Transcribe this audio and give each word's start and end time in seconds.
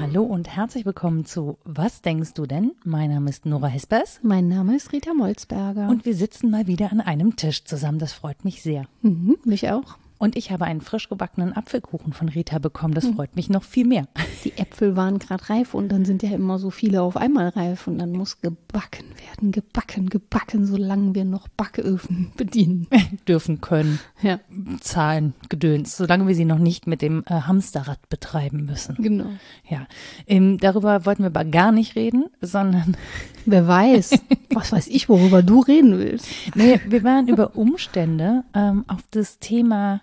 Hallo 0.00 0.22
und 0.22 0.48
herzlich 0.48 0.84
willkommen 0.86 1.24
zu 1.24 1.58
Was 1.64 2.02
denkst 2.02 2.34
du 2.34 2.46
denn? 2.46 2.72
Mein 2.84 3.10
Name 3.10 3.30
ist 3.30 3.46
Nora 3.46 3.66
Hespers 3.66 4.20
Mein 4.22 4.48
Name 4.48 4.76
ist 4.76 4.92
Rita 4.92 5.12
Molzberger. 5.14 5.88
und 5.88 6.04
wir 6.04 6.14
sitzen 6.14 6.50
mal 6.50 6.66
wieder 6.66 6.92
an 6.92 7.00
einem 7.00 7.36
Tisch 7.36 7.64
zusammen. 7.64 7.98
Das 7.98 8.12
freut 8.12 8.44
mich 8.44 8.62
sehr. 8.62 8.84
mhm, 9.02 9.36
mich 9.44 9.70
auch. 9.70 9.96
Und 10.18 10.36
ich 10.36 10.50
habe 10.50 10.64
einen 10.64 10.80
frisch 10.80 11.08
gebackenen 11.08 11.54
Apfelkuchen 11.54 12.12
von 12.12 12.28
Rita 12.28 12.58
bekommen. 12.58 12.94
Das 12.94 13.06
freut 13.06 13.36
mich 13.36 13.50
noch 13.50 13.64
viel 13.64 13.86
mehr. 13.86 14.06
Die 14.44 14.56
Äpfel 14.56 14.96
waren 14.96 15.18
gerade 15.18 15.50
reif 15.50 15.74
und 15.74 15.90
dann 15.90 16.04
sind 16.04 16.22
ja 16.22 16.30
immer 16.30 16.58
so 16.58 16.70
viele 16.70 17.02
auf 17.02 17.16
einmal 17.16 17.48
reif 17.48 17.86
und 17.86 17.98
dann 17.98 18.12
muss 18.12 18.40
gebacken 18.40 19.06
werden, 19.26 19.52
gebacken, 19.52 20.08
gebacken, 20.08 20.66
solange 20.66 21.14
wir 21.14 21.24
noch 21.24 21.48
Backöfen 21.48 22.32
bedienen. 22.36 22.86
Dürfen 23.28 23.60
können. 23.60 23.98
Ja, 24.22 24.40
Zahlen, 24.80 25.34
Gedöns, 25.48 25.96
solange 25.96 26.26
wir 26.26 26.34
sie 26.34 26.44
noch 26.44 26.58
nicht 26.58 26.86
mit 26.86 27.02
dem 27.02 27.24
äh, 27.26 27.34
Hamsterrad 27.34 28.08
betreiben 28.08 28.64
müssen. 28.64 28.96
genau. 28.98 29.26
Ja, 29.68 29.86
ähm, 30.26 30.58
darüber 30.58 31.04
wollten 31.06 31.22
wir 31.22 31.28
aber 31.28 31.44
gar 31.44 31.72
nicht 31.72 31.96
reden, 31.96 32.26
sondern 32.40 32.96
Wer 33.46 33.68
weiß, 33.68 34.18
was 34.54 34.72
weiß 34.72 34.88
ich, 34.88 35.08
worüber 35.08 35.42
du 35.42 35.60
reden 35.60 35.98
willst. 35.98 36.26
nee, 36.54 36.80
wir 36.86 37.04
waren 37.04 37.28
über 37.28 37.56
Umstände 37.56 38.44
ähm, 38.54 38.84
auf 38.88 39.00
das 39.10 39.38
Thema 39.38 40.00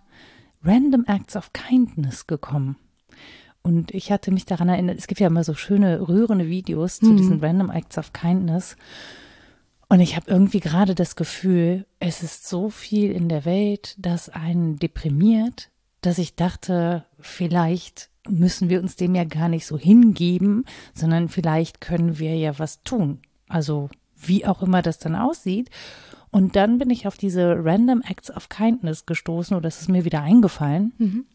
Random 0.63 1.05
Acts 1.07 1.35
of 1.35 1.53
Kindness 1.53 2.27
gekommen. 2.27 2.77
Und 3.63 3.91
ich 3.91 4.11
hatte 4.11 4.31
mich 4.31 4.45
daran 4.45 4.70
erinnert, 4.70 4.97
es 4.97 5.07
gibt 5.07 5.20
ja 5.20 5.27
immer 5.27 5.43
so 5.43 5.53
schöne, 5.53 6.07
rührende 6.07 6.47
Videos 6.47 6.99
zu 6.99 7.15
diesen 7.15 7.39
Random 7.39 7.70
Acts 7.70 7.97
of 7.97 8.11
Kindness. 8.11 8.75
Und 9.87 9.99
ich 9.99 10.15
habe 10.15 10.31
irgendwie 10.31 10.61
gerade 10.61 10.95
das 10.95 11.15
Gefühl, 11.15 11.85
es 11.99 12.23
ist 12.23 12.47
so 12.47 12.70
viel 12.70 13.11
in 13.11 13.29
der 13.29 13.45
Welt, 13.45 13.95
das 13.99 14.29
einen 14.29 14.77
deprimiert, 14.79 15.70
dass 16.01 16.17
ich 16.17 16.35
dachte, 16.35 17.05
vielleicht 17.20 18.09
müssen 18.27 18.70
wir 18.70 18.82
uns 18.82 18.95
dem 18.95 19.15
ja 19.15 19.26
gar 19.26 19.49
nicht 19.49 19.65
so 19.65 19.77
hingeben, 19.77 20.65
sondern 20.93 21.29
vielleicht 21.29 21.82
können 21.82 22.20
wir 22.20 22.35
ja 22.35 22.57
was 22.57 22.84
tun. 22.84 23.20
Also 23.48 23.89
wie 24.15 24.45
auch 24.45 24.62
immer 24.62 24.82
das 24.82 24.98
dann 24.98 25.15
aussieht. 25.15 25.70
Und 26.32 26.55
dann 26.55 26.77
bin 26.77 26.90
ich 26.90 27.07
auf 27.07 27.18
diese 27.18 27.55
Random 27.63 28.01
Acts 28.07 28.32
of 28.32 28.48
Kindness 28.49 29.05
gestoßen 29.05 29.55
oder 29.55 29.68
es 29.68 29.82
ist 29.82 29.90
mir 29.90 30.05
wieder 30.05 30.21
eingefallen 30.21 31.26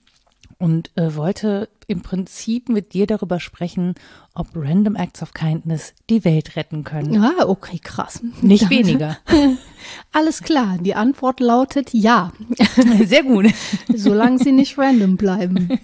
und 0.58 0.90
äh, 0.96 1.14
wollte 1.14 1.68
im 1.86 2.00
Prinzip 2.02 2.68
mit 2.70 2.94
dir 2.94 3.06
darüber 3.06 3.38
sprechen, 3.38 3.94
ob 4.34 4.48
Random 4.54 4.96
Acts 4.96 5.22
of 5.22 5.34
Kindness 5.34 5.92
die 6.08 6.24
Welt 6.24 6.56
retten 6.56 6.82
können. 6.82 7.22
Ah, 7.22 7.44
okay, 7.46 7.78
krass. 7.78 8.22
Nicht 8.40 8.62
Dann- 8.64 8.70
weniger. 8.70 9.18
Alles 10.12 10.42
klar, 10.42 10.78
die 10.80 10.94
Antwort 10.94 11.40
lautet 11.40 11.92
ja, 11.92 12.32
Sehr 13.04 13.22
gut. 13.22 13.46
solange 13.94 14.38
sie 14.38 14.52
nicht 14.52 14.78
random 14.78 15.16
bleiben. 15.18 15.78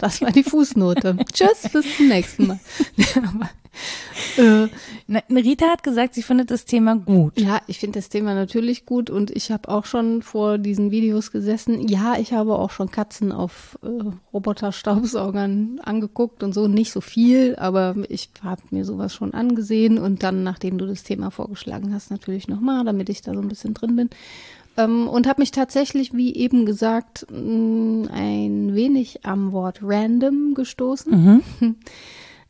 Das 0.00 0.20
war 0.20 0.30
die 0.32 0.42
Fußnote. 0.44 1.16
Tschüss, 1.32 1.70
bis 1.72 1.96
zum 1.96 2.08
nächsten 2.08 2.48
Mal. 2.48 2.60
Äh, 4.36 4.68
Na, 5.06 5.20
Rita 5.30 5.66
hat 5.66 5.82
gesagt, 5.82 6.14
sie 6.14 6.22
findet 6.22 6.50
das 6.50 6.64
Thema 6.64 6.96
gut. 6.96 7.38
Ja, 7.40 7.60
ich 7.66 7.78
finde 7.78 7.98
das 7.98 8.08
Thema 8.08 8.34
natürlich 8.34 8.86
gut 8.86 9.10
und 9.10 9.30
ich 9.30 9.50
habe 9.50 9.68
auch 9.68 9.84
schon 9.84 10.22
vor 10.22 10.58
diesen 10.58 10.90
Videos 10.90 11.32
gesessen. 11.32 11.86
Ja, 11.88 12.16
ich 12.18 12.32
habe 12.32 12.56
auch 12.56 12.70
schon 12.70 12.90
Katzen 12.90 13.32
auf 13.32 13.78
äh, 13.82 13.88
Roboterstaubsaugern 14.32 15.80
angeguckt 15.82 16.42
und 16.42 16.52
so. 16.52 16.68
Nicht 16.68 16.92
so 16.92 17.00
viel, 17.00 17.56
aber 17.56 17.96
ich 18.08 18.30
habe 18.42 18.62
mir 18.70 18.84
sowas 18.84 19.14
schon 19.14 19.34
angesehen 19.34 19.98
und 19.98 20.22
dann, 20.22 20.42
nachdem 20.42 20.78
du 20.78 20.86
das 20.86 21.02
Thema 21.02 21.30
vorgeschlagen 21.30 21.94
hast, 21.94 22.10
natürlich 22.10 22.48
nochmal, 22.48 22.84
damit 22.84 23.08
ich 23.08 23.22
da 23.22 23.34
so 23.34 23.40
ein 23.40 23.48
bisschen 23.48 23.74
drin 23.74 23.96
bin. 23.96 24.10
Ähm, 24.76 25.08
und 25.08 25.26
habe 25.26 25.42
mich 25.42 25.50
tatsächlich, 25.50 26.14
wie 26.14 26.34
eben 26.34 26.64
gesagt, 26.64 27.26
mh, 27.30 28.10
ein 28.12 28.74
wenig 28.74 29.24
am 29.26 29.52
Wort 29.52 29.80
random 29.82 30.54
gestoßen. 30.54 31.42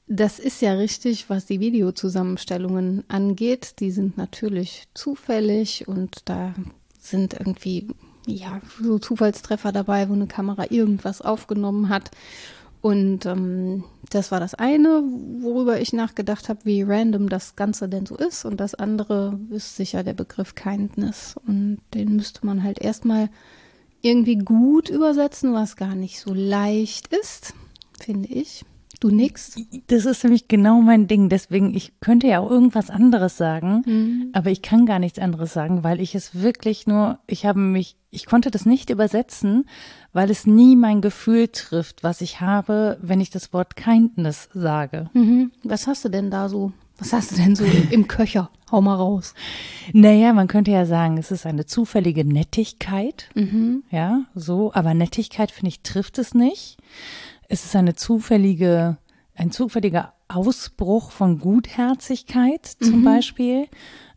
Das 0.08 0.38
ist 0.38 0.62
ja 0.62 0.72
richtig, 0.72 1.28
was 1.28 1.44
die 1.44 1.60
Videozusammenstellungen 1.60 3.04
angeht. 3.08 3.74
Die 3.80 3.90
sind 3.90 4.16
natürlich 4.16 4.88
zufällig 4.94 5.86
und 5.86 6.22
da 6.24 6.54
sind 6.98 7.34
irgendwie 7.34 7.88
ja 8.26 8.60
so 8.82 8.98
Zufallstreffer 8.98 9.70
dabei, 9.70 10.08
wo 10.08 10.14
eine 10.14 10.26
Kamera 10.26 10.70
irgendwas 10.70 11.20
aufgenommen 11.20 11.90
hat. 11.90 12.10
Und 12.80 13.26
ähm, 13.26 13.84
das 14.08 14.30
war 14.30 14.40
das 14.40 14.54
eine, 14.54 15.02
worüber 15.40 15.80
ich 15.80 15.92
nachgedacht 15.92 16.48
habe, 16.48 16.60
wie 16.64 16.82
random 16.82 17.28
das 17.28 17.54
Ganze 17.54 17.88
denn 17.88 18.06
so 18.06 18.16
ist. 18.16 18.46
Und 18.46 18.60
das 18.60 18.74
andere 18.74 19.38
ist 19.50 19.76
sicher 19.76 20.04
der 20.04 20.14
Begriff 20.14 20.54
Kindness. 20.54 21.36
Und 21.46 21.80
den 21.92 22.16
müsste 22.16 22.46
man 22.46 22.62
halt 22.62 22.80
erstmal 22.80 23.28
irgendwie 24.00 24.36
gut 24.36 24.88
übersetzen, 24.88 25.52
was 25.52 25.76
gar 25.76 25.94
nicht 25.94 26.20
so 26.20 26.32
leicht 26.32 27.08
ist, 27.08 27.52
finde 28.00 28.28
ich. 28.28 28.64
Du 29.00 29.10
nix? 29.10 29.54
Das 29.86 30.04
ist 30.06 30.24
nämlich 30.24 30.48
genau 30.48 30.80
mein 30.80 31.06
Ding. 31.06 31.28
Deswegen, 31.28 31.74
ich 31.74 31.92
könnte 32.00 32.26
ja 32.26 32.40
auch 32.40 32.50
irgendwas 32.50 32.90
anderes 32.90 33.36
sagen, 33.36 34.30
aber 34.32 34.50
ich 34.50 34.60
kann 34.60 34.86
gar 34.86 34.98
nichts 34.98 35.20
anderes 35.20 35.52
sagen, 35.52 35.84
weil 35.84 36.00
ich 36.00 36.16
es 36.16 36.40
wirklich 36.40 36.86
nur, 36.86 37.20
ich 37.28 37.46
habe 37.46 37.60
mich, 37.60 37.96
ich 38.10 38.26
konnte 38.26 38.50
das 38.50 38.66
nicht 38.66 38.90
übersetzen, 38.90 39.66
weil 40.12 40.30
es 40.30 40.46
nie 40.46 40.74
mein 40.74 41.00
Gefühl 41.00 41.48
trifft, 41.48 42.02
was 42.02 42.20
ich 42.20 42.40
habe, 42.40 42.98
wenn 43.00 43.20
ich 43.20 43.30
das 43.30 43.52
Wort 43.52 43.76
Kindness 43.76 44.48
sage. 44.52 45.10
Mhm. 45.12 45.52
Was 45.62 45.86
hast 45.86 46.04
du 46.04 46.08
denn 46.08 46.30
da 46.30 46.48
so? 46.48 46.72
Was 46.98 47.12
hast 47.12 47.30
du 47.32 47.36
denn 47.36 47.54
so 47.54 47.64
im 47.90 48.08
Köcher? 48.08 48.50
Hau 48.70 48.80
mal 48.80 48.96
raus. 48.96 49.34
Naja, 49.92 50.32
man 50.32 50.48
könnte 50.48 50.72
ja 50.72 50.84
sagen, 50.84 51.16
es 51.16 51.30
ist 51.30 51.46
eine 51.46 51.64
zufällige 51.64 52.24
Nettigkeit. 52.24 53.30
Ja, 53.90 54.24
so, 54.34 54.72
aber 54.74 54.92
Nettigkeit, 54.94 55.50
finde 55.50 55.68
ich, 55.68 55.80
trifft 55.82 56.18
es 56.18 56.34
nicht. 56.34 56.76
Es 57.48 57.64
ist 57.64 57.74
eine 57.74 57.94
zufällige, 57.94 58.98
ein 59.34 59.50
zufälliger 59.50 60.14
Ausbruch 60.28 61.10
von 61.10 61.38
Gutherzigkeit 61.38 62.66
zum 62.66 63.02
Beispiel. 63.04 63.66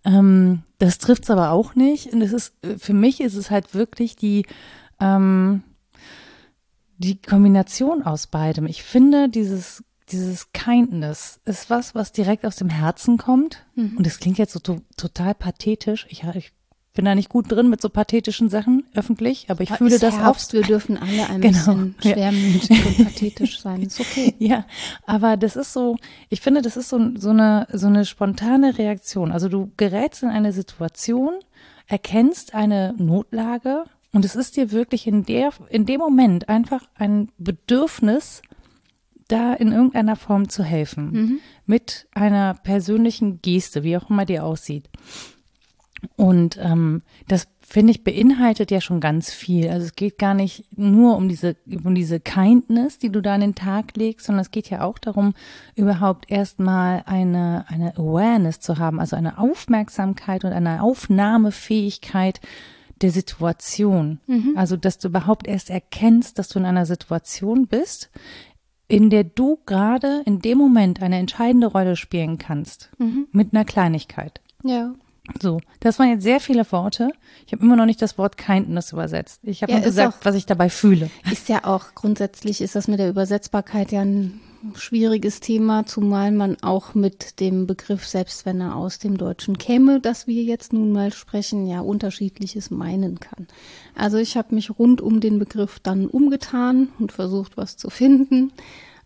Ähm, 0.04 0.64
das 0.78 0.98
trifft 0.98 1.24
es 1.24 1.30
aber 1.30 1.52
auch 1.52 1.76
nicht. 1.76 2.14
Und 2.14 2.22
es 2.22 2.34
ist, 2.34 2.56
für 2.78 2.94
mich 2.94 3.22
ist 3.22 3.36
es 3.36 3.50
halt 3.50 3.74
wirklich 3.74 4.16
die, 4.16 4.46
ähm, 5.00 5.64
die 6.98 7.22
Kombination 7.22 8.04
aus 8.04 8.28
beidem. 8.28 8.66
Ich 8.68 8.84
finde, 8.84 9.30
dieses, 9.30 9.84
dieses 10.10 10.52
Kindness 10.52 11.40
ist 11.46 11.70
was, 11.70 11.96
was 11.96 12.12
direkt 12.12 12.46
aus 12.46 12.58
dem 12.58 12.70
Herzen 12.70 13.18
kommt. 13.18 13.66
Und 13.98 14.06
es 14.06 14.20
klingt 14.20 14.38
jetzt 14.38 14.54
so 14.54 14.60
to 14.60 14.82
total 14.98 15.34
pathetisch. 15.34 16.06
Ich, 16.10 16.24
ich 16.36 16.52
bin 16.94 17.06
da 17.06 17.16
nicht 17.16 17.30
gut 17.30 17.50
drin 17.52 17.70
mit 17.70 17.82
so 17.82 17.90
pathetischen 17.90 18.50
Sachen 18.50 18.84
öffentlich, 18.94 19.46
aber 19.50 19.62
ich 19.62 19.72
fühle 19.72 19.96
Ist 19.96 20.04
das 20.04 20.18
Herbst, 20.20 20.50
auch. 20.50 20.54
Wir 20.54 20.62
dürfen 20.64 20.98
alle 20.98 21.30
ein 21.30 21.42
Genau, 21.42 21.52
bisschen 21.52 21.96
ja. 22.02 22.12
schwermütig 22.14 22.86
und 22.86 23.06
pathetisch 23.06 23.62
sein. 23.62 23.82
Ist 23.84 24.00
okay. 24.00 24.36
Ja, 24.40 24.66
aber 25.06 25.38
das 25.38 25.56
ist 25.56 25.72
so, 25.72 25.98
ich 26.30 26.42
finde, 26.42 26.62
das 26.62 26.76
ist 26.76 26.90
so, 26.90 27.00
so 27.16 27.30
eine, 27.30 27.68
so 27.72 27.88
eine 27.88 28.06
spontane 28.06 28.78
Reaktion. 28.78 29.32
Also 29.32 29.48
du 29.48 29.72
gerätst 29.78 30.24
in 30.24 30.30
eine 30.30 30.52
Situation, 30.52 31.34
erkennst 31.88 32.54
eine 32.56 32.94
Notlage 32.98 33.86
und 34.12 34.26
es 34.26 34.36
ist 34.36 34.58
dir 34.58 34.72
wirklich 34.72 35.08
in 35.08 35.24
der, 35.24 35.52
in 35.70 35.86
dem 35.86 36.00
Moment 36.00 36.50
einfach 36.50 36.84
ein 36.96 37.30
Bedürfnis, 37.38 38.42
da 39.30 39.54
in 39.54 39.72
irgendeiner 39.72 40.18
Form 40.18 40.50
zu 40.50 40.62
helfen. 40.64 41.40
Mit 41.66 42.08
einer 42.14 42.54
persönlichen 42.56 43.42
Geste, 43.42 43.84
wie 43.84 43.96
auch 43.96 44.10
immer 44.10 44.26
die 44.26 44.42
aussieht. 44.42 44.90
Und 46.16 46.58
ähm, 46.62 47.04
das 47.28 47.48
finde 47.62 47.92
ich 47.92 48.04
beinhaltet 48.04 48.72
ja 48.72 48.82
schon 48.82 49.00
ganz 49.00 49.32
viel. 49.32 49.70
Also 49.70 49.86
es 49.86 49.96
geht 49.96 50.18
gar 50.18 50.34
nicht 50.34 50.66
nur 50.78 51.16
um 51.16 51.30
diese 51.30 51.56
um 51.84 51.96
diese 51.96 52.20
Kindness, 52.20 52.98
die 52.98 53.10
du 53.10 53.22
da 53.22 53.36
an 53.36 53.42
den 53.42 53.56
Tag 53.56 53.96
legst, 53.96 54.26
sondern 54.26 54.42
es 54.42 54.52
geht 54.52 54.70
ja 54.70 54.82
auch 54.82 54.98
darum, 54.98 55.34
überhaupt 55.76 56.30
erstmal 56.30 57.04
eine 57.06 57.66
eine 57.68 57.98
Awareness 57.98 58.60
zu 58.60 58.78
haben, 58.78 59.00
also 59.00 59.16
eine 59.16 59.38
Aufmerksamkeit 59.38 60.44
und 60.44 60.54
eine 60.54 60.82
Aufnahmefähigkeit 60.82 62.42
der 63.02 63.12
Situation. 63.12 64.20
Also 64.58 64.76
dass 64.76 64.98
du 64.98 65.08
überhaupt 65.08 65.48
erst 65.48 65.70
erkennst, 65.70 66.40
dass 66.40 66.50
du 66.50 66.60
in 66.60 66.66
einer 66.66 66.86
Situation 66.86 67.68
bist, 67.68 68.10
in 68.88 69.10
der 69.10 69.24
du 69.24 69.60
gerade 69.66 70.24
in 70.26 70.40
dem 70.40 70.58
Moment 70.58 71.02
eine 71.02 71.18
entscheidende 71.18 71.68
Rolle 71.68 71.96
spielen 71.96 72.38
kannst 72.38 72.90
mit 73.32 73.54
einer 73.54 73.66
Kleinigkeit. 73.66 74.42
Ja. 74.64 74.94
So, 75.40 75.60
das 75.80 76.00
waren 76.00 76.10
jetzt 76.10 76.24
sehr 76.24 76.40
viele 76.40 76.70
Worte. 76.72 77.10
Ich 77.46 77.54
habe 77.54 77.64
immer 77.64 77.76
noch 77.76 77.86
nicht 77.86 78.02
das 78.02 78.18
Wort 78.18 78.38
Kindness 78.38 78.92
übersetzt. 78.92 79.40
Ich 79.44 79.62
habe 79.62 79.72
Ja, 79.72 79.78
nur 79.80 79.86
gesagt, 79.86 80.16
auch- 80.22 80.26
was 80.26 80.36
ich 80.36 80.46
dabei 80.46 80.70
fühle. 80.70 81.10
Ist 81.32 81.50
ja 81.50 81.66
auch 81.66 81.94
grundsätzlich 81.96 82.62
ist 82.62 82.76
das 82.76 82.88
mit 82.88 83.00
der 83.00 83.10
Übersetzbarkeit 83.10 83.92
ja 83.92 84.02
ein 84.02 84.40
schwieriges 84.76 85.40
Thema, 85.40 85.88
zumal 85.88 86.32
man 86.32 86.58
auch 86.62 86.94
mit 86.94 87.40
dem 87.40 87.66
Begriff, 87.66 88.06
selbst 88.08 88.46
wenn 88.46 88.62
er 88.62 88.76
aus 88.76 89.00
dem 89.00 89.18
Deutschen 89.18 89.58
käme, 89.58 90.00
das 90.00 90.28
wir 90.28 90.44
jetzt 90.44 90.72
nun 90.72 90.92
mal 90.92 91.12
sprechen, 91.14 91.66
ja 91.66 91.82
unterschiedliches 91.82 92.70
meinen 92.70 93.20
kann. 93.20 93.48
Also 93.96 94.18
ich 94.18 94.38
habe 94.38 94.54
mich 94.54 94.70
rund 94.78 95.02
um 95.02 95.20
den 95.20 95.40
Begriff 95.40 95.80
dann 95.80 96.06
umgetan 96.06 96.90
und 97.00 97.12
versucht, 97.12 97.58
was 97.58 97.76
zu 97.78 97.90
finden. 97.90 98.52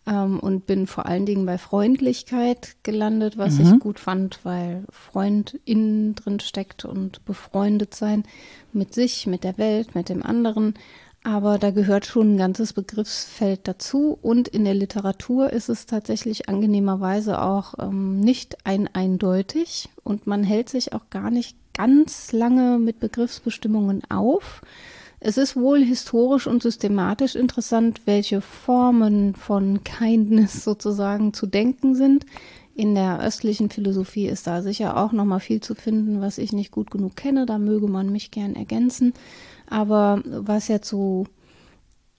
Ähm, 0.08 0.40
und 0.40 0.66
bin 0.66 0.88
vor 0.88 1.06
allen 1.06 1.26
Dingen 1.26 1.46
bei 1.46 1.58
Freundlichkeit 1.58 2.76
gelandet, 2.84 3.38
was 3.38 3.60
mhm. 3.60 3.62
ich 3.74 3.80
gut 3.80 4.00
fand, 4.00 4.40
weil 4.44 4.86
Freund 4.90 5.60
innen 5.66 6.16
drin 6.16 6.40
steckt 6.40 6.86
und 6.86 7.24
befreundet 7.26 7.96
sein 7.96 8.24
mit 8.74 8.94
sich, 8.94 9.28
mit 9.28 9.44
der 9.44 9.58
Welt, 9.58 9.96
mit 9.96 10.10
dem 10.10 10.24
anderen. 10.24 10.76
Aber 11.24 11.58
da 11.58 11.72
gehört 11.72 12.06
schon 12.06 12.36
ein 12.36 12.38
ganzes 12.38 12.74
Begriffsfeld 12.74 13.68
dazu. 13.68 14.16
Und 14.22 14.48
in 14.48 14.64
der 14.64 14.76
Literatur 14.76 15.52
ist 15.52 15.70
es 15.70 15.88
tatsächlich 15.88 16.48
angenehmerweise 16.48 17.42
auch 17.42 17.74
ähm, 17.80 18.20
nicht 18.20 18.58
ein 18.64 18.88
eindeutig. 18.94 19.90
Und 20.04 20.28
man 20.28 20.44
hält 20.44 20.70
sich 20.70 20.94
auch 20.94 21.10
gar 21.10 21.32
nicht 21.32 21.58
ganz 21.74 22.32
lange 22.32 22.78
mit 22.78 23.00
Begriffsbestimmungen 23.00 24.04
auf. 24.12 24.62
Es 25.28 25.38
ist 25.38 25.56
wohl 25.56 25.84
historisch 25.84 26.46
und 26.46 26.62
systematisch 26.62 27.34
interessant, 27.34 28.02
welche 28.06 28.42
Formen 28.42 29.34
von 29.34 29.84
Kindness 29.84 30.64
sozusagen 30.64 31.34
zu 31.34 31.48
denken 31.48 31.96
sind. 31.96 32.28
In 32.76 32.94
der 32.94 33.20
östlichen 33.22 33.72
Philosophie 33.72 34.28
ist 34.28 34.46
da 34.46 34.62
sicher 34.62 34.98
auch 34.98 35.14
noch 35.14 35.26
mal 35.26 35.40
viel 35.40 35.62
zu 35.62 35.74
finden, 35.74 36.22
was 36.22 36.38
ich 36.38 36.54
nicht 36.54 36.70
gut 36.70 36.92
genug 36.92 37.16
kenne. 37.16 37.48
Da 37.48 37.58
möge 37.58 37.88
man 37.88 38.12
mich 38.12 38.30
gern 38.30 38.56
ergänzen. 38.56 39.14
Aber 39.68 40.22
was 40.26 40.68
jetzt 40.68 40.90
so 40.90 41.26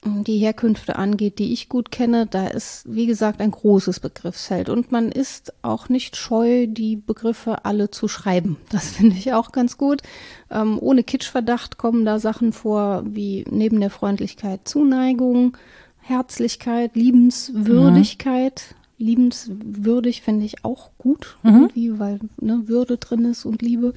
die 0.05 0.39
Herkünfte 0.39 0.97
angeht, 0.97 1.39
die 1.39 1.53
ich 1.53 1.69
gut 1.69 1.91
kenne, 1.91 2.27
da 2.27 2.47
ist, 2.47 2.85
wie 2.89 3.07
gesagt, 3.07 3.41
ein 3.41 3.51
großes 3.51 4.01
Begriffsfeld. 4.01 4.69
Und 4.69 4.93
man 4.93 5.11
ist 5.11 5.53
auch 5.63 5.89
nicht 5.89 6.17
scheu, 6.17 6.67
die 6.67 6.97
Begriffe 6.97 7.65
alle 7.65 7.91
zu 7.91 8.09
schreiben. 8.09 8.57
Das 8.71 8.91
finde 8.91 9.17
ich 9.17 9.33
auch 9.33 9.53
ganz 9.53 9.79
gut. 9.79 10.03
Ähm, 10.51 10.79
ohne 10.81 11.03
Kitschverdacht 11.03 11.79
kommen 11.79 12.05
da 12.05 12.19
Sachen 12.19 12.53
vor, 12.53 13.03
wie 13.07 13.45
neben 13.51 13.81
der 13.81 13.91
Freundlichkeit 13.91 14.69
Zuneigung, 14.69 15.57
Herzlichkeit, 15.99 16.95
Liebenswürdigkeit. 16.95 18.63
Mhm. 18.69 18.77
Liebenswürdig 18.99 20.23
finde 20.23 20.47
ich 20.47 20.65
auch 20.65 20.91
gut, 20.99 21.37
mhm. 21.43 21.71
weil 21.99 22.21
ne, 22.41 22.63
Würde 22.67 22.97
drin 22.99 23.25
ist 23.25 23.45
und 23.45 23.63
Liebe. 23.63 23.93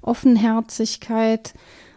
Offenherzigkeit, 0.00 1.54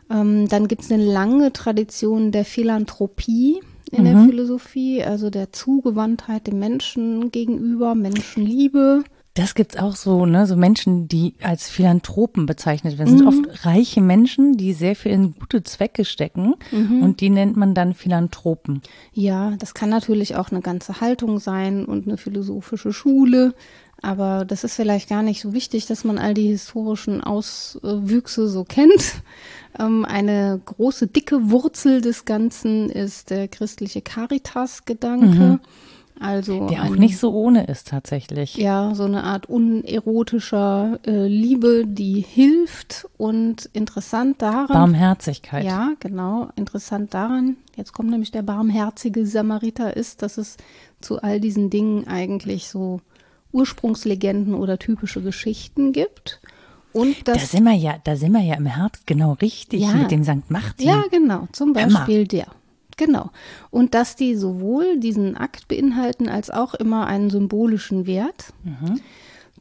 ähm, 0.09 0.48
dann 0.48 0.68
gibt 0.68 0.83
es 0.83 0.92
eine 0.92 1.04
lange 1.04 1.54
Tradition 1.54 2.31
der 2.31 2.45
Philanthropie 2.45 3.59
in 3.92 4.04
mhm. 4.04 4.06
der 4.06 4.25
Philosophie, 4.25 5.04
also 5.04 5.30
der 5.30 5.51
Zugewandtheit 5.51 6.48
dem 6.48 6.59
Menschen 6.59 7.31
gegenüber, 7.31 7.95
Menschenliebe. 7.95 9.04
Das 9.33 9.54
gibt's 9.54 9.77
auch 9.77 9.95
so, 9.95 10.25
ne, 10.25 10.48
so 10.48 10.56
Menschen, 10.56 11.07
die 11.07 11.36
als 11.44 11.69
Philanthropen 11.69 12.48
bezeichnet 12.48 12.98
werden. 12.98 13.18
Das 13.18 13.21
mhm. 13.24 13.31
sind 13.36 13.48
oft 13.48 13.65
reiche 13.65 14.01
Menschen, 14.01 14.57
die 14.57 14.74
sehr 14.74 14.95
viel 14.95 15.12
in 15.12 15.36
gute 15.36 15.62
Zwecke 15.62 16.06
stecken 16.06 16.56
mhm. 16.71 17.04
und 17.04 17.21
die 17.21 17.30
nennt 17.30 17.56
man 17.56 17.75
dann 17.75 17.94
Philanthropen. 17.94 18.81
Ja, 19.13 19.54
das 19.59 19.75
kann 19.75 19.89
natürlich 19.89 20.36
auch 20.36 20.50
eine 20.50 20.62
ganze 20.62 21.01
Haltung 21.01 21.38
sein 21.38 21.86
und 21.86 22.07
eine 22.07 22.18
philosophische 22.18 22.92
Schule. 22.92 23.54
Aber 24.02 24.46
das 24.46 24.64
ist 24.64 24.76
vielleicht 24.76 25.10
gar 25.10 25.24
nicht 25.24 25.42
so 25.42 25.54
wichtig, 25.54 25.88
dass 25.88 26.04
man 26.04 26.18
all 26.18 26.34
die 26.34 26.48
historischen 26.48 27.22
Auswüchse 27.24 28.48
so 28.48 28.64
kennt. 28.64 29.16
Ähm, 29.80 30.06
eine 30.06 30.60
große, 30.66 31.06
dicke 31.06 31.52
Wurzel 31.52 32.02
des 32.02 32.26
Ganzen 32.26 32.90
ist 32.90 33.30
der 33.30 33.48
christliche 33.48 34.02
Caritas-Gedanke. 34.02 35.28
Mhm. 35.28 35.60
Also 36.20 36.68
der 36.68 36.84
auch 36.84 36.96
nicht 36.96 37.18
so 37.18 37.32
ohne 37.32 37.66
ist 37.66 37.90
tatsächlich. 37.90 38.56
Ja, 38.56 38.96
so 38.96 39.04
eine 39.04 39.24
Art 39.24 39.48
unerotischer 39.48 41.00
äh, 41.06 41.28
Liebe, 41.28 41.86
die 41.86 42.22
hilft 42.22 43.08
und 43.18 43.70
interessant 43.74 44.42
daran. 44.42 44.68
Barmherzigkeit. 44.68 45.64
Ja, 45.64 45.92
genau. 46.00 46.50
Interessant 46.56 47.14
daran, 47.14 47.58
jetzt 47.76 47.94
kommt 47.94 48.10
nämlich 48.10 48.32
der 48.32 48.42
barmherzige 48.42 49.28
Samariter, 49.28 49.96
ist, 49.96 50.24
dass 50.24 50.38
es 50.38 50.58
zu 51.02 51.22
all 51.22 51.40
diesen 51.40 51.70
Dingen 51.70 52.08
eigentlich 52.08 52.68
so 52.70 53.02
Ursprungslegenden 53.57 54.54
oder 54.54 54.77
typische 54.77 55.21
Geschichten 55.21 55.92
gibt. 55.92 56.39
Und 56.94 57.27
das, 57.27 57.38
da 57.38 57.45
sind 57.45 57.63
wir 57.63 57.74
ja, 57.74 57.98
da 58.04 58.15
sind 58.15 58.31
wir 58.31 58.42
ja 58.42 58.56
im 58.56 58.65
Herbst 58.65 59.06
genau 59.06 59.33
richtig 59.33 59.81
ja, 59.81 59.94
mit 59.94 60.12
dem 60.12 60.24
St. 60.24 60.50
Martin. 60.50 60.88
Ja, 60.88 61.04
genau, 61.12 61.48
zum 61.51 61.74
Beispiel 61.74 62.15
Emma. 62.18 62.27
der. 62.27 62.48
Genau. 62.98 63.30
Und 63.69 63.94
dass 63.94 64.15
die 64.15 64.36
sowohl 64.36 65.00
diesen 65.00 65.38
Akt 65.38 65.68
beinhalten 65.68 66.30
als 66.30 66.50
auch 66.50 66.74
immer 66.74 67.06
einen 67.06 67.30
symbolischen 67.30 68.07
Wert, 68.07 68.54
mhm. 68.63 69.00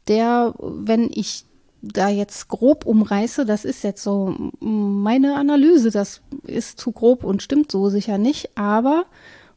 der, 0.07 0.55
wenn 0.59 1.09
ich 1.13 1.43
da 1.81 2.09
jetzt 2.09 2.47
grob 2.47 2.85
umreiße, 2.85 3.45
das 3.45 3.63
ist 3.63 3.83
jetzt 3.83 4.01
so 4.01 4.51
meine 4.59 5.35
Analyse, 5.35 5.91
das 5.91 6.21
ist 6.45 6.79
zu 6.79 6.91
grob 6.91 7.23
und 7.23 7.43
stimmt 7.43 7.71
so 7.71 7.89
sicher 7.89 8.17
nicht, 8.17 8.57
aber 8.57 9.05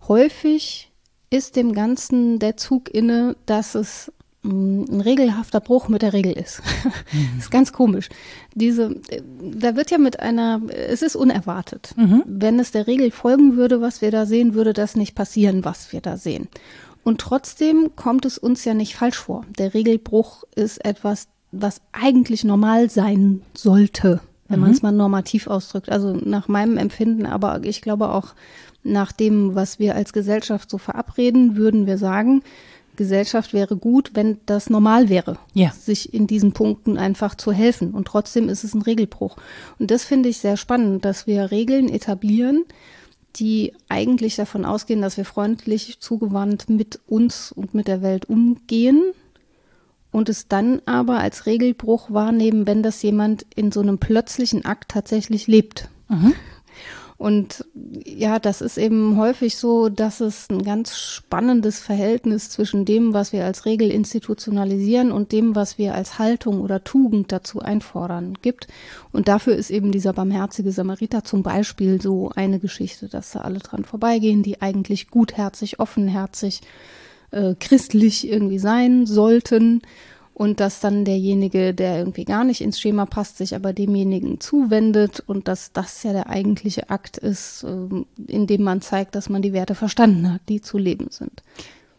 häufig 0.07 0.93
ist 1.31 1.57
dem 1.57 1.73
Ganzen 1.73 2.39
der 2.39 2.57
Zug 2.57 2.93
inne, 2.93 3.37
dass 3.47 3.75
es 3.75 4.13
ein 4.43 5.01
regelhafter 5.01 5.61
Bruch 5.61 5.89
mit 5.89 6.03
der 6.03 6.13
Regel 6.13 6.33
ist. 6.33 6.63
Mhm. 7.13 7.39
ist 7.39 7.51
ganz 7.51 7.73
komisch. 7.73 8.09
Diese, 8.55 8.95
da 9.41 9.75
wird 9.75 9.91
ja 9.91 9.99
mit 9.99 10.21
einer, 10.21 10.61
es 10.69 11.03
ist 11.03 11.17
unerwartet. 11.17 11.93
Mhm. 11.97 12.23
Wenn 12.25 12.61
es 12.61 12.71
der 12.71 12.87
Regel 12.87 13.11
folgen 13.11 13.57
würde, 13.57 13.81
was 13.81 14.01
wir 14.01 14.13
da 14.13 14.27
sehen, 14.27 14.55
würde 14.55 14.73
das 14.73 14.95
nicht 14.95 15.17
passieren, 15.17 15.65
was 15.65 15.93
wir 15.93 16.01
da 16.01 16.17
sehen. 16.17 16.49
Und 17.03 17.21
trotzdem 17.21 17.97
kommt 17.97 18.25
es 18.27 18.39
uns 18.39 18.65
ja 18.65 18.75
nicht 18.75 18.95
falsch 18.95 19.19
vor. 19.19 19.45
Der 19.59 19.75
Regelbruch 19.75 20.45
ist 20.55 20.85
etwas, 20.85 21.27
was 21.51 21.81
eigentlich 21.93 22.45
normal 22.45 22.91
sein 22.91 23.43
sollte, 23.55 24.21
wenn 24.49 24.61
mhm. 24.61 24.67
man 24.67 24.73
es 24.73 24.83
mal 24.83 24.93
normativ 24.93 25.49
ausdrückt. 25.49 25.91
Also 25.91 26.13
nach 26.15 26.47
meinem 26.47 26.77
Empfinden, 26.77 27.27
aber 27.27 27.65
ich 27.65 27.83
glaube 27.83 28.11
auch 28.11 28.35
nach 28.83 29.13
dem, 29.13 29.55
was 29.55 29.79
wir 29.79 29.95
als 29.95 30.13
Gesellschaft 30.13 30.71
so 30.71 30.79
verabreden, 30.79 31.57
würden 31.57 31.87
wir 31.87 31.99
sagen, 31.99 32.43
Gesellschaft 32.97 33.53
wäre 33.53 33.77
gut, 33.77 34.11
wenn 34.15 34.39
das 34.47 34.69
normal 34.69 35.09
wäre, 35.09 35.39
ja. 35.55 35.71
sich 35.71 36.13
in 36.13 36.27
diesen 36.27 36.53
Punkten 36.53 36.99
einfach 36.99 37.35
zu 37.35 37.53
helfen. 37.53 37.93
Und 37.93 38.07
trotzdem 38.07 38.49
ist 38.49 38.65
es 38.65 38.75
ein 38.75 38.83
Regelbruch. 38.83 39.37
Und 39.79 39.91
das 39.91 40.05
finde 40.05 40.29
ich 40.29 40.39
sehr 40.39 40.57
spannend, 40.57 41.05
dass 41.05 41.27
wir 41.27 41.51
Regeln 41.51 41.89
etablieren, 41.89 42.65
die 43.37 43.73
eigentlich 43.89 44.37
davon 44.37 44.65
ausgehen, 44.65 45.03
dass 45.03 45.17
wir 45.17 45.25
freundlich 45.25 46.01
zugewandt 46.01 46.69
mit 46.69 47.01
uns 47.07 47.53
und 47.53 47.75
mit 47.75 47.89
der 47.89 48.03
Welt 48.03 48.29
umgehen 48.29 49.03
und 50.13 50.29
es 50.29 50.49
dann 50.49 50.83
aber 50.87 51.21
als 51.21 51.47
Regelbruch 51.47 52.11
wahrnehmen, 52.11 52.67
wenn 52.67 52.83
das 52.83 53.03
jemand 53.03 53.47
in 53.55 53.71
so 53.73 53.81
einem 53.81 53.99
plötzlichen 53.99 54.65
Akt 54.65 54.91
tatsächlich 54.91 55.47
lebt. 55.47 55.89
Mhm. 56.09 56.35
Und 57.21 57.67
ja, 58.07 58.39
das 58.39 58.63
ist 58.63 58.79
eben 58.79 59.19
häufig 59.19 59.59
so, 59.59 59.91
dass 59.91 60.21
es 60.21 60.49
ein 60.49 60.63
ganz 60.63 60.97
spannendes 60.97 61.79
Verhältnis 61.79 62.49
zwischen 62.49 62.87
dem, 62.87 63.13
was 63.13 63.35
wir 63.35 63.45
als 63.45 63.67
Regel 63.67 63.91
institutionalisieren 63.91 65.13
und 65.13 65.31
dem, 65.31 65.55
was 65.55 65.77
wir 65.77 65.95
als 65.95 66.19
Haltung 66.19 66.63
oder 66.63 66.83
Tugend 66.83 67.31
dazu 67.31 67.61
einfordern 67.61 68.39
gibt. 68.41 68.69
Und 69.13 69.29
dafür 69.29 69.55
ist 69.55 69.71
eben 69.71 69.93
dieser 69.93 70.15
barmherzige 70.15 70.73
Samariter 70.73 71.23
zum 71.23 71.43
Beispiel 71.43 72.01
so 72.01 72.31
eine 72.35 72.59
Geschichte, 72.59 73.07
dass 73.09 73.33
da 73.33 73.41
alle 73.41 73.59
dran 73.59 73.85
vorbeigehen, 73.85 74.43
die 74.43 74.63
eigentlich 74.63 75.11
gutherzig, 75.11 75.79
offenherzig, 75.79 76.63
äh, 77.33 77.55
christlich 77.61 78.27
irgendwie 78.27 78.59
sein 78.59 79.05
sollten 79.05 79.83
und 80.41 80.59
dass 80.59 80.81
dann 80.81 81.05
derjenige, 81.05 81.75
der 81.75 81.99
irgendwie 81.99 82.25
gar 82.25 82.45
nicht 82.45 82.63
ins 82.63 82.81
Schema 82.81 83.05
passt, 83.05 83.37
sich 83.37 83.55
aber 83.55 83.75
demjenigen 83.75 84.41
zuwendet 84.41 85.21
und 85.27 85.49
dass 85.49 85.73
das 85.73 86.03
ja 86.03 86.15
der 86.15 86.31
eigentliche 86.31 86.89
Akt 86.89 87.19
ist, 87.19 87.63
ähm, 87.69 88.07
in 88.27 88.47
dem 88.47 88.63
man 88.63 88.81
zeigt, 88.81 89.15
dass 89.15 89.29
man 89.29 89.43
die 89.43 89.53
Werte 89.53 89.75
verstanden 89.75 90.33
hat, 90.33 90.41
die 90.49 90.63
zu 90.63 90.79
leben 90.79 91.09
sind. 91.11 91.43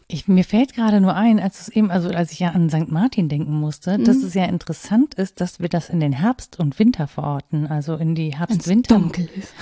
Ich, 0.08 0.26
mir 0.26 0.42
fällt 0.42 0.74
gerade 0.74 1.00
nur 1.00 1.14
ein, 1.14 1.38
als 1.38 1.60
es 1.60 1.68
eben, 1.68 1.92
also 1.92 2.08
als 2.08 2.32
ich 2.32 2.40
ja 2.40 2.48
an 2.48 2.68
St. 2.68 2.90
Martin 2.90 3.28
denken 3.28 3.52
musste, 3.52 3.96
mhm. 3.96 4.04
dass 4.06 4.16
es 4.16 4.34
ja 4.34 4.46
interessant 4.46 5.14
ist, 5.14 5.40
dass 5.40 5.60
wir 5.60 5.68
das 5.68 5.88
in 5.88 6.00
den 6.00 6.12
Herbst 6.12 6.58
und 6.58 6.80
Winter 6.80 7.06
verorten, 7.06 7.68
also 7.68 7.94
in 7.94 8.16
die 8.16 8.36
Herbst-Winter. 8.36 8.96
dunkel 8.96 9.28
ist. 9.36 9.54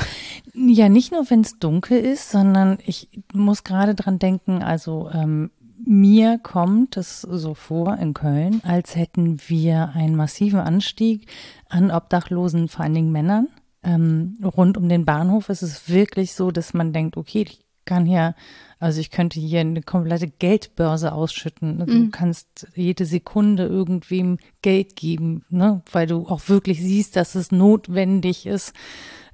Ja, 0.54 0.88
nicht 0.88 1.12
nur, 1.12 1.28
wenn 1.28 1.42
es 1.42 1.58
dunkel 1.58 1.98
ist, 1.98 2.30
sondern 2.30 2.78
ich 2.86 3.10
muss 3.34 3.62
gerade 3.62 3.94
dran 3.94 4.18
denken, 4.18 4.62
also 4.62 5.10
ähm, 5.12 5.50
mir 5.90 6.38
kommt 6.38 6.96
es 6.96 7.22
so 7.22 7.54
vor 7.54 7.98
in 7.98 8.14
Köln, 8.14 8.62
als 8.64 8.94
hätten 8.94 9.38
wir 9.48 9.90
einen 9.92 10.14
massiven 10.14 10.60
Anstieg 10.60 11.26
an 11.68 11.90
Obdachlosen, 11.90 12.68
vor 12.68 12.84
allen 12.84 12.94
Dingen 12.94 13.10
Männern. 13.10 13.48
Ähm, 13.82 14.38
rund 14.40 14.76
um 14.76 14.88
den 14.88 15.04
Bahnhof 15.04 15.48
ist 15.48 15.62
es 15.62 15.88
wirklich 15.88 16.34
so, 16.34 16.52
dass 16.52 16.74
man 16.74 16.92
denkt, 16.92 17.16
okay, 17.16 17.42
ich 17.42 17.64
kann 17.86 18.06
hier, 18.06 18.36
also 18.78 19.00
ich 19.00 19.10
könnte 19.10 19.40
hier 19.40 19.60
eine 19.60 19.82
komplette 19.82 20.28
Geldbörse 20.28 21.12
ausschütten. 21.12 21.80
Also 21.80 21.92
mhm. 21.92 22.04
Du 22.04 22.10
kannst 22.12 22.68
jede 22.76 23.04
Sekunde 23.04 23.64
irgendwem 23.64 24.38
Geld 24.62 24.94
geben, 24.94 25.44
ne? 25.48 25.82
weil 25.90 26.06
du 26.06 26.28
auch 26.28 26.48
wirklich 26.48 26.80
siehst, 26.80 27.16
dass 27.16 27.34
es 27.34 27.50
notwendig 27.50 28.46
ist. 28.46 28.74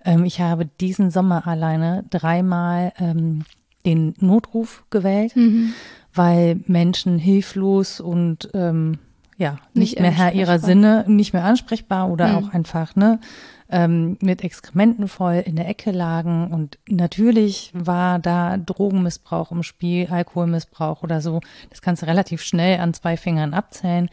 Ähm, 0.06 0.24
ich 0.24 0.40
habe 0.40 0.64
diesen 0.64 1.10
Sommer 1.10 1.46
alleine 1.46 2.06
dreimal 2.08 2.94
ähm, 2.98 3.44
den 3.84 4.14
Notruf 4.20 4.86
gewählt. 4.88 5.36
Mhm 5.36 5.74
weil 6.16 6.60
Menschen 6.66 7.18
hilflos 7.18 8.00
und 8.00 8.48
ähm, 8.54 8.98
ja 9.36 9.58
nicht, 9.74 9.92
nicht 9.92 10.00
mehr 10.00 10.10
Herr 10.10 10.32
ihrer 10.32 10.58
Sinne, 10.58 11.04
nicht 11.06 11.32
mehr 11.32 11.44
ansprechbar 11.44 12.10
oder 12.10 12.28
mhm. 12.28 12.34
auch 12.36 12.54
einfach 12.54 12.96
ne 12.96 13.20
ähm, 13.68 14.16
mit 14.20 14.44
Exkrementen 14.44 15.08
voll 15.08 15.42
in 15.44 15.56
der 15.56 15.68
Ecke 15.68 15.90
lagen 15.90 16.48
und 16.52 16.78
natürlich 16.88 17.70
war 17.74 18.18
da 18.18 18.56
Drogenmissbrauch 18.56 19.50
im 19.50 19.62
Spiel, 19.62 20.06
Alkoholmissbrauch 20.06 21.02
oder 21.02 21.20
so. 21.20 21.40
Das 21.70 21.82
kannst 21.82 22.02
du 22.02 22.06
relativ 22.06 22.42
schnell 22.42 22.78
an 22.80 22.94
zwei 22.94 23.16
Fingern 23.16 23.54
abzählen. 23.54 24.08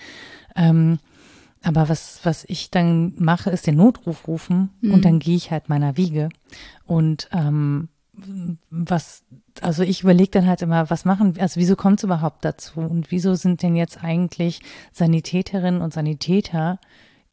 Ähm, 0.55 0.99
aber 1.61 1.87
was, 1.87 2.19
was 2.23 2.43
ich 2.45 2.71
dann 2.71 3.13
mache, 3.17 3.49
ist 3.49 3.67
den 3.67 3.77
Notruf 3.77 4.27
rufen 4.27 4.71
mhm. 4.81 4.93
und 4.93 5.05
dann 5.05 5.19
gehe 5.19 5.35
ich 5.35 5.51
halt 5.51 5.69
meiner 5.69 5.97
Wiege. 5.97 6.29
Und 6.85 7.29
ähm, 7.31 7.89
was, 8.69 9.23
also 9.61 9.83
ich 9.83 10.01
überlege 10.01 10.31
dann 10.31 10.47
halt 10.47 10.61
immer, 10.61 10.89
was 10.89 11.05
machen, 11.05 11.35
also 11.39 11.59
wieso 11.59 11.75
kommt 11.75 11.99
es 11.99 12.03
überhaupt 12.03 12.43
dazu? 12.43 12.79
Und 12.79 13.11
wieso 13.11 13.35
sind 13.35 13.61
denn 13.61 13.75
jetzt 13.75 14.03
eigentlich 14.03 14.61
Sanitäterinnen 14.91 15.81
und 15.81 15.93
Sanitäter 15.93 16.79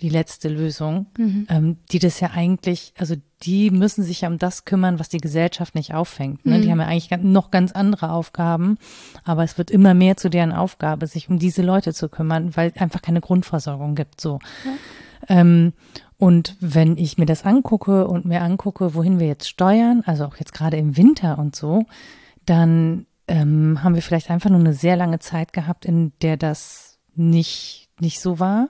die 0.01 0.09
letzte 0.09 0.49
Lösung, 0.49 1.07
mhm. 1.19 1.47
ähm, 1.51 1.77
die 1.93 1.99
das 1.99 2.21
ja 2.21 2.31
eigentlich, 2.31 2.95
also 2.99 3.17
die 3.43 3.71
müssen 3.71 4.03
sich 4.03 4.23
ja 4.23 4.29
um 4.29 4.39
das 4.39 4.65
kümmern, 4.65 4.99
was 4.99 5.09
die 5.09 5.19
Gesellschaft 5.19 5.75
nicht 5.75 5.95
auffängt. 5.95 6.45
Ne? 6.47 6.59
Mhm. 6.59 6.63
Die 6.63 6.71
haben 6.71 6.81
ja 6.81 6.87
eigentlich 6.87 7.11
noch 7.23 7.51
ganz 7.51 7.73
andere 7.73 8.11
Aufgaben, 8.11 8.79
aber 9.25 9.45
es 9.45 9.59
wird 9.59 9.71
immer 9.71 9.95
mehr 9.95 10.17
zu 10.17 10.31
deren 10.31 10.53
Aufgabe, 10.53 11.07
sich 11.07 11.29
um 11.29 11.39
diese 11.39 11.63
Leute 11.63 11.93
zu 11.93 12.09
kümmern, 12.09 12.57
weil 12.57 12.73
einfach 12.79 13.03
keine 13.03 13.21
Grundversorgung 13.21 13.95
gibt. 13.95 14.21
So. 14.21 14.39
Ja. 14.65 15.41
Ähm, 15.41 15.75
und 16.21 16.55
wenn 16.61 16.99
ich 16.99 17.17
mir 17.17 17.25
das 17.25 17.47
angucke 17.47 18.07
und 18.07 18.27
mir 18.27 18.43
angucke, 18.43 18.95
wohin 18.95 19.19
wir 19.19 19.27
jetzt 19.27 19.49
steuern, 19.49 20.03
also 20.05 20.27
auch 20.27 20.37
jetzt 20.37 20.53
gerade 20.53 20.77
im 20.77 20.99
Winter 20.99 21.39
und 21.39 21.57
so, 21.57 21.87
dann 22.45 23.07
ähm, 23.27 23.83
haben 23.83 23.95
wir 23.95 24.03
vielleicht 24.03 24.31
einfach 24.31 24.51
nur 24.51 24.61
eine 24.61 24.75
sehr 24.75 24.97
lange 24.97 25.19
Zeit 25.19 25.55
gehabt, 25.55 25.87
in 25.87 26.13
der 26.21 26.37
das 26.37 26.99
nicht, 27.15 27.89
nicht 28.01 28.21
so 28.21 28.39
war. 28.39 28.69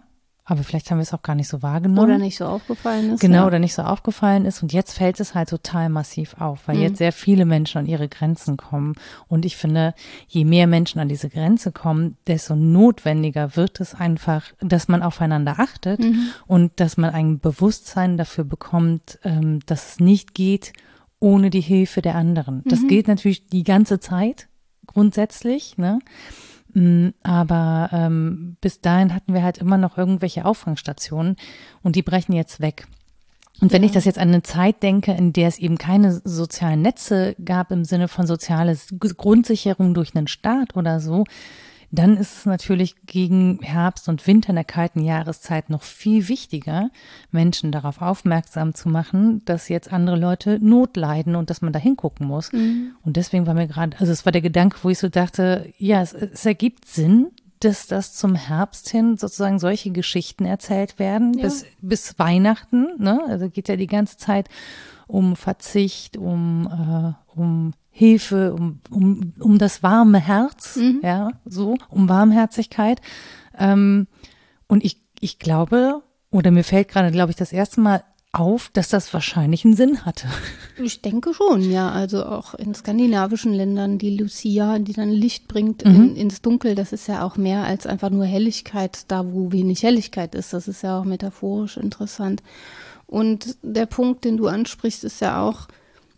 Aber 0.51 0.65
vielleicht 0.65 0.91
haben 0.91 0.99
wir 0.99 1.03
es 1.03 1.15
auch 1.15 1.23
gar 1.23 1.37
nicht 1.37 1.47
so 1.47 1.63
wahrgenommen. 1.63 2.11
Oder 2.11 2.19
nicht 2.19 2.37
so 2.37 2.45
aufgefallen 2.45 3.13
ist. 3.13 3.21
Genau, 3.21 3.37
ja. 3.37 3.47
oder 3.47 3.61
nicht 3.61 3.73
so 3.73 3.83
aufgefallen 3.83 4.47
ist. 4.47 4.65
Und 4.65 4.73
jetzt 4.73 4.95
fällt 4.95 5.21
es 5.21 5.37
halt 5.37 5.51
total 5.51 5.89
massiv 5.91 6.35
auf, 6.41 6.67
weil 6.67 6.75
mhm. 6.75 6.83
jetzt 6.83 6.99
sehr 6.99 7.13
viele 7.13 7.45
Menschen 7.45 7.79
an 7.79 7.87
ihre 7.87 8.09
Grenzen 8.09 8.57
kommen. 8.57 8.97
Und 9.29 9.45
ich 9.45 9.57
finde, 9.57 9.95
je 10.27 10.45
mehr 10.45 10.67
Menschen 10.67 10.99
an 10.99 11.09
diese 11.09 11.31
Grenze 11.31 11.71
kommen, 11.71 12.17
desto 12.27 12.57
notwendiger 12.57 13.55
wird 13.55 13.79
es 13.79 13.95
einfach, 13.95 14.43
dass 14.59 14.89
man 14.89 15.05
aufeinander 15.05 15.61
achtet 15.61 16.01
mhm. 16.01 16.31
und 16.49 16.73
dass 16.81 16.97
man 16.97 17.15
ein 17.15 17.39
Bewusstsein 17.39 18.19
dafür 18.19 18.43
bekommt, 18.43 19.21
ähm, 19.23 19.61
dass 19.67 19.93
es 19.93 20.01
nicht 20.01 20.35
geht 20.35 20.73
ohne 21.21 21.51
die 21.51 21.61
Hilfe 21.61 22.03
der 22.03 22.17
anderen. 22.17 22.65
Das 22.65 22.81
mhm. 22.81 22.89
gilt 22.89 23.07
natürlich 23.07 23.47
die 23.47 23.63
ganze 23.63 24.01
Zeit 24.01 24.49
grundsätzlich, 24.87 25.79
ne? 25.79 26.01
Mm, 26.75 27.09
aber 27.23 27.91
ähm, 27.93 28.57
bis 28.61 28.81
dahin 28.81 29.15
hatten 29.15 29.35
wir 29.35 29.43
halt 29.43 29.59
immer 29.59 29.79
noch 29.79 29.99
irgendwelche 29.99 30.45
Auffangsstationen 30.45 31.37
und 31.83 31.97
die 31.97 32.03
brechen 32.03 32.33
jetzt 32.33 32.61
weg. 32.61 32.87
Und 33.61 33.73
wenn 33.73 33.83
ja. 33.83 33.87
ich 33.87 33.93
das 33.93 34.07
jetzt 34.07 34.19
an 34.19 34.29
eine 34.29 34.43
Zeit 34.43 34.83
denke, 34.83 35.13
in 35.13 35.33
der 35.33 35.49
es 35.49 35.59
eben 35.59 35.77
keine 35.77 36.21
sozialen 36.25 36.83
Netze 36.83 37.37
gab 37.45 37.71
im 37.73 37.85
Sinne 37.85 38.09
von 38.09 38.27
soziales 38.27 38.89
Grundsicherung 38.99 39.93
durch 39.93 40.17
einen 40.17 40.29
Staat 40.29 40.77
oder 40.77 41.01
so, 41.01 41.25
dann 41.93 42.17
ist 42.17 42.39
es 42.39 42.47
natürlich 42.47 42.95
gegen 43.07 43.61
Herbst 43.63 44.09
und 44.09 44.27
Winter 44.27 44.51
in 44.51 44.55
der 44.55 44.65
kalten 44.65 45.01
Jahreszeit 45.01 45.71
noch 45.71 45.83
viel 45.83 46.29
wichtiger, 46.29 46.91
Menschen 47.33 47.73
darauf 47.73 48.01
aufmerksam 48.01 48.75
zu 48.75 48.89
machen, 48.89 49.43
dass 49.45 49.69
jetzt 49.69 49.93
andere 49.93 50.17
Leute 50.17 50.59
Not 50.61 50.97
leiden 50.97 51.35
und 51.35 51.51
dass 51.51 51.63
man 51.63 51.73
da 51.73 51.79
hingucken 51.79 52.27
muss. 52.27 52.53
Mhm. 52.53 52.93
Und 53.03 53.17
deswegen 53.17 53.47
war 53.47 53.55
mir 53.55 53.67
gerade, 53.67 53.99
also 53.99 54.13
es 54.13 54.25
war 54.25 54.33
der 54.33 54.41
Gedanke, 54.41 54.79
wo 54.83 54.91
ich 54.91 54.99
so 54.99 55.09
dachte, 55.09 55.73
ja, 55.79 56.01
es, 56.01 56.13
es 56.13 56.47
ergibt 56.47 56.87
Sinn, 56.87 57.33
dass 57.59 57.87
das 57.87 58.15
zum 58.15 58.35
Herbst 58.37 58.89
hin 58.89 59.17
sozusagen 59.17 59.59
solche 59.59 59.91
Geschichten 59.91 60.47
erzählt 60.47 60.99
werden, 60.99 61.35
ja. 61.35 61.45
bis, 61.45 61.67
bis 61.83 62.19
Weihnachten, 62.19 62.89
ne? 62.99 63.21
Also 63.29 63.51
geht 63.51 63.69
ja 63.69 63.77
die 63.77 63.87
ganze 63.87 64.17
Zeit 64.17 64.49
um 65.07 65.37
Verzicht, 65.37 66.17
um, 66.17 66.67
äh, 66.67 67.39
um 67.39 67.73
Hilfe, 67.91 68.55
um, 68.55 68.81
um, 68.91 69.35
um 69.41 69.59
das 69.59 69.83
warme 69.83 70.19
Herz, 70.19 70.77
mhm. 70.77 71.01
ja, 71.03 71.33
so, 71.45 71.77
um 71.89 72.09
Warmherzigkeit. 72.09 73.01
Ähm, 73.59 74.07
und 74.69 74.85
ich, 74.85 75.03
ich 75.21 75.39
glaube, 75.39 76.03
oder 76.31 76.51
mir 76.51 76.65
fällt 76.65 76.89
gerade, 76.89 77.11
glaube 77.11 77.31
ich, 77.31 77.37
das 77.37 77.53
erste 77.53 77.81
Mal 77.81 78.05
auf, 78.33 78.71
dass 78.73 78.89
das 78.89 79.13
wahrscheinlich 79.13 79.65
einen 79.65 79.75
Sinn 79.75 80.05
hatte. 80.05 80.29
Ich 80.83 81.03
denke 81.03 81.35
schon, 81.35 81.69
ja. 81.69 81.91
Also 81.91 82.25
auch 82.25 82.55
in 82.55 82.75
skandinavischen 82.75 83.53
Ländern 83.53 83.99
die 83.99 84.17
Lucia, 84.17 84.79
die 84.79 84.93
dann 84.93 85.11
Licht 85.11 85.49
bringt 85.49 85.85
mhm. 85.85 85.95
in, 85.95 86.17
ins 86.17 86.41
Dunkel, 86.41 86.75
das 86.75 86.93
ist 86.93 87.09
ja 87.09 87.25
auch 87.25 87.37
mehr 87.37 87.65
als 87.65 87.87
einfach 87.87 88.11
nur 88.11 88.25
Helligkeit, 88.25 89.05
da 89.09 89.33
wo 89.33 89.53
wenig 89.53 89.83
Helligkeit 89.83 90.35
ist. 90.35 90.53
Das 90.53 90.69
ist 90.69 90.83
ja 90.83 90.99
auch 90.99 91.05
metaphorisch 91.05 91.77
interessant. 91.77 92.43
Und 93.07 93.57
der 93.63 93.87
Punkt, 93.87 94.25
den 94.25 94.37
du 94.37 94.47
ansprichst, 94.47 95.03
ist 95.03 95.21
ja 95.21 95.43
auch 95.43 95.67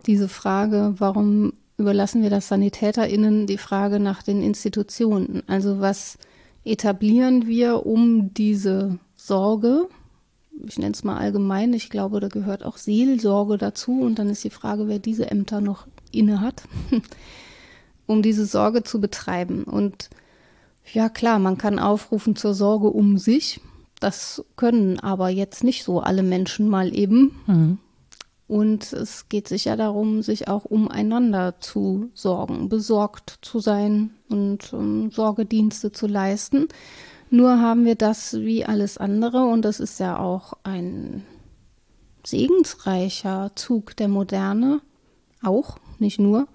diese 0.07 0.29
Frage, 0.29 0.95
warum 0.99 1.55
überlassen 1.83 2.23
wir 2.23 2.31
das 2.31 2.49
SanitäterInnen 2.49 3.47
die 3.47 3.59
Frage 3.59 4.01
nach 4.01 4.23
den 4.23 4.43
Institutionen. 4.43 5.43
Also 5.49 5.81
was 5.81 6.17
etablieren 6.65 7.47
wir, 7.47 7.85
um 7.85 8.33
diese 8.33 8.99
Sorge, 9.17 9.89
ich 10.67 10.79
nenne 10.79 10.93
es 10.93 11.05
mal 11.05 11.19
allgemein, 11.19 11.73
ich 11.73 11.91
glaube, 11.91 12.21
da 12.21 12.29
gehört 12.29 12.65
auch 12.65 12.77
Seelsorge 12.77 13.59
dazu 13.59 14.01
und 14.01 14.19
dann 14.19 14.31
ist 14.31 14.45
die 14.45 14.51
Frage, 14.51 14.89
wer 14.89 14.99
diese 14.99 15.31
Ämter 15.31 15.61
noch 15.61 15.87
inne 16.13 16.41
hat, 16.41 16.63
um 18.07 18.23
diese 18.23 18.47
Sorge 18.47 18.85
zu 18.85 19.01
betreiben. 19.01 19.65
Und 19.65 20.09
ja 20.93 21.09
klar, 21.09 21.39
man 21.39 21.59
kann 21.59 21.79
aufrufen 21.79 22.37
zur 22.37 22.55
Sorge 22.55 22.89
um 22.89 23.19
sich. 23.19 23.61
Das 23.99 24.45
können 24.57 25.01
aber 25.01 25.29
jetzt 25.29 25.65
nicht 25.65 25.85
so 25.85 26.01
alle 26.01 26.23
Menschen 26.23 26.69
mal 26.69 26.95
eben. 26.95 27.41
Mhm. 27.47 27.79
Und 28.49 28.93
es 28.93 29.29
geht 29.29 29.49
sicher 29.49 29.77
darum, 29.77 30.23
sich 30.23 30.49
auch 30.49 30.65
umeinander 30.65 31.61
zu 31.61 32.11
sorgen, 32.13 32.69
besorgt 32.69 33.39
zu 33.43 33.61
sein 33.61 34.11
und 34.29 34.73
um, 34.73 35.11
Sorgedienste 35.11 35.93
zu 35.93 36.07
leisten. 36.07 36.69
Nur 37.31 37.61
haben 37.61 37.85
wir 37.87 37.95
das 37.95 38.35
wie 38.41 38.65
alles 38.65 38.99
andere 38.99 39.45
und 39.45 39.63
das 39.63 39.81
ist 39.81 39.99
ja 40.01 40.19
auch 40.19 40.53
ein 40.65 41.25
segensreicher 42.27 43.53
Zug 43.55 43.97
der 43.97 44.09
Moderne, 44.09 44.83
auch, 45.43 45.79
nicht 45.99 46.21
nur, 46.21 46.47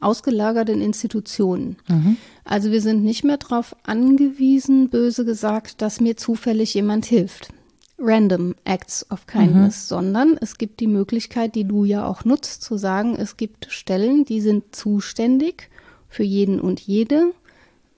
ausgelagert 0.00 0.68
in 0.68 0.80
Institutionen. 0.80 1.76
Mhm. 1.88 2.16
Also 2.44 2.72
wir 2.72 2.80
sind 2.80 3.04
nicht 3.04 3.22
mehr 3.22 3.38
darauf 3.38 3.76
angewiesen, 3.84 4.90
böse 4.90 5.24
gesagt, 5.24 5.82
dass 5.82 6.00
mir 6.00 6.16
zufällig 6.16 6.74
jemand 6.74 7.06
hilft 7.06 7.52
random 7.98 8.54
acts 8.64 9.06
of 9.10 9.26
kindness, 9.26 9.84
mhm. 9.84 9.94
sondern 9.94 10.38
es 10.40 10.58
gibt 10.58 10.80
die 10.80 10.86
Möglichkeit, 10.86 11.54
die 11.54 11.64
du 11.64 11.84
ja 11.84 12.06
auch 12.06 12.24
nutzt, 12.24 12.62
zu 12.62 12.76
sagen, 12.76 13.16
es 13.16 13.36
gibt 13.36 13.66
Stellen, 13.70 14.24
die 14.24 14.40
sind 14.40 14.74
zuständig 14.74 15.70
für 16.08 16.24
jeden 16.24 16.60
und 16.60 16.80
jede, 16.80 17.32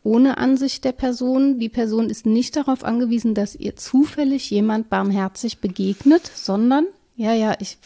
ohne 0.03 0.39
Ansicht 0.39 0.85
der 0.85 0.93
Person. 0.93 1.59
Die 1.59 1.69
Person 1.69 2.11
ist 2.11 2.27
nicht 2.27 2.57
darauf 2.57 2.85
angewiesen, 2.85 3.35
dass 3.35 3.57
ihr 3.57 3.77
zufällig 3.77 4.51
jemand 4.51 4.89
barmherzig 4.89 5.59
begegnet, 5.59 6.31
sondern 6.35 6.87
ja, 7.17 7.33
ja, 7.33 7.57
ich, 7.61 7.79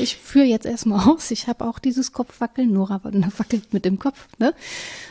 ich 0.00 0.16
führe 0.16 0.46
jetzt 0.46 0.64
erstmal 0.64 1.06
aus. 1.06 1.30
Ich 1.30 1.46
habe 1.46 1.66
auch 1.66 1.78
dieses 1.78 2.12
Kopfwackeln. 2.12 2.72
Nora 2.72 3.02
wackelt 3.04 3.74
mit 3.74 3.84
dem 3.84 3.98
Kopf, 3.98 4.26
ne? 4.38 4.54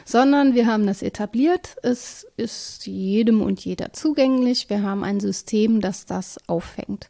Sondern 0.03 0.55
wir 0.55 0.65
haben 0.65 0.87
das 0.87 1.03
etabliert. 1.03 1.75
Es 1.83 2.25
ist 2.37 2.87
jedem 2.87 3.43
und 3.43 3.63
jeder 3.63 3.93
zugänglich. 3.93 4.71
Wir 4.71 4.81
haben 4.81 5.03
ein 5.03 5.19
System, 5.19 5.79
das 5.79 6.07
das 6.07 6.39
auffängt. 6.47 7.07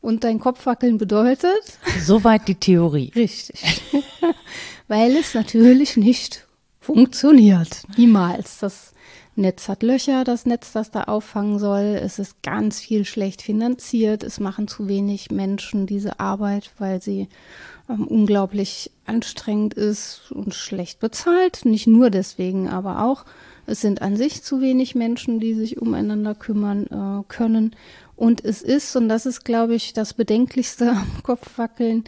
Und 0.00 0.24
dein 0.24 0.40
Kopfwackeln 0.40 0.98
bedeutet? 0.98 1.78
Soweit 2.00 2.48
die 2.48 2.56
Theorie. 2.56 3.12
Richtig. 3.14 3.82
Weil 4.88 5.16
es 5.16 5.34
natürlich 5.34 5.96
nicht 5.96 6.47
funktioniert. 6.88 7.82
Niemals. 7.98 8.60
Das 8.60 8.94
Netz 9.36 9.68
hat 9.68 9.82
Löcher, 9.82 10.24
das 10.24 10.46
Netz, 10.46 10.72
das 10.72 10.90
da 10.90 11.04
auffangen 11.04 11.58
soll. 11.58 11.98
Es 12.02 12.18
ist 12.18 12.42
ganz 12.42 12.80
viel 12.80 13.04
schlecht 13.04 13.42
finanziert. 13.42 14.22
Es 14.22 14.40
machen 14.40 14.68
zu 14.68 14.88
wenig 14.88 15.30
Menschen 15.30 15.86
diese 15.86 16.18
Arbeit, 16.18 16.72
weil 16.78 17.02
sie 17.02 17.28
ähm, 17.90 18.06
unglaublich 18.06 18.90
anstrengend 19.04 19.74
ist 19.74 20.32
und 20.32 20.54
schlecht 20.54 20.98
bezahlt. 20.98 21.66
Nicht 21.66 21.86
nur 21.86 22.08
deswegen, 22.08 22.68
aber 22.68 23.04
auch. 23.04 23.26
Es 23.66 23.82
sind 23.82 24.00
an 24.00 24.16
sich 24.16 24.42
zu 24.42 24.62
wenig 24.62 24.94
Menschen, 24.94 25.40
die 25.40 25.52
sich 25.52 25.80
umeinander 25.80 26.34
kümmern 26.34 26.86
äh, 26.86 27.22
können. 27.28 27.76
Und 28.16 28.42
es 28.42 28.62
ist, 28.62 28.96
und 28.96 29.10
das 29.10 29.26
ist, 29.26 29.44
glaube 29.44 29.74
ich, 29.74 29.92
das 29.92 30.14
Bedenklichste 30.14 30.90
am 30.92 31.22
Kopfwackeln, 31.22 32.04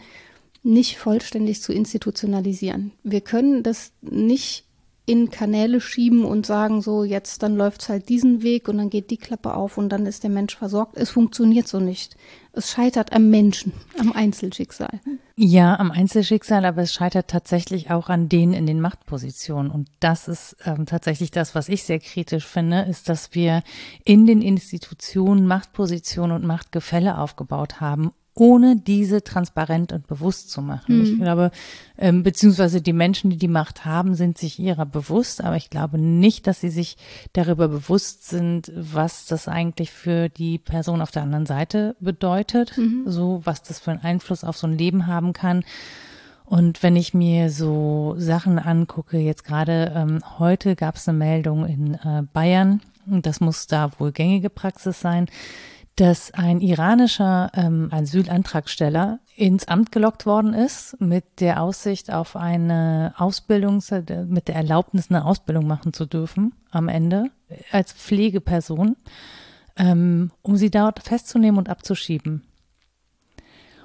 nicht 0.63 0.97
vollständig 0.97 1.61
zu 1.61 1.71
institutionalisieren. 1.71 2.91
Wir 3.03 3.21
können 3.21 3.63
das 3.63 3.91
nicht 4.01 4.65
in 5.05 5.31
Kanäle 5.31 5.81
schieben 5.81 6.23
und 6.23 6.45
sagen 6.45 6.81
so, 6.81 7.03
jetzt 7.03 7.41
dann 7.41 7.55
läuft 7.55 7.81
es 7.81 7.89
halt 7.89 8.09
diesen 8.09 8.43
Weg 8.43 8.67
und 8.67 8.77
dann 8.77 8.89
geht 8.89 9.09
die 9.09 9.17
Klappe 9.17 9.55
auf 9.55 9.77
und 9.77 9.89
dann 9.89 10.05
ist 10.05 10.23
der 10.23 10.29
Mensch 10.29 10.55
versorgt. 10.55 10.95
Es 10.95 11.09
funktioniert 11.09 11.67
so 11.67 11.79
nicht. 11.79 12.15
Es 12.53 12.71
scheitert 12.71 13.11
am 13.13 13.29
Menschen, 13.29 13.73
am 13.97 14.11
Einzelschicksal. 14.11 14.99
Ja, 15.35 15.79
am 15.79 15.89
Einzelschicksal, 15.91 16.65
aber 16.65 16.83
es 16.83 16.93
scheitert 16.93 17.29
tatsächlich 17.29 17.89
auch 17.89 18.09
an 18.09 18.29
denen 18.29 18.53
in 18.53 18.67
den 18.67 18.79
Machtpositionen. 18.79 19.71
Und 19.71 19.89
das 19.99 20.27
ist 20.27 20.55
ähm, 20.65 20.85
tatsächlich 20.85 21.31
das, 21.31 21.55
was 21.55 21.69
ich 21.69 21.83
sehr 21.83 21.99
kritisch 21.99 22.45
finde, 22.45 22.81
ist, 22.81 23.09
dass 23.09 23.33
wir 23.33 23.63
in 24.03 24.27
den 24.27 24.41
Institutionen 24.41 25.47
Machtpositionen 25.47 26.35
und 26.35 26.45
Machtgefälle 26.45 27.17
aufgebaut 27.17 27.81
haben, 27.81 28.11
ohne 28.33 28.77
diese 28.77 29.23
transparent 29.23 29.91
und 29.91 30.07
bewusst 30.07 30.51
zu 30.51 30.61
machen. 30.61 30.99
Mhm. 30.99 31.03
Ich 31.03 31.19
glaube, 31.19 31.51
ähm, 31.97 32.23
beziehungsweise 32.23 32.81
die 32.81 32.93
Menschen, 32.93 33.29
die 33.29 33.37
die 33.37 33.47
Macht 33.47 33.83
haben, 33.83 34.15
sind 34.15 34.37
sich 34.37 34.57
ihrer 34.57 34.85
bewusst, 34.85 35.43
aber 35.43 35.57
ich 35.57 35.69
glaube 35.69 35.97
nicht, 35.97 36.47
dass 36.47 36.61
sie 36.61 36.69
sich 36.69 36.95
darüber 37.33 37.67
bewusst 37.67 38.27
sind, 38.29 38.71
was 38.75 39.25
das 39.25 39.47
eigentlich 39.47 39.91
für 39.91 40.29
die 40.29 40.57
Person 40.57 41.01
auf 41.01 41.11
der 41.11 41.23
anderen 41.23 41.45
Seite 41.45 41.95
bedeutet, 41.99 42.77
mhm. 42.77 43.03
so 43.05 43.41
was 43.43 43.63
das 43.63 43.79
für 43.79 43.91
einen 43.91 44.01
Einfluss 44.01 44.43
auf 44.43 44.57
so 44.57 44.67
ein 44.67 44.77
Leben 44.77 45.07
haben 45.07 45.33
kann. 45.33 45.63
Und 46.45 46.83
wenn 46.83 46.95
ich 46.95 47.13
mir 47.13 47.49
so 47.49 48.15
Sachen 48.17 48.59
angucke, 48.59 49.17
jetzt 49.17 49.45
gerade 49.45 49.93
ähm, 49.95 50.19
heute 50.37 50.75
gab 50.75 50.95
es 50.95 51.07
eine 51.07 51.17
Meldung 51.17 51.65
in 51.65 51.93
äh, 51.95 52.23
Bayern, 52.33 52.81
und 53.07 53.25
das 53.25 53.39
muss 53.39 53.67
da 53.67 53.91
wohl 53.99 54.11
gängige 54.11 54.49
Praxis 54.49 54.99
sein, 54.99 55.27
dass 55.95 56.33
ein 56.33 56.61
iranischer 56.61 57.51
ähm, 57.53 57.89
Asylantragsteller 57.91 59.19
ins 59.35 59.67
Amt 59.67 59.91
gelockt 59.91 60.25
worden 60.25 60.53
ist 60.53 60.99
mit 60.99 61.25
der 61.39 61.61
Aussicht 61.61 62.11
auf 62.11 62.35
eine 62.35 63.13
Ausbildung, 63.17 63.83
mit 64.27 64.47
der 64.47 64.55
Erlaubnis, 64.55 65.09
eine 65.09 65.25
Ausbildung 65.25 65.67
machen 65.67 65.93
zu 65.93 66.05
dürfen 66.05 66.53
am 66.71 66.87
Ende 66.87 67.25
als 67.71 67.91
Pflegeperson, 67.91 68.95
ähm, 69.75 70.31
um 70.41 70.55
sie 70.55 70.71
dort 70.71 71.03
festzunehmen 71.03 71.57
und 71.57 71.69
abzuschieben. 71.69 72.43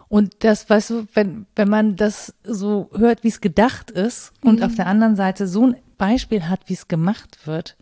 Und 0.08 0.44
das, 0.44 0.70
weißt 0.70 0.90
du, 0.90 1.06
wenn, 1.14 1.46
wenn 1.56 1.68
man 1.68 1.96
das 1.96 2.34
so 2.44 2.90
hört, 2.94 3.24
wie 3.24 3.28
es 3.28 3.40
gedacht 3.40 3.90
ist 3.90 4.32
und 4.42 4.60
mhm. 4.60 4.64
auf 4.64 4.74
der 4.76 4.86
anderen 4.86 5.16
Seite 5.16 5.48
so 5.48 5.66
ein 5.66 5.76
Beispiel 5.98 6.48
hat, 6.48 6.68
wie 6.68 6.74
es 6.74 6.86
gemacht 6.86 7.46
wird, 7.46 7.76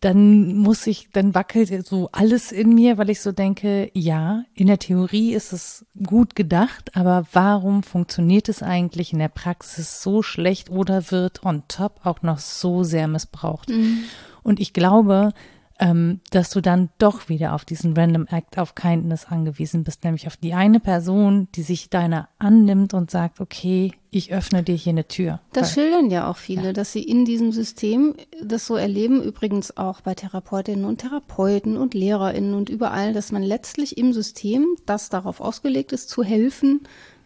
dann 0.00 0.56
muss 0.56 0.86
ich, 0.86 1.08
dann 1.10 1.34
wackelt 1.34 1.86
so 1.86 2.10
alles 2.12 2.52
in 2.52 2.74
mir, 2.74 2.98
weil 2.98 3.08
ich 3.08 3.20
so 3.22 3.32
denke, 3.32 3.90
ja, 3.94 4.44
in 4.54 4.66
der 4.66 4.78
Theorie 4.78 5.32
ist 5.32 5.52
es 5.52 5.86
gut 6.04 6.36
gedacht, 6.36 6.96
aber 6.96 7.26
warum 7.32 7.82
funktioniert 7.82 8.48
es 8.48 8.62
eigentlich 8.62 9.12
in 9.12 9.18
der 9.18 9.28
Praxis 9.28 10.02
so 10.02 10.22
schlecht 10.22 10.70
oder 10.70 11.10
wird 11.10 11.44
on 11.44 11.62
top 11.68 12.00
auch 12.04 12.20
noch 12.22 12.38
so 12.38 12.82
sehr 12.82 13.08
missbraucht? 13.08 13.70
Mhm. 13.70 14.04
Und 14.42 14.60
ich 14.60 14.72
glaube, 14.72 15.32
ähm, 15.80 16.20
dass 16.30 16.50
du 16.50 16.60
dann 16.60 16.90
doch 16.98 17.30
wieder 17.30 17.54
auf 17.54 17.64
diesen 17.64 17.96
Random 17.96 18.26
Act 18.30 18.58
of 18.58 18.74
Kindness 18.74 19.24
angewiesen 19.24 19.82
bist, 19.82 20.04
nämlich 20.04 20.26
auf 20.26 20.36
die 20.36 20.52
eine 20.52 20.78
Person, 20.78 21.48
die 21.54 21.62
sich 21.62 21.88
deiner 21.88 22.28
annimmt 22.38 22.92
und 22.92 23.10
sagt, 23.10 23.40
okay, 23.40 23.92
ich 24.10 24.30
öffne 24.30 24.62
dir 24.62 24.74
hier 24.74 24.92
eine 24.92 25.08
Tür. 25.08 25.40
Das 25.54 25.76
Weil, 25.76 25.84
schildern 25.84 26.10
ja 26.10 26.30
auch 26.30 26.36
viele, 26.36 26.66
ja. 26.66 26.72
dass 26.74 26.92
sie 26.92 27.02
in 27.02 27.24
diesem 27.24 27.50
System 27.50 28.14
das 28.42 28.66
so 28.66 28.76
erleben, 28.76 29.22
übrigens 29.22 29.76
auch 29.78 30.02
bei 30.02 30.14
Therapeutinnen 30.14 30.84
und 30.84 30.98
Therapeuten 30.98 31.78
und 31.78 31.94
Lehrerinnen 31.94 32.52
und 32.52 32.68
überall, 32.68 33.14
dass 33.14 33.32
man 33.32 33.42
letztlich 33.42 33.96
im 33.96 34.12
System, 34.12 34.66
das 34.84 35.08
darauf 35.08 35.40
ausgelegt 35.40 35.92
ist, 35.92 36.10
zu 36.10 36.22
helfen, 36.22 36.80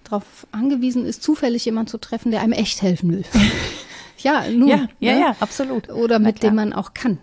darauf 0.05 0.47
angewiesen 0.53 1.07
ist, 1.07 1.25
zufällig 1.25 1.65
jemanden 1.65 1.89
zu 1.89 1.99
treffen, 1.99 2.31
der 2.31 2.43
einem 2.43 2.53
echt 2.53 2.83
helfen 2.83 3.11
will. 3.11 3.25
ja, 4.19 4.49
nur. 4.49 4.69
Ja, 4.69 4.89
ja, 5.01 5.13
ne? 5.13 5.21
ja, 5.21 5.37
absolut. 5.41 5.89
Oder 5.91 6.21
mit 6.21 6.45
dem 6.45 6.55
man 6.55 6.73
auch 6.73 6.95
kann. 6.95 7.19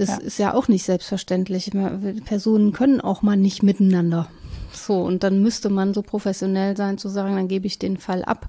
Das 0.00 0.08
ja. 0.08 0.16
ist 0.16 0.38
ja 0.38 0.54
auch 0.54 0.66
nicht 0.66 0.84
selbstverständlich. 0.84 1.72
Personen 2.24 2.72
können 2.72 3.02
auch 3.02 3.20
mal 3.20 3.36
nicht 3.36 3.62
miteinander. 3.62 4.28
So, 4.72 5.02
und 5.02 5.22
dann 5.22 5.42
müsste 5.42 5.68
man 5.68 5.92
so 5.92 6.00
professionell 6.00 6.74
sein, 6.74 6.96
zu 6.96 7.10
sagen, 7.10 7.36
dann 7.36 7.48
gebe 7.48 7.66
ich 7.66 7.78
den 7.78 7.98
Fall 7.98 8.24
ab. 8.24 8.48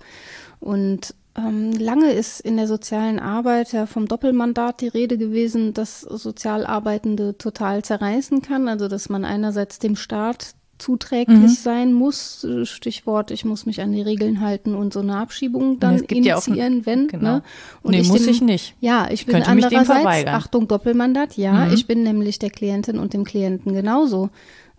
Und 0.61 1.13
ähm, 1.35 1.73
lange 1.73 2.13
ist 2.13 2.39
in 2.39 2.55
der 2.55 2.67
sozialen 2.67 3.19
Arbeit 3.19 3.73
ja 3.73 3.85
vom 3.85 4.07
Doppelmandat 4.07 4.79
die 4.79 4.87
Rede 4.87 5.17
gewesen, 5.17 5.73
dass 5.73 5.99
Sozialarbeitende 5.99 7.37
total 7.37 7.83
zerreißen 7.83 8.41
kann. 8.41 8.69
Also, 8.69 8.87
dass 8.87 9.09
man 9.09 9.25
einerseits 9.25 9.77
dem 9.77 9.97
Staat 9.97 10.55
zuträglich 10.81 11.37
mhm. 11.37 11.47
sein 11.47 11.93
muss. 11.93 12.45
Stichwort, 12.63 13.31
ich 13.31 13.45
muss 13.45 13.65
mich 13.65 13.81
an 13.81 13.91
die 13.91 14.01
Regeln 14.01 14.41
halten 14.41 14.75
und 14.75 14.93
so 14.93 14.99
eine 14.99 15.17
Abschiebung 15.17 15.79
dann 15.79 15.99
initiieren, 15.99 16.79
ja 16.79 16.85
wenn. 16.85 17.07
Genau. 17.07 17.35
Ne? 17.35 17.43
Und 17.83 17.91
nee, 17.91 18.03
muss 18.03 18.23
dem, 18.23 18.31
ich 18.31 18.41
nicht. 18.41 18.75
Ja, 18.79 19.07
ich, 19.07 19.21
ich 19.21 19.25
bin 19.25 19.43
andererseits, 19.43 20.27
Achtung, 20.27 20.67
Doppelmandat, 20.67 21.37
ja, 21.37 21.65
mhm. 21.65 21.73
ich 21.73 21.87
bin 21.87 22.03
nämlich 22.03 22.39
der 22.39 22.49
Klientin 22.49 22.99
und 22.99 23.13
dem 23.13 23.23
Klienten 23.23 23.73
genauso 23.73 24.29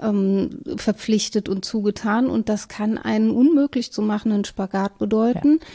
ähm, 0.01 0.51
verpflichtet 0.77 1.49
und 1.49 1.65
zugetan 1.65 2.29
und 2.29 2.49
das 2.49 2.69
kann 2.69 2.99
einen 2.99 3.31
unmöglich 3.31 3.93
zu 3.93 4.03
machenden 4.03 4.45
Spagat 4.45 4.99
bedeuten. 4.99 5.59
Ja. 5.61 5.67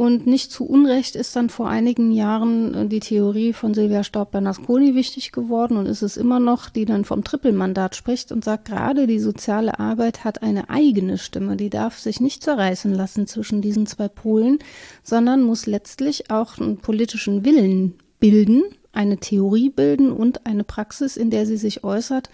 Und 0.00 0.26
nicht 0.26 0.50
zu 0.50 0.64
Unrecht 0.64 1.14
ist 1.14 1.36
dann 1.36 1.50
vor 1.50 1.68
einigen 1.68 2.10
Jahren 2.10 2.72
äh, 2.72 2.86
die 2.86 3.00
Theorie 3.00 3.52
von 3.52 3.74
Silvia 3.74 4.02
Staub-Bernasconi 4.02 4.94
wichtig 4.94 5.30
geworden. 5.30 5.76
Und 5.76 5.84
ist 5.84 6.00
es 6.00 6.16
immer 6.16 6.40
noch, 6.40 6.70
die 6.70 6.86
dann 6.86 7.04
vom 7.04 7.22
Trippelmandat 7.22 7.94
spricht 7.94 8.32
und 8.32 8.42
sagt, 8.42 8.64
gerade 8.64 9.06
die 9.06 9.18
soziale 9.18 9.78
Arbeit 9.78 10.24
hat 10.24 10.42
eine 10.42 10.70
eigene 10.70 11.18
Stimme, 11.18 11.56
die 11.56 11.68
darf 11.68 11.98
sich 11.98 12.18
nicht 12.18 12.42
zerreißen 12.42 12.94
lassen 12.94 13.26
zwischen 13.26 13.60
diesen 13.60 13.84
zwei 13.84 14.08
Polen, 14.08 14.60
sondern 15.02 15.42
muss 15.42 15.66
letztlich 15.66 16.30
auch 16.30 16.56
einen 16.56 16.78
politischen 16.78 17.44
Willen 17.44 17.92
bilden, 18.20 18.62
eine 18.92 19.18
Theorie 19.18 19.68
bilden 19.68 20.12
und 20.12 20.46
eine 20.46 20.64
Praxis, 20.64 21.18
in 21.18 21.28
der 21.28 21.44
sie 21.44 21.58
sich 21.58 21.84
äußert 21.84 22.30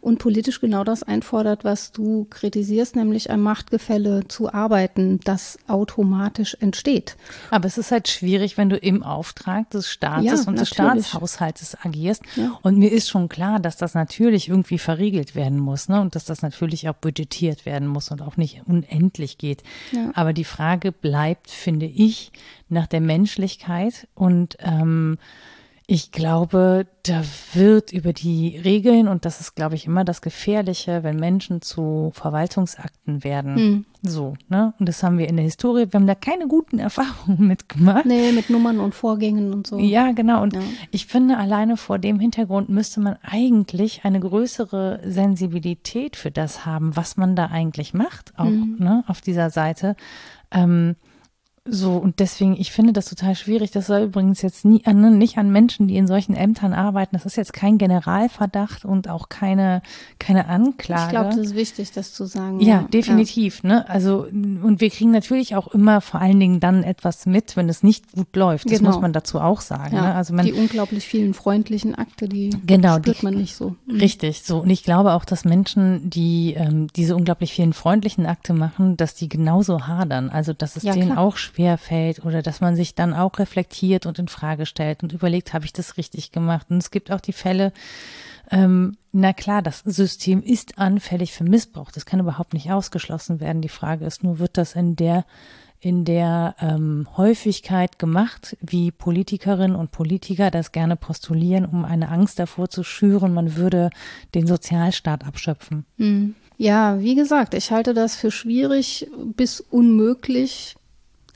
und 0.00 0.18
politisch 0.18 0.60
genau 0.60 0.84
das 0.84 1.02
einfordert, 1.02 1.64
was 1.64 1.92
du 1.92 2.26
kritisierst, 2.30 2.96
nämlich 2.96 3.30
ein 3.30 3.40
Machtgefälle 3.40 4.26
zu 4.28 4.52
arbeiten, 4.52 5.20
das 5.24 5.58
automatisch 5.66 6.56
entsteht. 6.60 7.16
Aber 7.50 7.66
es 7.66 7.78
ist 7.78 7.90
halt 7.90 8.08
schwierig, 8.08 8.56
wenn 8.56 8.70
du 8.70 8.76
im 8.76 9.02
Auftrag 9.02 9.68
des 9.70 9.90
Staates 9.90 10.44
ja, 10.44 10.48
und 10.48 10.58
des 10.58 10.68
Staatshaushaltes 10.68 11.76
agierst. 11.82 12.22
Ja. 12.36 12.58
Und 12.62 12.78
mir 12.78 12.90
ist 12.90 13.08
schon 13.08 13.28
klar, 13.28 13.60
dass 13.60 13.76
das 13.76 13.94
natürlich 13.94 14.48
irgendwie 14.48 14.78
verriegelt 14.78 15.34
werden 15.34 15.58
muss 15.58 15.88
ne? 15.88 16.00
und 16.00 16.14
dass 16.14 16.24
das 16.24 16.42
natürlich 16.42 16.88
auch 16.88 16.94
budgetiert 16.94 17.66
werden 17.66 17.88
muss 17.88 18.10
und 18.10 18.22
auch 18.22 18.36
nicht 18.36 18.62
unendlich 18.66 19.38
geht. 19.38 19.62
Ja. 19.92 20.10
Aber 20.14 20.32
die 20.32 20.44
Frage 20.44 20.92
bleibt, 20.92 21.50
finde 21.50 21.86
ich, 21.86 22.32
nach 22.68 22.86
der 22.86 23.00
Menschlichkeit 23.00 24.08
und 24.14 24.56
ähm, 24.60 25.18
ich 25.92 26.12
glaube, 26.12 26.86
da 27.02 27.24
wird 27.52 27.92
über 27.92 28.12
die 28.12 28.56
Regeln, 28.56 29.08
und 29.08 29.24
das 29.24 29.40
ist, 29.40 29.56
glaube 29.56 29.74
ich, 29.74 29.86
immer 29.86 30.04
das 30.04 30.22
Gefährliche, 30.22 31.02
wenn 31.02 31.16
Menschen 31.16 31.62
zu 31.62 32.12
Verwaltungsakten 32.14 33.24
werden. 33.24 33.56
Hm. 33.56 33.84
So, 34.02 34.34
ne? 34.48 34.72
Und 34.78 34.88
das 34.88 35.02
haben 35.02 35.18
wir 35.18 35.28
in 35.28 35.34
der 35.34 35.44
Historie, 35.44 35.88
wir 35.90 35.98
haben 35.98 36.06
da 36.06 36.14
keine 36.14 36.46
guten 36.46 36.78
Erfahrungen 36.78 37.44
mitgemacht. 37.44 38.06
Nee, 38.06 38.30
mit 38.30 38.50
Nummern 38.50 38.78
und 38.78 38.94
Vorgängen 38.94 39.52
und 39.52 39.66
so. 39.66 39.80
Ja, 39.80 40.12
genau. 40.12 40.44
Und 40.44 40.54
ja. 40.54 40.60
ich 40.92 41.06
finde, 41.06 41.38
alleine 41.38 41.76
vor 41.76 41.98
dem 41.98 42.20
Hintergrund 42.20 42.68
müsste 42.68 43.00
man 43.00 43.16
eigentlich 43.22 44.04
eine 44.04 44.20
größere 44.20 45.00
Sensibilität 45.04 46.14
für 46.14 46.30
das 46.30 46.64
haben, 46.64 46.94
was 46.94 47.16
man 47.16 47.34
da 47.34 47.46
eigentlich 47.46 47.94
macht, 47.94 48.32
auch 48.38 48.44
hm. 48.44 48.76
ne, 48.78 49.02
auf 49.08 49.22
dieser 49.22 49.50
Seite. 49.50 49.96
Ähm, 50.52 50.94
so, 51.68 51.96
und 51.98 52.20
deswegen, 52.20 52.58
ich 52.58 52.72
finde 52.72 52.94
das 52.94 53.04
total 53.04 53.34
schwierig. 53.34 53.70
Das 53.70 53.86
soll 53.86 54.04
übrigens 54.04 54.40
jetzt 54.40 54.64
nie 54.64 54.82
an, 54.86 55.18
nicht 55.18 55.36
an 55.36 55.52
Menschen, 55.52 55.88
die 55.88 55.96
in 55.96 56.06
solchen 56.06 56.34
Ämtern 56.34 56.72
arbeiten. 56.72 57.10
Das 57.12 57.26
ist 57.26 57.36
jetzt 57.36 57.52
kein 57.52 57.76
Generalverdacht 57.76 58.86
und 58.86 59.08
auch 59.08 59.28
keine, 59.28 59.82
keine 60.18 60.46
Anklage. 60.46 61.04
Ich 61.04 61.10
glaube, 61.10 61.28
das 61.28 61.36
ist 61.36 61.54
wichtig, 61.54 61.92
das 61.92 62.14
zu 62.14 62.24
sagen. 62.24 62.60
Ja, 62.60 62.66
ja. 62.66 62.82
definitiv. 62.90 63.62
Ja. 63.62 63.68
Ne? 63.68 63.90
Also, 63.90 64.22
und 64.22 64.80
wir 64.80 64.88
kriegen 64.88 65.10
natürlich 65.10 65.54
auch 65.54 65.68
immer 65.68 66.00
vor 66.00 66.22
allen 66.22 66.40
Dingen 66.40 66.60
dann 66.60 66.82
etwas 66.82 67.26
mit, 67.26 67.56
wenn 67.58 67.68
es 67.68 67.82
nicht 67.82 68.10
gut 68.12 68.34
läuft. 68.34 68.64
Das 68.64 68.78
genau. 68.78 68.92
muss 68.92 69.00
man 69.00 69.12
dazu 69.12 69.38
auch 69.38 69.60
sagen. 69.60 69.94
Ja, 69.94 70.02
ne? 70.02 70.14
Also 70.14 70.32
man, 70.32 70.46
die 70.46 70.54
unglaublich 70.54 71.06
vielen 71.06 71.34
freundlichen 71.34 71.94
Akte, 71.94 72.26
die 72.26 72.56
genau, 72.64 72.96
spürt 72.96 73.20
die, 73.20 73.24
man 73.26 73.34
nicht 73.34 73.54
so. 73.54 73.76
Mhm. 73.86 74.00
Richtig, 74.00 74.42
so. 74.44 74.60
Und 74.60 74.70
ich 74.70 74.82
glaube 74.82 75.12
auch, 75.12 75.26
dass 75.26 75.44
Menschen, 75.44 76.08
die 76.08 76.54
ähm, 76.56 76.86
diese 76.96 77.14
unglaublich 77.14 77.52
vielen 77.52 77.74
freundlichen 77.74 78.24
Akte 78.24 78.54
machen, 78.54 78.96
dass 78.96 79.14
die 79.14 79.28
genauso 79.28 79.86
hadern. 79.86 80.30
Also, 80.30 80.54
dass 80.54 80.76
es 80.76 80.84
denen 80.84 81.10
klar. 81.10 81.18
auch 81.18 81.36
schwer 81.36 81.49
schwer 81.50 81.78
fällt 81.78 82.24
oder 82.24 82.42
dass 82.42 82.60
man 82.60 82.76
sich 82.76 82.94
dann 82.94 83.14
auch 83.14 83.38
reflektiert 83.38 84.06
und 84.06 84.18
in 84.18 84.28
Frage 84.28 84.66
stellt 84.66 85.02
und 85.02 85.12
überlegt, 85.12 85.52
habe 85.52 85.64
ich 85.64 85.72
das 85.72 85.96
richtig 85.96 86.32
gemacht? 86.32 86.66
Und 86.70 86.78
es 86.78 86.90
gibt 86.90 87.10
auch 87.10 87.20
die 87.20 87.32
Fälle, 87.32 87.72
ähm, 88.50 88.96
na 89.12 89.32
klar, 89.32 89.62
das 89.62 89.80
System 89.80 90.42
ist 90.42 90.78
anfällig 90.78 91.32
für 91.32 91.44
Missbrauch. 91.44 91.90
Das 91.90 92.06
kann 92.06 92.20
überhaupt 92.20 92.54
nicht 92.54 92.70
ausgeschlossen 92.70 93.40
werden. 93.40 93.62
Die 93.62 93.68
Frage 93.68 94.04
ist 94.04 94.22
nur, 94.22 94.38
wird 94.38 94.56
das 94.56 94.74
in 94.74 94.96
der 94.96 95.24
in 95.82 96.04
der 96.04 96.56
ähm, 96.60 97.08
Häufigkeit 97.16 97.98
gemacht, 97.98 98.54
wie 98.60 98.90
Politikerinnen 98.90 99.74
und 99.74 99.92
Politiker 99.92 100.50
das 100.50 100.72
gerne 100.72 100.94
postulieren, 100.94 101.64
um 101.64 101.86
eine 101.86 102.10
Angst 102.10 102.38
davor 102.38 102.68
zu 102.68 102.84
schüren, 102.84 103.32
man 103.32 103.56
würde 103.56 103.88
den 104.34 104.46
Sozialstaat 104.46 105.24
abschöpfen. 105.24 105.86
Hm. 105.96 106.34
Ja, 106.58 107.00
wie 107.00 107.14
gesagt, 107.14 107.54
ich 107.54 107.70
halte 107.70 107.94
das 107.94 108.16
für 108.16 108.30
schwierig 108.30 109.10
bis 109.34 109.62
unmöglich, 109.62 110.76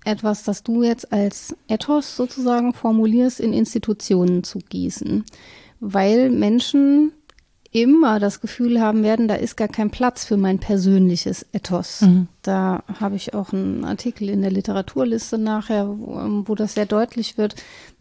etwas, 0.05 0.43
das 0.43 0.63
du 0.63 0.83
jetzt 0.83 1.13
als 1.13 1.57
Ethos 1.69 2.17
sozusagen 2.17 2.73
formulierst, 2.73 3.41
in 3.41 3.53
Institutionen 3.53 4.45
zu 4.45 4.59
gießen, 4.59 5.25
weil 5.81 6.31
Menschen 6.31 7.13
immer 7.75 8.21
das 8.21 8.41
Gefühl 8.41 8.81
haben 8.81 9.03
werden, 9.03 9.27
da 9.27 9.35
ist 9.35 9.57
gar 9.57 9.67
kein 9.67 9.91
Platz 9.91 10.25
für 10.25 10.37
mein 10.37 10.61
persönliches 10.61 11.45
Ethos. 11.53 12.03
Mhm. 12.03 12.29
Da 12.43 12.85
habe 13.01 13.17
ich 13.17 13.35
auch 13.35 13.53
einen 13.53 13.85
Artikel 13.85 14.29
in 14.29 14.43
der 14.43 14.53
Literaturliste 14.53 15.39
nachher, 15.39 15.89
wo, 15.89 16.45
wo 16.47 16.55
das 16.55 16.75
sehr 16.75 16.87
deutlich 16.87 17.37
wird, 17.37 17.57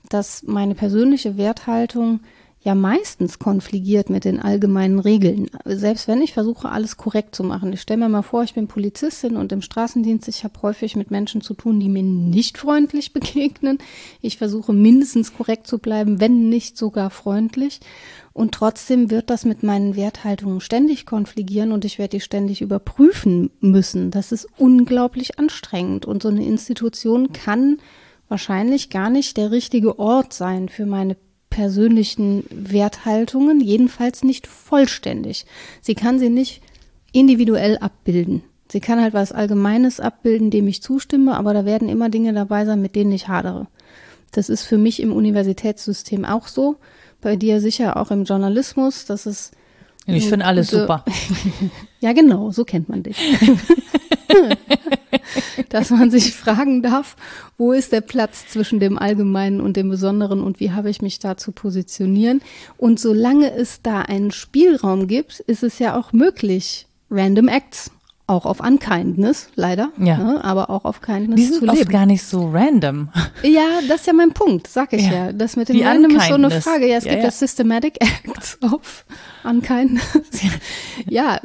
dass 0.10 0.44
meine 0.44 0.76
persönliche 0.76 1.38
Werthaltung 1.38 2.20
ja 2.64 2.76
meistens 2.76 3.40
konfligiert 3.40 4.10
mit 4.10 4.24
den 4.24 4.40
allgemeinen 4.40 5.00
Regeln. 5.00 5.50
Selbst 5.66 6.08
wenn 6.08 6.22
ich 6.22 6.34
versuche, 6.34 6.70
alles 6.70 6.96
korrekt 6.96 7.36
zu 7.36 7.44
machen. 7.44 7.74
Ich 7.74 7.82
stelle 7.82 8.00
mir 8.00 8.10
mal 8.10 8.22
vor, 8.22 8.44
ich 8.44 8.54
bin 8.54 8.68
Polizistin 8.68 9.36
und 9.36 9.52
im 9.52 9.62
Straßendienst, 9.62 10.30
ich 10.30 10.46
habe 10.46 10.62
häufig 10.62 10.96
mit 10.96 11.12
Menschen 11.12 11.42
zu 11.42 11.56
tun, 11.56 11.82
die 11.82 11.90
mir 11.90 12.04
nicht 12.04 12.58
freundlich 12.58 13.12
begegnen. 13.14 13.80
Ich 14.22 14.38
versuche 14.38 14.72
mindestens 14.72 15.34
korrekt 15.34 15.68
zu 15.68 15.78
bleiben, 15.78 16.22
wenn 16.22 16.48
nicht 16.48 16.78
sogar 16.78 17.10
freundlich. 17.10 17.82
Und 18.32 18.54
trotzdem 18.54 19.12
wird 19.12 19.30
das 19.30 19.44
mit 19.44 19.62
meinen 19.62 19.98
Werthaltungen 19.98 20.62
ständig 20.62 21.06
konfligieren 21.06 21.72
und 21.72 21.84
ich 21.86 22.00
werde 22.00 22.18
die 22.18 22.22
ständig 22.22 22.62
überprüfen 22.62 23.52
müssen. 23.60 24.10
Das 24.10 24.32
ist 24.32 24.48
unglaublich 24.58 25.38
anstrengend. 25.38 26.06
Und 26.06 26.24
so 26.24 26.30
eine 26.30 26.46
Institution 26.46 27.34
kann 27.34 27.78
wahrscheinlich 28.30 28.90
gar 28.90 29.10
nicht 29.10 29.36
der 29.36 29.52
richtige 29.52 30.00
Ort 30.00 30.34
sein 30.34 30.70
für 30.70 30.86
meine 30.86 31.18
persönlichen 31.54 32.46
Werthaltungen, 32.50 33.62
jedenfalls 33.62 34.24
nicht 34.24 34.48
vollständig. 34.48 35.46
Sie 35.82 35.94
kann 35.94 36.18
sie 36.18 36.30
nicht 36.30 36.64
individuell 37.12 37.78
abbilden. 37.78 38.42
Sie 38.72 38.80
kann 38.80 39.00
halt 39.00 39.14
was 39.14 39.32
Allgemeines 39.32 40.00
abbilden, 40.00 40.50
dem 40.50 40.68
ich 40.68 40.82
zustimme, 40.82 41.36
aber 41.38 41.54
da 41.54 41.64
werden 41.64 41.90
immer 41.90 42.10
Dinge 42.10 42.34
dabei 42.34 42.66
sein, 42.66 42.82
mit 42.82 42.96
denen 42.96 43.12
ich 43.12 43.28
hadere. 43.28 43.68
Das 44.32 44.50
ist 44.50 44.64
für 44.64 44.80
mich 44.80 45.00
im 45.00 45.14
Universitätssystem 45.14 46.26
auch 46.26 46.48
so. 46.48 46.78
Bei 47.22 47.36
dir 47.36 47.62
sicher 47.62 47.98
auch 47.98 48.10
im 48.10 48.24
Journalismus. 48.24 49.06
Das 49.06 49.28
ist. 49.28 49.52
Ich 50.06 50.28
finde 50.28 50.46
alles 50.46 50.70
super. 50.70 51.06
ja, 52.02 52.14
genau, 52.14 52.52
so 52.52 52.66
kennt 52.66 52.90
man 52.90 53.04
dich. 53.04 53.18
dass 55.70 55.90
man 55.90 56.12
sich 56.12 56.34
fragen 56.34 56.82
darf, 56.82 57.16
wo 57.58 57.72
ist 57.72 57.92
der 57.92 58.02
Platz 58.02 58.48
zwischen 58.48 58.80
dem 58.80 58.98
Allgemeinen 58.98 59.62
und 59.62 59.78
dem 59.78 59.90
Besonderen 59.90 60.42
und 60.42 60.60
wie 60.60 60.72
habe 60.72 60.90
ich 60.90 61.02
mich 61.02 61.20
da 61.20 61.38
zu 61.38 61.52
positionieren. 61.52 62.42
Und 62.78 63.00
solange 63.00 63.52
es 63.54 63.82
da 63.82 64.02
einen 64.02 64.32
Spielraum 64.32 65.08
gibt, 65.08 65.40
ist 65.40 65.64
es 65.64 65.80
ja 65.80 65.98
auch 65.98 66.14
möglich, 66.14 66.88
Random 67.10 67.48
Acts 67.48 67.92
auch 68.26 68.46
auf 68.46 68.62
Unkindness, 68.62 69.50
leider, 69.56 69.92
ja. 69.98 70.18
Ne, 70.18 70.44
aber 70.44 70.70
auch 70.70 70.86
auf 70.86 71.02
Kindness 71.02 71.36
Die 71.36 71.46
sind 71.46 71.68
zu 71.68 71.68
oft 71.68 71.90
gar 71.90 72.06
nicht 72.06 72.24
so 72.24 72.50
random. 72.50 73.10
Ja, 73.44 73.82
das 73.90 74.02
ist 74.02 74.08
ja 74.08 74.14
mein 74.14 74.32
Punkt, 74.32 74.68
sag 74.68 74.94
ich 74.94 75.06
ja. 75.06 75.26
ja. 75.26 75.34
Das 75.34 75.58
mit 75.58 75.68
dem 75.68 75.76
Die 75.76 75.84
Random 75.84 76.16
ist 76.16 76.28
so 76.28 76.36
eine 76.36 76.50
Frage. 76.50 76.88
Ja, 76.88 76.98
es 76.98 77.04
ja, 77.04 77.12
gibt 77.12 77.24
ja, 77.26 77.32
Systematic 77.32 77.98
Acts 78.00 78.58
auf 78.62 79.06
Unkindness. 79.44 80.04
ja, 81.06 81.42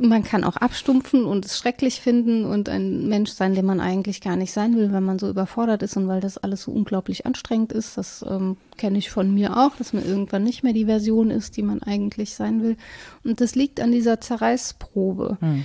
man 0.00 0.24
kann 0.24 0.42
auch 0.42 0.56
abstumpfen 0.56 1.24
und 1.24 1.46
es 1.46 1.56
schrecklich 1.56 2.00
finden 2.00 2.44
und 2.44 2.68
ein 2.68 3.08
Mensch 3.08 3.30
sein, 3.30 3.54
den 3.54 3.64
man 3.64 3.78
eigentlich 3.78 4.20
gar 4.20 4.34
nicht 4.34 4.52
sein 4.52 4.76
will, 4.76 4.92
wenn 4.92 5.04
man 5.04 5.20
so 5.20 5.28
überfordert 5.28 5.84
ist 5.84 5.96
und 5.96 6.08
weil 6.08 6.20
das 6.20 6.36
alles 6.36 6.62
so 6.62 6.72
unglaublich 6.72 7.26
anstrengend 7.26 7.72
ist. 7.72 7.96
Das 7.96 8.24
ähm, 8.28 8.56
kenne 8.76 8.98
ich 8.98 9.10
von 9.10 9.32
mir 9.32 9.56
auch, 9.56 9.76
dass 9.76 9.92
man 9.92 10.04
irgendwann 10.04 10.42
nicht 10.42 10.64
mehr 10.64 10.72
die 10.72 10.86
Version 10.86 11.30
ist, 11.30 11.56
die 11.56 11.62
man 11.62 11.80
eigentlich 11.80 12.34
sein 12.34 12.60
will. 12.64 12.76
Und 13.22 13.40
das 13.40 13.54
liegt 13.54 13.80
an 13.80 13.92
dieser 13.92 14.20
Zerreißprobe. 14.20 15.38
Hm. 15.40 15.64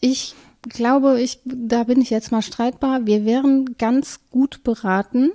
Ich 0.00 0.34
glaube, 0.68 1.20
ich, 1.20 1.40
da 1.44 1.84
bin 1.84 2.00
ich 2.00 2.10
jetzt 2.10 2.32
mal 2.32 2.42
streitbar. 2.42 3.06
Wir 3.06 3.24
wären 3.24 3.76
ganz 3.78 4.20
gut 4.30 4.62
beraten. 4.62 5.30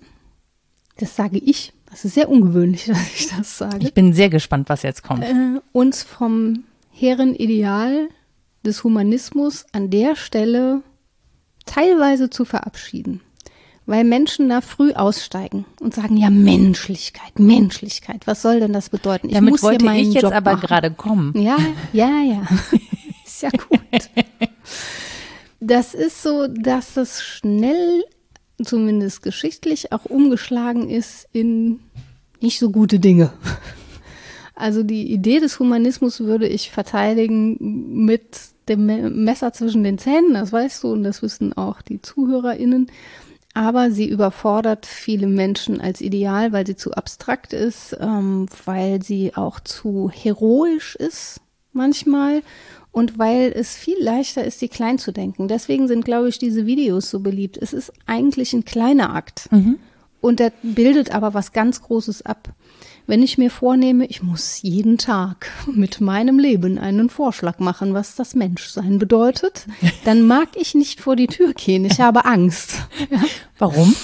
Das 0.98 1.16
sage 1.16 1.38
ich. 1.38 1.74
Das 1.90 2.06
ist 2.06 2.16
sehr 2.16 2.30
ungewöhnlich, 2.30 2.86
dass 2.88 3.14
ich 3.16 3.28
das 3.28 3.58
sage. 3.58 3.80
Ich 3.80 3.94
bin 3.94 4.14
sehr 4.14 4.30
gespannt, 4.30 4.70
was 4.70 4.84
jetzt 4.84 5.04
kommt. 5.04 5.24
Äh, 5.24 5.60
uns 5.72 6.04
vom 6.04 6.64
hehren 6.92 7.36
Ideal 7.36 8.10
des 8.66 8.84
Humanismus 8.84 9.66
an 9.72 9.90
der 9.90 10.16
Stelle 10.16 10.82
teilweise 11.66 12.30
zu 12.30 12.46
verabschieden. 12.46 13.22
Weil 13.86 14.06
Menschen 14.06 14.48
da 14.48 14.62
früh 14.62 14.94
aussteigen 14.94 15.66
und 15.82 15.94
sagen, 15.94 16.16
ja, 16.16 16.30
Menschlichkeit, 16.30 17.38
Menschlichkeit, 17.38 18.26
was 18.28 18.42
soll 18.42 18.62
denn 18.62 18.72
das 18.72 18.90
bedeuten? 18.90 19.28
Ich 19.28 19.34
Damit 19.34 19.52
muss 19.52 19.64
wollte 19.64 19.86
ich 19.94 20.14
jetzt 20.14 20.24
Job 20.24 20.34
aber 20.34 20.56
gerade 20.56 20.90
kommen. 20.92 21.34
Ja, 21.36 21.58
ja, 21.92 22.22
ja. 22.22 22.48
ist 23.26 23.42
ja 23.42 23.50
gut. 23.50 24.10
Das 25.66 25.94
ist 25.94 26.22
so, 26.22 26.48
dass 26.48 26.94
das 26.94 27.24
schnell, 27.24 28.04
zumindest 28.62 29.22
geschichtlich, 29.22 29.94
auch 29.94 30.06
umgeschlagen 30.06 30.90
ist 30.90 31.28
in 31.32 31.80
nicht 32.42 32.60
so 32.60 32.70
gute 32.70 33.00
Dinge. 33.00 33.34
Also 34.56 34.84
die 34.84 35.12
Idee 35.12 35.40
des 35.40 35.60
Humanismus 35.60 36.20
würde 36.20 36.48
ich 36.48 36.70
verteidigen 36.70 38.06
mit 38.06 38.38
dem 38.70 38.86
Messer 39.26 39.52
zwischen 39.52 39.84
den 39.84 39.98
Zähnen, 39.98 40.36
das 40.36 40.52
weißt 40.52 40.84
du 40.84 40.92
und 40.92 41.04
das 41.04 41.24
wissen 41.24 41.54
auch 41.54 41.82
die 41.82 42.04
ZuhörerInnen. 42.04 42.92
Aber 43.56 43.90
sie 43.90 44.08
überfordert 44.08 44.86
viele 44.86 45.26
Menschen 45.26 45.82
als 45.82 46.02
Ideal, 46.02 46.52
weil 46.52 46.68
sie 46.68 46.76
zu 46.76 46.94
abstrakt 46.94 47.52
ist, 47.52 47.98
ähm, 48.00 48.46
weil 48.66 49.02
sie 49.02 49.36
auch 49.36 49.60
zu 49.60 50.12
heroisch 50.14 50.96
ist 50.98 51.42
manchmal 51.74 52.44
und 52.94 53.18
weil 53.18 53.52
es 53.54 53.76
viel 53.76 54.02
leichter 54.02 54.46
ist, 54.46 54.60
sie 54.60 54.70
klein 54.70 55.00
zu 55.00 55.12
denken. 55.12 55.48
Deswegen 55.48 55.88
sind, 55.88 56.06
glaube 56.06 56.30
ich, 56.30 56.38
diese 56.38 56.68
Videos 56.68 57.10
so 57.10 57.20
beliebt. 57.20 57.58
Es 57.58 57.74
ist 57.74 57.92
eigentlich 58.06 58.54
ein 58.54 58.66
kleiner 58.66 59.16
Akt. 59.16 59.52
Mhm. 59.52 59.80
Und 60.22 60.40
der 60.40 60.54
bildet 60.62 61.14
aber 61.14 61.34
was 61.34 61.52
ganz 61.52 61.82
Großes 61.82 62.22
ab. 62.22 62.50
Wenn 63.06 63.22
ich 63.22 63.38
mir 63.38 63.50
vornehme, 63.50 64.06
ich 64.06 64.24
muss 64.24 64.62
jeden 64.62 64.98
Tag 64.98 65.52
mit 65.66 66.02
meinem 66.02 66.40
Leben 66.40 66.78
einen 66.78 67.10
Vorschlag 67.10 67.60
machen, 67.60 67.94
was 67.94 68.16
das 68.16 68.36
Menschsein 68.36 69.00
bedeutet, 69.00 69.66
dann 70.06 70.24
mag 70.24 70.50
ich 70.56 70.74
nicht 70.76 71.02
vor 71.02 71.16
die 71.16 71.28
Tür 71.28 71.54
gehen. 71.54 71.86
Ich 71.86 72.00
habe 72.02 72.26
Angst. 72.26 72.76
Ja. 73.10 73.22
Warum? 73.60 73.96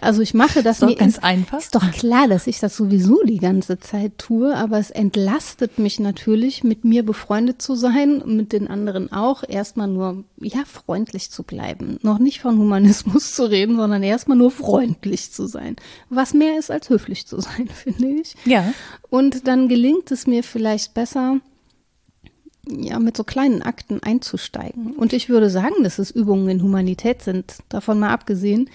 Also 0.00 0.22
ich 0.22 0.34
mache 0.34 0.62
das 0.62 0.76
ist 0.76 0.82
doch 0.82 0.96
ganz 0.96 1.18
einfach. 1.18 1.58
Ist 1.58 1.74
doch 1.74 1.90
klar, 1.90 2.28
dass 2.28 2.46
ich 2.46 2.60
das 2.60 2.76
sowieso 2.76 3.22
die 3.24 3.38
ganze 3.38 3.80
Zeit 3.80 4.18
tue, 4.18 4.54
aber 4.54 4.78
es 4.78 4.90
entlastet 4.90 5.78
mich 5.78 5.98
natürlich, 5.98 6.62
mit 6.62 6.84
mir 6.84 7.04
befreundet 7.04 7.60
zu 7.60 7.74
sein, 7.74 8.22
mit 8.26 8.52
den 8.52 8.68
anderen 8.68 9.10
auch, 9.10 9.42
erstmal 9.48 9.88
nur 9.88 10.24
ja 10.40 10.60
freundlich 10.66 11.30
zu 11.30 11.42
bleiben, 11.42 11.98
noch 12.02 12.18
nicht 12.18 12.40
von 12.40 12.58
Humanismus 12.58 13.34
zu 13.34 13.50
reden, 13.50 13.76
sondern 13.76 14.02
erstmal 14.02 14.36
nur 14.36 14.50
freundlich 14.50 15.32
zu 15.32 15.46
sein, 15.46 15.76
was 16.10 16.34
mehr 16.34 16.58
ist 16.58 16.70
als 16.70 16.88
höflich 16.90 17.26
zu 17.26 17.40
sein, 17.40 17.68
finde 17.68 18.20
ich. 18.20 18.36
Ja. 18.48 18.72
Und 19.10 19.46
dann 19.46 19.68
gelingt 19.68 20.10
es 20.10 20.26
mir 20.26 20.42
vielleicht 20.42 20.94
besser, 20.94 21.40
ja, 22.66 22.98
mit 22.98 23.16
so 23.16 23.24
kleinen 23.24 23.62
Akten 23.62 24.02
einzusteigen. 24.02 24.92
Und 24.94 25.12
ich 25.12 25.28
würde 25.28 25.48
sagen, 25.48 25.82
dass 25.82 25.98
es 25.98 26.10
Übungen 26.10 26.48
in 26.48 26.62
Humanität 26.62 27.22
sind, 27.22 27.58
davon 27.68 27.98
mal 27.98 28.10
abgesehen. 28.10 28.68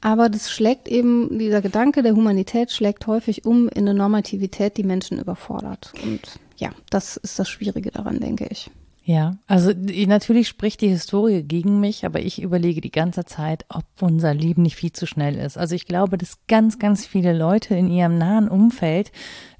Aber 0.00 0.28
das 0.28 0.50
schlägt 0.50 0.88
eben, 0.88 1.38
dieser 1.38 1.62
Gedanke 1.62 2.02
der 2.02 2.14
Humanität 2.14 2.70
schlägt 2.70 3.06
häufig 3.06 3.44
um 3.44 3.68
in 3.68 3.88
eine 3.88 3.94
Normativität, 3.94 4.76
die 4.76 4.84
Menschen 4.84 5.18
überfordert. 5.18 5.92
Und 6.02 6.20
ja, 6.56 6.70
das 6.90 7.16
ist 7.16 7.38
das 7.38 7.48
Schwierige 7.48 7.90
daran, 7.90 8.20
denke 8.20 8.46
ich. 8.50 8.70
Ja, 9.08 9.38
also 9.46 9.72
natürlich 9.72 10.48
spricht 10.48 10.82
die 10.82 10.88
Historie 10.88 11.42
gegen 11.42 11.80
mich, 11.80 12.04
aber 12.04 12.20
ich 12.20 12.42
überlege 12.42 12.82
die 12.82 12.90
ganze 12.90 13.24
Zeit, 13.24 13.64
ob 13.70 13.86
unser 14.00 14.34
Leben 14.34 14.60
nicht 14.60 14.76
viel 14.76 14.92
zu 14.92 15.06
schnell 15.06 15.36
ist. 15.36 15.56
Also 15.56 15.74
ich 15.74 15.86
glaube, 15.86 16.18
dass 16.18 16.40
ganz, 16.46 16.78
ganz 16.78 17.06
viele 17.06 17.32
Leute 17.32 17.74
in 17.74 17.88
ihrem 17.88 18.18
nahen 18.18 18.50
Umfeld 18.50 19.10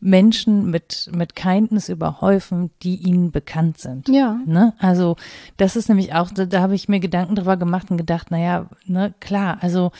Menschen 0.01 0.71
mit, 0.71 1.11
mit 1.15 1.35
Kindness 1.35 1.89
überhäufen, 1.89 2.73
die 2.83 2.97
ihnen 2.97 3.33
bekannt 3.33 3.79
sind. 3.79 4.11
Ja. 4.11 4.39
Ne? 4.45 4.75
Also 4.81 5.17
das 5.57 5.77
ist 5.77 5.89
nämlich 5.89 6.13
auch, 6.13 6.31
da, 6.31 6.45
da 6.45 6.61
habe 6.61 6.75
ich 6.75 6.91
mir 6.91 7.01
Gedanken 7.01 7.35
drüber 7.35 7.57
gemacht 7.57 7.91
und 7.91 7.97
gedacht, 7.97 8.31
naja, 8.31 8.69
ne, 8.85 9.15
klar, 9.19 9.57
also 9.63 9.93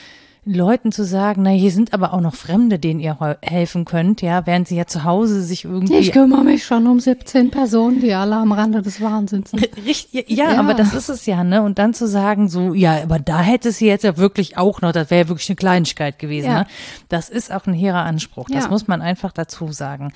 Leuten 0.45 0.93
zu 0.93 1.05
sagen, 1.05 1.43
na, 1.43 1.51
hier 1.51 1.71
sind 1.71 1.93
aber 1.93 2.15
auch 2.15 2.21
noch 2.21 2.35
Fremde, 2.35 2.79
denen 2.79 3.01
ihr 3.01 3.19
helfen 3.43 3.85
könnt, 3.85 4.23
ja, 4.23 4.47
während 4.47 4.69
sie 4.69 4.77
ja 4.77 4.87
zu 4.87 5.05
Hause 5.05 5.43
sich 5.43 5.65
irgendwie. 5.65 5.97
Ich 5.97 6.13
kümmere 6.13 6.45
mich 6.45 6.65
schon 6.65 6.87
um 6.87 7.01
17 7.01 7.51
Personen, 7.51 8.01
die 8.01 8.15
alle 8.15 8.37
am 8.37 8.53
Rande 8.53 8.81
des 8.83 9.01
Wahnsinns 9.01 9.51
sind. 9.51 9.69
Richtig, 9.87 10.31
ja, 10.31 10.53
ja, 10.53 10.59
aber 10.61 10.75
das 10.75 10.95
ist 10.95 11.09
es 11.09 11.27
ja, 11.27 11.45
ne? 11.45 11.63
Und 11.63 11.79
dann 11.79 11.93
zu 11.95 12.07
sagen, 12.07 12.49
so, 12.49 12.73
ja, 12.73 13.03
aber 13.03 13.19
da 13.19 13.41
hätte 13.41 13.73
sie 13.73 13.87
jetzt 13.87 14.05
ja 14.05 14.17
wirklich 14.17 14.57
auch 14.57 14.81
noch, 14.81 14.93
das 14.93 15.11
wäre 15.11 15.25
ja 15.25 15.29
wirklich 15.29 15.49
eine 15.51 15.57
Kleinigkeit 15.57 16.19
gewesen, 16.19 16.47
ja. 16.47 16.59
ne? 16.61 16.67
Das 17.09 17.29
ist 17.29 17.53
auch 17.53 17.67
ein 17.67 17.75
hehrer 17.75 18.05
Anspruch, 18.05 18.49
das 18.51 18.65
ja. 18.65 18.71
muss 18.71 18.89
man 18.89 19.03
einfach 19.03 19.33
dazu 19.33 19.73
sagen. 19.73 20.13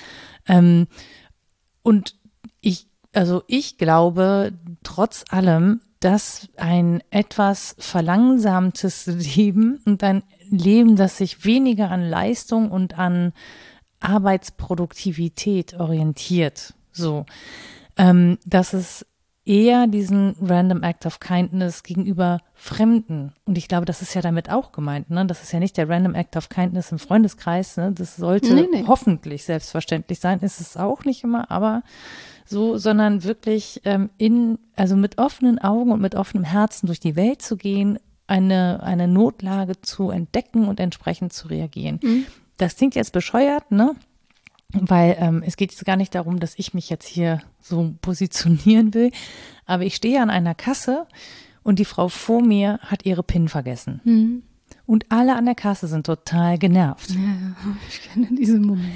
Ähm, 0.48 0.86
und 1.82 2.16
ich, 2.60 2.86
also 3.12 3.42
ich 3.48 3.76
glaube, 3.76 4.52
trotz 4.82 5.24
allem, 5.28 5.80
dass 6.02 6.48
ein 6.56 7.02
etwas 7.10 7.76
verlangsamtes 7.78 9.06
Leben 9.06 9.80
und 9.84 10.02
ein 10.02 10.24
Leben, 10.50 10.96
das 10.96 11.16
sich 11.18 11.44
weniger 11.44 11.90
an 11.90 12.02
Leistung 12.02 12.70
und 12.70 12.98
an 12.98 13.32
Arbeitsproduktivität 14.00 15.74
orientiert, 15.74 16.74
so, 16.90 17.24
ähm, 17.96 18.38
dass 18.44 18.72
es 18.72 19.06
eher 19.44 19.86
diesen 19.86 20.34
Random 20.40 20.82
Act 20.82 21.06
of 21.06 21.20
Kindness 21.20 21.82
gegenüber 21.84 22.40
Fremden. 22.54 23.32
Und 23.44 23.58
ich 23.58 23.68
glaube, 23.68 23.86
das 23.86 24.02
ist 24.02 24.14
ja 24.14 24.22
damit 24.22 24.50
auch 24.50 24.72
gemeint. 24.72 25.10
Ne? 25.10 25.26
Das 25.26 25.42
ist 25.42 25.52
ja 25.52 25.58
nicht 25.58 25.76
der 25.76 25.88
Random 25.88 26.14
Act 26.14 26.36
of 26.36 26.48
Kindness 26.48 26.92
im 26.92 26.98
Freundeskreis. 26.98 27.76
Ne? 27.76 27.92
Das 27.92 28.16
sollte 28.16 28.54
nee, 28.54 28.68
nee. 28.70 28.84
hoffentlich 28.86 29.44
selbstverständlich 29.44 30.20
sein. 30.20 30.40
Ist 30.40 30.60
es 30.60 30.76
auch 30.76 31.04
nicht 31.04 31.24
immer, 31.24 31.50
aber 31.50 31.82
so, 32.44 32.76
sondern 32.78 33.24
wirklich 33.24 33.80
ähm, 33.84 34.10
in, 34.18 34.58
also 34.76 34.96
mit 34.96 35.18
offenen 35.18 35.58
Augen 35.58 35.92
und 35.92 36.00
mit 36.00 36.14
offenem 36.14 36.44
Herzen 36.44 36.86
durch 36.86 37.00
die 37.00 37.16
Welt 37.16 37.42
zu 37.42 37.56
gehen, 37.56 37.98
eine, 38.26 38.82
eine 38.82 39.08
Notlage 39.08 39.80
zu 39.80 40.10
entdecken 40.10 40.66
und 40.66 40.80
entsprechend 40.80 41.32
zu 41.32 41.48
reagieren. 41.48 42.00
Mhm. 42.02 42.26
Das 42.56 42.76
klingt 42.76 42.94
jetzt 42.94 43.12
bescheuert, 43.12 43.70
ne? 43.70 43.94
weil 44.72 45.16
ähm, 45.18 45.42
es 45.44 45.56
geht 45.56 45.70
jetzt 45.70 45.84
gar 45.84 45.96
nicht 45.96 46.14
darum, 46.14 46.40
dass 46.40 46.58
ich 46.58 46.74
mich 46.74 46.88
jetzt 46.88 47.06
hier 47.06 47.40
so 47.60 47.94
positionieren 48.00 48.94
will, 48.94 49.10
aber 49.66 49.84
ich 49.84 49.94
stehe 49.94 50.20
an 50.20 50.30
einer 50.30 50.54
Kasse 50.54 51.06
und 51.62 51.78
die 51.78 51.84
Frau 51.84 52.08
vor 52.08 52.42
mir 52.42 52.78
hat 52.82 53.04
ihre 53.04 53.22
PIN 53.22 53.48
vergessen. 53.48 54.00
Mhm. 54.04 54.42
Und 54.86 55.06
alle 55.10 55.36
an 55.36 55.44
der 55.44 55.54
Kasse 55.54 55.86
sind 55.86 56.06
total 56.06 56.58
genervt. 56.58 57.10
Ja, 57.10 57.16
ich 57.88 58.02
kenne 58.02 58.28
diesen 58.34 58.62
Moment. 58.62 58.92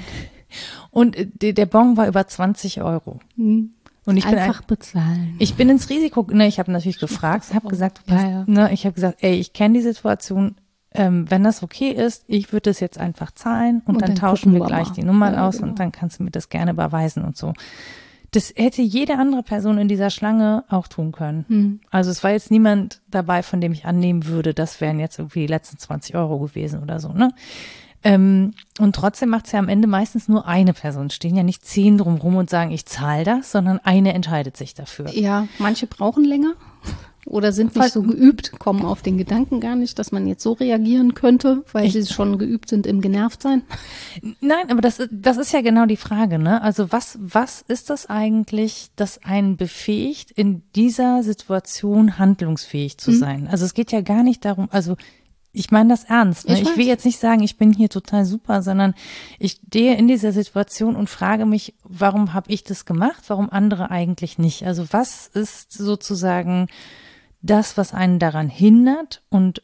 Und 0.91 1.15
äh, 1.15 1.53
der 1.53 1.65
Bon 1.65 1.97
war 1.97 2.07
über 2.07 2.27
20 2.27 2.81
Euro. 2.81 3.19
Mhm. 3.35 3.71
Und 4.05 4.15
ich 4.15 4.25
Einfach 4.25 4.61
bin 4.61 4.77
bezahlen. 4.77 5.35
Ich 5.37 5.55
bin 5.55 5.67
ins 5.67 5.89
Risiko, 5.89 6.25
ne, 6.31 6.47
ich 6.47 6.59
habe 6.59 6.71
natürlich 6.71 6.99
gefragt, 6.99 7.53
habe 7.53 7.67
gesagt, 7.67 8.05
pass, 8.05 8.21
ja, 8.23 8.29
ja. 8.29 8.43
Ne, 8.47 8.71
ich 8.71 8.85
habe 8.85 8.93
gesagt, 8.93 9.17
ey, 9.21 9.35
ich 9.35 9.51
kenne 9.51 9.73
die 9.73 9.83
Situation, 9.83 10.55
ähm, 10.93 11.29
wenn 11.29 11.43
das 11.43 11.61
okay 11.61 11.91
ist, 11.91 12.23
ich 12.27 12.53
würde 12.53 12.69
es 12.69 12.79
jetzt 12.79 12.97
einfach 12.97 13.31
zahlen 13.31 13.81
und, 13.85 13.95
und 13.95 14.01
dann, 14.01 14.11
dann, 14.11 14.17
tauschen 14.17 14.53
wir 14.53 14.61
gleich 14.61 14.87
mal. 14.87 14.93
die 14.95 15.03
Nummern 15.03 15.33
ja, 15.33 15.45
aus 15.45 15.57
genau. 15.57 15.69
und 15.69 15.79
dann 15.79 15.91
kannst 15.91 16.19
du 16.19 16.23
mir 16.23 16.31
das 16.31 16.47
gerne 16.47 16.71
überweisen 16.71 17.25
und 17.25 17.35
so. 17.35 17.51
Das 18.31 18.53
hätte 18.55 18.81
jede 18.81 19.17
andere 19.17 19.43
Person 19.43 19.77
in 19.77 19.89
dieser 19.89 20.09
Schlange 20.09 20.63
auch 20.69 20.87
tun 20.87 21.11
können. 21.11 21.45
Hm. 21.49 21.79
Also 21.91 22.09
es 22.09 22.23
war 22.23 22.31
jetzt 22.31 22.49
niemand 22.49 23.01
dabei, 23.09 23.43
von 23.43 23.59
dem 23.59 23.73
ich 23.73 23.85
annehmen 23.85 24.25
würde, 24.25 24.53
das 24.53 24.79
wären 24.79 24.99
jetzt 24.99 25.19
irgendwie 25.19 25.41
die 25.41 25.47
letzten 25.47 25.77
20 25.77 26.15
Euro 26.15 26.39
gewesen 26.39 26.81
oder 26.81 27.01
so, 27.01 27.09
ne? 27.09 27.33
Ähm, 28.03 28.53
und 28.79 28.95
trotzdem 28.95 29.29
macht 29.29 29.47
es 29.47 29.51
ja 29.51 29.59
am 29.59 29.69
Ende 29.69 29.87
meistens 29.87 30.27
nur 30.27 30.47
eine 30.47 30.73
Person. 30.73 31.09
Stehen 31.09 31.35
ja 31.35 31.43
nicht 31.43 31.65
zehn 31.65 31.97
drumrum 31.97 32.35
und 32.35 32.49
sagen, 32.49 32.71
ich 32.71 32.85
zahle 32.85 33.23
das, 33.23 33.51
sondern 33.51 33.79
eine 33.79 34.13
entscheidet 34.13 34.55
sich 34.55 34.73
dafür. 34.73 35.09
Ja, 35.09 35.47
manche 35.57 35.87
brauchen 35.87 36.23
länger 36.23 36.53
oder 37.27 37.51
sind 37.51 37.75
nicht 37.75 37.91
so 37.91 38.03
geübt, 38.03 38.57
kommen 38.57 38.85
auf 38.85 39.01
den 39.01 39.17
Gedanken 39.17 39.59
gar 39.59 39.75
nicht, 39.75 39.99
dass 39.99 40.11
man 40.11 40.27
jetzt 40.27 40.43
so 40.43 40.53
reagieren 40.53 41.13
könnte, 41.13 41.63
weil 41.73 41.85
ich, 41.85 41.93
sie 41.93 42.05
schon 42.05 42.37
geübt 42.37 42.69
sind 42.69 42.87
im 42.87 43.01
Genervtsein? 43.01 43.63
Nein, 44.39 44.71
aber 44.71 44.81
das, 44.81 45.01
das 45.11 45.37
ist 45.37 45.51
ja 45.51 45.61
genau 45.61 45.85
die 45.85 45.97
Frage, 45.97 46.39
ne? 46.39 46.61
Also 46.61 46.91
was, 46.91 47.17
was 47.21 47.61
ist 47.67 47.89
das 47.89 48.05
eigentlich, 48.05 48.91
das 48.95 49.23
einen 49.23 49.57
befähigt, 49.57 50.31
in 50.31 50.61
dieser 50.75 51.21
Situation 51.21 52.17
handlungsfähig 52.17 52.97
zu 52.97 53.11
mhm. 53.11 53.15
sein? 53.17 53.47
Also 53.51 53.65
es 53.65 53.73
geht 53.73 53.91
ja 53.91 54.01
gar 54.01 54.23
nicht 54.23 54.45
darum, 54.45 54.69
also 54.71 54.95
ich 55.57 55.71
meine 55.71 55.89
das 55.89 56.03
ernst. 56.03 56.47
Ne? 56.47 56.55
Ich, 56.55 56.61
ich, 56.61 56.77
will 56.77 56.85
jetzt 56.85 57.05
nicht 57.05 57.19
sagen, 57.19 57.41
ich 57.41 57.57
bin 57.57 57.73
hier 57.73 57.89
total 57.89 58.25
super, 58.25 58.61
sondern 58.61 58.93
ich 59.39 59.59
stehe 59.67 59.95
in 59.95 60.07
dieser 60.07 60.31
Situation 60.31 60.95
und 60.95 61.09
frage 61.09 61.45
mich, 61.45 61.73
warum 61.83 62.33
habe 62.33 62.51
ich 62.51 62.63
das 62.63 62.85
gemacht, 62.85 63.23
warum 63.27 63.49
andere 63.49 63.89
eigentlich 63.89 64.37
nicht? 64.37 64.65
Also 64.65 64.85
was 64.91 65.27
ist 65.27 65.71
sozusagen 65.73 66.67
das, 67.41 67.77
was 67.77 67.93
einen 67.93 68.19
daran 68.19 68.49
hindert. 68.49 69.23
Und 69.29 69.61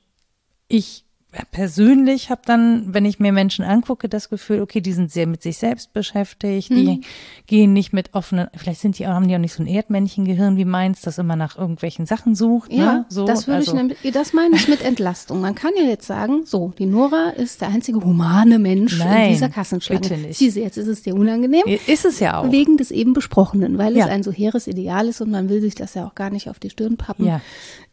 ich 0.67 1.02
persönlich 1.51 2.29
habe 2.29 2.41
dann, 2.45 2.93
wenn 2.93 3.05
ich 3.05 3.19
mir 3.19 3.31
Menschen 3.31 3.65
angucke, 3.65 4.07
das 4.07 4.29
Gefühl, 4.29 4.61
okay, 4.61 4.81
die 4.81 4.93
sind 4.93 5.11
sehr 5.11 5.25
mit 5.25 5.41
sich 5.41 5.57
selbst 5.57 5.93
beschäftigt, 5.93 6.69
die 6.69 6.83
mhm. 6.83 7.01
gehen 7.47 7.73
nicht 7.73 7.93
mit 7.93 8.13
offenen, 8.13 8.47
vielleicht 8.55 8.81
sind 8.81 8.99
die, 8.99 9.07
haben 9.07 9.27
die 9.27 9.35
auch 9.35 9.39
nicht 9.39 9.53
so 9.53 9.63
ein 9.63 9.67
Erdmännchengehirn 9.67 10.57
wie 10.57 10.65
meins, 10.65 11.01
das 11.01 11.17
immer 11.17 11.35
nach 11.35 11.57
irgendwelchen 11.57 12.05
Sachen 12.05 12.35
sucht. 12.35 12.71
Ne? 12.71 12.77
Ja, 12.77 12.93
ne? 12.93 13.05
so, 13.09 13.25
das 13.25 13.47
würde 13.47 13.57
also. 13.57 13.71
ich 13.71 13.77
nämlich, 13.77 13.97
das 14.13 14.33
meine 14.33 14.55
ich 14.55 14.67
mit 14.67 14.83
Entlastung. 14.83 15.41
Man 15.41 15.55
kann 15.55 15.71
ja 15.75 15.83
jetzt 15.83 16.05
sagen, 16.05 16.43
so, 16.45 16.73
die 16.77 16.85
Nora 16.85 17.31
ist 17.31 17.61
der 17.61 17.69
einzige 17.69 18.03
humane 18.03 18.59
Mensch 18.59 18.99
Nein, 18.99 19.25
in 19.25 19.33
dieser 19.33 19.49
Kassenschlange. 19.49 20.01
Bitte 20.01 20.17
nicht. 20.17 20.37
Siehste, 20.37 20.59
jetzt 20.59 20.77
ist 20.77 20.87
es 20.87 21.01
dir 21.01 21.15
unangenehm. 21.15 21.63
Ist 21.87 22.05
es 22.05 22.19
ja 22.19 22.39
auch. 22.39 22.51
Wegen 22.51 22.77
des 22.77 22.91
eben 22.91 23.13
Besprochenen, 23.13 23.77
weil 23.77 23.97
ja. 23.97 24.05
es 24.05 24.11
ein 24.11 24.23
so 24.23 24.31
hehres 24.31 24.67
Ideal 24.67 25.07
ist 25.07 25.21
und 25.21 25.31
man 25.31 25.49
will 25.49 25.61
sich 25.61 25.75
das 25.75 25.93
ja 25.95 26.05
auch 26.05 26.15
gar 26.15 26.29
nicht 26.29 26.49
auf 26.49 26.59
die 26.59 26.69
Stirn 26.69 26.97
pappen. 26.97 27.25
Ja 27.25 27.41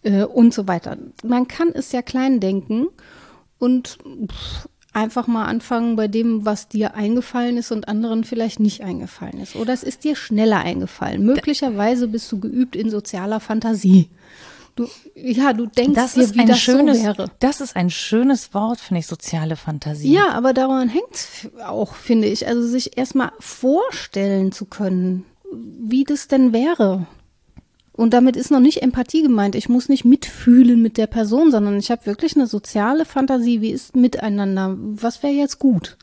äh, 0.02 0.24
und 0.24 0.54
so 0.54 0.68
weiter. 0.68 0.96
Man 1.22 1.48
kann 1.48 1.68
es 1.74 1.92
ja 1.92 2.02
klein 2.02 2.40
denken 2.40 2.88
und 3.60 3.98
pff, 4.26 4.68
einfach 4.92 5.28
mal 5.28 5.44
anfangen 5.44 5.94
bei 5.94 6.08
dem, 6.08 6.44
was 6.44 6.66
dir 6.66 6.94
eingefallen 6.94 7.56
ist 7.56 7.70
und 7.70 7.86
anderen 7.86 8.24
vielleicht 8.24 8.58
nicht 8.58 8.82
eingefallen 8.82 9.38
ist. 9.40 9.54
Oder 9.54 9.72
es 9.72 9.84
ist 9.84 10.02
dir 10.02 10.16
schneller 10.16 10.58
eingefallen. 10.58 11.24
Möglicherweise 11.24 12.08
bist 12.08 12.30
du 12.32 12.40
geübt 12.40 12.74
in 12.74 12.90
sozialer 12.90 13.38
Fantasie. 13.38 14.10
Du, 14.76 14.88
ja, 15.14 15.52
du 15.52 15.66
denkst 15.66 15.94
das 15.94 16.14
dir, 16.14 16.34
wie 16.34 16.44
das 16.44 16.60
schönes, 16.60 16.98
so 16.98 17.04
wäre. 17.04 17.30
Das 17.40 17.60
ist 17.60 17.76
ein 17.76 17.90
schönes 17.90 18.54
Wort, 18.54 18.80
finde 18.80 19.00
ich, 19.00 19.06
soziale 19.06 19.56
Fantasie. 19.56 20.12
Ja, 20.12 20.30
aber 20.32 20.52
daran 20.52 20.88
hängt 20.88 21.12
es 21.12 21.48
auch, 21.64 21.94
finde 21.94 22.28
ich. 22.28 22.46
Also 22.46 22.66
sich 22.66 22.96
erstmal 22.96 23.32
vorstellen 23.38 24.52
zu 24.52 24.64
können, 24.64 25.24
wie 25.52 26.04
das 26.04 26.28
denn 26.28 26.52
wäre. 26.52 27.06
Und 28.00 28.14
damit 28.14 28.34
ist 28.34 28.50
noch 28.50 28.60
nicht 28.60 28.80
Empathie 28.80 29.20
gemeint. 29.20 29.54
Ich 29.54 29.68
muss 29.68 29.90
nicht 29.90 30.06
mitfühlen 30.06 30.80
mit 30.80 30.96
der 30.96 31.06
Person, 31.06 31.50
sondern 31.50 31.78
ich 31.78 31.90
habe 31.90 32.06
wirklich 32.06 32.34
eine 32.34 32.46
soziale 32.46 33.04
Fantasie. 33.04 33.60
Wie 33.60 33.72
ist 33.72 33.94
miteinander? 33.94 34.74
Was 34.78 35.22
wäre 35.22 35.34
jetzt 35.34 35.58
gut, 35.58 35.98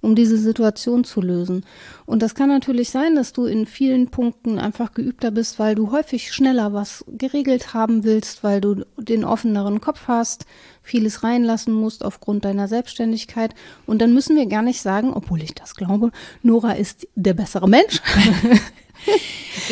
um 0.00 0.14
diese 0.14 0.38
Situation 0.38 1.02
zu 1.02 1.20
lösen? 1.20 1.66
Und 2.06 2.22
das 2.22 2.36
kann 2.36 2.50
natürlich 2.50 2.90
sein, 2.90 3.16
dass 3.16 3.32
du 3.32 3.46
in 3.46 3.66
vielen 3.66 4.10
Punkten 4.10 4.60
einfach 4.60 4.94
geübter 4.94 5.32
bist, 5.32 5.58
weil 5.58 5.74
du 5.74 5.90
häufig 5.90 6.32
schneller 6.32 6.72
was 6.72 7.04
geregelt 7.08 7.74
haben 7.74 8.04
willst, 8.04 8.44
weil 8.44 8.60
du 8.60 8.84
den 8.96 9.24
offeneren 9.24 9.80
Kopf 9.80 10.02
hast, 10.06 10.46
vieles 10.82 11.24
reinlassen 11.24 11.74
musst 11.74 12.04
aufgrund 12.04 12.44
deiner 12.44 12.68
Selbstständigkeit. 12.68 13.56
Und 13.86 14.00
dann 14.00 14.14
müssen 14.14 14.36
wir 14.36 14.46
gar 14.46 14.62
nicht 14.62 14.82
sagen, 14.82 15.12
obwohl 15.12 15.42
ich 15.42 15.56
das 15.56 15.74
glaube, 15.74 16.12
Nora 16.44 16.74
ist 16.74 17.08
der 17.16 17.34
bessere 17.34 17.68
Mensch. 17.68 18.00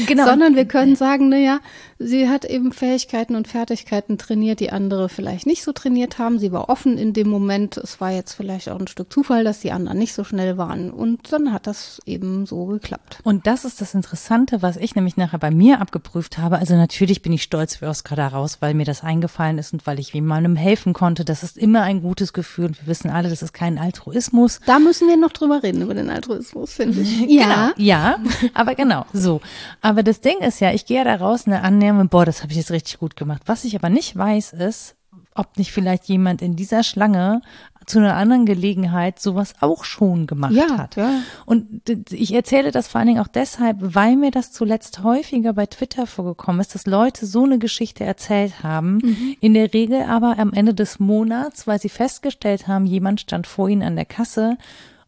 genau. 0.06 0.26
Sondern 0.26 0.56
wir 0.56 0.64
können 0.66 0.96
sagen, 0.96 1.28
naja, 1.28 1.60
sie 1.98 2.28
hat 2.28 2.44
eben 2.44 2.72
Fähigkeiten 2.72 3.34
und 3.34 3.48
Fertigkeiten 3.48 4.18
trainiert, 4.18 4.60
die 4.60 4.70
andere 4.70 5.08
vielleicht 5.08 5.46
nicht 5.46 5.62
so 5.62 5.72
trainiert 5.72 6.18
haben. 6.18 6.38
Sie 6.38 6.52
war 6.52 6.68
offen 6.68 6.98
in 6.98 7.12
dem 7.12 7.28
Moment. 7.28 7.76
Es 7.76 8.00
war 8.00 8.10
jetzt 8.10 8.34
vielleicht 8.34 8.68
auch 8.68 8.78
ein 8.78 8.88
Stück 8.88 9.12
Zufall, 9.12 9.44
dass 9.44 9.60
die 9.60 9.72
anderen 9.72 9.98
nicht 9.98 10.12
so 10.12 10.24
schnell 10.24 10.58
waren. 10.58 10.90
Und 10.90 11.32
dann 11.32 11.52
hat 11.52 11.66
das 11.66 12.00
eben 12.06 12.46
so 12.46 12.66
geklappt. 12.66 13.18
Und 13.24 13.46
das 13.46 13.64
ist 13.64 13.80
das 13.80 13.94
Interessante, 13.94 14.62
was 14.62 14.76
ich 14.76 14.94
nämlich 14.94 15.16
nachher 15.16 15.38
bei 15.38 15.50
mir 15.50 15.80
abgeprüft 15.80 16.38
habe. 16.38 16.58
Also 16.58 16.74
natürlich 16.74 17.22
bin 17.22 17.32
ich 17.32 17.42
stolz 17.42 17.80
wie 17.80 17.86
Oskar 17.86 18.16
daraus, 18.16 18.58
weil 18.60 18.74
mir 18.74 18.86
das 18.86 19.02
eingefallen 19.02 19.58
ist 19.58 19.72
und 19.72 19.86
weil 19.86 19.98
ich 19.98 20.12
jemandem 20.12 20.56
helfen 20.56 20.92
konnte. 20.92 21.24
Das 21.24 21.42
ist 21.42 21.58
immer 21.58 21.82
ein 21.82 22.02
gutes 22.02 22.32
Gefühl. 22.32 22.66
Und 22.66 22.80
wir 22.80 22.86
wissen 22.86 23.10
alle, 23.10 23.28
das 23.28 23.42
ist 23.42 23.52
kein 23.52 23.78
Altruismus. 23.78 24.60
Da 24.66 24.78
müssen 24.78 25.08
wir 25.08 25.16
noch 25.16 25.32
drüber 25.32 25.62
reden, 25.62 25.82
über 25.82 25.94
den 25.94 26.10
Altruismus, 26.10 26.72
finde 26.72 27.00
ich. 27.00 27.20
ja. 27.28 27.48
Genau, 27.48 27.72
ja, 27.76 28.18
aber 28.54 28.74
genau, 28.74 29.06
so. 29.12 29.40
Aber 29.80 30.02
das 30.02 30.20
Ding 30.20 30.38
ist 30.40 30.60
ja, 30.60 30.72
ich 30.72 30.86
gehe 30.86 30.98
ja 30.98 31.04
da 31.04 31.16
raus 31.16 31.46
eine 31.46 31.62
Annahme, 31.88 32.08
boah, 32.08 32.24
das 32.24 32.42
habe 32.42 32.52
ich 32.52 32.58
jetzt 32.58 32.70
richtig 32.70 32.98
gut 32.98 33.16
gemacht. 33.16 33.42
Was 33.46 33.64
ich 33.64 33.74
aber 33.74 33.88
nicht 33.88 34.16
weiß, 34.16 34.52
ist, 34.52 34.96
ob 35.34 35.56
nicht 35.56 35.72
vielleicht 35.72 36.06
jemand 36.06 36.42
in 36.42 36.56
dieser 36.56 36.82
Schlange 36.82 37.42
zu 37.86 37.98
einer 37.98 38.16
anderen 38.16 38.44
Gelegenheit 38.44 39.18
sowas 39.18 39.54
auch 39.60 39.84
schon 39.84 40.26
gemacht 40.26 40.52
ja, 40.52 40.76
hat. 40.76 40.96
Ja. 40.96 41.22
Und 41.46 41.88
ich 42.10 42.34
erzähle 42.34 42.70
das 42.70 42.88
vor 42.88 42.98
allen 42.98 43.08
Dingen 43.08 43.20
auch 43.20 43.28
deshalb, 43.28 43.76
weil 43.80 44.16
mir 44.16 44.30
das 44.30 44.52
zuletzt 44.52 45.02
häufiger 45.02 45.54
bei 45.54 45.66
Twitter 45.66 46.06
vorgekommen 46.06 46.60
ist, 46.60 46.74
dass 46.74 46.86
Leute 46.86 47.24
so 47.24 47.44
eine 47.44 47.58
Geschichte 47.58 48.04
erzählt 48.04 48.62
haben, 48.62 48.98
mhm. 48.98 49.36
in 49.40 49.54
der 49.54 49.72
Regel 49.72 50.02
aber 50.02 50.38
am 50.38 50.52
Ende 50.52 50.74
des 50.74 50.98
Monats, 50.98 51.66
weil 51.66 51.80
sie 51.80 51.88
festgestellt 51.88 52.68
haben, 52.68 52.84
jemand 52.84 53.22
stand 53.22 53.46
vor 53.46 53.68
ihnen 53.68 53.82
an 53.82 53.96
der 53.96 54.04
Kasse 54.04 54.58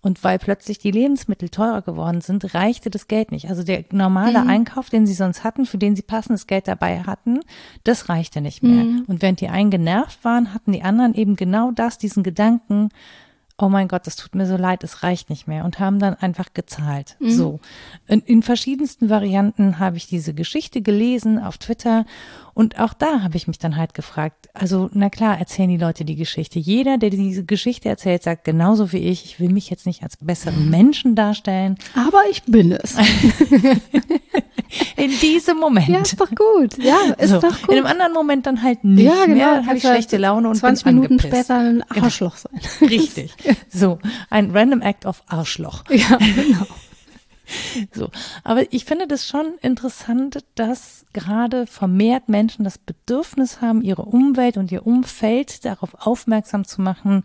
und 0.03 0.25
weil 0.25 0.39
plötzlich 0.39 0.79
die 0.79 0.91
Lebensmittel 0.91 1.51
teurer 1.51 1.83
geworden 1.83 2.21
sind, 2.21 2.55
reichte 2.55 2.89
das 2.89 3.07
Geld 3.07 3.33
nicht. 3.33 3.49
Also 3.49 3.63
der 3.63 3.85
normale 3.93 4.41
mhm. 4.41 4.49
Einkauf, 4.49 4.89
den 4.89 5.07
sie 5.07 5.15
sonst 5.15 5.45
hatten, 5.45 5.67
für 5.67 5.79
den 5.79 5.95
sie 5.95 6.03
passendes 6.03 6.47
Geld 6.47 6.69
dabei 6.69 7.03
hatten, 7.03 7.41
das 7.85 8.09
reichte 8.09 8.41
nicht 8.41 8.63
mehr. 8.63 8.85
Mhm. 8.85 9.05
Und 9.07 9.21
während 9.21 9.41
die 9.41 9.49
einen 9.49 9.71
genervt 9.71 10.25
waren, 10.25 10.55
hatten 10.55 10.73
die 10.73 10.83
anderen 10.83 11.15
eben 11.15 11.37
genau 11.37 11.71
das, 11.71 11.99
diesen 11.99 12.23
Gedanken, 12.23 12.89
oh 13.61 13.69
mein 13.69 13.89
Gott, 13.89 14.07
das 14.07 14.17
tut 14.17 14.35
mir 14.35 14.47
so 14.47 14.57
leid, 14.57 14.83
es 14.85 15.03
reicht 15.03 15.29
nicht 15.29 15.47
mehr 15.47 15.65
und 15.65 15.79
haben 15.79 15.99
dann 15.99 16.15
einfach 16.15 16.55
gezahlt. 16.55 17.17
Mhm. 17.21 17.31
So. 17.31 17.61
In, 18.07 18.21
in, 18.21 18.43
verschiedensten 18.43 19.11
Varianten 19.11 19.79
habe 19.79 19.99
ich 19.99 20.07
diese 20.07 20.33
Geschichte 20.33 20.81
gelesen 20.81 21.39
auf 21.39 21.59
Twitter 21.59 22.07
und 22.61 22.79
auch 22.79 22.93
da 22.93 23.23
habe 23.23 23.39
ich 23.39 23.49
mich 23.49 23.59
dann 23.59 23.79
halt 23.79 23.95
gefragt, 23.95 24.51
also 24.53 24.91
na 24.93 25.09
klar, 25.09 25.39
erzählen 25.39 25.71
die 25.71 25.79
Leute 25.79 26.05
die 26.05 26.17
Geschichte. 26.17 26.59
Jeder, 26.59 26.99
der 26.99 27.09
diese 27.09 27.43
Geschichte 27.43 27.89
erzählt, 27.89 28.23
sagt 28.23 28.45
genauso 28.45 28.93
wie 28.93 28.99
ich, 28.99 29.25
ich 29.25 29.41
will 29.41 29.49
mich 29.49 29.71
jetzt 29.71 29.87
nicht 29.87 30.03
als 30.03 30.19
besseren 30.19 30.69
Menschen 30.69 31.15
darstellen. 31.15 31.79
Aber 31.95 32.21
ich 32.31 32.43
bin 32.43 32.73
es. 32.73 32.97
in 34.97 35.11
diesem 35.23 35.57
Moment. 35.57 35.89
Ja, 35.89 36.01
ist 36.01 36.21
doch 36.21 36.29
gut. 36.29 36.77
Ja, 36.77 36.99
ist 37.17 37.31
so. 37.31 37.41
doch 37.41 37.63
gut. 37.63 37.71
In 37.71 37.79
einem 37.79 37.87
anderen 37.87 38.13
Moment 38.13 38.45
dann 38.45 38.63
halt 38.63 38.85
nicht 38.85 39.07
ja, 39.07 39.25
genau. 39.25 39.37
mehr. 39.37 39.65
Habe 39.65 39.79
ich 39.79 39.83
schlechte 39.83 40.19
Laune 40.19 40.51
und 40.51 40.57
20 40.57 40.85
bin 40.85 40.97
Minuten 40.97 41.15
angepisst. 41.15 41.47
später 41.47 41.61
ein 41.61 41.83
genau. 41.89 42.05
Arschloch 42.05 42.37
sein. 42.37 42.61
Richtig. 42.83 43.33
So, 43.71 44.01
ein 44.29 44.51
Random 44.51 44.83
Act 44.83 45.07
of 45.07 45.23
Arschloch. 45.29 45.85
Ja, 45.89 46.19
genau. 46.19 46.67
So, 47.93 48.11
aber 48.45 48.73
ich 48.73 48.85
finde 48.85 49.07
das 49.07 49.27
schon 49.27 49.55
interessant, 49.61 50.45
dass 50.55 51.07
gerade 51.13 51.67
vermehrt 51.67 52.29
Menschen 52.29 52.65
das 52.65 52.79
Bedürfnis 52.79 53.61
haben, 53.61 53.83
ihre 53.83 54.03
Umwelt 54.03 54.57
und 54.57 54.71
ihr 54.71 54.87
Umfeld 54.87 55.65
darauf 55.65 55.95
aufmerksam 56.07 56.65
zu 56.65 56.81
machen, 56.81 57.23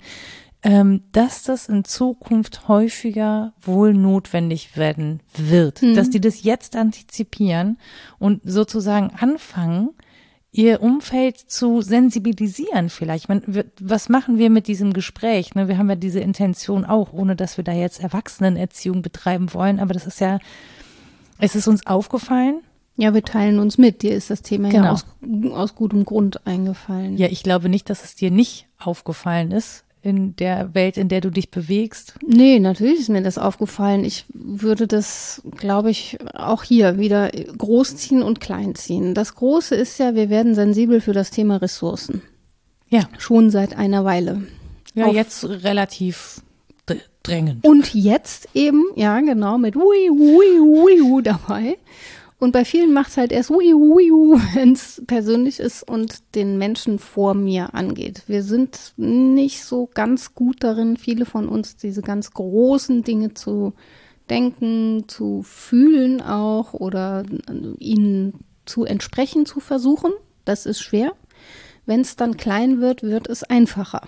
ähm, 0.63 1.03
dass 1.11 1.43
das 1.43 1.69
in 1.69 1.83
Zukunft 1.83 2.67
häufiger 2.67 3.53
wohl 3.61 3.93
notwendig 3.93 4.75
werden 4.75 5.19
wird, 5.35 5.83
mhm. 5.83 5.95
dass 5.95 6.09
die 6.09 6.19
das 6.19 6.43
jetzt 6.43 6.75
antizipieren 6.75 7.77
und 8.17 8.41
sozusagen 8.43 9.11
anfangen, 9.11 9.91
ihr 10.57 10.81
Umfeld 10.81 11.37
zu 11.37 11.81
sensibilisieren 11.81 12.89
vielleicht. 12.89 13.29
Man, 13.29 13.43
was 13.79 14.09
machen 14.09 14.37
wir 14.37 14.49
mit 14.49 14.67
diesem 14.67 14.93
Gespräch? 14.93 15.53
Ne? 15.53 15.67
Wir 15.67 15.77
haben 15.77 15.89
ja 15.89 15.95
diese 15.95 16.21
Intention 16.21 16.85
auch, 16.85 17.13
ohne 17.13 17.35
dass 17.35 17.57
wir 17.57 17.63
da 17.63 17.73
jetzt 17.73 18.01
Erwachsenenerziehung 18.01 19.01
betreiben 19.01 19.53
wollen, 19.53 19.79
aber 19.79 19.93
das 19.93 20.07
ist 20.07 20.21
ja, 20.21 20.39
es 21.39 21.55
ist 21.55 21.67
uns 21.67 21.85
aufgefallen. 21.85 22.61
Ja, 22.97 23.13
wir 23.13 23.23
teilen 23.23 23.59
uns 23.59 23.77
mit. 23.77 24.01
Dir 24.01 24.15
ist 24.15 24.29
das 24.29 24.41
Thema 24.41 24.69
genau. 24.69 24.85
ja 24.85 24.91
aus, 24.93 25.05
aus 25.51 25.75
gutem 25.75 26.05
Grund 26.05 26.47
eingefallen. 26.47 27.17
Ja, 27.17 27.27
ich 27.27 27.43
glaube 27.43 27.67
nicht, 27.67 27.89
dass 27.89 28.05
es 28.05 28.15
dir 28.15 28.31
nicht 28.31 28.67
aufgefallen 28.77 29.51
ist 29.51 29.84
in 30.05 30.35
der 30.35 30.75
Welt, 30.75 30.97
in 30.97 31.09
der 31.09 31.19
du 31.19 31.31
dich 31.31 31.49
bewegst? 31.49 32.13
Nee, 32.25 32.59
natürlich 32.59 32.99
ist 32.99 33.09
mir 33.09 33.23
das 33.23 33.39
aufgefallen. 33.39 34.05
Ich 34.05 34.25
würde 34.29 34.85
das, 34.85 35.41
glaube 35.57 35.89
ich, 35.89 36.19
auch 36.35 36.63
hier 36.63 36.99
wieder 36.99 37.29
großziehen 37.29 38.21
und 38.21 38.39
kleinziehen. 38.39 39.15
Das 39.15 39.33
Große 39.33 39.73
ist 39.73 39.97
ja, 39.97 40.13
wir 40.13 40.29
werden 40.29 40.53
sensibel 40.53 41.01
für 41.01 41.13
das 41.13 41.31
Thema 41.31 41.57
Ressourcen. 41.57 42.21
Ja. 42.89 43.09
Schon 43.17 43.49
seit 43.49 43.75
einer 43.75 44.05
Weile. 44.05 44.43
Ja, 44.93 45.07
Auf 45.07 45.15
jetzt 45.15 45.43
relativ 45.43 46.41
drängend. 47.23 47.65
Und 47.65 47.93
jetzt 47.95 48.49
eben, 48.53 48.85
ja, 48.95 49.19
genau, 49.19 49.57
mit 49.57 49.75
Ui, 49.75 50.09
Ui, 50.11 51.01
Ui 51.01 51.23
dabei. 51.23 51.77
Und 52.37 52.51
bei 52.51 52.65
vielen 52.65 52.93
macht 52.93 53.09
es 53.09 53.17
halt 53.17 53.31
erst 53.31 53.49
wenn 54.53 54.73
es 54.73 55.01
persönlich 55.07 55.59
ist 55.59 55.83
und 55.87 56.35
den 56.35 56.57
Menschen 56.57 56.99
vor 56.99 57.33
mir 57.33 57.73
angeht. 57.73 58.23
Wir 58.27 58.43
sind 58.43 58.93
nicht 58.97 59.63
so 59.63 59.89
ganz 59.93 60.35
gut 60.35 60.57
darin, 60.63 60.97
viele 60.97 61.25
von 61.25 61.47
uns 61.47 61.77
diese 61.77 62.01
ganz 62.01 62.31
großen 62.31 63.03
Dinge 63.03 63.33
zu 63.33 63.73
denken, 64.29 65.05
zu 65.07 65.43
fühlen 65.43 66.21
auch 66.21 66.73
oder 66.73 67.23
ihnen 67.79 68.33
zu 68.65 68.83
entsprechen 68.83 69.45
zu 69.45 69.59
versuchen. 69.59 70.11
Das 70.43 70.65
ist 70.65 70.81
schwer. 70.81 71.13
Wenn 71.85 72.01
es 72.01 72.15
dann 72.15 72.35
klein 72.35 72.81
wird, 72.81 73.03
wird 73.03 73.29
es 73.29 73.43
einfacher. 73.43 74.01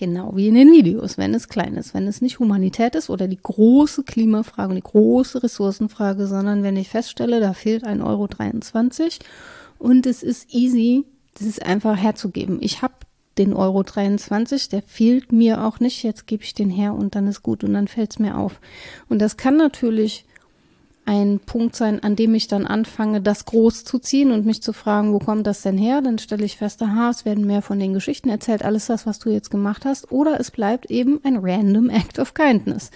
Genau 0.00 0.34
wie 0.34 0.48
in 0.48 0.54
den 0.54 0.72
Videos, 0.72 1.18
wenn 1.18 1.34
es 1.34 1.50
klein 1.50 1.74
ist, 1.74 1.92
wenn 1.92 2.06
es 2.06 2.22
nicht 2.22 2.38
Humanität 2.38 2.94
ist 2.94 3.10
oder 3.10 3.28
die 3.28 3.36
große 3.36 4.02
Klimafrage 4.02 4.70
und 4.70 4.76
die 4.76 4.82
große 4.82 5.42
Ressourcenfrage, 5.42 6.26
sondern 6.26 6.62
wenn 6.62 6.78
ich 6.78 6.88
feststelle, 6.88 7.38
da 7.38 7.52
fehlt 7.52 7.84
ein 7.84 8.00
Euro 8.00 8.26
23 8.26 9.18
und 9.78 10.06
es 10.06 10.22
ist 10.22 10.54
easy, 10.54 11.04
das 11.34 11.46
ist 11.46 11.62
einfach 11.62 11.98
herzugeben. 11.98 12.60
Ich 12.62 12.80
habe 12.80 12.94
den 13.36 13.52
Euro 13.52 13.82
23, 13.82 14.70
der 14.70 14.80
fehlt 14.80 15.32
mir 15.32 15.62
auch 15.62 15.80
nicht, 15.80 16.02
jetzt 16.02 16.26
gebe 16.26 16.44
ich 16.44 16.54
den 16.54 16.70
her 16.70 16.94
und 16.94 17.14
dann 17.14 17.26
ist 17.26 17.42
gut 17.42 17.62
und 17.62 17.74
dann 17.74 17.86
fällt 17.86 18.12
es 18.12 18.18
mir 18.18 18.38
auf. 18.38 18.58
Und 19.10 19.18
das 19.18 19.36
kann 19.36 19.58
natürlich 19.58 20.24
ein 21.10 21.40
Punkt 21.40 21.74
sein, 21.74 22.00
an 22.04 22.14
dem 22.14 22.36
ich 22.36 22.46
dann 22.46 22.68
anfange, 22.68 23.20
das 23.20 23.44
groß 23.44 23.82
zu 23.82 23.98
ziehen 23.98 24.30
und 24.30 24.46
mich 24.46 24.62
zu 24.62 24.72
fragen, 24.72 25.12
wo 25.12 25.18
kommt 25.18 25.44
das 25.44 25.60
denn 25.60 25.76
her? 25.76 26.02
Dann 26.02 26.18
stelle 26.18 26.44
ich 26.44 26.56
fest, 26.56 26.80
aha, 26.82 27.10
es 27.10 27.24
werden 27.24 27.48
mehr 27.48 27.62
von 27.62 27.80
den 27.80 27.94
Geschichten 27.94 28.28
erzählt, 28.28 28.64
alles 28.64 28.86
das, 28.86 29.06
was 29.06 29.18
du 29.18 29.28
jetzt 29.28 29.50
gemacht 29.50 29.84
hast. 29.84 30.12
Oder 30.12 30.38
es 30.38 30.52
bleibt 30.52 30.88
eben 30.88 31.18
ein 31.24 31.38
random 31.38 31.90
act 31.90 32.20
of 32.20 32.32
kindness. 32.34 32.92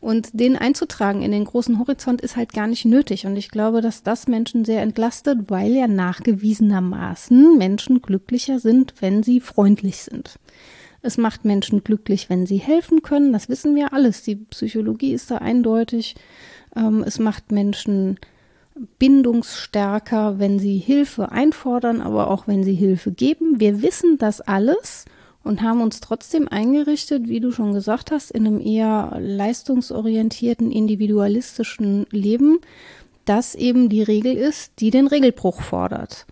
Und 0.00 0.30
den 0.32 0.56
einzutragen 0.56 1.20
in 1.20 1.30
den 1.30 1.44
großen 1.44 1.78
Horizont 1.78 2.22
ist 2.22 2.36
halt 2.36 2.54
gar 2.54 2.68
nicht 2.68 2.86
nötig. 2.86 3.26
Und 3.26 3.36
ich 3.36 3.50
glaube, 3.50 3.82
dass 3.82 4.02
das 4.02 4.28
Menschen 4.28 4.64
sehr 4.64 4.80
entlastet, 4.80 5.38
weil 5.48 5.72
ja 5.72 5.88
nachgewiesenermaßen 5.88 7.58
Menschen 7.58 8.00
glücklicher 8.00 8.60
sind, 8.60 8.94
wenn 9.00 9.22
sie 9.22 9.40
freundlich 9.40 9.98
sind. 9.98 10.38
Es 11.02 11.18
macht 11.18 11.44
Menschen 11.44 11.84
glücklich, 11.84 12.30
wenn 12.30 12.46
sie 12.46 12.56
helfen 12.56 13.02
können. 13.02 13.34
Das 13.34 13.50
wissen 13.50 13.76
wir 13.76 13.92
alles. 13.92 14.22
Die 14.22 14.36
Psychologie 14.36 15.12
ist 15.12 15.30
da 15.30 15.36
eindeutig. 15.36 16.16
Ähm, 16.78 17.04
es 17.06 17.18
macht 17.18 17.52
Menschen 17.52 18.18
bindungsstärker, 18.98 20.38
wenn 20.38 20.58
sie 20.58 20.78
Hilfe 20.78 21.32
einfordern, 21.32 22.00
aber 22.00 22.30
auch 22.30 22.46
wenn 22.46 22.62
sie 22.62 22.74
Hilfe 22.74 23.10
geben. 23.10 23.58
Wir 23.58 23.82
wissen 23.82 24.18
das 24.18 24.40
alles 24.40 25.04
und 25.42 25.62
haben 25.62 25.80
uns 25.80 26.00
trotzdem 26.00 26.46
eingerichtet, 26.48 27.28
wie 27.28 27.40
du 27.40 27.50
schon 27.50 27.72
gesagt 27.72 28.12
hast, 28.12 28.30
in 28.30 28.46
einem 28.46 28.60
eher 28.60 29.16
leistungsorientierten, 29.18 30.70
individualistischen 30.70 32.06
Leben, 32.10 32.60
das 33.24 33.54
eben 33.54 33.88
die 33.88 34.02
Regel 34.02 34.36
ist, 34.36 34.72
die 34.78 34.90
den 34.90 35.06
Regelbruch 35.06 35.60
fordert. 35.60 36.26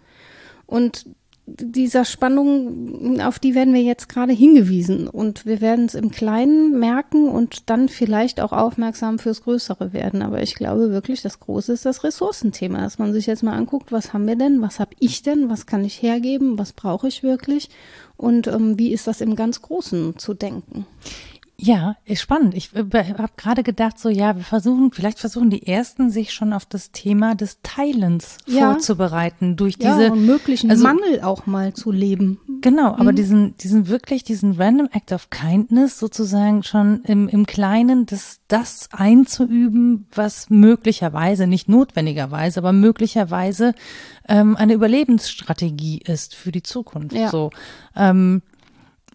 Und 0.66 1.06
dieser 1.46 2.04
Spannung, 2.04 3.20
auf 3.20 3.38
die 3.38 3.54
werden 3.54 3.72
wir 3.72 3.82
jetzt 3.82 4.08
gerade 4.08 4.32
hingewiesen. 4.32 5.06
Und 5.06 5.46
wir 5.46 5.60
werden 5.60 5.84
es 5.84 5.94
im 5.94 6.10
Kleinen 6.10 6.78
merken 6.78 7.28
und 7.28 7.70
dann 7.70 7.88
vielleicht 7.88 8.40
auch 8.40 8.52
aufmerksam 8.52 9.20
fürs 9.20 9.42
Größere 9.42 9.92
werden. 9.92 10.22
Aber 10.22 10.42
ich 10.42 10.54
glaube 10.56 10.90
wirklich, 10.90 11.22
das 11.22 11.38
Große 11.38 11.72
ist 11.72 11.86
das 11.86 12.02
Ressourcenthema, 12.02 12.80
dass 12.80 12.98
man 12.98 13.12
sich 13.12 13.26
jetzt 13.26 13.44
mal 13.44 13.56
anguckt, 13.56 13.92
was 13.92 14.12
haben 14.12 14.26
wir 14.26 14.36
denn, 14.36 14.60
was 14.60 14.80
habe 14.80 14.96
ich 14.98 15.22
denn, 15.22 15.48
was 15.48 15.66
kann 15.66 15.84
ich 15.84 16.02
hergeben, 16.02 16.58
was 16.58 16.72
brauche 16.72 17.06
ich 17.06 17.22
wirklich 17.22 17.70
und 18.16 18.46
ähm, 18.48 18.78
wie 18.78 18.92
ist 18.92 19.06
das 19.06 19.20
im 19.20 19.36
ganz 19.36 19.62
Großen 19.62 20.18
zu 20.18 20.34
denken. 20.34 20.86
Ja, 21.58 21.96
ist 22.04 22.20
spannend. 22.20 22.54
Ich 22.54 22.74
äh, 22.74 22.84
habe 23.18 23.32
gerade 23.36 23.62
gedacht, 23.62 23.98
so 23.98 24.10
ja, 24.10 24.36
wir 24.36 24.44
versuchen, 24.44 24.92
vielleicht 24.92 25.18
versuchen 25.18 25.48
die 25.48 25.66
ersten 25.66 26.10
sich 26.10 26.34
schon 26.34 26.52
auf 26.52 26.66
das 26.66 26.90
Thema 26.92 27.34
des 27.34 27.60
Teilens 27.62 28.36
ja. 28.46 28.72
vorzubereiten 28.72 29.56
durch 29.56 29.76
ja, 29.80 29.96
diese 29.96 30.12
und 30.12 30.26
möglichen 30.26 30.70
also, 30.70 30.82
Mangel 30.82 31.22
auch 31.22 31.46
mal 31.46 31.72
zu 31.72 31.90
leben. 31.92 32.38
Genau, 32.60 32.92
aber 32.92 33.12
mhm. 33.12 33.16
diesen 33.16 33.56
diesen 33.56 33.88
wirklich 33.88 34.22
diesen 34.22 34.52
random 34.52 34.90
act 34.92 35.12
of 35.12 35.30
kindness 35.30 35.98
sozusagen 35.98 36.62
schon 36.62 37.02
im 37.04 37.26
im 37.28 37.46
Kleinen 37.46 38.04
das 38.04 38.40
das 38.48 38.90
einzuüben, 38.92 40.06
was 40.14 40.50
möglicherweise 40.50 41.46
nicht 41.46 41.70
notwendigerweise, 41.70 42.60
aber 42.60 42.72
möglicherweise 42.72 43.74
ähm, 44.28 44.56
eine 44.56 44.74
Überlebensstrategie 44.74 45.98
ist 46.04 46.34
für 46.34 46.52
die 46.52 46.62
Zukunft. 46.62 47.16
Ja. 47.16 47.30
So. 47.30 47.50
Ähm, 47.96 48.42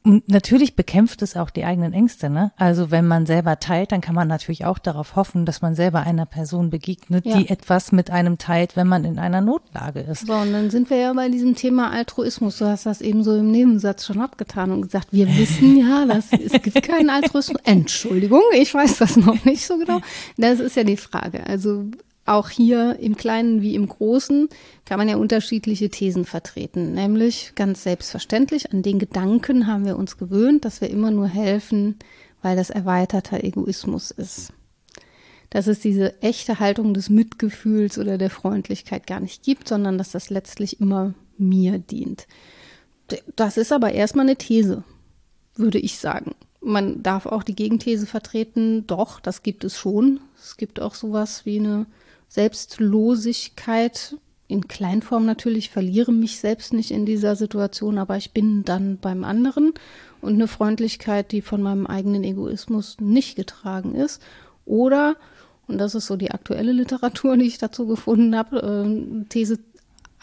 und 0.03 0.27
natürlich 0.27 0.75
bekämpft 0.75 1.21
es 1.21 1.37
auch 1.37 1.51
die 1.51 1.63
eigenen 1.63 1.93
Ängste, 1.93 2.29
ne? 2.29 2.51
Also 2.57 2.89
wenn 2.89 3.07
man 3.07 3.27
selber 3.27 3.59
teilt, 3.59 3.91
dann 3.91 4.01
kann 4.01 4.15
man 4.15 4.27
natürlich 4.27 4.65
auch 4.65 4.79
darauf 4.79 5.15
hoffen, 5.15 5.45
dass 5.45 5.61
man 5.61 5.75
selber 5.75 5.99
einer 6.01 6.25
Person 6.25 6.71
begegnet, 6.71 7.25
ja. 7.25 7.37
die 7.37 7.49
etwas 7.49 7.91
mit 7.91 8.09
einem 8.09 8.39
teilt, 8.39 8.75
wenn 8.75 8.87
man 8.87 9.05
in 9.05 9.19
einer 9.19 9.41
Notlage 9.41 9.99
ist. 9.99 10.25
So, 10.25 10.33
und 10.33 10.53
dann 10.53 10.71
sind 10.71 10.89
wir 10.89 10.97
ja 10.97 11.13
bei 11.13 11.29
diesem 11.29 11.55
Thema 11.55 11.91
Altruismus. 11.91 12.57
Du 12.57 12.65
hast 12.65 12.87
das 12.87 13.01
eben 13.01 13.23
so 13.23 13.35
im 13.35 13.51
Nebensatz 13.51 14.07
schon 14.07 14.21
abgetan 14.21 14.71
und 14.71 14.81
gesagt, 14.81 15.09
wir 15.11 15.27
wissen 15.37 15.77
ja, 15.77 16.05
dass 16.05 16.31
es 16.31 16.59
gibt 16.61 16.81
keinen 16.81 17.11
Altruismus. 17.11 17.61
Entschuldigung, 17.63 18.41
ich 18.53 18.73
weiß 18.73 18.97
das 18.97 19.17
noch 19.17 19.45
nicht 19.45 19.65
so 19.65 19.77
genau. 19.77 20.01
Das 20.35 20.59
ist 20.59 20.75
ja 20.75 20.83
die 20.83 20.97
Frage. 20.97 21.45
Also 21.45 21.85
auch 22.31 22.49
hier 22.49 22.97
im 22.99 23.15
Kleinen 23.15 23.61
wie 23.61 23.75
im 23.75 23.87
Großen 23.87 24.49
kann 24.85 24.97
man 24.97 25.09
ja 25.09 25.17
unterschiedliche 25.17 25.89
Thesen 25.89 26.25
vertreten. 26.25 26.93
Nämlich 26.93 27.53
ganz 27.55 27.83
selbstverständlich, 27.83 28.71
an 28.71 28.83
den 28.83 28.99
Gedanken 28.99 29.67
haben 29.67 29.85
wir 29.85 29.97
uns 29.97 30.17
gewöhnt, 30.17 30.65
dass 30.65 30.81
wir 30.81 30.89
immer 30.89 31.11
nur 31.11 31.27
helfen, 31.27 31.97
weil 32.41 32.55
das 32.55 32.69
erweiterter 32.69 33.43
Egoismus 33.43 34.11
ist. 34.11 34.53
Dass 35.49 35.67
es 35.67 35.79
diese 35.79 36.21
echte 36.21 36.59
Haltung 36.59 36.93
des 36.93 37.09
Mitgefühls 37.09 37.97
oder 37.97 38.17
der 38.17 38.29
Freundlichkeit 38.29 39.05
gar 39.05 39.19
nicht 39.19 39.43
gibt, 39.43 39.67
sondern 39.67 39.97
dass 39.97 40.11
das 40.11 40.29
letztlich 40.29 40.79
immer 40.79 41.13
mir 41.37 41.79
dient. 41.79 42.27
Das 43.35 43.57
ist 43.57 43.73
aber 43.73 43.91
erstmal 43.91 44.25
eine 44.25 44.37
These, 44.37 44.83
würde 45.55 45.79
ich 45.79 45.97
sagen. 45.97 46.33
Man 46.61 47.03
darf 47.03 47.25
auch 47.25 47.43
die 47.43 47.55
Gegenthese 47.55 48.05
vertreten, 48.05 48.87
doch, 48.87 49.19
das 49.19 49.43
gibt 49.43 49.65
es 49.65 49.77
schon. 49.77 50.21
Es 50.41 50.55
gibt 50.55 50.79
auch 50.79 50.93
sowas 50.93 51.45
wie 51.45 51.59
eine 51.59 51.87
Selbstlosigkeit 52.31 54.15
in 54.47 54.69
Kleinform 54.69 55.25
natürlich, 55.25 55.69
verliere 55.69 56.13
mich 56.13 56.39
selbst 56.39 56.71
nicht 56.71 56.91
in 56.91 57.05
dieser 57.05 57.35
Situation, 57.35 57.97
aber 57.97 58.15
ich 58.15 58.31
bin 58.31 58.63
dann 58.63 58.97
beim 58.97 59.25
anderen 59.25 59.73
und 60.21 60.35
eine 60.35 60.47
Freundlichkeit, 60.47 61.33
die 61.33 61.41
von 61.41 61.61
meinem 61.61 61.85
eigenen 61.87 62.23
Egoismus 62.23 62.95
nicht 63.01 63.35
getragen 63.35 63.95
ist. 63.95 64.21
Oder, 64.63 65.17
und 65.67 65.77
das 65.77 65.93
ist 65.93 66.07
so 66.07 66.15
die 66.15 66.31
aktuelle 66.31 66.71
Literatur, 66.71 67.35
die 67.37 67.47
ich 67.47 67.57
dazu 67.57 67.85
gefunden 67.85 68.33
habe, 68.37 68.85
äh, 68.87 69.25
These 69.27 69.59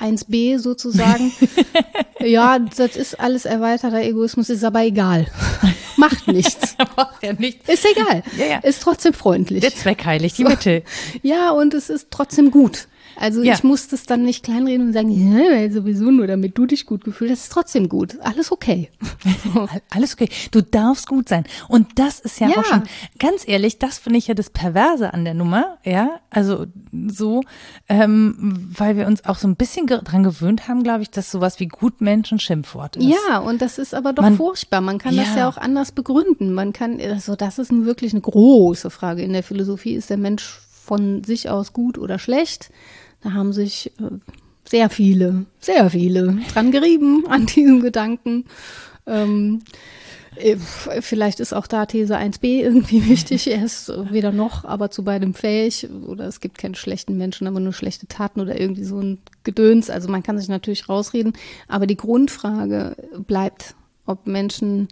1b 0.01 0.59
sozusagen. 0.59 1.33
ja, 2.21 2.59
das 2.59 2.97
ist 2.97 3.19
alles 3.19 3.45
erweiterter 3.45 4.01
Egoismus, 4.01 4.49
ist 4.51 4.65
aber 4.65 4.83
egal. 4.85 5.27
Macht 5.97 6.29
nichts. 6.29 6.77
Macht 6.97 7.23
ja 7.23 7.33
nichts. 7.33 7.69
Ist 7.69 7.85
egal. 7.85 8.23
Ja, 8.37 8.47
ja. 8.47 8.59
Ist 8.59 8.83
trotzdem 8.83 9.13
freundlich. 9.13 9.61
Der 9.61 9.75
Zweck 9.75 10.05
heiligt 10.05 10.39
die 10.39 10.45
Mitte. 10.45 10.83
Ja, 11.23 11.51
und 11.51 11.75
es 11.75 11.91
ist 11.91 12.09
trotzdem 12.11 12.51
gut. 12.51 12.89
Also 13.21 13.43
Ja. 13.43 13.55
ich 13.55 13.65
muss 13.65 13.89
das 13.89 14.05
dann 14.05 14.23
nicht 14.23 14.45
kleinreden 14.45 14.87
und 14.89 14.93
sagen, 14.93 15.11
ja, 15.11 15.71
sowieso 15.71 16.11
nur, 16.11 16.27
damit 16.27 16.57
du 16.57 16.67
dich 16.67 16.87
gut 16.87 17.03
gefühlt 17.05 17.31
hast. 17.31 17.39
Das 17.41 17.45
ist 17.49 17.53
trotzdem 17.53 17.89
gut. 17.89 18.17
Alles 18.23 18.53
okay. 18.53 18.91
All- 19.55 19.83
Alles 19.91 20.15
okay. 20.15 20.29
Du 20.53 20.63
darfst 20.63 21.09
gut 21.09 21.29
sein. 21.29 21.45
Und 21.69 21.99
das 21.99 22.21
ist 22.21 22.39
ja, 22.41 22.49
Ja. 22.49 22.59
auch 22.59 22.65
schon, 22.65 22.83
ganz 23.19 23.47
ehrlich, 23.47 23.79
das 23.79 23.99
finde 23.99 24.19
ich 24.19 24.29
ja 24.29 24.35
das 24.35 24.51
Perverse 24.51 25.13
an 25.13 25.25
der 25.25 25.35
Nummer, 25.35 25.79
ja. 25.85 26.21
Also 26.31 26.67
so, 27.09 27.43
ähm, 27.89 28.71
weil 28.77 28.97
wir 28.97 29.07
uns 29.07 29.25
auch 29.25 29.37
so 29.39 29.49
ein 29.49 29.57
bisschen 29.57 29.87
dran 29.87 30.23
gewöhnt 30.23 30.69
haben, 30.69 30.83
glaube 30.83 31.03
ich, 31.03 31.11
dass 31.11 31.31
sowas 31.31 31.59
wie 31.61 31.67
Gutmensch 31.67 32.31
ein 32.33 32.39
Schimpfwort 32.41 32.97
ist. 32.97 33.07
Ja, 33.29 33.39
und 33.39 33.61
das 33.63 33.79
ist 33.79 33.95
aber 33.95 34.13
doch 34.13 34.23
Man- 34.23 34.37
furchtbar. 34.37 34.81
Man 34.81 34.99
kann 34.99 35.17
das 35.17 35.29
Ja. 35.31 35.39
ja 35.39 35.49
auch 35.49 35.57
anders 35.57 35.93
begründen. 35.93 36.53
Man 36.53 36.73
kann, 36.73 37.01
also 37.01 37.35
das 37.37 37.59
ist 37.59 37.73
nun 37.73 37.85
wirklich 37.85 38.13
eine 38.13 38.21
große 38.21 38.91
Frage 38.91 39.23
in 39.23 39.33
der 39.33 39.43
Philosophie. 39.43 39.95
Ist 39.95 40.11
der 40.11 40.19
Mensch 40.19 40.61
von 40.85 41.25
sich 41.25 41.51
aus 41.51 41.73
gut 41.73 41.99
oder 41.99 42.19
schlecht? 42.19 42.71
Da 43.21 43.33
haben 43.33 43.53
sich 43.53 43.93
äh, 44.01 44.11
sehr 44.65 44.91
viele, 44.91 45.47
sehr 45.61 45.91
viele 45.91 46.39
dran 46.53 46.71
gerieben 46.71 47.25
an 47.29 47.47
diesem 47.47 47.81
Gedanken. 47.81 48.45
Ähm, 49.07 49.63
äh, 50.37 50.57
Vielleicht 51.01 51.41
ist 51.41 51.53
auch 51.53 51.67
da 51.67 51.87
These 51.87 52.17
1b 52.17 52.45
irgendwie 52.45 53.07
wichtig. 53.09 53.51
Er 53.51 53.65
ist 53.65 53.91
weder 54.11 54.33
noch, 54.33 54.65
aber 54.65 54.91
zu 54.91 55.05
beidem 55.05 55.35
fähig. 55.35 55.89
Oder 56.07 56.27
es 56.27 56.41
gibt 56.41 56.59
keine 56.59 56.77
schlechten 56.77 57.17
Menschen, 57.17 57.47
aber 57.47 57.61
nur 57.61 57.73
schlechte 57.73 58.07
Taten 58.07 58.41
oder 58.41 58.61
irgendwie 58.61 58.85
so 58.85 59.01
ein 59.01 59.19
Gedöns. 59.45 59.91
Also 59.91 60.09
man 60.09 60.23
kann 60.23 60.39
sich 60.39 60.49
natürlich 60.49 60.89
rausreden. 60.89 61.33
Aber 61.67 61.87
die 61.87 61.97
Grundfrage 61.97 62.97
bleibt, 63.27 63.75
ob 64.07 64.27
Menschen 64.27 64.89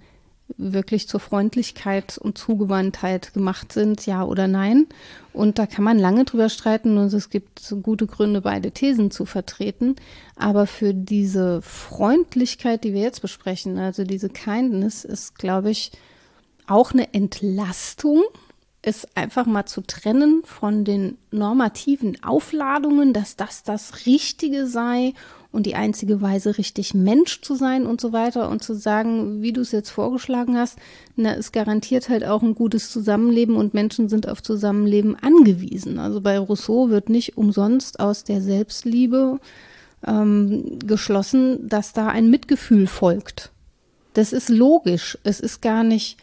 wirklich 0.59 1.09
zur 1.09 1.21
Freundlichkeit 1.21 2.19
und 2.19 2.39
Zugewandtheit 2.39 3.35
gemacht 3.35 3.73
sind, 3.73 4.07
ja 4.07 4.25
oder 4.25 4.49
nein. 4.49 4.87
Und 5.33 5.59
da 5.59 5.67
kann 5.67 5.85
man 5.85 5.99
lange 5.99 6.25
drüber 6.25 6.49
streiten 6.49 6.97
und 6.97 7.13
es 7.13 7.29
gibt 7.29 7.75
gute 7.83 8.07
Gründe, 8.07 8.41
beide 8.41 8.71
Thesen 8.71 9.11
zu 9.11 9.27
vertreten. 9.27 9.97
Aber 10.35 10.67
für 10.67 10.95
diese 10.95 11.61
Freundlichkeit, 11.63 12.85
die 12.85 12.95
wir 12.95 13.03
jetzt 13.03 13.21
besprechen, 13.21 13.79
also 13.79 14.05
diese 14.05 14.29
Kindness, 14.31 15.05
ist, 15.05 15.39
glaube 15.39 15.71
ich, 15.71 15.93
auch 16.67 16.93
eine 16.93 17.13
Entlastung, 17.13 18.23
es 18.83 19.07
einfach 19.17 19.47
mal 19.47 19.67
zu 19.67 19.81
trennen 19.81 20.43
von 20.45 20.85
den 20.85 21.19
normativen 21.33 22.23
Aufladungen, 22.23 23.13
dass 23.13 23.37
das 23.37 23.63
das 23.63 24.07
Richtige 24.07 24.67
sei 24.67 25.13
und 25.57 25.65
die 25.65 25.75
einzige 25.75 26.21
Weise, 26.21 26.59
richtig 26.59 26.93
Mensch 26.93 27.41
zu 27.41 27.55
sein 27.55 27.87
und 27.87 27.99
so 27.99 28.13
weiter 28.13 28.51
und 28.51 28.63
zu 28.63 28.75
sagen, 28.75 29.41
wie 29.41 29.55
du 29.55 29.63
es 29.63 29.73
jetzt 29.73 29.89
vorgeschlagen 29.89 30.59
hast, 30.59 30.79
na, 31.17 31.35
es 31.35 31.51
garantiert 31.51 32.11
halt 32.11 32.27
auch 32.27 32.43
ein 32.43 32.55
gutes 32.55 32.91
Zusammenleben 32.91 33.57
und 33.57 33.73
Menschen 33.73 34.11
sind 34.11 34.29
auf 34.29 34.43
Zusammenleben 34.43 35.17
angewiesen. 35.17 35.99
Also 35.99 36.21
bei 36.21 36.39
Rousseau 36.39 36.91
wird 36.91 37.09
nicht 37.09 37.39
umsonst 37.39 38.01
aus 38.01 38.23
der 38.23 38.43
Selbstliebe 38.43 39.41
ähm, 40.07 40.79
geschlossen, 40.81 41.67
dass 41.67 41.95
da 41.95 42.09
ein 42.09 42.29
Mitgefühl 42.29 42.87
folgt. 42.87 43.51
Das 44.13 44.35
ist 44.35 44.51
logisch. 44.51 45.17
Es 45.25 45.41
ist 45.41 45.63
gar 45.63 45.85
nicht 45.85 46.19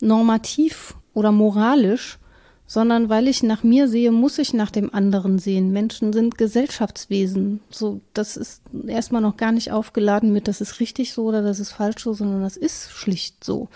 normativ 0.00 0.94
oder 1.12 1.32
moralisch, 1.32 2.19
sondern 2.70 3.08
weil 3.08 3.26
ich 3.26 3.42
nach 3.42 3.64
mir 3.64 3.88
sehe, 3.88 4.12
muss 4.12 4.38
ich 4.38 4.54
nach 4.54 4.70
dem 4.70 4.94
anderen 4.94 5.40
sehen. 5.40 5.72
Menschen 5.72 6.12
sind 6.12 6.38
Gesellschaftswesen. 6.38 7.58
So, 7.68 8.00
das 8.14 8.36
ist 8.36 8.62
erstmal 8.86 9.22
noch 9.22 9.36
gar 9.36 9.50
nicht 9.50 9.72
aufgeladen 9.72 10.32
mit, 10.32 10.46
das 10.46 10.60
ist 10.60 10.78
richtig 10.78 11.12
so 11.12 11.24
oder 11.24 11.42
das 11.42 11.58
ist 11.58 11.72
falsch 11.72 12.04
so, 12.04 12.12
sondern 12.12 12.42
das 12.42 12.56
ist 12.56 12.92
schlicht 12.92 13.42
so. 13.42 13.66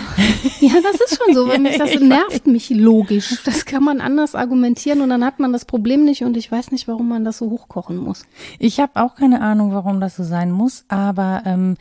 ja, 0.61 0.73
das 0.83 0.99
ist 0.99 1.19
schon 1.19 1.35
so. 1.35 1.49
Wenn 1.49 1.65
mich 1.65 1.77
das 1.79 2.01
nervt 2.01 2.47
mich 2.47 2.71
logisch. 2.71 3.43
Das 3.45 3.67
kann 3.67 3.85
man 3.85 4.01
anders 4.01 4.35
argumentieren 4.35 5.03
und 5.03 5.11
dann 5.11 5.23
hat 5.23 5.39
man 5.39 5.53
das 5.53 5.67
Problem 5.67 6.07
nicht 6.07 6.23
und 6.23 6.35
ich 6.39 6.51
weiß 6.51 6.73
nicht, 6.73 6.89
warum 6.89 7.09
man 7.09 7.27
das 7.27 7.37
so 7.37 7.51
hochkochen 7.51 7.99
muss. 7.99 8.25
Ich 8.59 8.81
habe 8.81 8.93
auch 8.97 9.17
keine 9.17 9.43
Ahnung, 9.43 9.73
warum 9.73 10.01
das 10.01 10.17
so 10.17 10.25
sein 10.25 10.51
muss, 10.51 10.87
aber 10.89 11.43
ähm, 11.45 11.77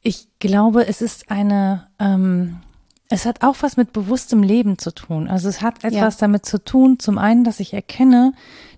ich 0.00 0.28
glaube, 0.38 0.86
es 0.86 1.02
ist 1.02 1.32
eine, 1.32 1.88
ähm, 1.98 2.58
es 3.08 3.26
hat 3.26 3.42
auch 3.42 3.56
was 3.62 3.76
mit 3.76 3.92
bewusstem 3.92 4.44
Leben 4.44 4.78
zu 4.78 4.94
tun. 4.94 5.26
Also 5.26 5.48
es 5.48 5.60
hat 5.60 5.82
etwas 5.82 6.18
damit 6.18 6.46
zu 6.46 6.62
tun, 6.62 7.00
zum 7.00 7.18
einen, 7.18 7.42
dass 7.42 7.58
ich 7.58 7.74
erkenne, 7.74 8.32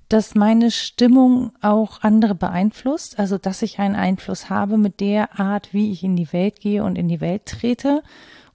dass 0.09 0.34
meine 0.34 0.70
Stimmung 0.70 1.52
auch 1.61 2.02
andere 2.02 2.34
beeinflusst, 2.34 3.18
also 3.18 3.36
dass 3.36 3.62
ich 3.62 3.78
einen 3.78 3.94
Einfluss 3.94 4.48
habe 4.48 4.78
mit 4.78 5.00
der 5.00 5.38
Art, 5.38 5.72
wie 5.72 5.92
ich 5.92 6.02
in 6.02 6.16
die 6.16 6.32
Welt 6.32 6.61
gehe 6.61 6.82
und 6.82 6.96
in 6.96 7.09
die 7.09 7.20
Welt 7.20 7.46
trete. 7.46 8.02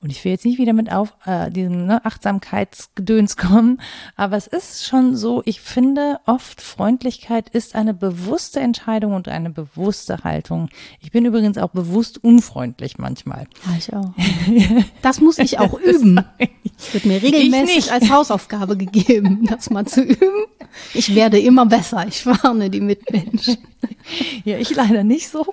Und 0.03 0.09
ich 0.09 0.23
will 0.25 0.33
jetzt 0.33 0.43
nicht 0.43 0.59
wieder 0.59 0.73
mit 0.73 0.91
auf 0.91 1.13
äh, 1.25 1.49
diesem 1.49 1.85
ne, 1.85 2.03
Achtsamkeitsgedöns 2.03 3.37
kommen, 3.37 3.79
aber 4.17 4.35
es 4.35 4.47
ist 4.47 4.85
schon 4.85 5.15
so, 5.15 5.41
ich 5.45 5.61
finde 5.61 6.19
oft 6.25 6.61
Freundlichkeit 6.61 7.47
ist 7.47 7.73
eine 7.73 7.93
bewusste 7.93 8.59
Entscheidung 8.59 9.13
und 9.13 9.29
eine 9.29 9.49
bewusste 9.49 10.25
Haltung. 10.25 10.67
Ich 10.99 11.11
bin 11.11 11.23
übrigens 11.23 11.57
auch 11.57 11.69
bewusst 11.69 12.21
unfreundlich 12.21 12.97
manchmal. 12.97 13.47
Ja, 13.65 13.77
ich 13.77 13.93
auch. 13.93 14.11
Das 15.01 15.21
muss 15.21 15.37
ich 15.37 15.59
auch 15.59 15.79
üben. 15.79 16.15
Das 16.15 16.93
wird 16.93 17.05
mir 17.05 17.21
regelmäßig 17.21 17.91
als 17.91 18.09
Hausaufgabe 18.09 18.75
gegeben, 18.75 19.45
das 19.49 19.69
mal 19.69 19.85
zu 19.85 20.01
üben. 20.01 20.45
Ich 20.93 21.15
werde 21.15 21.39
immer 21.39 21.65
besser. 21.65 22.05
Ich 22.07 22.25
warne 22.25 22.69
die 22.69 22.81
Mitmenschen. 22.81 23.57
Ja, 24.43 24.57
ich 24.57 24.75
leider 24.75 25.03
nicht 25.03 25.29
so. 25.29 25.45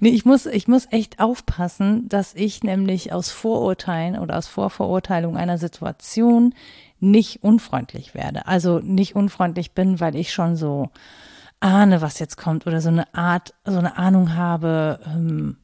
Nee, 0.00 0.10
ich 0.10 0.24
muss, 0.24 0.46
ich 0.46 0.68
muss 0.68 0.86
echt 0.90 1.20
aufpassen, 1.20 2.08
dass 2.08 2.34
ich 2.34 2.62
nämlich 2.62 3.12
aus 3.12 3.30
Vorurteilen 3.30 4.18
oder 4.18 4.36
aus 4.36 4.46
Vorverurteilung 4.46 5.36
einer 5.36 5.58
Situation 5.58 6.54
nicht 7.00 7.42
unfreundlich 7.42 8.14
werde. 8.14 8.46
Also 8.46 8.78
nicht 8.80 9.14
unfreundlich 9.14 9.72
bin, 9.72 10.00
weil 10.00 10.16
ich 10.16 10.32
schon 10.32 10.56
so 10.56 10.90
ahne, 11.60 12.00
was 12.00 12.18
jetzt 12.18 12.36
kommt 12.36 12.66
oder 12.66 12.80
so 12.80 12.88
eine 12.88 13.12
Art, 13.14 13.54
so 13.64 13.78
eine 13.78 13.96
Ahnung 13.96 14.34
habe, 14.34 15.00
ähm, 15.06 15.56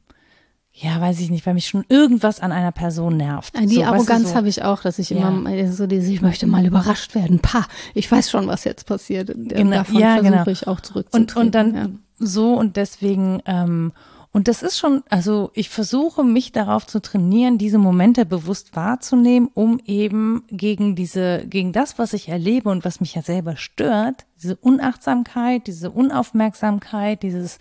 ja, 0.75 0.99
weiß 0.99 1.19
ich 1.19 1.29
nicht, 1.29 1.45
weil 1.45 1.53
mich 1.53 1.67
schon 1.67 1.85
irgendwas 1.87 2.39
an 2.39 2.51
einer 2.51 2.71
Person 2.71 3.15
nervt. 3.15 3.53
Die 3.55 3.67
so, 3.67 3.81
weißt 3.81 3.89
du, 3.89 3.93
Arroganz 3.93 4.29
so. 4.29 4.35
habe 4.35 4.47
ich 4.47 4.63
auch, 4.63 4.81
dass 4.81 4.97
ich 4.97 5.11
immer 5.11 5.71
so 5.71 5.85
dieses, 5.85 6.09
ich 6.09 6.21
möchte 6.21 6.47
mal 6.47 6.65
überrascht 6.65 7.13
werden. 7.13 7.39
Pa, 7.39 7.67
ich 7.93 8.11
weiß 8.11 8.31
schon, 8.31 8.47
was 8.47 8.63
jetzt 8.63 8.87
passiert. 8.87 9.29
Und 9.29 9.49
Genau, 9.49 9.77
Davon 9.77 9.99
ja, 9.99 10.15
versuche 10.15 10.31
genau. 10.31 10.47
ich 10.47 10.67
auch 10.67 10.81
zurückzutreten. 10.81 11.37
Und, 11.37 11.45
und 11.45 11.55
dann 11.55 11.75
ja. 11.75 11.89
so 12.17 12.55
und 12.55 12.75
deswegen, 12.75 13.43
ähm, 13.45 13.93
und 14.33 14.47
das 14.47 14.63
ist 14.63 14.79
schon, 14.79 15.03
also 15.09 15.51
ich 15.53 15.69
versuche 15.69 16.23
mich 16.23 16.51
darauf 16.51 16.87
zu 16.87 16.99
trainieren, 16.99 17.59
diese 17.59 17.77
Momente 17.77 18.25
bewusst 18.25 18.75
wahrzunehmen, 18.75 19.47
um 19.53 19.79
eben 19.85 20.43
gegen 20.49 20.95
diese, 20.95 21.45
gegen 21.47 21.71
das, 21.71 21.99
was 21.99 22.13
ich 22.13 22.29
erlebe 22.29 22.69
und 22.71 22.83
was 22.83 22.99
mich 22.99 23.13
ja 23.13 23.21
selber 23.21 23.57
stört, 23.57 24.25
diese 24.41 24.55
Unachtsamkeit, 24.55 25.67
diese 25.67 25.91
Unaufmerksamkeit, 25.91 27.21
dieses, 27.21 27.59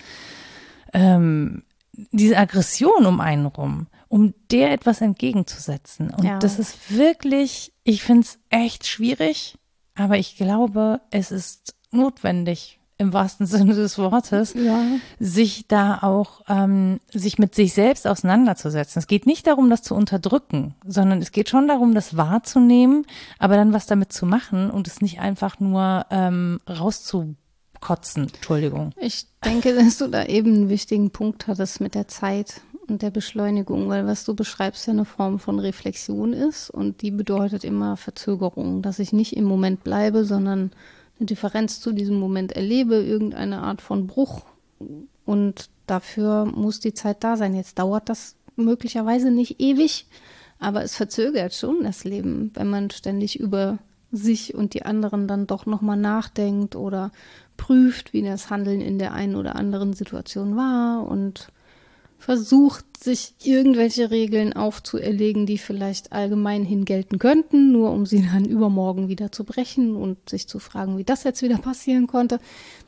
ähm, 0.95 1.62
diese 2.11 2.39
Aggression 2.39 3.05
um 3.05 3.20
einen 3.20 3.45
rum, 3.45 3.89
um 4.09 4.33
der 4.51 4.73
etwas 4.73 5.03
entgegenzusetzen. 5.03 6.09
Und 6.09 6.25
Ja. 6.25 6.39
das 6.39 6.59
ist 6.59 6.97
wirklich, 6.97 7.75
ich 7.85 8.03
finde 8.03 8.23
es 8.23 8.39
echt 8.49 8.87
schwierig, 8.87 9.59
aber 9.95 10.16
ich 10.16 10.37
glaube, 10.39 11.03
es 11.11 11.31
ist 11.33 11.75
notwendig 11.91 12.81
im 13.03 13.13
wahrsten 13.13 13.47
Sinne 13.47 13.75
des 13.75 13.99
Wortes, 13.99 14.55
Ja. 14.55 14.81
sich 15.21 15.67
da 15.69 15.99
auch, 16.01 16.41
ähm, 16.49 17.01
sich 17.13 17.39
mit 17.39 17.55
sich 17.55 17.75
selbst 17.75 18.07
auseinanderzusetzen. 18.07 19.01
Es 19.01 19.07
geht 19.07 19.27
nicht 19.27 19.47
darum, 19.47 19.69
das 19.69 19.83
zu 19.83 19.95
unterdrücken, 19.95 20.75
sondern 20.87 21.21
es 21.21 21.33
geht 21.33 21.51
schon 21.51 21.69
darum, 21.69 21.95
das 21.95 22.17
wahrzunehmen, 22.17 23.05
aber 23.39 23.57
dann 23.57 23.73
was 23.75 23.87
damit 23.87 24.13
zu 24.13 24.25
machen 24.25 24.71
und 24.71 24.87
es 24.89 25.01
nicht 25.03 25.21
einfach 25.21 25.61
nur 25.61 26.07
ähm, 26.11 26.61
rauszukotzen. 26.69 28.29
Entschuldigung. 28.35 28.93
Ich 29.01 29.27
denke, 29.45 29.75
dass 29.75 29.99
du 29.99 30.09
da 30.09 30.25
eben 30.25 30.55
einen 30.55 30.69
wichtigen 30.69 31.11
Punkt 31.11 31.47
hattest 31.47 31.81
mit 31.81 31.95
der 31.95 32.09
Zeit 32.09 32.61
und 32.89 33.03
der 33.03 33.11
Beschleunigung, 33.11 33.89
weil 33.89 34.07
was 34.07 34.25
du 34.25 34.35
beschreibst 34.35 34.87
ja 34.87 34.93
eine 34.93 35.05
Form 35.05 35.39
von 35.39 35.59
Reflexion 35.59 36.33
ist 36.33 36.69
und 36.71 37.01
die 37.03 37.11
bedeutet 37.11 37.65
immer 37.65 37.97
Verzögerung, 37.97 38.83
dass 38.83 38.99
ich 38.99 39.13
nicht 39.13 39.37
im 39.37 39.45
Moment 39.45 39.85
bleibe, 39.85 40.25
sondern 40.25 40.73
Differenz 41.27 41.81
zu 41.81 41.93
diesem 41.93 42.18
Moment 42.18 42.53
erlebe, 42.53 42.97
irgendeine 42.97 43.62
Art 43.62 43.83
von 43.83 44.07
Bruch 44.07 44.43
und 45.25 45.68
dafür 45.87 46.45
muss 46.45 46.81
die 46.81 46.95
Zeit 46.95 47.23
da 47.25 47.37
sein. 47.37 47.55
Jetzt 47.55 47.79
dauert 47.79 48.09
das 48.09 48.37
möglicherweise 48.57 49.31
nicht 49.31 49.61
ewig, 49.61 50.07
aber 50.59 50.83
es 50.83 50.97
verzögert 50.97 51.55
schon 51.55 51.83
das 51.83 52.05
Leben, 52.05 52.51
wenn 52.55 52.68
man 52.68 52.91
ständig 52.91 53.39
über 53.39 53.79
sich 54.11 54.55
und 54.55 54.75
die 54.75 54.85
anderen 54.85 55.27
dann 55.27 55.47
doch 55.47 55.66
nochmal 55.66 55.97
nachdenkt 55.97 56.77
oder 56.77 57.11
prüft, 57.57 58.12
wie 58.12 58.23
das 58.23 58.51
Handeln 58.51 58.81
in 58.81 58.99
der 58.99 59.14
einen 59.14 59.37
oder 59.37 59.57
anderen 59.57 59.95
Situation 59.95 60.57
war 60.57 61.07
und 61.07 61.49
versucht, 62.23 62.85
sich 63.03 63.35
irgendwelche 63.43 64.12
Regeln 64.12 64.53
aufzuerlegen, 64.53 65.45
die 65.45 65.59
vielleicht 65.59 66.12
allgemein 66.12 66.64
hin 66.64 66.85
gelten 66.85 67.18
könnten, 67.18 67.73
nur 67.73 67.91
um 67.91 68.07
sie 68.07 68.23
dann 68.23 68.45
übermorgen 68.45 69.09
wieder 69.09 69.33
zu 69.33 69.43
brechen 69.43 69.97
und 69.97 70.31
sich 70.31 70.47
zu 70.47 70.61
fragen, 70.61 70.99
wie 70.99 71.05
das 71.05 71.25
jetzt 71.25 71.43
wieder 71.43 71.59
passieren 71.59 72.07
konnte. 72.07 72.39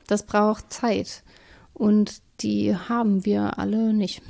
Das 0.07 0.25
braucht 0.25 0.73
Zeit. 0.73 1.25
Und 1.73 2.23
die 2.41 2.77
haben 2.77 3.25
wir 3.25 3.59
alle 3.59 3.93
nicht. 3.93 4.23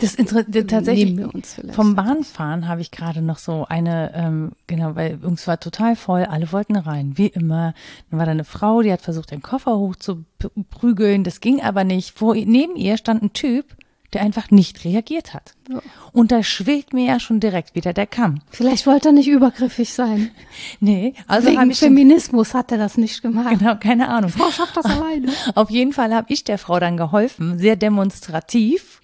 Das 0.00 0.14
interessiert 0.14 0.70
tatsächlich. 0.70 1.06
Nehmen 1.06 1.18
wir 1.18 1.34
uns 1.34 1.54
vielleicht. 1.54 1.74
Vom 1.74 1.96
Bahnfahren 1.96 2.68
habe 2.68 2.80
ich 2.80 2.92
gerade 2.92 3.22
noch 3.22 3.38
so 3.38 3.66
eine, 3.68 4.12
ähm, 4.14 4.52
genau, 4.68 4.94
weil 4.94 5.18
es 5.34 5.48
war 5.48 5.58
total 5.58 5.96
voll, 5.96 6.24
alle 6.24 6.52
wollten 6.52 6.76
rein, 6.76 7.18
wie 7.18 7.26
immer. 7.26 7.74
Dann 8.10 8.18
war 8.20 8.26
da 8.26 8.32
eine 8.32 8.44
Frau, 8.44 8.82
die 8.82 8.92
hat 8.92 9.00
versucht, 9.00 9.32
den 9.32 9.42
Koffer 9.42 9.76
hochzuprügeln, 9.76 11.24
das 11.24 11.40
ging 11.40 11.60
aber 11.60 11.82
nicht. 11.82 12.16
Vor, 12.16 12.36
neben 12.36 12.76
ihr 12.76 12.96
stand 12.96 13.24
ein 13.24 13.32
Typ, 13.32 13.66
der 14.12 14.22
einfach 14.22 14.50
nicht 14.50 14.84
reagiert 14.84 15.34
hat. 15.34 15.54
Ja. 15.68 15.80
Und 16.12 16.32
da 16.32 16.42
schwillt 16.42 16.92
mir 16.92 17.06
ja 17.06 17.20
schon 17.20 17.38
direkt 17.40 17.74
wieder 17.74 17.92
der 17.92 18.06
Kamm. 18.06 18.40
Vielleicht 18.50 18.86
wollte 18.86 19.10
er 19.10 19.12
nicht 19.12 19.28
übergriffig 19.28 19.92
sein. 19.92 20.30
Nee, 20.80 21.14
also 21.26 21.48
Wegen 21.48 21.74
Feminismus 21.74 22.54
hat 22.54 22.72
er 22.72 22.78
das 22.78 22.96
nicht 22.96 23.22
gemacht. 23.22 23.58
genau, 23.58 23.76
keine 23.76 24.08
Ahnung. 24.08 24.30
Frau 24.30 24.50
schafft 24.50 24.76
das 24.76 24.84
alleine. 24.86 25.32
Auf 25.54 25.70
jeden 25.70 25.92
Fall 25.92 26.14
habe 26.14 26.32
ich 26.32 26.44
der 26.44 26.58
Frau 26.58 26.80
dann 26.80 26.96
geholfen, 26.96 27.58
sehr 27.58 27.76
demonstrativ 27.76 29.00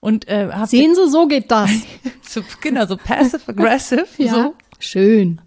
und 0.00 0.28
äh, 0.28 0.50
habe 0.50 0.66
Sehen 0.66 0.94
Sie, 0.94 1.08
so 1.08 1.26
geht 1.26 1.50
das. 1.50 1.70
so, 2.22 2.40
genau 2.60 2.86
so 2.86 2.96
passive 2.96 3.40
aggressive 3.46 4.06
so 4.16 4.54
Schön. 4.78 5.40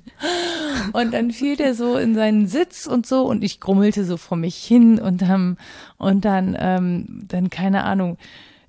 Und 0.94 1.14
dann 1.14 1.32
fiel 1.32 1.56
der 1.56 1.74
so 1.74 1.98
in 1.98 2.14
seinen 2.16 2.48
Sitz 2.48 2.86
und 2.86 3.06
so 3.08 3.24
und 3.24 3.44
ich 3.44 3.60
grummelte 3.60 4.06
so 4.06 4.18
vor 4.18 4.38
mich 4.38 4.56
hin 4.58 5.00
und 5.00 5.22
dann, 5.22 5.58
und 5.98 6.26
dann, 6.26 6.56
ähm, 6.60 7.24
dann 7.28 7.50
keine 7.50 7.84
Ahnung, 7.84 8.18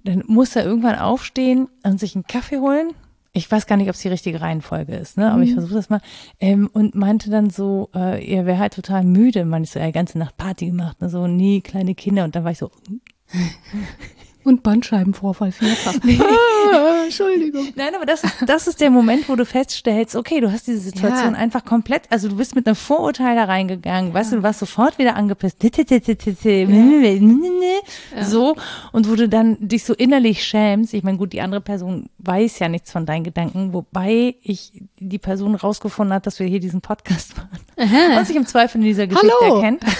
dann 0.05 0.25
muss 0.27 0.57
er 0.57 0.65
irgendwann 0.65 0.99
aufstehen 0.99 1.69
und 1.85 2.01
sich 2.01 2.15
einen 2.15 2.27
Kaffee 2.27 2.59
holen. 2.59 2.91
Ich 3.35 3.51
weiß 3.51 3.67
gar 3.67 3.77
nicht, 3.77 3.89
ob 3.89 3.95
es 3.95 4.03
die 4.03 4.09
richtige 4.09 4.43
Reihenfolge 4.43 4.95
ist, 4.95 5.17
ne? 5.17 5.33
Aber 5.33 5.43
ich 5.43 5.55
versuche 5.55 5.73
das 5.73 5.89
mal. 5.89 6.03
Ähm, 6.39 6.69
und 6.71 6.95
meinte 6.95 7.31
dann 7.31 7.49
so, 7.49 7.89
äh, 7.95 8.23
er 8.23 8.45
wäre 8.45 8.59
halt 8.59 8.75
total 8.75 9.05
müde. 9.05 9.47
Meinte 9.47 9.65
ich 9.65 9.71
so, 9.71 9.79
er 9.79 9.91
ganze 9.91 10.19
Nacht 10.19 10.37
Party 10.37 10.67
gemacht, 10.67 11.01
ne? 11.01 11.09
So, 11.09 11.27
nie 11.27 11.63
kleine 11.63 11.95
Kinder. 11.95 12.25
Und 12.25 12.37
dann 12.37 12.45
war 12.45 12.51
ich 12.51 12.59
so, 12.59 12.71
Und 14.45 14.63
Bandscheibenvorfall 14.63 15.53
vierfach. 15.53 15.95
Ah, 16.75 17.03
Entschuldigung. 17.05 17.69
Nein, 17.75 17.95
aber 17.95 18.07
das 18.07 18.25
ist, 18.25 18.35
das 18.47 18.67
ist 18.67 18.81
der 18.81 18.89
Moment, 18.91 19.29
wo 19.29 19.37
du 19.37 19.45
feststellst, 19.45 20.17
okay, 20.17 20.41
du 20.41 20.51
hast 20.51 20.67
diese 20.69 20.79
Situation 20.79 21.35
Ja. 21.35 21.39
einfach 21.39 21.65
komplett, 21.65 22.03
also 22.09 22.29
du 22.29 22.37
bist 22.37 22.55
mit 22.55 22.67
einem 22.67 22.77
Vorurteil 22.77 23.35
da 23.37 23.45
reingegangen, 23.45 24.15
weißt 24.15 24.33
du, 24.33 24.37
du 24.37 24.43
warst 24.43 24.61
sofort 24.61 24.97
wieder 24.99 25.17
angepisst, 25.17 25.59
so, 28.23 28.57
und 28.93 29.11
wo 29.11 29.15
du 29.17 29.29
dann 29.29 29.57
dich 29.61 29.85
so 29.85 29.93
innerlich 29.95 30.45
schämst, 30.45 30.95
ich 30.95 31.03
meine, 31.03 31.19
gut, 31.19 31.33
die 31.33 31.41
andere 31.41 31.61
Person 31.61 32.09
weiß 32.19 32.59
ja 32.61 32.69
nichts 32.69 32.93
von 32.93 33.05
deinen 33.07 33.25
Gedanken, 33.25 33.73
wobei 33.75 34.37
ich 34.43 34.73
die 34.99 35.19
Person 35.19 35.55
rausgefunden 35.55 36.15
hat, 36.15 36.27
dass 36.27 36.39
wir 36.39 36.47
hier 36.47 36.61
diesen 36.61 36.81
Podcast 36.81 37.35
machen, 37.37 37.59
und 38.19 38.27
sich 38.27 38.37
im 38.37 38.47
Zweifel 38.47 38.79
in 38.81 38.85
dieser 38.87 39.07
Geschichte 39.07 39.35
Hallo. 39.43 39.57
erkennt. 39.61 39.85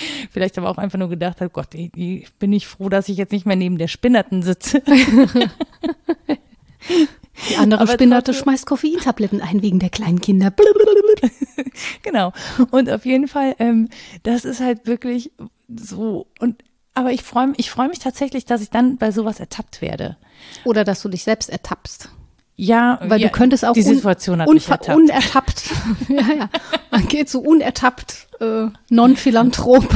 Vielleicht 0.30 0.58
aber 0.58 0.68
auch 0.70 0.78
einfach 0.78 0.98
nur 0.98 1.08
gedacht 1.08 1.40
hat, 1.40 1.52
Gott, 1.52 1.74
ich, 1.74 1.90
ich 1.96 2.32
bin 2.34 2.52
ich 2.52 2.66
froh, 2.66 2.88
dass 2.88 3.08
ich 3.08 3.16
jetzt 3.16 3.32
nicht 3.32 3.46
mehr 3.46 3.56
neben 3.56 3.78
der 3.78 3.88
Spinnerten 3.88 4.42
sitze. 4.42 4.82
Die 7.50 7.56
andere 7.56 7.82
Aber 7.82 7.92
Spinnerte 7.92 8.32
trotzdem- 8.32 8.44
schmeißt 8.44 8.66
Koffeintabletten 8.66 9.40
ein 9.40 9.62
wegen 9.62 9.78
der 9.78 9.90
kleinen 9.90 10.20
Kinder. 10.20 10.52
Genau. 12.02 12.32
Und 12.70 12.90
auf 12.90 13.04
jeden 13.04 13.28
Fall, 13.28 13.54
ähm, 13.58 13.88
das 14.22 14.44
ist 14.44 14.60
halt 14.60 14.86
wirklich 14.86 15.32
so. 15.68 16.26
Und 16.38 16.62
aber 16.94 17.12
ich 17.12 17.22
freue 17.22 17.52
ich 17.58 17.70
freu 17.70 17.88
mich 17.88 17.98
tatsächlich, 17.98 18.46
dass 18.46 18.62
ich 18.62 18.70
dann 18.70 18.96
bei 18.96 19.10
sowas 19.10 19.38
ertappt 19.38 19.82
werde. 19.82 20.16
Oder 20.64 20.84
dass 20.84 21.02
du 21.02 21.10
dich 21.10 21.24
selbst 21.24 21.50
ertappst. 21.50 22.08
Ja, 22.58 22.98
Weil 23.02 23.20
ja, 23.20 23.28
du 23.28 23.32
könntest 23.32 23.64
auch 23.66 23.74
die 23.74 23.82
un- 23.84 23.94
Situation 23.96 24.40
hat 24.40 24.48
mich 24.48 24.64
unver- 24.66 24.70
ertappt. 24.72 24.96
unertappt. 24.98 25.70
ja, 26.08 26.34
ja. 26.38 26.48
Man 26.90 27.06
geht 27.06 27.28
so 27.28 27.40
unertappt, 27.40 28.28
äh, 28.40 28.68
non-philanthrop 28.88 29.86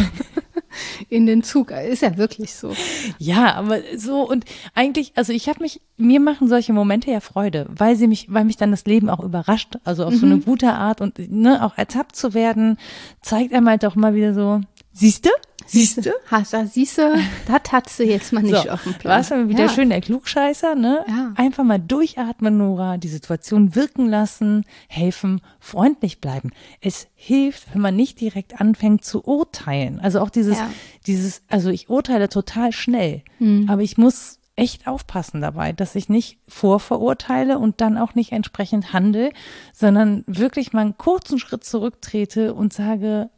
in 1.08 1.26
den 1.26 1.42
Zug. 1.42 1.70
Ist 1.70 2.02
ja 2.02 2.16
wirklich 2.18 2.54
so. 2.54 2.74
Ja, 3.18 3.54
aber 3.54 3.78
so 3.96 4.28
und 4.28 4.44
eigentlich, 4.74 5.12
also 5.16 5.32
ich 5.32 5.48
habe 5.48 5.60
mich, 5.62 5.80
mir 5.96 6.20
machen 6.20 6.48
solche 6.48 6.72
Momente 6.72 7.10
ja 7.10 7.20
Freude, 7.20 7.66
weil 7.70 7.96
sie 7.96 8.06
mich, 8.06 8.26
weil 8.28 8.44
mich 8.44 8.56
dann 8.58 8.70
das 8.70 8.84
Leben 8.84 9.08
auch 9.08 9.20
überrascht, 9.20 9.76
also 9.84 10.04
auf 10.04 10.14
so 10.14 10.26
Mhm. 10.26 10.32
eine 10.32 10.40
gute 10.42 10.72
Art 10.72 11.00
und 11.00 11.18
ne, 11.30 11.64
auch 11.64 11.76
ertappt 11.78 12.14
zu 12.14 12.34
werden, 12.34 12.76
zeigt 13.22 13.52
einem 13.54 13.68
halt 13.68 13.84
auch 13.86 13.94
mal 13.96 14.14
wieder 14.14 14.34
so, 14.34 14.60
siehste, 14.92 15.30
siehste, 15.70 16.14
Ha, 16.30 16.42
da 16.50 16.66
siehst 16.66 16.98
du, 16.98 17.02
das 17.46 17.72
hat 17.72 17.88
sie 17.88 18.04
jetzt 18.04 18.32
mal 18.32 18.42
nicht 18.42 18.62
So, 18.62 18.68
auf 18.70 18.82
dem 18.84 18.94
Plan. 18.94 19.16
warst 19.18 19.30
du 19.30 19.48
wieder 19.48 19.64
ja. 19.64 19.68
schön 19.68 19.88
der 19.90 20.00
Klugscheißer, 20.00 20.74
ne? 20.74 21.04
Ja. 21.08 21.32
Einfach 21.36 21.64
mal 21.64 21.78
durchatmen, 21.78 22.56
Nora, 22.58 22.96
die 22.96 23.08
Situation 23.08 23.74
wirken 23.74 24.06
lassen, 24.08 24.64
helfen, 24.88 25.40
freundlich 25.60 26.20
bleiben. 26.20 26.50
Es 26.80 27.06
hilft, 27.14 27.72
wenn 27.74 27.80
man 27.82 27.96
nicht 27.96 28.20
direkt 28.20 28.60
anfängt 28.60 29.04
zu 29.04 29.24
urteilen. 29.24 30.00
Also 30.00 30.20
auch 30.20 30.30
dieses, 30.30 30.58
Ja. 30.58 30.70
Dieses, 31.06 31.42
also 31.48 31.70
ich 31.70 31.88
urteile 31.88 32.28
total 32.28 32.72
schnell, 32.72 33.22
aber 33.68 33.80
ich 33.82 33.96
muss 33.96 34.38
echt 34.56 34.86
aufpassen 34.86 35.40
dabei, 35.40 35.72
dass 35.72 35.94
ich 35.94 36.10
nicht 36.10 36.38
vorverurteile 36.46 37.58
und 37.58 37.80
dann 37.80 37.96
auch 37.96 38.14
nicht 38.14 38.32
entsprechend 38.32 38.92
handle, 38.92 39.30
sondern 39.72 40.22
wirklich 40.26 40.72
mal 40.74 40.82
einen 40.82 40.98
kurzen 40.98 41.38
Schritt 41.38 41.64
zurücktrete 41.64 42.52
und 42.52 42.72
sage, 42.74 43.30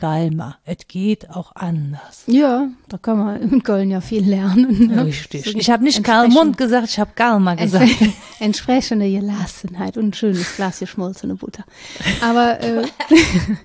Galma, 0.00 0.56
es 0.64 0.88
geht 0.88 1.28
auch 1.28 1.54
anders. 1.54 2.22
Ja, 2.26 2.70
da 2.88 2.96
kann 2.96 3.18
man 3.18 3.42
in 3.42 3.62
Köln 3.62 3.90
ja 3.90 4.00
viel 4.00 4.26
lernen. 4.26 4.86
Ne? 4.86 5.04
Richtig. 5.04 5.44
So 5.44 5.58
Ich 5.58 5.68
habe 5.68 5.84
nicht 5.84 6.02
Karl 6.02 6.28
Mund 6.28 6.56
gesagt, 6.56 6.88
ich 6.88 6.98
habe 6.98 7.10
Galma 7.14 7.54
gesagt. 7.54 7.84
Entspre 7.84 8.12
entsprechende 8.40 9.10
Gelassenheit 9.10 9.98
und 9.98 10.06
ein 10.06 10.12
schönes 10.14 10.56
Glas 10.56 10.78
geschmolzene 10.78 11.34
Butter. 11.34 11.64
Aber 12.22 12.60
äh, 12.60 12.86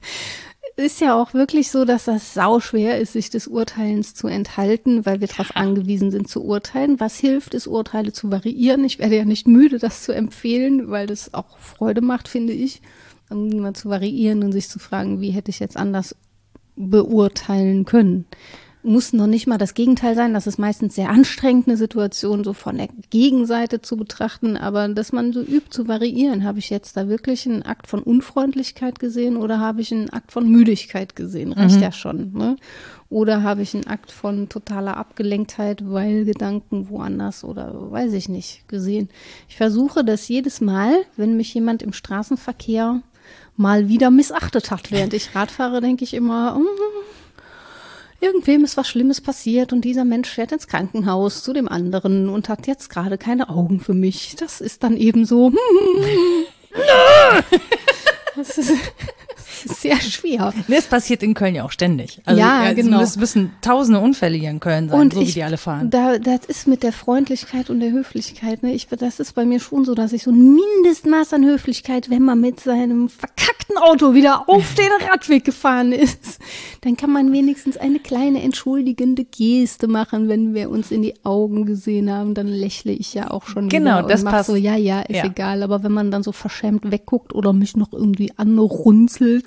ist 0.76 1.00
ja 1.00 1.16
auch 1.16 1.34
wirklich 1.34 1.72
so, 1.72 1.86
dass 1.86 2.04
das 2.04 2.34
sauschwer 2.34 3.00
ist, 3.00 3.14
sich 3.14 3.30
des 3.30 3.48
Urteilens 3.48 4.14
zu 4.14 4.28
enthalten, 4.28 5.06
weil 5.06 5.22
wir 5.22 5.30
darauf 5.30 5.56
angewiesen 5.56 6.12
sind 6.12 6.28
zu 6.28 6.44
urteilen. 6.44 7.00
Was 7.00 7.18
hilft, 7.18 7.54
ist 7.54 7.68
Urteile 7.68 8.12
zu 8.12 8.30
variieren. 8.30 8.84
Ich 8.84 9.00
werde 9.00 9.16
ja 9.16 9.24
nicht 9.24 9.48
müde, 9.48 9.80
das 9.80 10.04
zu 10.04 10.12
empfehlen, 10.12 10.90
weil 10.90 11.08
das 11.08 11.34
auch 11.34 11.58
Freude 11.60 12.02
macht, 12.02 12.28
finde 12.28 12.52
ich, 12.52 12.82
um 13.30 13.48
mal 13.62 13.74
zu 13.74 13.90
variieren 13.90 14.44
und 14.44 14.52
sich 14.52 14.68
zu 14.68 14.80
fragen, 14.80 15.22
wie 15.22 15.32
hätte 15.32 15.50
ich 15.50 15.60
jetzt 15.60 15.78
anders 15.78 16.14
beurteilen 16.76 17.86
können. 17.86 18.26
Muss 18.84 19.14
noch 19.14 19.26
nicht 19.26 19.48
mal 19.48 19.58
das 19.58 19.74
Gegenteil 19.74 20.14
sein, 20.14 20.36
das 20.36 20.46
ist 20.46 20.60
meistens 20.60 20.94
sehr 20.94 21.10
anstrengend, 21.10 21.68
eine 21.68 21.76
Situation 21.76 22.44
so 22.44 22.54
von 22.54 22.78
der 22.78 22.88
Gegenseite 23.10 23.82
zu 23.82 23.98
betrachten, 23.98 24.58
aber 24.58 24.88
dass 24.90 25.12
man 25.12 25.34
so 25.34 25.42
übt 25.42 25.72
zu 25.72 25.88
variieren, 25.88 26.44
habe 26.44 26.60
ich 26.60 26.70
jetzt 26.70 26.96
da 26.96 27.08
wirklich 27.08 27.48
einen 27.48 27.64
Akt 27.64 27.88
von 27.88 28.04
Unfreundlichkeit 28.04 29.00
gesehen 29.00 29.38
oder 29.38 29.60
habe 29.60 29.82
ich 29.82 29.92
einen 29.92 30.12
Akt 30.12 30.32
von 30.32 30.48
Müdigkeit 30.48 31.16
gesehen? 31.16 31.52
Reicht 31.52 31.82
ja 31.82 31.92
schon, 31.92 32.34
ne? 32.34 32.58
Oder 33.10 33.42
habe 33.42 33.64
ich 33.64 33.74
einen 33.74 33.88
Akt 33.88 34.12
von 34.12 34.50
totaler 34.50 34.98
Abgelenktheit, 34.98 35.82
weil 35.90 36.26
Gedanken 36.26 36.90
woanders 36.90 37.44
oder 37.44 37.92
weiß 37.92 38.14
ich 38.14 38.30
nicht 38.30 38.68
gesehen. 38.68 39.10
Ich 39.50 39.58
versuche 39.58 40.04
das 40.04 40.28
jedes 40.28 40.62
Mal, 40.62 40.94
wenn 41.18 41.38
mich 41.38 41.52
jemand 41.56 41.82
im 41.82 41.94
Straßenverkehr 41.94 43.02
mal 43.58 43.88
wieder 43.88 44.12
missachtet 44.12 44.72
hat, 44.72 44.92
während 44.92 45.14
ich 45.14 45.36
Rad 45.36 45.52
fahre, 45.52 45.82
denke 45.82 46.04
ich 46.04 46.14
immer, 46.14 46.58
"Mm, 46.58 46.66
irgendwem 48.20 48.64
ist 48.64 48.78
was 48.78 48.88
Schlimmes 48.88 49.22
passiert 49.22 49.74
und 49.74 49.82
dieser 49.82 50.06
Mensch 50.06 50.30
fährt 50.30 50.52
ins 50.52 50.68
Krankenhaus 50.68 51.44
zu 51.44 51.54
dem 51.54 51.68
anderen 51.68 52.30
und 52.30 52.50
hat 52.50 52.68
jetzt 52.68 52.90
gerade 52.90 53.18
keine 53.18 53.50
Augen 53.50 53.80
für 53.80 53.94
mich. 53.94 54.36
Das 54.38 54.62
ist 54.62 54.84
dann 54.84 54.98
eben 54.98 55.26
so. 55.26 55.52
Ist, 56.76 57.62
das 58.36 58.58
ist 58.58 58.74
sehr 59.80 60.00
schwer. 60.02 60.54
Nee, 60.68 60.76
es 60.78 60.86
passiert 60.86 61.24
in 61.24 61.34
Köln 61.34 61.56
ja 61.56 61.64
auch 61.64 61.72
ständig. 61.72 62.22
Also, 62.26 62.40
Ja, 62.40 62.70
es 62.70 62.76
genau. 62.76 63.00
müssen, 63.00 63.20
müssen 63.20 63.52
tausende 63.62 64.00
Unfälle 64.00 64.38
hier 64.38 64.50
in 64.50 64.60
Köln 64.60 64.90
sein, 64.90 65.12
so 65.12 65.22
wie 65.22 65.26
die 65.32 65.44
alle 65.44 65.58
fahren. 65.58 65.90
Da, 65.90 66.18
das 66.20 66.46
ist 66.48 66.68
mit 66.68 66.84
der 66.84 66.94
Freundlichkeit 66.94 67.70
und 67.70 67.80
der 67.80 67.92
Höflichkeit. 67.92 68.64
Ne? 68.64 68.74
Ich, 68.74 68.88
das 68.88 69.20
ist 69.20 69.34
bei 69.34 69.46
mir 69.46 69.60
schon 69.60 69.86
so, 69.86 69.96
dass 69.96 70.14
ich 70.14 70.24
so 70.24 70.32
ein 70.32 70.56
Mindestmaß 70.56 71.34
an 71.34 71.46
Höflichkeit, 71.46 72.10
wenn 72.10 72.24
man 72.24 72.40
mit 72.42 72.60
seinem 72.60 73.10
verkackten 73.10 73.78
Auto 73.78 74.14
wieder 74.14 74.48
auf 74.50 74.74
den 74.76 74.90
Radweg 75.10 75.44
gefahren 75.46 75.92
ist, 75.92 76.40
dann 76.82 76.96
kann 76.98 77.12
man 77.12 77.32
wenigstens 77.32 77.78
eine 77.78 78.00
kleine 78.00 78.42
entschuldigende 78.44 79.26
Geste 79.26 79.88
machen, 79.88 80.30
wenn 80.30 80.54
wir 80.54 80.70
uns 80.70 80.92
in 80.92 81.02
die 81.02 81.14
Augen 81.26 81.66
gesehen 81.66 82.12
haben. 82.12 82.34
Dann 82.34 82.48
lächle 82.48 82.92
ich 82.92 83.14
ja 83.14 83.32
auch 83.32 83.46
schon 83.48 83.70
Genau, 83.70 84.02
das 84.02 84.24
und 84.24 84.30
passt. 84.30 84.48
so, 84.48 84.56
ja, 84.56 84.76
ja, 84.76 85.02
ist 85.02 85.18
Ja. 85.18 85.26
egal. 85.26 85.64
Aber 85.64 85.84
wenn 85.84 85.92
man 85.92 86.12
dann 86.12 86.24
so 86.24 86.32
verschämt 86.32 86.90
wegguckt 86.92 87.34
oder 87.34 87.54
mich 87.54 87.76
noch 87.76 87.92
irgendwie 87.94 88.32
anrunzelt, 88.38 89.45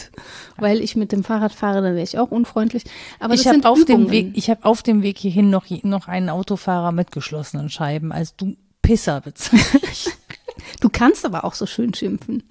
weil 0.56 0.80
ich 0.80 0.96
mit 0.96 1.12
dem 1.12 1.24
Fahrrad 1.24 1.52
fahre, 1.52 1.82
dann 1.82 1.94
wäre 1.94 2.04
ich 2.04 2.18
auch 2.18 2.30
unfreundlich. 2.30 2.84
Aber 3.20 3.34
ich 3.34 3.46
habe 3.46 3.68
auf 3.68 3.84
dem. 3.84 4.10
Weg, 4.10 4.32
ich 4.34 4.50
habe 4.50 4.64
auf 4.64 4.82
dem 4.82 5.02
Weg 5.02 5.18
hierhin 5.18 5.50
noch 5.50 5.66
noch 5.82 6.08
einen 6.08 6.30
Autofahrer 6.30 6.92
mit 6.92 7.12
geschlossenen 7.12 7.70
Scheiben 7.70 8.12
als 8.12 8.36
du 8.36 8.56
Pisser 8.82 9.20
bezeichnet. 9.20 10.16
Du 10.80 10.88
kannst 10.88 11.24
aber 11.24 11.44
auch 11.44 11.54
so 11.54 11.66
schön 11.66 11.94
schimpfen. 11.94 12.42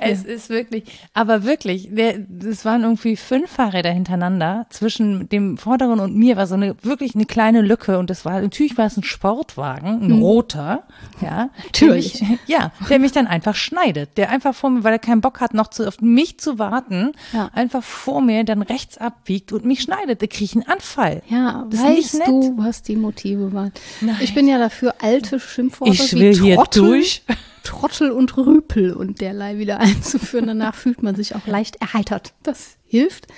Es 0.00 0.24
ist 0.24 0.50
wirklich, 0.50 0.84
aber 1.14 1.44
wirklich, 1.44 1.90
es 1.90 2.64
waren 2.64 2.82
irgendwie 2.82 3.16
fünf 3.16 3.50
Fahrräder 3.50 3.90
hintereinander. 3.90 4.66
Zwischen 4.70 5.28
dem 5.28 5.58
Vorderen 5.58 6.00
und 6.00 6.14
mir 6.14 6.36
war 6.36 6.46
so 6.46 6.54
eine, 6.54 6.76
wirklich 6.82 7.14
eine 7.14 7.26
kleine 7.26 7.60
Lücke 7.60 7.98
und 7.98 8.10
das 8.10 8.24
war, 8.24 8.40
natürlich 8.40 8.76
war 8.78 8.86
es 8.86 8.96
ein 8.96 9.04
Sportwagen, 9.04 10.02
ein 10.02 10.10
hm. 10.10 10.22
roter, 10.22 10.84
ja. 11.20 11.50
Natürlich. 11.64 12.20
Mich, 12.20 12.38
ja, 12.46 12.72
der 12.88 12.98
mich 12.98 13.12
dann 13.12 13.26
einfach 13.26 13.54
schneidet. 13.54 14.16
Der 14.16 14.30
einfach 14.30 14.54
vor 14.54 14.70
mir, 14.70 14.84
weil 14.84 14.92
er 14.92 14.98
keinen 14.98 15.20
Bock 15.20 15.40
hat, 15.40 15.54
noch 15.54 15.68
zu, 15.68 15.86
auf 15.86 16.00
mich 16.00 16.38
zu 16.38 16.58
warten, 16.58 17.12
ja. 17.32 17.50
einfach 17.54 17.82
vor 17.82 18.20
mir 18.20 18.44
dann 18.44 18.62
rechts 18.62 18.98
abbiegt 18.98 19.52
und 19.52 19.64
mich 19.64 19.82
schneidet. 19.82 20.22
Da 20.22 20.26
kriege 20.26 20.44
ich 20.44 20.54
einen 20.54 20.66
Anfall. 20.66 21.22
Ja, 21.28 21.66
das 21.70 21.82
weißt 21.82 22.26
du, 22.26 22.54
was 22.56 22.82
die 22.82 22.96
Motive 22.96 23.52
waren. 23.52 23.72
Nein. 24.00 24.16
Ich 24.20 24.34
bin 24.34 24.48
ja 24.48 24.58
dafür 24.58 24.94
alte 25.00 25.40
Schimpfworte 25.40 25.92
ich 25.92 26.12
will 26.14 26.42
wie 26.42 26.54
Trottel, 26.54 26.82
hier 26.82 26.90
durch. 26.90 27.22
Trottel 27.62 28.10
und 28.10 28.36
Rüpel 28.36 28.92
und 28.92 29.20
derlei 29.20 29.58
wieder 29.58 29.80
einzuführen. 29.80 30.46
Danach 30.46 30.74
fühlt 30.74 31.02
man 31.02 31.14
sich 31.14 31.34
auch 31.34 31.46
leicht 31.46 31.76
erheitert. 31.76 32.32
Das 32.42 32.76
hilft, 32.86 33.28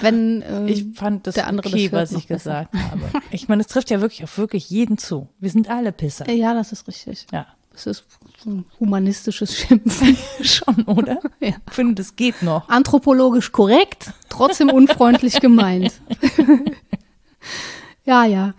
wenn 0.00 0.44
ähm, 0.46 0.68
ich 0.68 0.86
fand 0.94 1.26
das 1.26 1.34
der 1.34 1.48
andere 1.48 1.68
okay, 1.68 1.88
das 1.88 2.12
was 2.12 2.18
ich 2.18 2.28
gesagt 2.28 2.72
habe. 2.74 3.00
Ich 3.30 3.48
meine, 3.48 3.62
es 3.62 3.68
trifft 3.68 3.90
ja 3.90 4.00
wirklich 4.00 4.22
auf 4.22 4.38
wirklich 4.38 4.70
jeden 4.70 4.98
zu. 4.98 5.28
Wir 5.40 5.50
sind 5.50 5.68
alle 5.68 5.92
Pisser. 5.92 6.30
Ja, 6.30 6.54
das 6.54 6.72
ist 6.72 6.86
richtig. 6.86 7.26
Ja. 7.32 7.46
Das 7.72 7.86
ist 7.86 8.04
so 8.42 8.50
ein 8.50 8.64
humanistisches 8.78 9.56
Schimpfen. 9.56 10.16
Schon, 10.42 10.82
oder? 10.84 11.18
Ja. 11.40 11.54
Ich 11.66 11.74
finde, 11.74 11.94
das 11.94 12.14
geht 12.14 12.42
noch. 12.42 12.68
Anthropologisch 12.68 13.50
korrekt, 13.50 14.12
trotzdem 14.28 14.70
unfreundlich 14.70 15.40
gemeint. 15.40 15.92
Ja, 18.04 18.24
ja. 18.24 18.54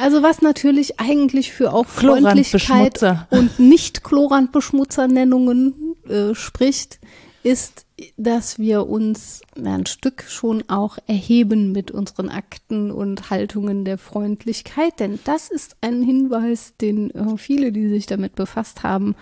Also 0.00 0.22
was 0.22 0.40
natürlich 0.40 1.00
eigentlich 1.00 1.52
für 1.52 1.72
auch 1.72 1.86
Freundlichkeit 1.86 3.00
und 3.30 3.58
nicht 3.58 4.04
Chlorantbeschmutzernennungen 4.04 5.96
äh, 6.08 6.34
spricht, 6.34 7.00
ist, 7.42 7.84
dass 8.16 8.58
wir 8.58 8.86
uns 8.88 9.42
ein 9.62 9.86
Stück 9.86 10.24
schon 10.28 10.64
auch 10.68 10.98
erheben 11.06 11.72
mit 11.72 11.90
unseren 11.90 12.28
Akten 12.28 12.90
und 12.90 13.30
Haltungen 13.30 13.84
der 13.84 13.98
Freundlichkeit. 13.98 14.98
Denn 14.98 15.18
das 15.24 15.50
ist 15.50 15.76
ein 15.80 16.02
Hinweis, 16.02 16.74
den 16.80 17.10
äh, 17.10 17.36
viele, 17.36 17.72
die 17.72 17.88
sich 17.88 18.06
damit 18.06 18.34
befasst 18.34 18.82
haben, 18.82 19.14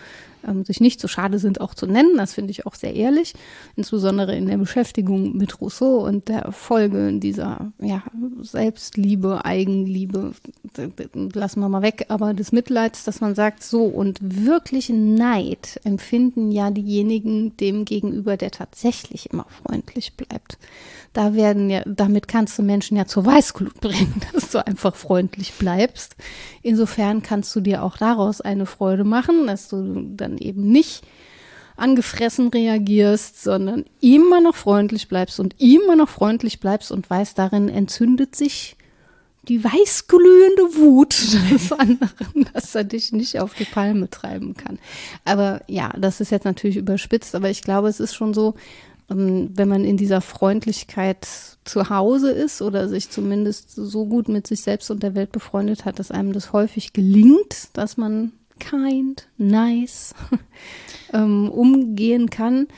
ähm, 0.46 0.64
sich 0.64 0.80
nicht 0.80 1.00
so 1.00 1.08
schade 1.08 1.38
sind, 1.38 1.60
auch 1.60 1.74
zu 1.74 1.86
nennen. 1.86 2.16
Das 2.16 2.34
finde 2.34 2.50
ich 2.50 2.66
auch 2.66 2.74
sehr 2.74 2.94
ehrlich, 2.94 3.34
insbesondere 3.76 4.36
in 4.36 4.46
der 4.46 4.58
Beschäftigung 4.58 5.36
mit 5.36 5.60
Rousseau 5.60 6.06
und 6.06 6.28
der 6.28 6.52
Folge 6.52 7.12
dieser 7.14 7.72
ja, 7.80 8.02
Selbstliebe, 8.40 9.44
Eigenliebe, 9.44 10.32
lassen 11.34 11.60
wir 11.60 11.68
mal 11.68 11.82
weg, 11.82 12.06
aber 12.08 12.34
des 12.34 12.52
Mitleids, 12.52 13.04
dass 13.04 13.20
man 13.20 13.34
sagt, 13.34 13.62
so 13.62 13.84
und 13.84 14.18
wirklich 14.20 14.88
Neid 14.88 15.80
empfinden 15.84 16.50
ja 16.50 16.70
diejenigen 16.70 17.56
dem 17.56 17.84
gegenüber, 17.84 18.36
der 18.36 18.50
tatsächlich 18.50 19.30
immer 19.30 19.46
freundlich 19.62 20.16
bleibt. 20.16 20.58
Da 21.12 21.34
werden 21.34 21.68
ja, 21.68 21.82
damit 21.84 22.26
kannst 22.26 22.58
du 22.58 22.62
Menschen 22.62 22.96
ja 22.96 23.06
zur 23.06 23.26
Weißglut 23.26 23.80
bringen, 23.80 24.22
dass 24.32 24.50
du 24.50 24.66
einfach 24.66 24.94
freundlich 24.94 25.52
bleibst. 25.54 26.16
Insofern 26.62 27.22
kannst 27.22 27.54
du 27.54 27.60
dir 27.60 27.82
auch 27.82 27.96
daraus 27.96 28.40
eine 28.40 28.66
Freude 28.66 29.04
machen, 29.04 29.46
dass 29.46 29.68
du 29.68 30.06
dann 30.14 30.38
eben 30.38 30.70
nicht 30.70 31.04
angefressen 31.76 32.48
reagierst, 32.48 33.42
sondern 33.42 33.84
immer 34.00 34.40
noch 34.40 34.54
freundlich 34.54 35.08
bleibst 35.08 35.40
und 35.40 35.54
immer 35.58 35.96
noch 35.96 36.08
freundlich 36.08 36.60
bleibst 36.60 36.92
und 36.92 37.08
weißt, 37.08 37.38
darin 37.38 37.68
entzündet 37.68 38.36
sich 38.36 38.76
die 39.48 39.64
weißglühende 39.64 40.76
Wut 40.76 41.16
des 41.50 41.72
anderen, 41.72 42.48
dass 42.52 42.74
er 42.74 42.84
dich 42.84 43.12
nicht 43.12 43.40
auf 43.40 43.54
die 43.54 43.64
Palme 43.64 44.08
treiben 44.08 44.54
kann. 44.54 44.78
Aber 45.24 45.62
ja, 45.66 45.92
das 45.98 46.20
ist 46.20 46.30
jetzt 46.30 46.44
natürlich 46.44 46.76
überspitzt, 46.76 47.34
aber 47.34 47.50
ich 47.50 47.62
glaube, 47.62 47.88
es 47.88 48.00
ist 48.00 48.14
schon 48.14 48.34
so, 48.34 48.54
wenn 49.08 49.68
man 49.68 49.84
in 49.84 49.96
dieser 49.96 50.20
Freundlichkeit 50.20 51.26
zu 51.64 51.90
Hause 51.90 52.30
ist 52.30 52.62
oder 52.62 52.88
sich 52.88 53.10
zumindest 53.10 53.70
so 53.74 54.06
gut 54.06 54.28
mit 54.28 54.46
sich 54.46 54.62
selbst 54.62 54.90
und 54.90 55.02
der 55.02 55.14
Welt 55.14 55.32
befreundet 55.32 55.84
hat, 55.84 55.98
dass 55.98 56.10
einem 56.10 56.32
das 56.32 56.52
häufig 56.52 56.92
gelingt, 56.92 57.68
dass 57.74 57.96
man 57.96 58.32
kind, 58.58 59.28
nice 59.38 60.14
ähm, 61.12 61.50
umgehen 61.50 62.30
kann, 62.30 62.68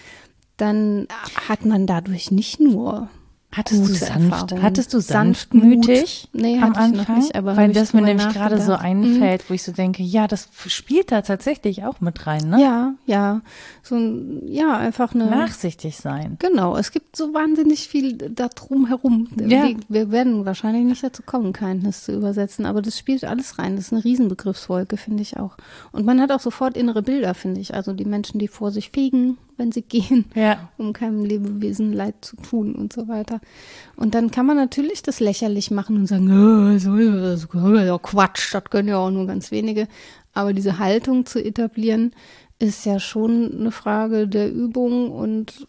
dann 0.57 1.09
hat 1.49 1.65
man 1.65 1.87
dadurch 1.87 2.31
nicht 2.31 2.61
nur 2.61 3.09
Hattest 3.57 3.89
du 3.89 3.95
sanft, 3.95 4.53
hattest 4.61 4.93
du 4.95 5.01
sanftmütig 5.01 6.29
nee, 6.33 6.59
am 6.61 6.75
Anfang? 6.75 7.19
Nicht, 7.19 7.37
aber 7.37 7.57
Weil 7.57 7.73
das 7.73 7.93
mir 7.93 8.03
nämlich 8.03 8.29
gerade 8.31 8.61
so 8.61 8.73
einfällt, 8.73 9.43
mhm. 9.43 9.45
wo 9.49 9.55
ich 9.55 9.63
so 9.63 9.71
denke, 9.71 10.03
ja, 10.03 10.27
das 10.27 10.49
spielt 10.67 11.13
da 11.13 11.23
tatsächlich 11.23 11.85
auch 11.85 12.01
mit 12.01 12.27
rein, 12.27 12.49
ne? 12.49 12.61
Ja, 12.61 12.95
ja. 13.07 13.43
So 13.85 13.95
ein, 13.95 14.43
ja, 14.49 14.77
einfach 14.77 15.15
eine. 15.15 15.27
Nachsichtig 15.27 15.97
sein. 15.99 16.37
Genau. 16.41 16.77
Es 16.77 16.91
gibt 16.91 17.15
so 17.15 17.33
wahnsinnig 17.33 17.87
viel 17.87 18.19
da 18.19 18.49
drum 18.49 18.89
herum. 18.89 19.29
Ja. 19.39 19.69
Wir, 19.69 19.77
wir 19.89 20.11
werden 20.11 20.45
wahrscheinlich 20.45 20.85
nicht 20.85 21.05
dazu 21.05 21.23
kommen, 21.23 21.53
Kindness 21.53 22.05
zu 22.05 22.13
übersetzen, 22.13 22.67
aber 22.67 22.83
das 22.83 22.99
spielt 22.99 23.23
alles 23.23 23.61
rein. 23.61 23.77
Das 23.77 23.87
ist 23.87 23.93
eine 23.93 24.03
Riesenbegriffswolke, 24.03 24.97
finde 24.97 25.23
ich 25.23 25.37
auch. 25.37 25.57
Und 25.93 26.05
man 26.05 26.21
hat 26.21 26.33
auch 26.33 26.41
sofort 26.41 26.77
innere 26.77 27.03
Bilder, 27.03 27.35
finde 27.35 27.61
ich. 27.61 27.73
Also 27.73 27.93
die 27.93 28.05
Menschen, 28.05 28.41
die 28.41 28.49
vor 28.49 28.73
sich 28.73 28.91
fegen, 28.91 29.39
wenn 29.57 29.73
sie 29.73 29.83
gehen, 29.83 30.27
ja. 30.35 30.71
um 30.77 30.93
keinem 30.93 31.25
Lebewesen 31.25 31.93
Leid 31.93 32.17
zu 32.23 32.37
tun 32.37 32.75
und 32.75 32.93
so 32.93 33.09
weiter. 33.09 33.41
Und 33.97 34.15
dann 34.15 34.31
kann 34.31 34.47
man 34.47 34.57
natürlich 34.57 35.03
das 35.03 35.21
lächerlich 35.21 35.71
machen 35.71 35.97
und 35.97 36.07
sagen, 36.07 36.31
oh, 36.31 36.79
so, 36.79 36.97
das 36.97 37.45
ist 37.45 37.49
ja 37.55 37.99
Quatsch, 37.99 38.55
das 38.55 38.65
können 38.65 38.89
ja 38.89 38.99
auch 38.99 39.11
nur 39.11 39.27
ganz 39.27 39.51
wenige. 39.51 39.89
Aber 40.33 40.53
diese 40.53 40.79
Haltung 40.79 41.27
zu 41.27 41.43
etablieren, 41.43 42.13
ist 42.59 42.87
ja 42.87 43.01
schon 43.01 43.53
eine 43.59 43.71
Frage 43.71 44.29
der 44.29 44.53
Übung 44.53 45.11
und 45.11 45.67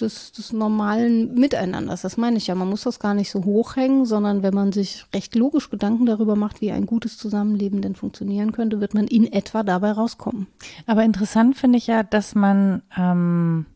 des, 0.00 0.32
des 0.32 0.52
normalen 0.52 1.34
Miteinanders. 1.34 2.02
Das 2.02 2.16
meine 2.16 2.36
ich 2.36 2.46
ja. 2.46 2.54
Man 2.54 2.68
muss 2.68 2.82
das 2.82 3.00
gar 3.00 3.14
nicht 3.14 3.30
so 3.30 3.44
hochhängen, 3.44 4.04
sondern 4.04 4.42
wenn 4.42 4.54
man 4.54 4.72
sich 4.72 5.06
recht 5.14 5.34
logisch 5.34 5.70
Gedanken 5.70 6.06
darüber 6.06 6.36
macht, 6.36 6.60
wie 6.60 6.72
ein 6.72 6.86
gutes 6.86 7.16
Zusammenleben 7.16 7.80
denn 7.80 7.94
funktionieren 7.94 8.52
könnte, 8.52 8.80
wird 8.80 8.94
man 8.94 9.06
in 9.06 9.32
etwa 9.32 9.62
dabei 9.62 9.92
rauskommen. 9.92 10.46
Aber 10.86 11.04
interessant 11.04 11.56
finde 11.56 11.78
ich 11.78 11.86
ja, 11.86 12.02
dass 12.02 12.34
man 12.34 12.82
ähm, 12.96 13.66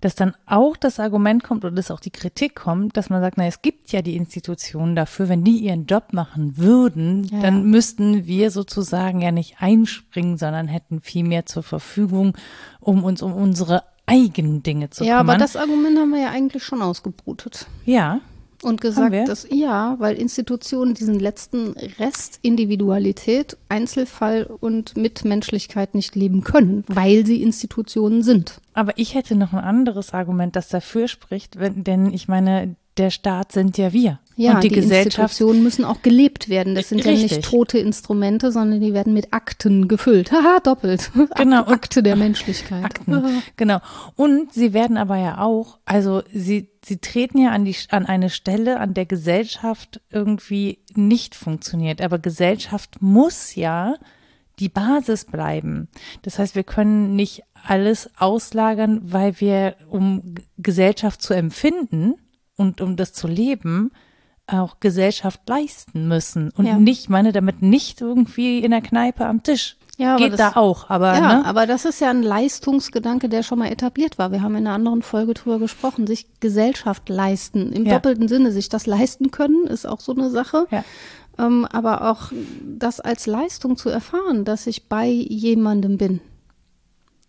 dass 0.00 0.14
dann 0.14 0.34
auch 0.46 0.76
das 0.76 1.00
Argument 1.00 1.42
kommt 1.42 1.64
oder 1.64 1.74
dass 1.74 1.90
auch 1.90 2.00
die 2.00 2.10
Kritik 2.10 2.54
kommt, 2.54 2.96
dass 2.96 3.10
man 3.10 3.20
sagt, 3.20 3.38
na, 3.38 3.46
es 3.46 3.62
gibt 3.62 3.92
ja 3.92 4.02
die 4.02 4.16
Institutionen 4.16 4.96
dafür, 4.96 5.28
wenn 5.28 5.44
die 5.44 5.58
ihren 5.58 5.86
Job 5.86 6.12
machen 6.12 6.56
würden, 6.56 7.24
ja. 7.24 7.40
dann 7.40 7.66
müssten 7.66 8.26
wir 8.26 8.50
sozusagen 8.50 9.20
ja 9.20 9.30
nicht 9.30 9.56
einspringen, 9.60 10.38
sondern 10.38 10.68
hätten 10.68 11.00
viel 11.00 11.24
mehr 11.24 11.46
zur 11.46 11.62
Verfügung, 11.62 12.36
um 12.80 13.04
uns 13.04 13.22
um 13.22 13.32
unsere 13.32 13.84
eigenen 14.06 14.62
Dinge 14.62 14.90
zu 14.90 15.04
ja, 15.04 15.18
kümmern. 15.18 15.26
Ja, 15.26 15.32
aber 15.34 15.38
das 15.38 15.56
Argument 15.56 15.98
haben 15.98 16.10
wir 16.10 16.20
ja 16.20 16.30
eigentlich 16.30 16.62
schon 16.62 16.82
ausgebrutet. 16.82 17.66
Ja. 17.84 18.20
Und 18.62 18.80
gesagt, 18.80 19.28
dass 19.28 19.46
ja, 19.50 19.96
weil 19.98 20.16
Institutionen 20.16 20.94
diesen 20.94 21.18
letzten 21.18 21.74
Rest 21.98 22.38
Individualität, 22.42 23.56
Einzelfall 23.68 24.44
und 24.44 24.96
Mitmenschlichkeit 24.96 25.94
nicht 25.94 26.14
leben 26.14 26.42
können, 26.42 26.84
weil 26.88 27.26
sie 27.26 27.42
Institutionen 27.42 28.22
sind. 28.22 28.60
Aber 28.74 28.92
ich 28.96 29.14
hätte 29.14 29.34
noch 29.34 29.52
ein 29.52 29.60
anderes 29.64 30.12
Argument, 30.14 30.56
das 30.56 30.68
dafür 30.68 31.08
spricht, 31.08 31.58
wenn, 31.58 31.84
denn 31.84 32.12
ich 32.12 32.28
meine, 32.28 32.76
der 32.98 33.10
Staat 33.10 33.52
sind 33.52 33.78
ja 33.78 33.92
wir. 33.92 34.18
Ja, 34.38 34.56
und 34.56 34.64
die, 34.64 34.68
die 34.68 34.74
Gesellschaft 34.74 35.32
Institutionen 35.32 35.62
müssen 35.62 35.84
auch 35.84 36.02
gelebt 36.02 36.50
werden. 36.50 36.74
Das 36.74 36.90
sind 36.90 36.98
Richtig. 36.98 37.30
ja 37.30 37.36
nicht 37.38 37.50
tote 37.50 37.78
Instrumente, 37.78 38.52
sondern 38.52 38.80
die 38.80 38.92
werden 38.92 39.14
mit 39.14 39.32
Akten 39.32 39.88
gefüllt. 39.88 40.30
Haha, 40.30 40.60
doppelt. 40.60 41.10
Genau. 41.36 41.64
Akte 41.64 42.02
der 42.02 42.16
Menschlichkeit. 42.16 42.84
Akten. 42.84 43.42
genau. 43.56 43.80
Und 44.14 44.52
sie 44.52 44.74
werden 44.74 44.98
aber 44.98 45.16
ja 45.16 45.38
auch, 45.38 45.78
also 45.86 46.22
sie, 46.32 46.68
sie 46.84 46.98
treten 46.98 47.38
ja 47.38 47.50
an 47.50 47.64
die, 47.64 47.76
an 47.90 48.04
eine 48.04 48.28
Stelle, 48.28 48.78
an 48.78 48.92
der 48.92 49.06
Gesellschaft 49.06 50.00
irgendwie 50.10 50.80
nicht 50.94 51.34
funktioniert. 51.34 52.02
Aber 52.02 52.18
Gesellschaft 52.18 53.00
muss 53.00 53.54
ja 53.54 53.94
die 54.58 54.68
Basis 54.68 55.24
bleiben. 55.24 55.88
Das 56.22 56.38
heißt, 56.38 56.54
wir 56.54 56.64
können 56.64 57.16
nicht 57.16 57.42
alles 57.66 58.10
auslagern, 58.18 59.00
weil 59.02 59.40
wir, 59.40 59.76
um 59.88 60.34
Gesellschaft 60.58 61.22
zu 61.22 61.34
empfinden 61.34 62.14
und 62.56 62.80
um 62.80 62.96
das 62.96 63.12
zu 63.12 63.28
leben, 63.28 63.90
auch 64.46 64.80
Gesellschaft 64.80 65.40
leisten 65.48 66.08
müssen 66.08 66.50
und 66.56 66.66
ja. 66.66 66.78
nicht, 66.78 67.08
meine 67.08 67.32
damit 67.32 67.62
nicht 67.62 68.00
irgendwie 68.00 68.60
in 68.60 68.70
der 68.70 68.80
Kneipe 68.80 69.26
am 69.26 69.42
Tisch. 69.42 69.76
Ja, 69.98 70.16
Geht 70.16 70.32
das, 70.32 70.38
da 70.38 70.60
auch, 70.60 70.90
aber. 70.90 71.14
Ja, 71.14 71.38
ne? 71.38 71.44
aber 71.46 71.66
das 71.66 71.86
ist 71.86 72.00
ja 72.00 72.10
ein 72.10 72.22
Leistungsgedanke, 72.22 73.30
der 73.30 73.42
schon 73.42 73.58
mal 73.58 73.72
etabliert 73.72 74.18
war. 74.18 74.30
Wir 74.30 74.42
haben 74.42 74.54
in 74.54 74.66
einer 74.66 74.74
anderen 74.74 75.02
Folge 75.02 75.32
drüber 75.32 75.58
gesprochen, 75.58 76.06
sich 76.06 76.26
Gesellschaft 76.40 77.08
leisten. 77.08 77.72
Im 77.72 77.86
ja. 77.86 77.94
doppelten 77.94 78.28
Sinne, 78.28 78.52
sich 78.52 78.68
das 78.68 78.86
leisten 78.86 79.30
können, 79.30 79.66
ist 79.66 79.86
auch 79.86 80.00
so 80.00 80.12
eine 80.12 80.28
Sache. 80.28 80.66
Ja. 80.70 80.84
Ähm, 81.38 81.64
aber 81.64 82.10
auch 82.10 82.30
das 82.62 83.00
als 83.00 83.26
Leistung 83.26 83.78
zu 83.78 83.88
erfahren, 83.88 84.44
dass 84.44 84.66
ich 84.66 84.88
bei 84.88 85.06
jemandem 85.08 85.96
bin 85.96 86.20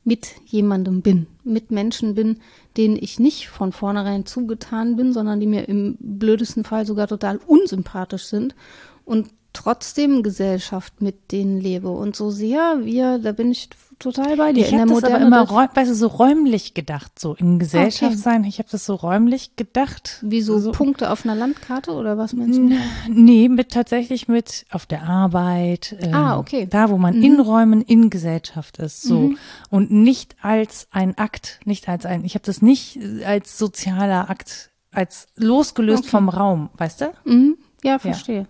mit 0.07 0.35
jemandem 0.45 1.01
bin, 1.01 1.27
mit 1.43 1.69
Menschen 1.69 2.15
bin, 2.15 2.39
denen 2.77 2.95
ich 2.95 3.19
nicht 3.19 3.49
von 3.49 3.73
vornherein 3.73 4.25
zugetan 4.25 4.95
bin, 4.95 5.11
sondern 5.11 5.41
die 5.41 5.47
mir 5.47 5.67
im 5.67 5.97
blödesten 5.99 6.63
Fall 6.63 6.85
sogar 6.85 7.09
total 7.09 7.41
unsympathisch 7.45 8.23
sind. 8.23 8.55
Und 9.03 9.27
trotzdem 9.57 10.23
Gesellschaft, 10.23 11.01
mit 11.01 11.31
denen 11.31 11.59
lebe. 11.59 11.89
Und 11.89 12.15
so 12.15 12.29
sehr 12.29 12.79
wir, 12.83 13.19
da 13.19 13.31
bin 13.31 13.51
ich 13.51 13.69
total 13.99 14.37
bei 14.37 14.53
dir. 14.53 14.63
Ich 14.65 14.71
in 14.73 14.79
habe 14.81 14.89
das 14.89 15.03
aber 15.03 15.13
Moderne, 15.13 15.25
immer, 15.27 15.41
das- 15.41 15.51
räum, 15.51 15.67
weißt 15.73 15.89
du, 15.91 15.95
so 15.95 16.07
räumlich 16.07 16.73
gedacht, 16.75 17.17
so 17.19 17.33
in 17.33 17.57
Gesellschaft 17.57 18.11
Okay. 18.13 18.21
sein. 18.21 18.43
Ich 18.43 18.59
habe 18.59 18.69
das 18.71 18.85
so 18.85 18.93
räumlich 18.95 19.55
gedacht. 19.55 20.19
wie 20.21 20.41
so, 20.41 20.59
so 20.59 20.71
Punkte 20.71 21.09
auf 21.09 21.25
einer 21.25 21.33
Landkarte 21.35 21.91
oder 21.93 22.17
was 22.17 22.33
meinst 22.33 22.59
du? 22.59 22.69
Nee, 23.09 23.49
mit 23.49 23.71
tatsächlich 23.71 24.27
mit 24.27 24.65
auf 24.71 24.85
der 24.85 25.03
Arbeit. 25.03 25.95
ähm, 25.99 26.13
Ah, 26.13 26.37
okay. 26.37 26.65
Mhm. 26.65 26.69
Da, 26.69 26.89
wo 26.91 26.97
man 26.97 27.21
in 27.23 27.39
Räumen 27.39 27.81
in 27.81 28.09
Gesellschaft 28.11 28.77
ist, 28.77 29.01
so 29.01 29.31
und 29.71 29.89
nicht 29.91 30.35
als 30.41 30.87
ein 30.91 31.17
Akt, 31.17 31.59
nicht 31.65 31.89
als 31.89 32.05
ein. 32.05 32.23
Ich 32.23 32.35
habe 32.35 32.45
das 32.45 32.61
nicht 32.61 32.99
als 33.25 33.57
sozialer 33.57 34.29
Akt, 34.29 34.69
als 34.91 35.25
losgelöst 35.35 36.03
Okay. 36.03 36.09
vom 36.11 36.29
Raum, 36.29 36.69
weißt 36.77 37.01
du? 37.01 37.11
Mhm. 37.25 37.57
Ja, 37.83 37.97
verstehe. 37.99 38.41
Ja, 38.41 38.45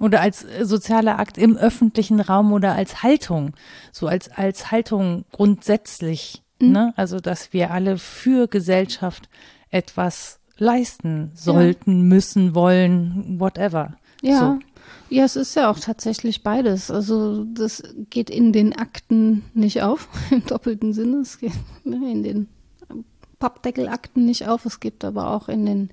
Oder 0.00 0.20
als 0.20 0.44
äh, 0.44 0.64
sozialer 0.64 1.18
Akt 1.18 1.38
im 1.38 1.56
öffentlichen 1.56 2.20
Raum 2.20 2.52
oder 2.52 2.74
als 2.74 3.02
Haltung, 3.02 3.54
so 3.90 4.06
als 4.06 4.30
als 4.30 4.70
Haltung 4.70 5.24
grundsätzlich. 5.32 6.42
Mhm. 6.60 6.72
Ne? 6.72 6.94
Also 6.96 7.20
dass 7.20 7.52
wir 7.52 7.70
alle 7.70 7.98
für 7.98 8.48
Gesellschaft 8.48 9.28
etwas 9.70 10.40
leisten 10.58 11.32
sollten, 11.34 12.02
müssen, 12.02 12.54
wollen, 12.54 13.40
whatever. 13.40 13.96
ja. 14.22 14.38
So. 14.38 14.58
Ja, 15.08 15.24
es 15.24 15.36
ist 15.36 15.54
ja 15.54 15.70
auch 15.70 15.78
tatsächlich 15.78 16.42
beides. 16.42 16.90
Also 16.90 17.44
das 17.44 17.82
geht 18.10 18.28
in 18.28 18.52
den 18.52 18.72
Akten 18.72 19.44
nicht 19.54 19.82
auf, 19.82 20.08
im 20.30 20.44
doppelten 20.44 20.92
Sinne. 20.92 21.18
Es 21.18 21.38
geht 21.38 21.52
ne, 21.84 22.10
in 22.10 22.22
den 22.22 22.48
Pappdeckelakten 23.38 24.24
nicht 24.24 24.48
auf. 24.48 24.64
Es 24.66 24.80
gibt 24.80 25.04
aber 25.04 25.30
auch 25.30 25.48
in 25.48 25.66
den 25.66 25.90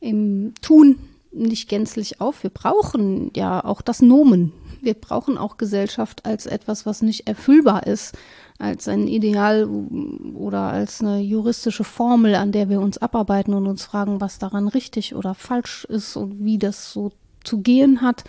im 0.00 0.54
Tun 0.62 0.98
nicht 1.32 1.68
gänzlich 1.68 2.20
auf. 2.20 2.42
Wir 2.42 2.50
brauchen 2.50 3.30
ja 3.34 3.64
auch 3.64 3.82
das 3.82 4.02
Nomen. 4.02 4.52
Wir 4.80 4.94
brauchen 4.94 5.38
auch 5.38 5.56
Gesellschaft 5.56 6.24
als 6.24 6.46
etwas, 6.46 6.86
was 6.86 7.02
nicht 7.02 7.26
erfüllbar 7.26 7.86
ist, 7.86 8.16
als 8.58 8.88
ein 8.88 9.08
Ideal 9.08 9.68
oder 10.34 10.60
als 10.60 11.00
eine 11.00 11.20
juristische 11.20 11.84
Formel, 11.84 12.34
an 12.34 12.52
der 12.52 12.68
wir 12.68 12.80
uns 12.80 12.98
abarbeiten 12.98 13.54
und 13.54 13.66
uns 13.66 13.84
fragen, 13.84 14.20
was 14.20 14.38
daran 14.38 14.68
richtig 14.68 15.14
oder 15.14 15.34
falsch 15.34 15.84
ist 15.84 16.16
und 16.16 16.44
wie 16.44 16.58
das 16.58 16.92
so 16.92 17.12
zu 17.44 17.60
gehen 17.60 18.00
hat. 18.00 18.24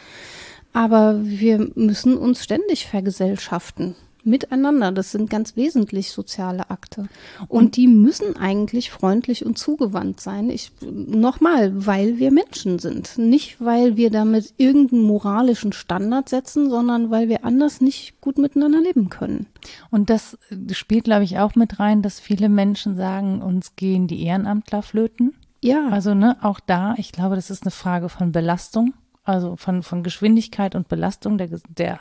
Aber 0.73 1.23
wir 1.23 1.69
müssen 1.75 2.17
uns 2.17 2.43
ständig 2.43 2.87
vergesellschaften. 2.87 3.95
Miteinander. 4.23 4.91
Das 4.91 5.11
sind 5.11 5.29
ganz 5.29 5.55
wesentlich 5.55 6.11
soziale 6.11 6.69
Akte. 6.69 7.07
Und 7.47 7.75
die 7.75 7.87
müssen 7.87 8.35
eigentlich 8.37 8.91
freundlich 8.91 9.45
und 9.45 9.57
zugewandt 9.57 10.19
sein. 10.19 10.49
Ich, 10.49 10.71
nochmal, 10.81 11.85
weil 11.85 12.19
wir 12.19 12.31
Menschen 12.31 12.79
sind. 12.79 13.17
Nicht, 13.17 13.61
weil 13.61 13.97
wir 13.97 14.11
damit 14.11 14.53
irgendeinen 14.57 15.03
moralischen 15.03 15.73
Standard 15.73 16.29
setzen, 16.29 16.69
sondern 16.69 17.09
weil 17.09 17.29
wir 17.29 17.45
anders 17.45 17.81
nicht 17.81 18.21
gut 18.21 18.37
miteinander 18.37 18.81
leben 18.81 19.09
können. 19.09 19.47
Und 19.89 20.09
das 20.09 20.37
äh, 20.49 20.73
spielt, 20.73 21.05
glaube 21.05 21.23
ich, 21.23 21.39
auch 21.39 21.55
mit 21.55 21.79
rein, 21.79 22.01
dass 22.01 22.19
viele 22.19 22.49
Menschen 22.49 22.95
sagen, 22.95 23.41
uns 23.41 23.75
gehen 23.75 24.07
die 24.07 24.23
Ehrenamtler 24.23 24.81
flöten. 24.81 25.33
Ja. 25.61 25.89
Also, 25.89 26.13
ne, 26.13 26.37
auch 26.41 26.59
da, 26.59 26.95
ich 26.97 27.11
glaube, 27.11 27.35
das 27.35 27.49
ist 27.49 27.63
eine 27.63 27.71
Frage 27.71 28.09
von 28.09 28.31
Belastung, 28.31 28.93
also 29.23 29.55
von, 29.55 29.83
von 29.83 30.03
Geschwindigkeit 30.03 30.75
und 30.75 30.87
Belastung 30.87 31.37
der, 31.37 31.49
der 31.69 31.99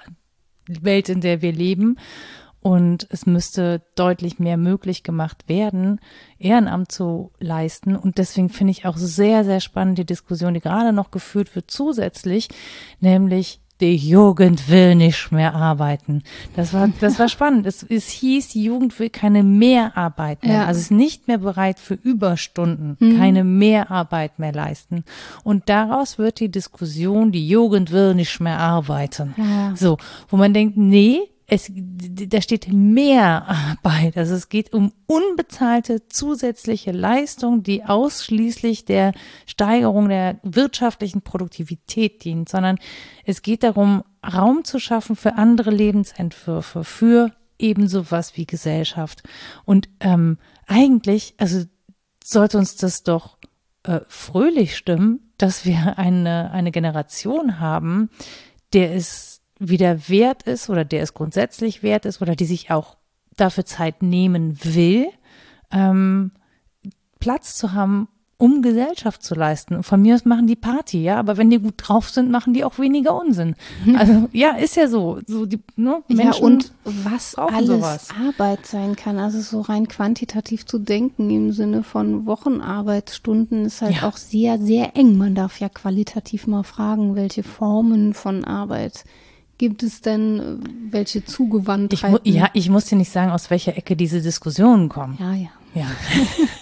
Welt, 0.69 1.09
in 1.09 1.21
der 1.21 1.43
wir 1.43 1.53
leben. 1.53 1.97
Und 2.63 3.07
es 3.11 3.25
müsste 3.25 3.83
deutlich 3.95 4.39
mehr 4.39 4.59
möglich 4.59 5.03
gemacht 5.03 5.49
werden, 5.49 5.99
Ehrenamt 6.39 6.93
zu 6.93 7.33
leisten. 7.39 7.97
Und 7.97 8.19
deswegen 8.19 8.51
finde 8.51 8.73
ich 8.73 8.85
auch 8.85 8.99
sehr, 8.99 9.45
sehr 9.45 9.61
spannend 9.61 9.97
die 9.97 10.05
Diskussion, 10.05 10.53
die 10.53 10.61
gerade 10.61 10.93
noch 10.93 11.11
geführt 11.11 11.55
wird, 11.55 11.71
zusätzlich, 11.71 12.49
nämlich 13.01 13.61
die 13.81 13.97
Jugend 13.97 14.69
will 14.69 14.95
nicht 14.95 15.33
mehr 15.33 15.55
arbeiten. 15.55 16.23
Das 16.57 16.73
war, 16.75 16.89
das 17.01 17.19
war 17.19 17.29
spannend. 17.37 17.67
Es, 17.67 17.83
es 17.83 18.09
hieß, 18.09 18.49
die 18.51 18.63
Jugend 18.65 18.99
will 18.99 19.11
keine 19.11 19.43
Mehrarbeit 19.43 20.43
mehr. 20.45 20.53
Ja. 20.55 20.67
Also 20.67 20.81
ist 20.81 20.91
nicht 20.91 21.29
mehr 21.29 21.39
bereit 21.39 21.79
für 21.79 21.95
Überstunden, 21.95 22.97
Mhm. 23.01 23.19
keine 23.19 23.45
Mehrarbeit 23.45 24.39
mehr 24.39 24.53
leisten. 24.53 25.05
Und 25.45 25.69
daraus 25.69 26.19
wird 26.19 26.41
die 26.41 26.51
Diskussion, 26.51 27.33
die 27.33 27.47
Jugend 27.49 27.91
will 27.93 28.15
nicht 28.15 28.41
mehr 28.41 28.59
arbeiten. 28.59 29.35
Ja. 29.37 29.73
So, 29.77 29.97
wo 30.29 30.37
man 30.37 30.53
denkt, 30.55 30.77
nee, 30.77 31.21
es, 31.53 31.69
da 31.75 32.41
steht 32.41 32.73
mehr 32.73 33.49
Arbeit. 33.49 34.17
Also 34.17 34.37
es 34.37 34.49
geht 34.49 34.73
um 34.73 34.93
unbezahlte 35.09 36.07
zusätzliche 36.09 36.93
Leistung, 36.93 37.65
die 37.65 37.85
ausschließlich 37.85 38.85
der 38.85 39.13
Steigerung 39.47 40.09
der 40.09 40.39
wirtschaftlichen 40.45 41.23
Produktivität 41.23 42.25
dient, 42.25 42.49
sondern 42.49 42.79
es 43.25 43.43
geht 43.43 43.65
darum, 43.65 44.05
Raum 44.25 44.63
zu 44.63 44.79
schaffen 44.79 45.17
für 45.17 45.35
andere 45.35 45.71
Lebensentwürfe, 45.71 46.85
für 46.85 47.33
eben 47.59 47.89
sowas 47.89 48.37
wie 48.37 48.47
Gesellschaft. 48.47 49.25
Und 49.65 49.89
ähm, 49.99 50.39
eigentlich, 50.69 51.35
also 51.37 51.65
sollte 52.23 52.59
uns 52.59 52.77
das 52.77 53.03
doch 53.03 53.39
äh, 53.83 54.01
fröhlich 54.07 54.77
stimmen, 54.77 55.33
dass 55.37 55.65
wir 55.65 55.99
eine, 55.99 56.53
eine 56.53 56.71
Generation 56.71 57.59
haben, 57.59 58.09
der 58.73 58.95
es 58.95 59.40
wieder 59.61 60.09
wert 60.09 60.43
ist 60.45 60.69
oder 60.71 60.85
der 60.85 61.03
es 61.03 61.15
grundsätzlich 61.15 61.83
wert 61.85 62.07
ist 62.07 62.21
oder 62.21 62.35
die 62.35 62.47
sich 62.47 62.71
auch 62.71 62.97
dafür 63.37 63.65
Zeit 63.67 64.03
nehmen 64.03 64.59
will, 64.65 65.07
ähm, 65.71 66.33
Platz 67.21 67.55
zu 67.57 67.73
haben, 67.73 68.09
um 68.39 68.63
Gesellschaft 68.63 69.23
zu 69.23 69.35
leisten. 69.35 69.75
Und 69.77 69.83
von 69.83 70.01
mir 70.01 70.15
aus 70.15 70.25
machen 70.25 70.47
die 70.47 70.57
Party, 70.57 71.03
ja, 71.03 71.19
aber 71.19 71.37
wenn 71.37 71.51
die 71.51 71.59
gut 71.59 71.75
drauf 71.77 72.09
sind, 72.09 72.31
machen 72.31 72.55
die 72.55 72.65
auch 72.65 72.79
weniger 72.79 73.15
Unsinn. 73.15 73.55
Also 73.99 74.31
ja, 74.33 74.53
ist 74.53 74.77
ja 74.77 74.89
so. 74.89 75.21
so 75.27 75.45
die, 75.45 75.61
ne, 75.77 76.03
Ja, 76.09 76.17
Menschen 76.17 76.45
und 76.45 76.73
was 76.85 77.35
alles 77.35 77.67
sowas. 77.67 78.09
Arbeit 78.27 78.65
sein 78.67 78.97
kann, 78.97 79.19
also 79.19 79.41
so 79.43 79.61
rein 79.61 79.89
quantitativ 79.89 80.65
zu 80.65 80.79
denken 80.79 81.29
im 81.29 81.53
Sinne 81.53 81.83
von 81.83 82.25
Wochenarbeitsstunden 82.25 83.67
ist 83.67 83.83
halt 83.83 83.97
Ja. 83.97 84.09
auch 84.09 84.17
sehr, 84.17 84.59
sehr 84.59 84.97
eng. 84.97 85.19
Man 85.19 85.35
darf 85.35 85.61
ja 85.61 85.69
qualitativ 85.69 86.47
mal 86.47 86.63
fragen, 86.63 87.17
welche 87.17 87.43
Formen 87.43 88.15
von 88.15 88.45
Arbeit 88.47 89.05
gibt 89.61 89.83
es 89.83 90.01
denn, 90.01 90.41
äh, 90.41 90.91
welche 90.91 91.23
Zugewandtheiten? 91.23 92.19
ja, 92.25 92.49
ich 92.55 92.71
muss 92.71 92.87
dir 92.87 92.97
nicht 92.97 93.13
sagen, 93.13 93.31
aus 93.31 93.51
welcher 93.51 93.77
Ecke 93.77 93.95
diese 93.95 94.23
Diskussionen 94.23 94.89
kommen. 94.89 95.19
ja, 95.21 95.35
ja. 95.35 95.51
Ja. 95.75 95.87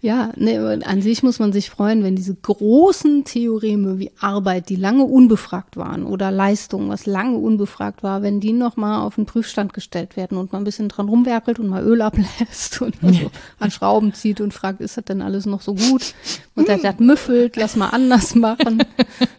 Ja, 0.00 0.32
ne, 0.36 0.80
an 0.84 1.02
sich 1.02 1.22
muss 1.22 1.38
man 1.38 1.52
sich 1.52 1.70
freuen, 1.70 2.02
wenn 2.02 2.16
diese 2.16 2.34
großen 2.34 3.24
Theoreme 3.24 3.98
wie 3.98 4.10
Arbeit, 4.18 4.68
die 4.68 4.76
lange 4.76 5.04
unbefragt 5.04 5.76
waren, 5.76 6.04
oder 6.04 6.30
Leistung, 6.30 6.88
was 6.88 7.06
lange 7.06 7.38
unbefragt 7.38 8.02
war, 8.02 8.22
wenn 8.22 8.40
die 8.40 8.52
nochmal 8.52 9.00
auf 9.00 9.16
den 9.16 9.26
Prüfstand 9.26 9.72
gestellt 9.72 10.16
werden 10.16 10.38
und 10.38 10.52
man 10.52 10.62
ein 10.62 10.64
bisschen 10.64 10.88
dran 10.88 11.08
rumwerkelt 11.08 11.58
und 11.58 11.68
mal 11.68 11.82
Öl 11.82 12.02
ablässt 12.02 12.80
und 12.82 12.96
so 13.00 13.30
an 13.58 13.70
Schrauben 13.70 14.14
zieht 14.14 14.40
und 14.40 14.52
fragt, 14.52 14.80
ist 14.80 14.96
das 14.96 15.04
denn 15.04 15.22
alles 15.22 15.46
noch 15.46 15.60
so 15.60 15.74
gut? 15.74 16.14
Und 16.54 16.68
der 16.68 16.78
das 16.78 16.98
müffelt, 16.98 17.56
lass 17.56 17.76
mal 17.76 17.88
anders 17.88 18.34
machen. 18.34 18.82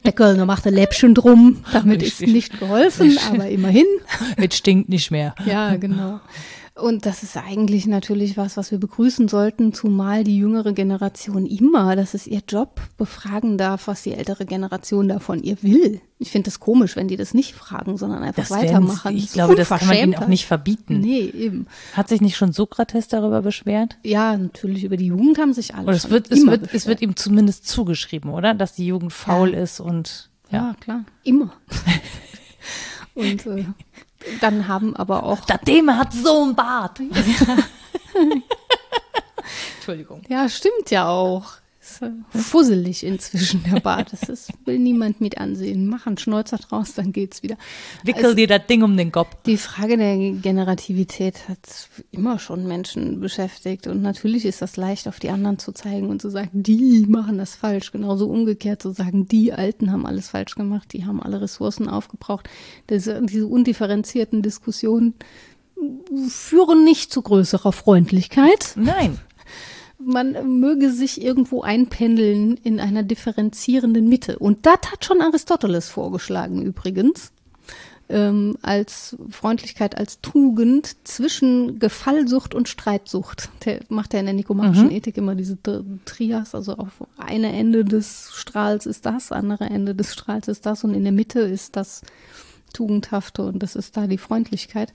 Der 0.03 0.11
Kölner 0.11 0.45
macht 0.45 0.67
ein 0.67 0.73
Läppchen 0.73 1.15
drum, 1.15 1.63
damit 1.71 2.03
ist 2.03 2.21
nicht 2.21 2.59
geholfen, 2.59 3.17
aber 3.29 3.47
immerhin. 3.49 3.85
Es 4.37 4.57
stinkt 4.57 4.89
nicht 4.89 5.11
mehr. 5.11 5.33
Ja, 5.45 5.75
genau. 5.75 6.19
Und 6.77 7.05
das 7.05 7.23
ist 7.23 7.37
eigentlich 7.37 7.85
natürlich 7.87 8.35
was, 8.35 8.57
was 8.57 8.69
wir 8.69 8.79
begrüßen 8.79 9.29
sollten, 9.29 9.71
zumal 9.73 10.25
die 10.25 10.37
jüngere 10.37 10.73
Generation 10.73 11.45
immer, 11.45 11.95
das 11.95 12.13
ist 12.13 12.27
ihr 12.27 12.41
Job, 12.49 12.81
befragen 12.97 13.57
darf, 13.57 13.87
was 13.87 14.03
die 14.03 14.11
ältere 14.11 14.45
Generation 14.45 15.07
da 15.07 15.19
von 15.19 15.41
ihr 15.41 15.63
will. 15.63 16.01
Ich 16.19 16.31
finde 16.31 16.49
das 16.49 16.59
komisch, 16.59 16.97
wenn 16.97 17.07
die 17.07 17.15
das 17.15 17.33
nicht 17.33 17.53
fragen, 17.55 17.95
sondern 17.97 18.23
einfach 18.23 18.43
Das 18.43 18.51
weitermachen. 18.51 19.15
ich 19.15 19.23
ist 19.25 19.33
glaube, 19.35 19.55
das 19.55 19.69
kann 19.69 19.87
man 19.87 19.97
ihnen 19.97 20.15
auch 20.15 20.27
nicht 20.27 20.45
verbieten. 20.45 20.99
Nee, 20.99 21.21
eben. 21.21 21.67
Hat 21.93 22.09
sich 22.09 22.19
nicht 22.19 22.35
schon 22.35 22.51
Sokrates 22.51 23.07
darüber 23.07 23.41
beschwert? 23.41 23.97
Ja, 24.03 24.35
natürlich, 24.35 24.83
über 24.83 24.97
die 24.97 25.07
Jugend 25.07 25.37
haben 25.39 25.53
sich 25.53 25.75
alle 25.75 25.85
Oder 25.87 25.95
es 25.95 26.09
wird, 26.09 26.29
es 26.29 26.45
wird, 26.45 26.73
es 26.73 26.87
wird 26.87 27.01
ihm 27.01 27.15
zumindest 27.15 27.69
zugeschrieben, 27.69 28.31
oder? 28.31 28.53
Dass 28.53 28.73
die 28.73 28.85
Jugend 28.85 29.13
faul 29.13 29.53
Ja. 29.53 29.61
ist 29.61 29.79
und 29.79 30.29
Ja, 30.51 30.57
ja. 30.57 30.75
klar, 30.81 31.05
immer. 31.23 31.53
Und 33.13 33.45
äh, 33.45 33.63
dann 34.41 34.67
haben 34.67 34.95
aber 34.95 35.23
auch 35.23 35.45
Der 35.45 35.59
Thema 35.61 35.97
hat 35.97 36.13
so 36.13 36.43
einen 36.43 36.55
Bart. 36.55 36.99
Entschuldigung. 39.75 40.21
Ja, 40.29 40.49
stimmt 40.49 40.89
ja 40.89 41.07
auch. 41.07 41.53
Ist 41.95 42.01
äh, 42.01 42.37
fusselig 42.37 43.03
inzwischen, 43.03 43.63
der 43.63 43.79
Bart. 43.79 44.11
Das 44.11 44.29
ist, 44.29 44.51
will 44.65 44.79
niemand 44.79 45.21
mit 45.21 45.37
ansehen. 45.37 45.87
Mach 45.87 46.07
einen 46.07 46.17
Schnäuzer 46.17 46.57
draus, 46.57 46.93
dann 46.93 47.11
geht's 47.11 47.43
wieder. 47.43 47.57
Wickel 48.03 48.35
dir 48.35 48.47
das 48.47 48.65
Ding 48.67 48.83
um 48.83 48.97
den 48.97 49.11
Kopf. 49.11 49.29
Die 49.45 49.57
Frage 49.57 49.97
der 49.97 50.17
Generativität 50.17 51.47
hat 51.47 51.89
immer 52.11 52.39
schon 52.39 52.67
Menschen 52.67 53.19
beschäftigt. 53.19 53.87
Und 53.87 54.01
natürlich 54.01 54.45
ist 54.45 54.61
das 54.61 54.77
leicht, 54.77 55.07
auf 55.07 55.19
die 55.19 55.29
anderen 55.29 55.59
zu 55.59 55.71
zeigen 55.71 56.09
und 56.09 56.21
zu 56.21 56.29
sagen, 56.29 56.49
die 56.53 57.05
machen 57.07 57.37
das 57.37 57.55
falsch. 57.55 57.91
Genauso 57.91 58.27
umgekehrt 58.27 58.81
zu 58.81 58.91
sagen, 58.91 59.27
die 59.27 59.53
Alten 59.53 59.91
haben 59.91 60.05
alles 60.05 60.29
falsch 60.29 60.55
gemacht, 60.55 60.93
die 60.93 61.05
haben 61.05 61.21
alle 61.21 61.41
Ressourcen 61.41 61.87
aufgebraucht. 61.87 62.49
Diese, 62.89 63.21
diese 63.23 63.47
undifferenzierten 63.47 64.41
Diskussionen 64.41 65.13
führen 66.27 66.83
nicht 66.83 67.11
zu 67.11 67.21
größerer 67.21 67.71
Freundlichkeit. 67.71 68.73
Nein. 68.75 69.19
Man 69.97 70.59
möge 70.59 70.91
sich 70.91 71.21
irgendwo 71.21 71.61
einpendeln 71.61 72.57
in 72.63 72.79
einer 72.79 73.03
differenzierenden 73.03 74.07
Mitte. 74.07 74.39
Und 74.39 74.65
das 74.65 74.79
hat 74.91 75.05
schon 75.05 75.21
Aristoteles 75.21 75.89
vorgeschlagen 75.89 76.61
übrigens 76.61 77.31
ähm, 78.07 78.57
als 78.61 79.17
Freundlichkeit, 79.29 79.97
als 79.97 80.21
Tugend 80.21 80.95
zwischen 81.07 81.79
Gefallsucht 81.79 82.53
und 82.53 82.69
Streitsucht. 82.69 83.49
Der 83.65 83.79
macht 83.89 84.13
ja 84.13 84.19
in 84.19 84.25
der 84.25 84.35
nikomachischen 84.35 84.87
mhm. 84.87 84.91
Ethik 84.91 85.17
immer 85.17 85.35
diese 85.35 85.57
Trias, 86.05 86.53
also 86.53 86.73
auf 86.73 86.91
eine 87.17 87.51
Ende 87.51 87.83
des 87.83 88.29
Strahls 88.33 88.85
ist 88.85 89.05
das, 89.05 89.31
andere 89.31 89.65
Ende 89.65 89.95
des 89.95 90.13
Strahls 90.13 90.47
ist 90.47 90.65
das 90.65 90.83
und 90.83 90.93
in 90.93 91.03
der 91.03 91.13
Mitte 91.13 91.39
ist 91.39 91.75
das 91.75 92.01
Tugendhafte 92.75 93.43
und 93.43 93.63
das 93.63 93.75
ist 93.75 93.97
da 93.97 94.05
die 94.05 94.17
Freundlichkeit. 94.17 94.93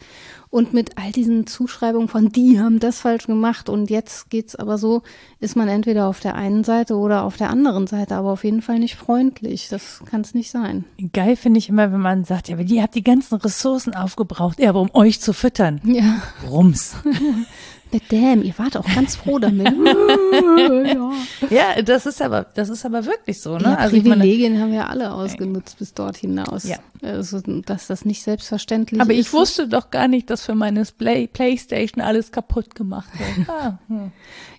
Und 0.51 0.73
mit 0.73 0.99
all 0.99 1.13
diesen 1.13 1.47
Zuschreibungen 1.47 2.09
von, 2.09 2.31
die 2.31 2.61
haben 2.61 2.79
das 2.79 3.01
falsch 3.01 3.27
gemacht 3.27 3.69
und 3.69 3.91
jetzt 3.91 4.31
geht's 4.31 4.55
aber 4.55 4.79
so, 4.79 5.03
ist 5.41 5.57
man 5.57 5.69
entweder 5.69 6.07
auf 6.07 6.21
der 6.21 6.35
einen 6.35 6.65
Seite 6.65 6.97
oder 6.97 7.25
auf 7.25 7.37
der 7.37 7.51
anderen 7.51 7.87
Seite, 7.87 8.17
aber 8.17 8.31
auf 8.31 8.45
jeden 8.45 8.63
Fall 8.63 8.79
nicht 8.79 8.97
freundlich. 8.97 9.69
Das 9.69 10.03
kann 10.09 10.21
es 10.21 10.35
nicht 10.35 10.51
sein. 10.51 10.85
Geil 11.13 11.37
finde 11.37 11.59
ich 11.59 11.69
immer, 11.69 11.93
wenn 11.93 12.01
man 12.01 12.25
sagt, 12.25 12.49
ja, 12.49 12.57
aber 12.57 12.65
ihr 12.65 12.83
habt 12.83 12.95
die 12.95 13.05
ganzen 13.05 13.37
Ressourcen 13.37 13.95
aufgebraucht, 13.95 14.61
ja, 14.61 14.69
aber 14.69 14.81
um 14.81 14.91
euch 14.93 15.21
zu 15.21 15.33
füttern. 15.33 15.81
Ja. 15.85 16.23
Rums. 16.49 16.97
Damn, 18.09 18.43
ihr 18.43 18.57
wart 18.57 18.77
auch 18.77 18.87
ganz 18.95 19.17
froh 19.17 19.39
damit. 19.39 19.67
ja. 19.67 21.13
ja, 21.51 21.83
das 21.83 22.07
ist 22.07 22.23
aber, 22.23 22.47
das 22.55 22.69
ist 22.69 22.85
aber 22.85 23.05
wirklich 23.05 23.41
so, 23.41 23.59
ne? 23.59 23.65
Ja, 23.65 23.75
also 23.75 23.97
Privilegien 23.97 24.53
meine, 24.53 24.65
haben 24.65 24.73
wir 24.73 24.89
alle 24.89 25.13
ausgenutzt 25.13 25.79
bis 25.79 25.93
dort 25.93 26.17
hinaus. 26.17 26.65
Ja. 26.65 26.77
Also, 27.03 27.41
dass 27.41 27.87
das 27.87 28.05
nicht 28.05 28.23
selbstverständlich 28.23 29.01
aber 29.01 29.13
ist. 29.13 29.17
Aber 29.17 29.21
ich 29.21 29.33
wusste 29.33 29.69
doch 29.69 29.91
gar 29.91 30.09
nicht, 30.09 30.31
dass 30.31 30.45
für 30.45 30.55
meine 30.55 30.85
Play 30.85 31.27
Playstation 31.27 32.03
alles 32.03 32.33
kaputt 32.33 32.75
gemacht 32.75 33.09
wird. 33.19 33.49
Ah, 33.51 33.79
hm. 33.89 34.13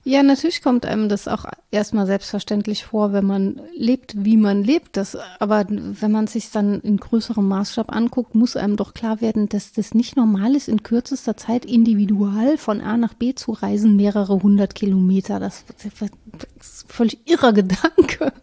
Ja, 0.03 0.23
natürlich 0.23 0.63
kommt 0.63 0.85
einem 0.87 1.09
das 1.09 1.27
auch 1.27 1.45
erstmal 1.69 2.07
selbstverständlich 2.07 2.85
vor, 2.85 3.13
wenn 3.13 3.25
man 3.25 3.61
lebt, 3.75 4.13
wie 4.25 4.35
man 4.35 4.63
lebt. 4.63 4.97
Das, 4.97 5.15
aber 5.39 5.65
wenn 5.69 6.11
man 6.11 6.25
sich 6.25 6.49
dann 6.49 6.81
in 6.81 6.97
größerem 6.97 7.47
Maßstab 7.47 7.95
anguckt, 7.95 8.33
muss 8.33 8.55
einem 8.55 8.77
doch 8.77 8.95
klar 8.95 9.21
werden, 9.21 9.47
dass 9.47 9.73
das 9.73 9.93
nicht 9.93 10.17
normal 10.17 10.55
ist, 10.55 10.69
in 10.69 10.81
kürzester 10.81 11.37
Zeit 11.37 11.65
individual 11.65 12.57
von 12.57 12.81
A 12.81 12.97
nach 12.97 13.13
B 13.13 13.35
zu 13.35 13.51
reisen, 13.51 13.95
mehrere 13.95 14.41
hundert 14.41 14.73
Kilometer. 14.73 15.39
Das, 15.39 15.65
das 15.67 15.85
ist 15.85 16.01
ein 16.01 16.09
völlig 16.87 17.19
irrer 17.25 17.53
Gedanke 17.61 18.33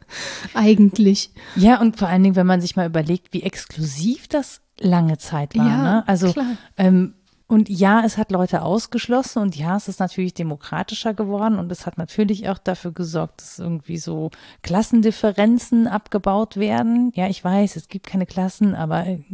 eigentlich. 0.54 1.30
Ja, 1.56 1.80
und 1.80 1.96
vor 1.96 2.06
allen 2.06 2.22
Dingen, 2.22 2.36
wenn 2.36 2.46
man 2.46 2.60
sich 2.60 2.76
mal 2.76 2.86
überlegt, 2.86 3.32
wie 3.32 3.42
exklusiv 3.42 3.87
das 4.28 4.60
lange 4.80 5.18
Zeit 5.18 5.56
war. 5.56 5.66
Ja, 5.66 5.82
ne? 5.82 6.08
Also 6.08 6.34
ähm, 6.76 7.14
und 7.50 7.70
ja, 7.70 8.02
es 8.04 8.18
hat 8.18 8.30
Leute 8.30 8.60
ausgeschlossen 8.60 9.40
und 9.40 9.56
ja, 9.56 9.74
es 9.74 9.88
ist 9.88 10.00
natürlich 10.00 10.34
demokratischer 10.34 11.14
geworden 11.14 11.58
und 11.58 11.72
es 11.72 11.86
hat 11.86 11.96
natürlich 11.96 12.46
auch 12.50 12.58
dafür 12.58 12.92
gesorgt, 12.92 13.40
dass 13.40 13.58
irgendwie 13.58 13.96
so 13.96 14.30
Klassendifferenzen 14.62 15.86
abgebaut 15.88 16.58
werden. 16.58 17.10
Ja, 17.14 17.26
ich 17.26 17.42
weiß, 17.42 17.76
es 17.76 17.88
gibt 17.88 18.06
keine 18.06 18.26
Klassen, 18.26 18.74
aber 18.74 19.06
äh, 19.06 19.24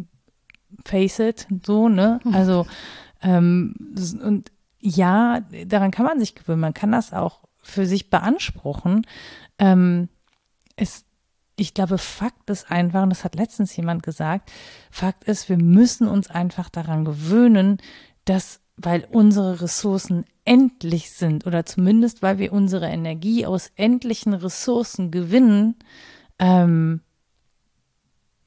face 0.84 1.18
it, 1.18 1.48
so, 1.64 1.88
ne? 1.88 2.20
Also, 2.32 2.66
ähm, 3.20 3.74
und 4.22 4.52
ja, 4.78 5.40
daran 5.66 5.90
kann 5.90 6.07
man 6.07 6.20
sich 6.20 6.36
gewöhnen, 6.36 6.61
man 6.61 6.74
kann 6.74 6.92
das 6.92 7.12
auch 7.12 7.40
für 7.62 7.84
sich 7.84 8.11
beanspruchen. 8.11 9.07
Ähm, 9.59 10.09
es 10.76 11.03
ich 11.57 11.74
glaube, 11.74 11.98
Fakt 11.98 12.50
ist 12.50 12.70
einfach, 12.70 13.02
und 13.02 13.11
das 13.11 13.24
hat 13.24 13.34
letztens 13.34 13.76
jemand 13.76 14.02
gesagt, 14.02 14.50
Fakt 14.90 15.24
ist, 15.24 15.48
wir 15.48 15.59
müssen 15.59 16.09
uns 16.09 16.28
einfach 16.30 16.68
daran 16.68 17.05
gewöhnen, 17.05 17.78
dass, 18.24 18.61
weil 18.76 19.07
unsere 19.11 19.61
Ressourcen 19.61 20.24
endlich 20.44 21.11
sind 21.11 21.46
oder 21.46 21.64
zumindest 21.64 22.22
weil 22.22 22.38
wir 22.38 22.52
unsere 22.52 22.88
Energie 22.88 23.46
aus 23.46 23.70
endlichen 23.76 24.34
Ressourcen 24.34 25.11
gewinnen, 25.11 25.76
ähm, 26.38 27.00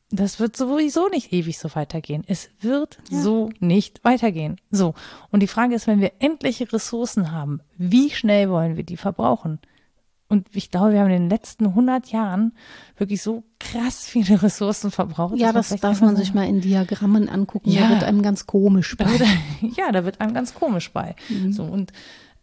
das 0.10 0.40
wird 0.40 0.56
sowieso 0.56 1.10
nicht 1.10 1.34
ewig 1.34 1.60
so 1.60 1.76
weitergehen. 1.76 2.24
Es 2.28 2.50
wird 2.62 2.98
ja. 3.10 3.20
so 3.20 3.50
nicht 3.60 4.06
weitergehen. 4.06 4.56
So. 4.72 4.94
Und 5.32 5.42
die 5.42 5.48
Frage 5.48 5.76
ist, 5.76 5.86
wenn 5.86 6.00
wir 6.00 6.14
endliche 6.20 6.72
Ressourcen 6.72 7.32
haben, 7.32 7.60
wie 7.78 8.10
schnell 8.12 8.50
wollen 8.50 8.78
wir 8.78 8.86
die 8.86 8.96
verbrauchen? 8.96 9.60
Und 10.30 10.48
ich 10.54 10.72
glaube, 10.72 10.92
wir 10.92 11.00
haben 11.00 11.10
in 11.10 11.24
den 11.24 11.30
letzten 11.30 11.68
100 11.68 12.12
Jahren 12.12 12.54
wirklich 12.98 13.22
so 13.22 13.44
krass 13.60 14.06
viele 14.06 14.42
Ressourcen 14.44 14.92
verbraucht. 14.92 15.38
Ja, 15.38 15.54
das 15.54 15.70
darf 15.70 16.02
man 16.02 16.16
sich 16.16 16.34
mal 16.34 16.48
in 16.48 16.62
Diagrammen 16.62 17.30
angucken. 17.30 17.70
Ja. 17.70 17.84
Da 17.84 17.90
wird 17.92 18.04
einem 18.04 18.22
ganz 18.22 18.46
komisch 18.46 18.96
bei. 18.98 19.06
ja, 19.78 19.92
da 19.92 20.04
wird 20.04 20.20
einem 20.20 20.34
ganz 20.34 20.54
komisch 20.54 20.92
bei. 20.92 21.16
Mhm. 21.30 21.54
So, 21.54 21.64
und 21.64 21.94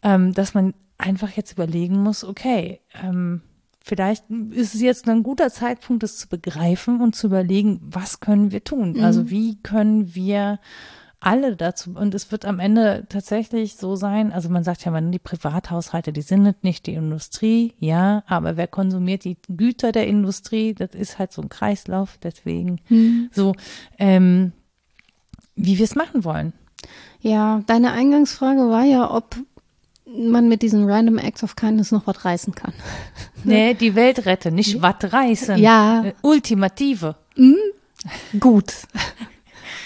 ähm, 0.02 0.32
dass 0.32 0.54
man 0.54 0.74
einfach 0.98 1.30
jetzt 1.30 1.52
überlegen 1.52 2.02
muss, 2.02 2.24
okay, 2.24 2.80
ähm, 3.02 3.42
vielleicht 3.82 4.30
ist 4.30 4.74
es 4.74 4.80
jetzt 4.80 5.08
ein 5.08 5.22
guter 5.22 5.50
Zeitpunkt, 5.50 6.02
das 6.02 6.16
zu 6.16 6.28
begreifen 6.28 7.00
und 7.00 7.14
zu 7.14 7.26
überlegen, 7.26 7.80
was 7.82 8.20
können 8.20 8.50
wir 8.50 8.64
tun? 8.64 8.94
Mhm. 8.94 9.04
Also 9.04 9.30
wie 9.30 9.60
können 9.62 10.14
wir 10.14 10.58
alle 11.24 11.56
dazu, 11.56 11.92
und 11.94 12.14
es 12.14 12.30
wird 12.30 12.44
am 12.44 12.60
Ende 12.60 13.06
tatsächlich 13.08 13.76
so 13.76 13.96
sein, 13.96 14.32
also 14.32 14.50
man 14.50 14.62
sagt 14.62 14.84
ja 14.84 14.90
man, 14.90 15.10
die 15.10 15.18
Privathaushalte, 15.18 16.12
die 16.12 16.22
sind 16.22 16.62
nicht 16.62 16.86
die 16.86 16.94
Industrie, 16.94 17.72
ja, 17.78 18.22
aber 18.26 18.56
wer 18.56 18.66
konsumiert 18.66 19.24
die 19.24 19.38
Güter 19.48 19.92
der 19.92 20.06
Industrie, 20.06 20.74
das 20.74 20.94
ist 20.94 21.18
halt 21.18 21.32
so 21.32 21.40
ein 21.40 21.48
Kreislauf, 21.48 22.18
deswegen 22.22 22.80
hm. 22.88 23.30
so, 23.32 23.54
ähm, 23.98 24.52
wie 25.56 25.78
wir 25.78 25.84
es 25.84 25.94
machen 25.94 26.24
wollen. 26.24 26.52
Ja, 27.20 27.62
deine 27.66 27.92
Eingangsfrage 27.92 28.68
war 28.68 28.84
ja, 28.84 29.10
ob 29.10 29.36
man 30.06 30.48
mit 30.48 30.60
diesen 30.60 30.88
Random 30.88 31.16
Acts 31.16 31.42
of 31.42 31.56
Kindness 31.56 31.90
noch 31.90 32.06
was 32.06 32.24
reißen 32.24 32.54
kann. 32.54 32.74
nee, 33.44 33.72
die 33.72 33.94
Welt 33.94 34.26
retten, 34.26 34.54
nicht 34.54 34.82
was 34.82 34.96
reißen. 35.12 35.56
Ja. 35.58 36.04
Ultimative. 36.20 37.16
Mhm. 37.36 37.56
Gut. 38.38 38.74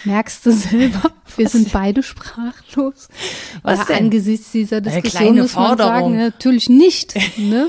Merkst 0.05 0.47
du 0.47 0.53
selber? 0.53 1.13
Wir 1.37 1.49
sind 1.49 1.73
beide 1.73 2.03
sprachlos. 2.03 3.09
Was 3.63 3.87
denn? 3.87 3.97
Angesichts 3.97 4.53
dieser 4.53 4.81
Diskussion 4.81 5.39
muss 5.39 5.55
man 5.55 5.79
sagen, 5.79 6.17
natürlich 6.17 6.69
nicht. 6.69 7.15
Ne? 7.39 7.69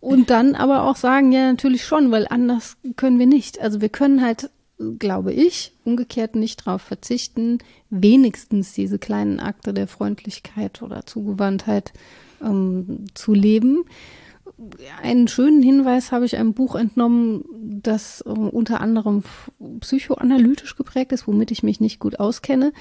Und 0.00 0.28
dann 0.28 0.54
aber 0.54 0.82
auch 0.82 0.96
sagen, 0.96 1.32
ja, 1.32 1.50
natürlich 1.50 1.86
schon, 1.86 2.10
weil 2.10 2.26
anders 2.28 2.76
können 2.96 3.18
wir 3.18 3.26
nicht. 3.26 3.58
Also 3.60 3.80
wir 3.80 3.88
können 3.88 4.20
halt, 4.20 4.50
glaube 4.98 5.32
ich, 5.32 5.72
umgekehrt 5.84 6.36
nicht 6.36 6.66
darauf 6.66 6.82
verzichten, 6.82 7.58
wenigstens 7.88 8.74
diese 8.74 8.98
kleinen 8.98 9.40
Akte 9.40 9.72
der 9.72 9.88
Freundlichkeit 9.88 10.82
oder 10.82 11.06
Zugewandtheit 11.06 11.94
ähm, 12.42 13.06
zu 13.14 13.32
leben 13.32 13.84
einen 15.02 15.28
schönen 15.28 15.62
Hinweis 15.62 16.12
habe 16.12 16.26
ich 16.26 16.36
einem 16.36 16.54
Buch 16.54 16.74
entnommen, 16.76 17.44
das 17.82 18.22
äh, 18.26 18.30
unter 18.30 18.80
anderem 18.80 19.22
psychoanalytisch 19.80 20.76
geprägt 20.76 21.12
ist, 21.12 21.26
womit 21.26 21.50
ich 21.50 21.62
mich 21.62 21.80
nicht 21.80 21.98
gut 21.98 22.20
auskenne, 22.20 22.72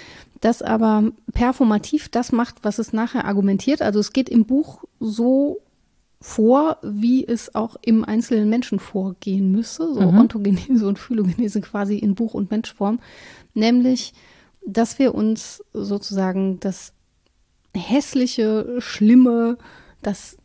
das 0.41 0.61
aber 0.61 1.11
performativ 1.33 2.09
das 2.09 2.31
macht, 2.31 2.63
was 2.63 2.79
es 2.79 2.93
nachher 2.93 3.25
argumentiert. 3.25 3.81
Also 3.81 3.99
es 3.99 4.13
geht 4.13 4.29
im 4.29 4.45
Buch 4.45 4.83
so 4.99 5.61
vor, 6.21 6.77
wie 6.83 7.27
es 7.27 7.53
auch 7.53 7.75
im 7.81 8.05
einzelnen 8.05 8.49
Menschen 8.49 8.79
vorgehen 8.79 9.51
müsse, 9.51 9.93
so 9.93 10.01
mhm. 10.01 10.19
Ontogenese 10.19 10.87
und 10.87 10.99
Phylogenese 10.99 11.59
quasi 11.59 11.97
in 11.97 12.15
Buch- 12.15 12.33
und 12.33 12.49
Menschform, 12.49 12.99
nämlich, 13.53 14.13
dass 14.65 14.99
wir 14.99 15.15
uns 15.15 15.63
sozusagen 15.73 16.59
das 16.61 16.93
hässliche, 17.75 18.77
schlimme, 18.79 19.57
das 20.01 20.37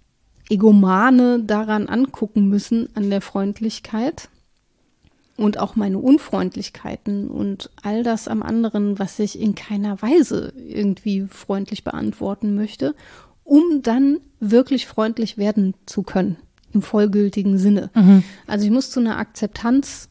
Egomane 0.50 1.42
daran 1.42 1.88
angucken 1.88 2.48
müssen, 2.48 2.88
an 2.94 3.10
der 3.10 3.20
Freundlichkeit 3.20 4.28
und 5.36 5.58
auch 5.58 5.76
meine 5.76 5.98
Unfreundlichkeiten 5.98 7.28
und 7.28 7.70
all 7.82 8.02
das 8.02 8.28
am 8.28 8.42
anderen, 8.42 8.98
was 8.98 9.18
ich 9.18 9.38
in 9.38 9.54
keiner 9.54 10.02
Weise 10.02 10.52
irgendwie 10.56 11.26
freundlich 11.30 11.84
beantworten 11.84 12.54
möchte, 12.54 12.94
um 13.44 13.82
dann 13.82 14.18
wirklich 14.40 14.86
freundlich 14.86 15.38
werden 15.38 15.74
zu 15.86 16.02
können 16.02 16.36
im 16.72 16.82
vollgültigen 16.82 17.58
Sinne. 17.58 17.90
Mhm. 17.94 18.22
Also 18.46 18.66
ich 18.66 18.70
muss 18.70 18.90
zu 18.90 19.00
einer 19.00 19.18
Akzeptanz 19.18 20.08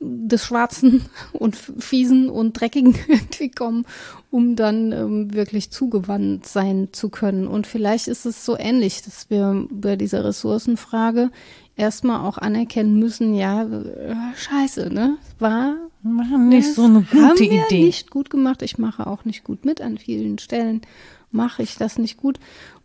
des 0.00 0.44
Schwarzen 0.44 1.02
und 1.32 1.56
Fiesen 1.56 2.28
und 2.28 2.58
Dreckigen 2.58 2.94
irgendwie 3.08 3.50
kommen, 3.50 3.86
um 4.30 4.56
dann 4.56 4.92
ähm, 4.92 5.34
wirklich 5.34 5.70
zugewandt 5.70 6.46
sein 6.46 6.88
zu 6.92 7.10
können. 7.10 7.46
Und 7.46 7.66
vielleicht 7.66 8.08
ist 8.08 8.26
es 8.26 8.44
so 8.44 8.56
ähnlich, 8.58 9.02
dass 9.02 9.30
wir 9.30 9.66
bei 9.70 9.96
dieser 9.96 10.24
Ressourcenfrage 10.24 11.30
erstmal 11.76 12.26
auch 12.26 12.38
anerkennen 12.38 12.98
müssen, 12.98 13.34
ja, 13.34 13.64
äh, 13.64 14.14
scheiße, 14.36 14.92
ne? 14.92 15.16
War 15.38 15.76
nicht 16.02 16.74
so 16.74 16.84
eine 16.84 17.02
gute 17.02 17.22
haben 17.22 17.38
wir 17.38 17.66
Idee. 17.66 17.84
nicht 17.84 18.10
gut 18.10 18.30
gemacht. 18.30 18.62
Ich 18.62 18.78
mache 18.78 19.06
auch 19.06 19.24
nicht 19.24 19.44
gut 19.44 19.64
mit 19.64 19.80
an 19.80 19.98
vielen 19.98 20.38
Stellen. 20.38 20.80
Mache 21.30 21.62
ich 21.62 21.76
das 21.76 21.98
nicht 21.98 22.16
gut 22.16 22.38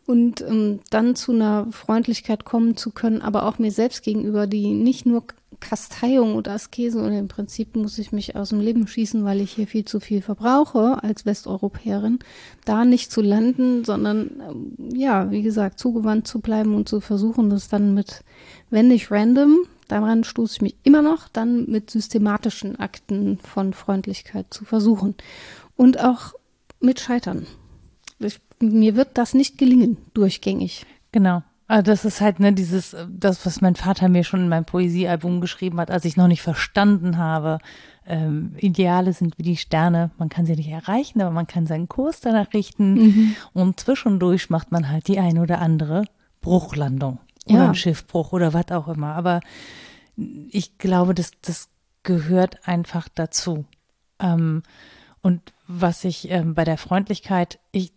und 0.05 0.41
ähm, 0.41 0.79
dann 0.89 1.15
zu 1.15 1.31
einer 1.31 1.67
Freundlichkeit 1.71 2.45
kommen 2.45 2.77
zu 2.77 2.91
können, 2.91 3.21
aber 3.21 3.45
auch 3.45 3.57
mir 3.57 3.71
selbst 3.71 4.03
gegenüber, 4.03 4.47
die 4.47 4.71
nicht 4.71 5.05
nur 5.05 5.23
Kasteiung 5.59 6.35
oder 6.35 6.51
Askese 6.51 7.01
und 7.01 7.13
im 7.13 7.27
Prinzip 7.27 7.75
muss 7.75 7.97
ich 7.97 8.11
mich 8.11 8.35
aus 8.35 8.49
dem 8.49 8.59
Leben 8.59 8.87
schießen, 8.87 9.23
weil 9.23 9.41
ich 9.41 9.51
hier 9.51 9.67
viel 9.67 9.85
zu 9.85 9.99
viel 9.99 10.21
verbrauche 10.21 11.03
als 11.03 11.25
Westeuropäerin, 11.25 12.19
da 12.65 12.85
nicht 12.85 13.11
zu 13.11 13.21
landen, 13.21 13.83
sondern 13.83 14.41
ähm, 14.47 14.95
ja, 14.95 15.31
wie 15.31 15.41
gesagt, 15.41 15.79
zugewandt 15.79 16.27
zu 16.27 16.39
bleiben 16.39 16.75
und 16.75 16.89
zu 16.89 17.01
versuchen, 17.01 17.49
das 17.49 17.69
dann 17.69 17.93
mit, 17.93 18.23
wenn 18.69 18.87
nicht 18.87 19.11
random, 19.11 19.57
daran 19.87 20.23
stoße 20.23 20.55
ich 20.55 20.61
mich 20.61 20.75
immer 20.83 21.01
noch, 21.01 21.27
dann 21.29 21.69
mit 21.69 21.89
systematischen 21.89 22.79
Akten 22.79 23.39
von 23.39 23.73
Freundlichkeit 23.73 24.47
zu 24.53 24.65
versuchen. 24.65 25.15
Und 25.75 25.99
auch 25.99 26.33
mit 26.79 26.99
Scheitern. 26.99 27.47
Ich, 28.19 28.39
mir 28.59 28.95
wird 28.95 29.17
das 29.17 29.33
nicht 29.33 29.57
gelingen, 29.57 29.97
durchgängig. 30.13 30.85
Genau. 31.11 31.43
Also 31.67 31.81
das 31.81 32.05
ist 32.05 32.21
halt 32.21 32.39
ne 32.39 32.53
dieses 32.53 32.93
äh, 32.93 33.07
das 33.09 33.45
was 33.45 33.61
mein 33.61 33.75
Vater 33.75 34.07
mir 34.07 34.23
schon 34.23 34.41
in 34.41 34.49
meinem 34.49 34.65
Poesiealbum 34.65 35.41
geschrieben 35.41 35.79
hat, 35.79 35.89
als 35.89 36.05
ich 36.05 36.17
noch 36.17 36.27
nicht 36.27 36.41
verstanden 36.41 37.17
habe. 37.17 37.59
Ähm, 38.07 38.55
Ideale 38.57 39.13
sind 39.13 39.37
wie 39.39 39.43
die 39.43 39.57
Sterne, 39.57 40.11
man 40.19 40.29
kann 40.29 40.45
sie 40.45 40.55
nicht 40.55 40.69
erreichen, 40.69 41.21
aber 41.21 41.31
man 41.31 41.47
kann 41.47 41.65
seinen 41.65 41.89
Kurs 41.89 42.19
danach 42.19 42.53
richten 42.53 42.93
mhm. 42.93 43.35
und 43.53 43.79
zwischendurch 43.79 44.51
macht 44.51 44.71
man 44.71 44.89
halt 44.89 45.07
die 45.07 45.17
ein 45.17 45.39
oder 45.39 45.59
andere 45.59 46.05
Bruchlandung 46.41 47.17
oder 47.47 47.57
ja. 47.57 47.67
ein 47.69 47.75
Schiffbruch 47.75 48.31
oder 48.31 48.53
was 48.53 48.69
auch 48.69 48.87
immer. 48.87 49.15
Aber 49.15 49.39
ich 50.15 50.77
glaube, 50.77 51.15
das 51.15 51.31
das 51.41 51.69
gehört 52.03 52.67
einfach 52.67 53.09
dazu. 53.09 53.65
Ähm, 54.19 54.61
und 55.21 55.53
was 55.67 56.03
ich 56.03 56.29
ähm, 56.29 56.53
bei 56.53 56.63
der 56.63 56.77
Freundlichkeit, 56.77 57.57
ich 57.71 57.91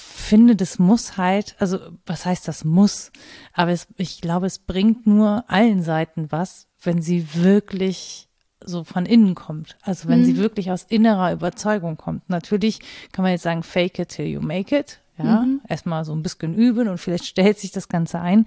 finde, 0.00 0.56
das 0.56 0.78
muss 0.78 1.16
halt, 1.16 1.56
also 1.58 1.78
was 2.06 2.26
heißt 2.26 2.46
das 2.48 2.64
muss? 2.64 3.12
Aber 3.52 3.70
es, 3.72 3.86
ich 3.96 4.20
glaube, 4.20 4.46
es 4.46 4.58
bringt 4.58 5.06
nur 5.06 5.44
allen 5.48 5.82
Seiten 5.82 6.30
was, 6.30 6.68
wenn 6.82 7.02
sie 7.02 7.34
wirklich 7.34 8.28
so 8.62 8.84
von 8.84 9.06
innen 9.06 9.34
kommt. 9.34 9.76
Also 9.82 10.08
wenn 10.08 10.20
mhm. 10.20 10.24
sie 10.24 10.36
wirklich 10.36 10.70
aus 10.70 10.84
innerer 10.88 11.32
Überzeugung 11.32 11.96
kommt. 11.96 12.28
Natürlich 12.28 12.80
kann 13.12 13.22
man 13.22 13.32
jetzt 13.32 13.42
sagen, 13.42 13.62
fake 13.62 13.98
it 13.98 14.10
till 14.10 14.26
you 14.26 14.40
make 14.40 14.76
it. 14.76 15.00
Ja, 15.18 15.42
mhm. 15.42 15.60
erstmal 15.68 16.04
so 16.04 16.12
ein 16.12 16.22
bisschen 16.22 16.54
üben 16.54 16.88
und 16.88 16.98
vielleicht 16.98 17.26
stellt 17.26 17.58
sich 17.58 17.72
das 17.72 17.88
Ganze 17.88 18.20
ein. 18.20 18.46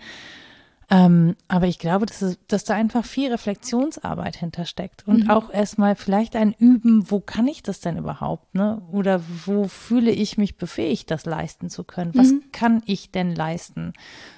Ähm, 0.93 1.35
aber 1.47 1.65
ich 1.65 1.79
glaube, 1.79 2.05
dass, 2.05 2.21
es, 2.21 2.37
dass 2.47 2.65
da 2.65 2.75
einfach 2.75 3.03
viel 3.03 3.31
Reflexionsarbeit 3.31 4.35
hintersteckt 4.35 5.07
und 5.07 5.23
mhm. 5.23 5.29
auch 5.31 5.51
erstmal 5.51 5.95
vielleicht 5.95 6.35
ein 6.35 6.53
Üben, 6.53 7.09
wo 7.09 7.19
kann 7.19 7.47
ich 7.47 7.63
das 7.63 7.79
denn 7.79 7.97
überhaupt, 7.97 8.53
ne? 8.53 8.79
Oder 8.91 9.21
wo 9.45 9.67
fühle 9.67 10.11
ich 10.11 10.37
mich 10.37 10.55
befähigt, 10.57 11.09
das 11.09 11.25
leisten 11.25 11.71
zu 11.71 11.83
können? 11.83 12.11
Was 12.13 12.31
mhm. 12.31 12.43
kann 12.51 12.83
ich 12.85 13.09
denn 13.09 13.33
leisten? 13.33 13.93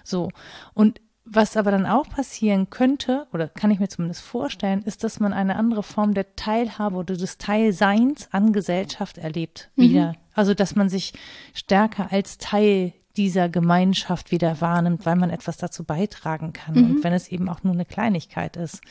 So. 0.05 0.29
Und 0.73 1.01
was 1.25 1.57
aber 1.57 1.71
dann 1.71 1.85
auch 1.85 2.07
passieren 2.07 2.69
könnte, 2.69 3.27
oder 3.33 3.49
kann 3.49 3.71
ich 3.71 3.79
mir 3.79 3.89
zumindest 3.89 4.21
vorstellen, 4.21 4.81
ist, 4.83 5.03
dass 5.03 5.19
man 5.19 5.33
eine 5.33 5.57
andere 5.57 5.83
Form 5.83 6.13
der 6.13 6.37
Teilhabe 6.37 6.95
oder 6.95 7.17
des 7.17 7.37
Teilseins 7.37 8.29
an 8.31 8.53
Gesellschaft 8.53 9.17
erlebt 9.17 9.71
mhm. 9.75 9.81
wieder. 9.81 10.15
Also, 10.33 10.53
dass 10.53 10.75
man 10.75 10.87
sich 10.87 11.11
stärker 11.53 12.13
als 12.13 12.37
Teil 12.37 12.93
dieser 13.17 13.49
Gemeinschaft 13.49 14.31
wieder 14.31 14.61
wahrnimmt, 14.61 15.05
weil 15.05 15.15
man 15.15 15.29
etwas 15.29 15.57
dazu 15.57 15.83
beitragen 15.83 16.53
kann. 16.53 16.75
Mhm. 16.75 16.91
Und 16.91 17.03
wenn 17.03 17.13
es 17.13 17.29
eben 17.29 17.49
auch 17.49 17.63
nur 17.63 17.73
eine 17.73 17.85
Kleinigkeit 17.85 18.57
ist. 18.57 18.81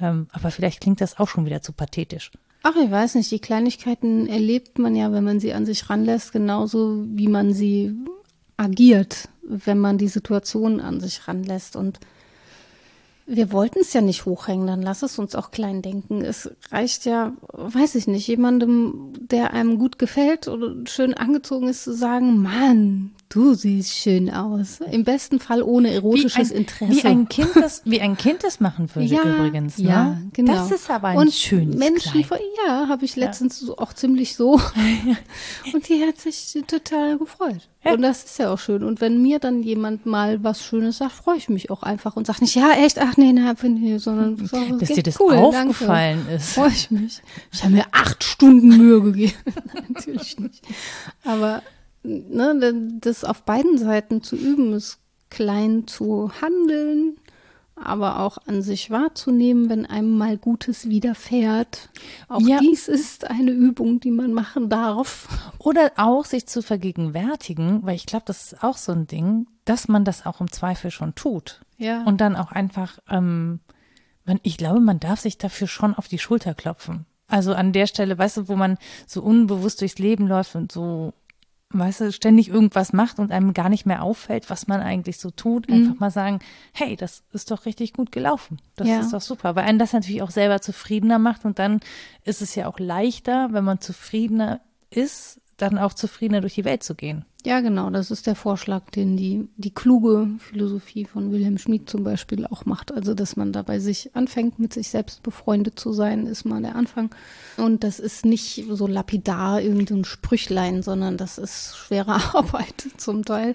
Ähm, 0.00 0.28
aber 0.32 0.50
vielleicht 0.50 0.80
klingt 0.80 1.00
das 1.00 1.18
auch 1.18 1.28
schon 1.28 1.46
wieder 1.46 1.62
zu 1.62 1.72
pathetisch. 1.72 2.30
Ach, 2.62 2.76
ich 2.76 2.90
weiß 2.90 3.14
nicht. 3.14 3.30
Die 3.30 3.38
Kleinigkeiten 3.38 4.26
erlebt 4.26 4.78
man 4.78 4.96
ja, 4.96 5.12
wenn 5.12 5.24
man 5.24 5.40
sie 5.40 5.52
an 5.52 5.66
sich 5.66 5.88
ranlässt, 5.88 6.32
genauso 6.32 7.04
wie 7.06 7.28
man 7.28 7.52
sie 7.52 7.94
agiert, 8.56 9.28
wenn 9.42 9.78
man 9.78 9.98
die 9.98 10.08
Situation 10.08 10.80
an 10.80 11.00
sich 11.00 11.28
ranlässt. 11.28 11.76
Und 11.76 12.00
wir 13.26 13.52
wollten 13.52 13.80
es 13.80 13.92
ja 13.92 14.00
nicht 14.00 14.24
hochhängen, 14.24 14.66
dann 14.66 14.82
lass 14.82 15.02
es 15.02 15.18
uns 15.18 15.34
auch 15.34 15.50
klein 15.50 15.82
denken. 15.82 16.22
Es 16.22 16.50
reicht 16.70 17.04
ja, 17.04 17.34
weiß 17.52 17.94
ich 17.94 18.06
nicht, 18.08 18.26
jemandem, 18.26 19.12
der 19.20 19.52
einem 19.52 19.78
gut 19.78 19.98
gefällt 19.98 20.48
oder 20.48 20.74
schön 20.86 21.14
angezogen 21.14 21.68
ist, 21.68 21.84
zu 21.84 21.94
sagen, 21.94 22.42
Mann, 22.42 23.12
du 23.28 23.54
siehst 23.54 23.94
schön 23.94 24.30
aus. 24.30 24.80
Im 24.90 25.04
besten 25.04 25.40
Fall 25.40 25.62
ohne 25.62 25.92
erotisches 25.92 26.50
wie 26.50 26.54
ein, 26.54 26.58
Interesse. 26.58 26.92
Wie 26.92 27.06
ein 27.06 27.28
Kind 27.28 27.50
das, 27.54 27.82
wie 27.84 28.00
ein 28.00 28.16
Kind 28.16 28.44
das 28.44 28.60
machen 28.60 28.94
würde 28.94 29.08
ja, 29.08 29.22
übrigens. 29.22 29.78
Ne? 29.78 29.88
Ja, 29.88 30.18
genau. 30.32 30.54
Das 30.54 30.70
ist 30.70 30.90
aber 30.90 31.08
ein 31.08 31.18
Und 31.18 31.32
schönes 31.32 31.76
Menschen, 31.76 32.22
Kleid. 32.22 32.40
ja, 32.66 32.88
habe 32.88 33.04
ich 33.04 33.16
letztens 33.16 33.64
ja. 33.66 33.74
auch 33.76 33.92
ziemlich 33.92 34.34
so. 34.36 34.52
Und 35.72 35.88
die 35.88 36.04
hat 36.06 36.18
sich 36.18 36.56
total 36.66 37.18
gefreut. 37.18 37.68
Ja. 37.84 37.92
Und 37.92 38.02
das 38.02 38.24
ist 38.24 38.38
ja 38.38 38.52
auch 38.52 38.58
schön. 38.58 38.82
Und 38.82 39.00
wenn 39.00 39.22
mir 39.22 39.38
dann 39.38 39.62
jemand 39.62 40.04
mal 40.04 40.42
was 40.42 40.64
Schönes 40.64 40.98
sagt, 40.98 41.12
freue 41.12 41.36
ich 41.36 41.48
mich 41.48 41.70
auch 41.70 41.82
einfach 41.82 42.16
und 42.16 42.26
sage 42.26 42.40
nicht, 42.40 42.56
ja, 42.56 42.72
echt, 42.72 42.98
ach 42.98 43.16
nee, 43.16 43.32
nein, 43.32 43.56
finde 43.56 43.94
ich, 43.94 44.02
sondern 44.02 44.36
so, 44.36 44.78
dass 44.78 44.88
dir 44.88 45.02
das 45.02 45.20
cool, 45.20 45.34
aufgefallen 45.34 46.18
danke. 46.26 46.34
ist. 46.34 46.54
Freue 46.54 46.70
ich 46.70 46.90
mich. 46.90 47.22
Ich 47.52 47.62
habe 47.62 47.74
mir 47.74 47.86
acht 47.92 48.24
Stunden 48.24 48.76
Mühe 48.76 49.00
gegeben. 49.00 49.34
Natürlich 49.88 50.38
nicht. 50.40 50.64
Aber 51.24 51.62
ne, 52.02 52.98
das 53.00 53.24
auf 53.24 53.42
beiden 53.42 53.78
Seiten 53.78 54.22
zu 54.22 54.36
üben, 54.36 54.72
ist 54.72 54.98
klein 55.30 55.86
zu 55.86 56.30
handeln, 56.40 57.18
aber 57.74 58.20
auch 58.20 58.38
an 58.46 58.62
sich 58.62 58.90
wahrzunehmen, 58.90 59.68
wenn 59.68 59.86
einem 59.86 60.16
mal 60.16 60.36
Gutes 60.36 60.88
widerfährt. 60.88 61.90
Auch 62.28 62.40
ja. 62.40 62.58
dies 62.60 62.88
ist 62.88 63.30
eine 63.30 63.52
Übung, 63.52 64.00
die 64.00 64.10
man 64.10 64.32
machen 64.32 64.68
darf. 64.68 65.28
Oder 65.58 65.92
auch 65.96 66.24
sich 66.24 66.46
zu 66.46 66.62
vergegenwärtigen, 66.62 67.84
weil 67.84 67.94
ich 67.94 68.06
glaube, 68.06 68.24
das 68.26 68.52
ist 68.52 68.64
auch 68.64 68.76
so 68.76 68.92
ein 68.92 69.06
Ding, 69.06 69.46
dass 69.64 69.88
man 69.88 70.04
das 70.04 70.26
auch 70.26 70.40
im 70.40 70.50
Zweifel 70.50 70.90
schon 70.90 71.14
tut. 71.14 71.60
Ja. 71.76 72.02
Und 72.04 72.20
dann 72.20 72.36
auch 72.36 72.50
einfach, 72.50 72.98
ähm, 73.08 73.60
man, 74.24 74.40
ich 74.42 74.56
glaube, 74.56 74.80
man 74.80 74.98
darf 74.98 75.20
sich 75.20 75.38
dafür 75.38 75.68
schon 75.68 75.94
auf 75.94 76.08
die 76.08 76.18
Schulter 76.18 76.54
klopfen. 76.54 77.06
Also 77.28 77.52
an 77.52 77.72
der 77.72 77.86
Stelle, 77.86 78.16
weißt 78.16 78.38
du, 78.38 78.48
wo 78.48 78.56
man 78.56 78.78
so 79.06 79.22
unbewusst 79.22 79.82
durchs 79.82 79.98
Leben 79.98 80.26
läuft 80.26 80.56
und 80.56 80.72
so 80.72 81.12
weißt 81.70 82.00
du, 82.00 82.12
ständig 82.12 82.48
irgendwas 82.48 82.92
macht 82.92 83.18
und 83.18 83.30
einem 83.30 83.52
gar 83.52 83.68
nicht 83.68 83.84
mehr 83.84 84.02
auffällt, 84.02 84.48
was 84.48 84.68
man 84.68 84.80
eigentlich 84.80 85.18
so 85.18 85.30
tut, 85.30 85.68
einfach 85.70 85.94
mhm. 85.94 85.98
mal 86.00 86.10
sagen, 86.10 86.38
hey, 86.72 86.96
das 86.96 87.22
ist 87.32 87.50
doch 87.50 87.66
richtig 87.66 87.92
gut 87.92 88.10
gelaufen. 88.10 88.58
Das 88.76 88.88
ja. 88.88 89.00
ist 89.00 89.12
doch 89.12 89.20
super, 89.20 89.54
weil 89.54 89.64
einen 89.64 89.78
das 89.78 89.92
natürlich 89.92 90.22
auch 90.22 90.30
selber 90.30 90.62
zufriedener 90.62 91.18
macht 91.18 91.44
und 91.44 91.58
dann 91.58 91.80
ist 92.24 92.40
es 92.40 92.54
ja 92.54 92.66
auch 92.66 92.78
leichter, 92.78 93.48
wenn 93.52 93.64
man 93.64 93.80
zufriedener 93.80 94.60
ist, 94.90 95.40
dann 95.58 95.76
auch 95.76 95.92
zufriedener 95.92 96.40
durch 96.40 96.54
die 96.54 96.64
Welt 96.64 96.82
zu 96.82 96.94
gehen. 96.94 97.24
Ja, 97.44 97.60
genau, 97.60 97.90
das 97.90 98.10
ist 98.10 98.26
der 98.26 98.34
Vorschlag, 98.34 98.90
den 98.90 99.16
die, 99.16 99.48
die 99.56 99.72
kluge 99.72 100.28
Philosophie 100.38 101.04
von 101.04 101.30
Wilhelm 101.30 101.58
Schmid 101.58 101.88
zum 101.88 102.02
Beispiel 102.02 102.46
auch 102.46 102.64
macht. 102.64 102.92
Also, 102.92 103.14
dass 103.14 103.36
man 103.36 103.52
dabei 103.52 103.78
sich 103.78 104.14
anfängt, 104.16 104.58
mit 104.58 104.72
sich 104.72 104.88
selbst 104.88 105.22
befreundet 105.22 105.78
zu 105.78 105.92
sein, 105.92 106.26
ist 106.26 106.44
mal 106.44 106.62
der 106.62 106.74
Anfang. 106.74 107.14
Und 107.56 107.84
das 107.84 108.00
ist 108.00 108.24
nicht 108.24 108.64
so 108.68 108.86
lapidar 108.86 109.60
irgendein 109.60 110.04
Sprüchlein, 110.04 110.82
sondern 110.82 111.16
das 111.16 111.38
ist 111.38 111.76
schwere 111.76 112.12
Arbeit 112.34 112.88
zum 112.96 113.24
Teil. 113.24 113.54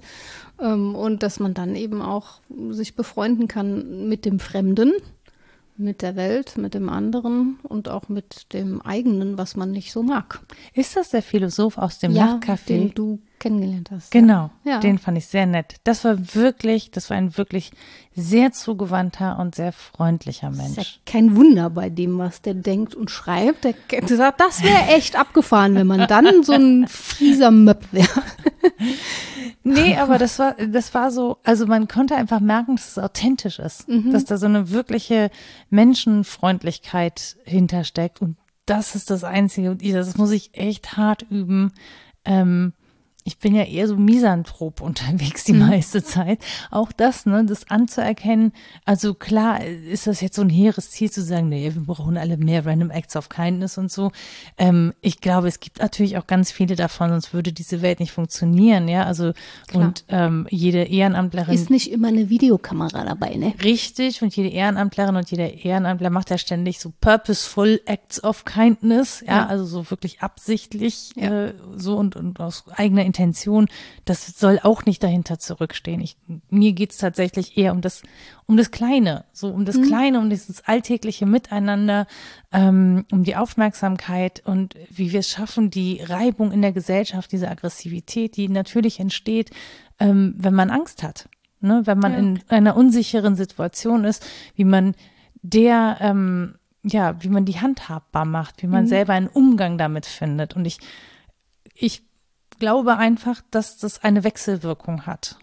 Ähm, 0.60 0.95
und 0.95 1.24
dass 1.24 1.39
man 1.39 1.54
dann 1.54 1.76
eben 1.76 2.01
auch 2.01 2.39
sich 2.70 2.95
befreunden 2.95 3.47
kann 3.47 4.08
mit 4.08 4.26
dem 4.26 4.39
Fremden, 4.39 4.93
mit 5.78 6.01
der 6.01 6.15
Welt, 6.15 6.57
mit 6.57 6.74
dem 6.74 6.89
anderen 6.89 7.59
und 7.63 7.89
auch 7.89 8.09
mit 8.09 8.53
dem 8.53 8.82
eigenen, 8.82 9.38
was 9.38 9.55
man 9.55 9.71
nicht 9.71 9.91
so 9.91 10.03
mag. 10.03 10.41
Ist 10.74 10.95
das 10.95 11.09
der 11.09 11.21
Philosoph 11.21 11.78
aus 11.78 11.99
dem 11.99 12.11
ja, 12.11 12.39
Nachtcafé? 12.39 12.67
Den 12.67 12.93
du 12.93 13.19
kennengelernt 13.43 13.91
hast. 13.91 14.11
Genau, 14.11 14.49
ja. 14.63 14.79
den 14.79 14.97
fand 14.97 15.17
ich 15.17 15.27
sehr 15.27 15.45
nett. 15.45 15.75
Das 15.83 16.03
war 16.05 16.33
wirklich, 16.33 16.91
das 16.91 17.09
war 17.09 17.17
ein 17.17 17.37
wirklich 17.37 17.71
sehr 18.15 18.53
zugewandter 18.53 19.37
und 19.39 19.55
sehr 19.55 19.73
freundlicher 19.73 20.49
Mensch. 20.49 20.77
Ja 20.77 20.83
kein 21.05 21.35
Wunder 21.35 21.69
bei 21.69 21.89
dem, 21.89 22.17
was 22.17 22.41
der 22.41 22.53
denkt 22.53 22.95
und 22.95 23.11
schreibt. 23.11 23.65
Der, 23.65 23.73
der 23.91 24.17
sagt, 24.17 24.39
das 24.39 24.63
wäre 24.63 24.87
echt 24.95 25.17
abgefahren, 25.17 25.75
wenn 25.75 25.87
man 25.87 26.07
dann 26.07 26.43
so 26.43 26.53
ein 26.53 26.87
fieser 26.87 27.51
Möpp 27.51 27.91
wäre. 27.91 28.23
nee, 29.63 29.97
aber 29.97 30.17
das 30.17 30.39
war, 30.39 30.53
das 30.53 30.93
war 30.93 31.11
so, 31.11 31.37
also 31.43 31.67
man 31.67 31.87
konnte 31.87 32.15
einfach 32.15 32.39
merken, 32.39 32.77
dass 32.77 32.89
es 32.89 32.97
authentisch 32.97 33.59
ist, 33.59 33.87
mhm. 33.89 34.11
dass 34.11 34.25
da 34.25 34.37
so 34.37 34.45
eine 34.45 34.69
wirkliche 34.69 35.29
Menschenfreundlichkeit 35.69 37.37
hintersteckt 37.43 38.21
und 38.21 38.37
das 38.65 38.95
ist 38.95 39.09
das 39.09 39.25
Einzige, 39.25 39.75
das 39.75 40.17
muss 40.17 40.31
ich 40.31 40.51
echt 40.53 40.95
hart 40.95 41.23
üben, 41.29 41.73
ähm, 42.23 42.73
ich 43.26 43.38
bin 43.38 43.55
ja 43.55 43.63
eher 43.63 43.88
so 43.88 43.95
misanthrop 43.95 44.82
unterwegs 44.82 45.43
die 45.45 45.53
mhm. 45.53 45.67
meiste 45.67 46.03
Zeit. 46.03 46.39
Auch 46.71 46.91
das, 46.91 47.26
ne, 47.26 47.45
das 47.45 47.69
anzuerkennen. 47.69 48.51
Also 48.86 49.13
klar 49.13 49.63
ist 49.63 50.07
das 50.07 50.21
jetzt 50.21 50.36
so 50.36 50.41
ein 50.41 50.49
hehres 50.49 50.91
Ziel 50.91 51.09
zu 51.09 51.21
sagen, 51.21 51.49
nee, 51.49 51.74
wir 51.74 51.82
brauchen 51.82 52.17
alle 52.17 52.38
mehr 52.38 52.65
Random 52.65 52.91
Acts 52.91 53.15
of 53.15 53.30
Kindness 53.30 53.78
und 53.78 53.91
so. 53.91 54.11
Ähm, 54.57 54.93
ich 55.01 55.21
glaube, 55.21 55.47
es 55.47 55.59
gibt 55.59 55.80
natürlich 55.80 56.17
auch 56.17 56.28
ganz 56.28 56.51
viele 56.51 56.76
davon, 56.76 57.09
sonst 57.09 57.34
würde 57.34 57.53
diese 57.53 57.82
Welt 57.82 57.99
nicht 57.99 58.11
funktionieren, 58.11 58.88
ja. 58.88 59.03
Also 59.03 59.34
klar. 59.67 59.86
und 59.86 60.05
ähm, 60.09 60.47
jede 60.49 60.84
Ehrenamtlerin 60.84 61.53
ist 61.53 61.69
nicht 61.69 61.91
immer 61.91 62.09
eine 62.09 62.30
Videokamera 62.30 63.05
dabei, 63.05 63.36
ne? 63.36 63.53
Richtig. 63.63 64.21
Und 64.21 64.36
jede 64.36 64.49
Ehrenamtlerin 64.49 65.15
und 65.15 65.32
jeder 65.32 65.53
Ehrenamtler 65.53 66.09
macht 66.09 66.30
ja 66.30 66.38
ständig 66.38 66.80
so 66.80 66.91
purposeful 66.99 67.80
Acts 67.86 68.24
of 68.24 68.43
Kindness, 68.43 69.24
ja, 69.26 69.38
ja. 69.38 69.47
also 69.47 69.65
so 69.65 69.89
wirklich 69.89 70.21
absichtlich 70.21 71.11
ja. 71.15 71.45
äh, 71.45 71.53
so 71.78 71.95
und, 71.97 72.15
und 72.15 72.39
aus 72.41 72.65
eigener 72.76 73.05
Intention, 73.14 73.68
das 74.05 74.26
soll 74.39 74.59
auch 74.64 74.86
nicht 74.86 75.03
dahinter 75.03 75.38
zurückstehen. 75.38 76.01
Ich, 76.01 76.18
mir 76.49 76.74
geht's 76.74 76.97
tatsächlich 76.97 77.57
eher 77.57 77.72
um 77.72 77.82
das, 77.82 78.01
um 78.47 78.57
das 78.57 78.72
Kleine, 78.72 79.26
so 79.34 79.49
um 79.49 79.66
das 79.66 79.80
Kleine, 79.80 80.20
um 80.20 80.32
dieses 80.32 80.66
alltägliche 80.68 81.28
Miteinander, 81.28 82.07
ähm, 82.51 83.05
um 83.11 83.24
die 83.24 83.36
Aufmerksamkeit 83.36 84.41
und 84.45 84.76
wie 84.89 85.11
wir 85.11 85.20
es 85.20 85.30
schaffen, 85.30 85.70
die 85.70 86.01
Reibung 86.01 86.51
in 86.51 86.64
der 86.64 86.72
Gesellschaft, 86.72 87.32
diese 87.32 87.49
Aggressivität, 87.49 88.36
die 88.36 88.49
natürlich 88.49 88.99
entsteht, 88.99 89.51
ähm, 89.99 90.34
wenn 90.38 90.55
man 90.55 90.72
Angst 90.72 91.03
hat. 91.03 91.30
Ne? 91.61 91.84
Wenn 91.86 91.99
man 91.99 92.14
Ja. 92.14 92.18
in 92.18 92.39
einer 92.49 92.76
unsicheren 92.76 93.36
Situation 93.36 94.05
ist, 94.05 94.26
wie 94.55 94.66
man 94.66 94.95
der, 95.43 95.97
ähm, 96.01 96.55
ja, 96.84 97.16
wie 97.24 97.30
man 97.30 97.45
die 97.45 97.61
handhabbar 97.61 98.26
macht, 98.26 98.64
wie 98.64 98.68
man 98.68 98.88
selber 98.88 99.14
einen 99.14 99.28
Umgang 99.28 99.78
damit 99.78 100.05
findet. 100.05 100.55
Und 100.55 100.66
ich, 100.66 100.80
ich 101.76 102.01
glaube 102.60 102.97
einfach, 102.97 103.41
dass 103.51 103.78
das 103.78 104.04
eine 104.04 104.24
Wechselwirkung 104.24 105.06
hat. 105.06 105.38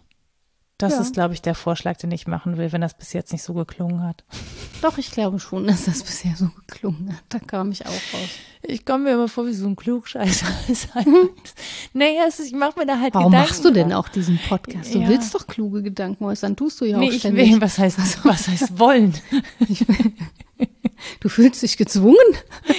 Das 0.77 0.93
Ja. 0.93 1.01
ist, 1.01 1.13
glaube 1.13 1.35
ich, 1.35 1.43
der 1.43 1.53
Vorschlag, 1.53 1.97
den 1.97 2.09
ich 2.11 2.25
machen 2.25 2.57
will, 2.57 2.71
wenn 2.71 2.81
das 2.81 2.95
bis 2.97 3.13
jetzt 3.13 3.31
nicht 3.31 3.43
so 3.43 3.53
geklungen 3.53 4.01
hat. 4.01 4.23
Doch, 4.81 4.97
ich 4.97 5.11
glaube 5.11 5.39
schon, 5.39 5.67
dass 5.67 5.85
das 5.85 6.01
bisher 6.01 6.35
so 6.35 6.49
geklungen 6.65 7.13
hat. 7.15 7.23
Da 7.29 7.37
kam 7.37 7.71
ich 7.71 7.85
auch 7.85 7.91
raus. 7.91 8.29
Ich 8.63 8.83
komme 8.85 9.03
mir 9.05 9.11
immer 9.13 9.27
vor 9.27 9.45
wie 9.45 9.53
so 9.53 9.67
ein 9.67 9.75
Klugscheißer. 9.75 10.47
naja, 11.93 12.25
ist, 12.27 12.39
ich 12.39 12.53
mache 12.53 12.79
mir 12.79 12.85
da 12.87 12.99
halt 12.99 13.13
Warum 13.13 13.31
Gedanken. 13.31 13.49
machst 13.49 13.63
du 13.65 13.69
denn 13.71 13.93
auch 13.93 14.07
diesen 14.09 14.39
Podcast? 14.39 14.93
Du 14.93 14.99
Ja. 14.99 15.07
willst 15.07 15.35
doch 15.35 15.45
kluge 15.45 15.83
Gedanken 15.83 16.23
äußern, 16.25 16.55
tust 16.55 16.81
du 16.81 16.85
ja 16.85 16.97
Nee, 16.97 17.09
auch 17.09 17.11
ich 17.11 17.19
ständig. 17.19 17.51
will, 17.51 17.61
was 17.61 17.77
heißt, 17.77 18.25
was 18.25 18.47
heißt 18.47 18.79
wollen? 18.79 19.13
Du 21.19 21.29
fühlst 21.29 21.61
dich 21.61 21.77
gezwungen? 21.77 22.17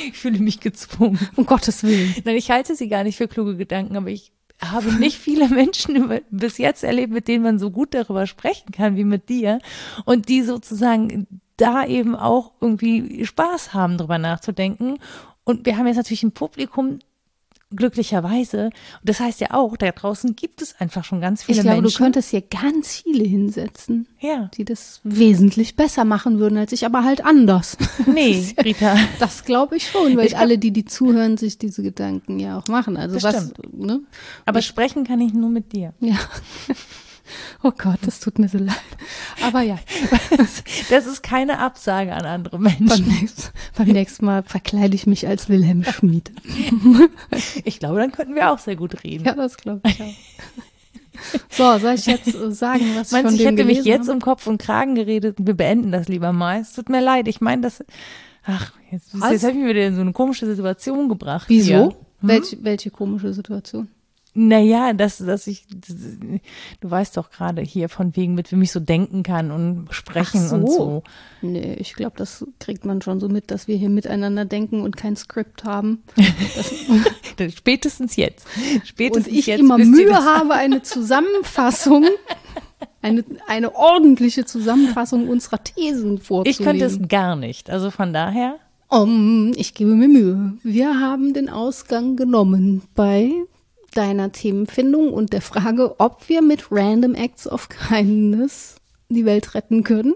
Ich 0.09 0.19
fühle 0.19 0.39
mich 0.39 0.61
gezwungen. 0.61 1.19
Um 1.37 1.47
Gottes 1.47 1.83
Willen. 1.83 2.15
Nein, 2.25 2.37
ich 2.37 2.51
halte 2.51 2.77
sie 2.77 2.89
gar 2.89 3.05
nicht 3.05 3.17
für 3.17 3.29
kluge 3.29 3.57
Gedanken, 3.57 3.97
aber 3.97 4.09
ich 4.09 4.33
habe 4.61 4.93
nicht 4.93 5.19
viele 5.19 5.49
Menschen 5.49 6.21
bis 6.31 6.59
jetzt 6.59 6.85
erlebt, 6.85 7.13
mit 7.13 7.29
denen 7.29 7.43
man 7.43 7.59
so 7.59 7.71
gut 7.71 7.95
darüber 7.95 8.27
sprechen 8.27 8.71
kann 8.73 8.97
wie 8.97 9.05
mit 9.05 9.29
dir 9.29 9.59
und 10.05 10.29
die 10.29 10.43
sozusagen 10.43 11.27
da 11.57 11.85
eben 11.85 12.17
auch 12.17 12.53
irgendwie 12.61 13.25
Spaß 13.25 13.75
haben, 13.75 13.99
drüber 13.99 14.19
nachzudenken. 14.19 14.99
Und 15.45 15.67
wir 15.67 15.77
haben 15.77 15.87
jetzt 15.87 15.97
natürlich 15.97 16.23
ein 16.23 16.33
Publikum, 16.33 17.01
glücklicherweise. 17.77 18.67
Und 18.67 18.73
das 19.05 19.21
heißt 19.21 19.41
ja 19.41 19.49
auch, 19.53 19.77
da 19.77 19.91
draußen 19.91 20.35
gibt 20.37 20.63
es 20.63 20.75
einfach 20.81 21.05
schon 21.05 21.21
ganz 21.21 21.43
viele 21.43 21.59
Ich 21.59 21.63
glaube, 21.65 21.83
Menschen. 21.83 21.97
du 21.99 22.05
könntest 22.05 22.31
hier 22.31 22.43
ganz 22.43 22.97
viele 23.03 23.25
hinsetzen, 23.25 24.07
ja. 24.21 24.51
die 24.57 24.65
das 24.65 25.01
wesentlich 25.05 25.77
besser 25.77 26.05
machen 26.05 26.39
würden 26.39 26.59
als 26.59 26.73
ich, 26.73 26.85
aber 26.87 27.05
halt 27.05 27.25
anders. 27.25 27.77
Nee, 28.07 28.55
Rita. 28.63 28.97
Das 29.21 29.45
glaube 29.45 29.77
ich 29.77 29.89
schon, 29.89 30.17
weil 30.17 30.25
Ich 30.27 30.31
glaub- 30.33 30.43
alle, 30.43 30.59
die 30.59 30.71
die 30.71 30.85
zuhören, 30.85 31.37
sich 31.37 31.59
diese 31.59 31.83
Gedanken 31.83 32.39
ja 32.39 32.59
auch 32.59 32.67
machen. 32.69 32.97
Also 32.97 33.15
Das 33.19 33.25
was, 33.25 33.53
ne? 33.73 34.01
Aber 34.45 34.61
sprechen 34.63 35.05
kann 35.05 35.21
ich 35.21 35.33
nur 35.33 35.49
mit 35.51 35.73
dir. 35.73 35.93
Ja. 36.01 36.17
Oh 37.63 37.71
Gott, 37.77 37.99
das 38.03 38.21
tut 38.21 38.39
mir 38.39 38.49
so 38.49 38.59
leid. 38.59 38.77
Aber 39.43 39.63
ja, 39.63 39.79
Das 40.91 41.07
ist 41.07 41.23
keine 41.23 41.59
Absage 41.59 42.13
an 42.13 42.25
andere 42.27 42.59
beim 42.59 42.75
Menschen. 42.79 43.09
nächsten, 43.09 43.53
beim 43.77 43.89
nächsten 43.89 44.25
Mal 44.27 44.43
verkleide 44.43 44.95
ich 44.95 45.07
mich 45.07 45.27
als 45.27 45.49
Wilhelm 45.49 45.85
Schmid. 45.85 46.33
Ich 47.65 47.79
glaube, 47.79 47.99
dann 48.01 48.13
könnten 48.13 48.35
wir 48.35 48.51
auch 48.53 48.59
sehr 48.59 48.77
gut 48.77 49.05
reden. 49.05 49.25
Ja, 49.25 49.35
das 49.35 49.57
glaube 49.57 49.81
ich 49.89 50.03
auch. 50.03 50.15
So, 51.51 51.79
soll 51.79 51.95
ich 51.95 52.07
jetzt 52.07 52.33
sagen, 52.57 52.85
was 52.97 53.09
ich 53.09 53.13
Meinst 53.13 53.29
von 53.29 53.37
du, 53.37 53.43
ich 53.43 53.47
hätte 53.47 53.65
mich 53.65 53.85
jetzt 53.85 54.09
habe? 54.09 54.13
um 54.13 54.21
Kopf 54.21 54.47
und 54.47 54.61
Kragen 54.61 54.95
geredet 54.95 55.39
und 55.39 55.47
wir 55.47 55.55
beenden 55.55 55.93
das 55.93 56.09
lieber 56.09 56.33
mal. 56.33 56.61
Es 56.61 56.73
tut 56.73 56.89
mir 56.89 57.01
leid. 57.01 57.29
Ich 57.29 57.41
meine, 57.41 57.63
das. 57.63 57.85
Ach, 58.45 58.73
jetzt, 58.91 59.13
jetzt 59.13 59.23
habe 59.23 59.53
ich 59.53 59.59
mich 59.59 59.69
wieder 59.69 59.87
in 59.87 59.95
so 59.95 60.01
eine 60.01 60.13
komische 60.13 60.47
Situation 60.47 61.09
gebracht. 61.09 61.49
Wieso? 61.49 61.69
Hier. 61.69 61.97
Welche, 62.23 62.65
welche 62.65 62.91
komische 62.91 63.33
Situation? 63.33 63.89
Naja, 64.35 64.95
dass, 64.95 65.19
dass 65.19 65.47
ich, 65.47 65.67
du 65.69 66.91
weißt 66.91 67.19
doch 67.19 67.31
gerade 67.31 67.61
hier 67.61 67.91
von 67.91 68.17
wegen, 68.17 68.35
mit 68.35 68.51
wem 68.51 68.63
ich 68.63 68.73
so 68.73 68.81
denken 68.81 69.23
kann 69.23 69.51
und 69.51 69.89
sprechen 69.91 70.47
Ach 70.49 70.53
und 70.53 70.71
so. 70.71 70.77
so. 70.77 71.03
Nee, 71.43 71.75
ich 71.79 71.93
glaube, 71.93 72.15
das 72.17 72.47
kriegt 72.59 72.87
man 72.87 73.03
schon 73.03 73.21
so 73.21 73.29
mit, 73.29 73.51
dass 73.51 73.69
wir 73.69 73.77
hier 73.77 73.91
miteinander 73.91 74.47
denken 74.47 74.81
und 74.81 74.97
kein 74.97 75.17
Skript 75.17 75.65
haben. 75.65 76.03
Spätestens 77.55 78.17
jetzt. 78.17 78.47
Und 78.75 78.87
Spätestens 78.87 79.35
ich 79.35 79.47
jetzt 79.47 79.61
immer 79.61 79.77
Mühe 79.77 80.15
habe, 80.25 80.55
eine 80.55 80.83
Zusammenfassung, 80.83 82.07
eine, 83.03 83.25
eine 83.49 83.75
ordentliche 83.75 84.47
Zusammenfassung 84.47 85.29
unserer 85.29 85.63
Thesen 85.63 86.17
vorzulegen. 86.17 86.59
Ich 86.59 86.65
könnte 86.65 86.87
es 86.87 87.07
gar 87.07 87.37
nicht. 87.37 87.69
Also 87.69 87.91
von 87.91 88.15
daher. 88.15 88.57
Um, 88.89 89.53
ich 89.57 89.75
gebe 89.75 89.91
mir 89.91 90.09
Mühe. 90.09 90.55
Wir 90.63 91.01
haben 91.01 91.35
den 91.35 91.51
Ausgang 91.51 92.17
genommen 92.17 92.83
bei 92.95 93.31
deiner 93.93 94.33
Themenfindung 94.33 95.13
und 95.13 95.33
der 95.33 95.43
Frage, 95.43 96.01
ob 96.01 96.29
wir 96.29 96.43
mit 96.43 96.71
Random 96.71 97.15
Acts 97.15 97.47
of 97.47 97.69
Kindness 97.69 98.77
die 99.09 99.25
Welt 99.25 99.55
retten 99.55 99.85
können. 99.85 100.15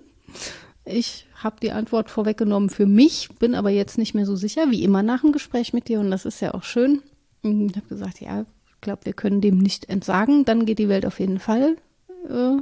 Ich 0.85 1.27
habe 1.35 1.57
die 1.61 1.73
Antwort 1.73 2.11
vorweggenommen 2.11 2.71
für 2.71 2.87
mich, 2.87 3.29
bin 3.39 3.55
aber 3.55 3.71
jetzt 3.71 3.99
nicht 3.99 4.15
mehr 4.15 4.27
so 4.27 4.37
sicher, 4.37 4.71
wie 4.71 4.85
immer 4.85 5.03
nach 5.03 5.21
dem 5.21 5.33
Gespräch 5.33 5.73
mit 5.73 5.89
dir 5.89 6.01
und 6.01 6.11
das 6.11 6.25
ist 6.25 6.41
ja 6.41 6.55
auch 6.55 6.63
schön. 6.63 7.03
Ich 7.43 7.77
habe 7.77 7.87
gesagt, 7.89 8.21
ja, 8.21 8.43
ich 8.43 8.81
glaube, 8.81 9.05
wir 9.05 9.13
können 9.13 9.41
dem 9.41 9.59
nicht 9.59 9.89
entsagen, 9.89 10.45
dann 10.45 10.67
geht 10.67 10.79
die 10.79 10.89
Welt 10.89 11.07
auf 11.07 11.21
jeden 11.21 11.39
Fall 11.39 11.77
äh, 12.29 12.57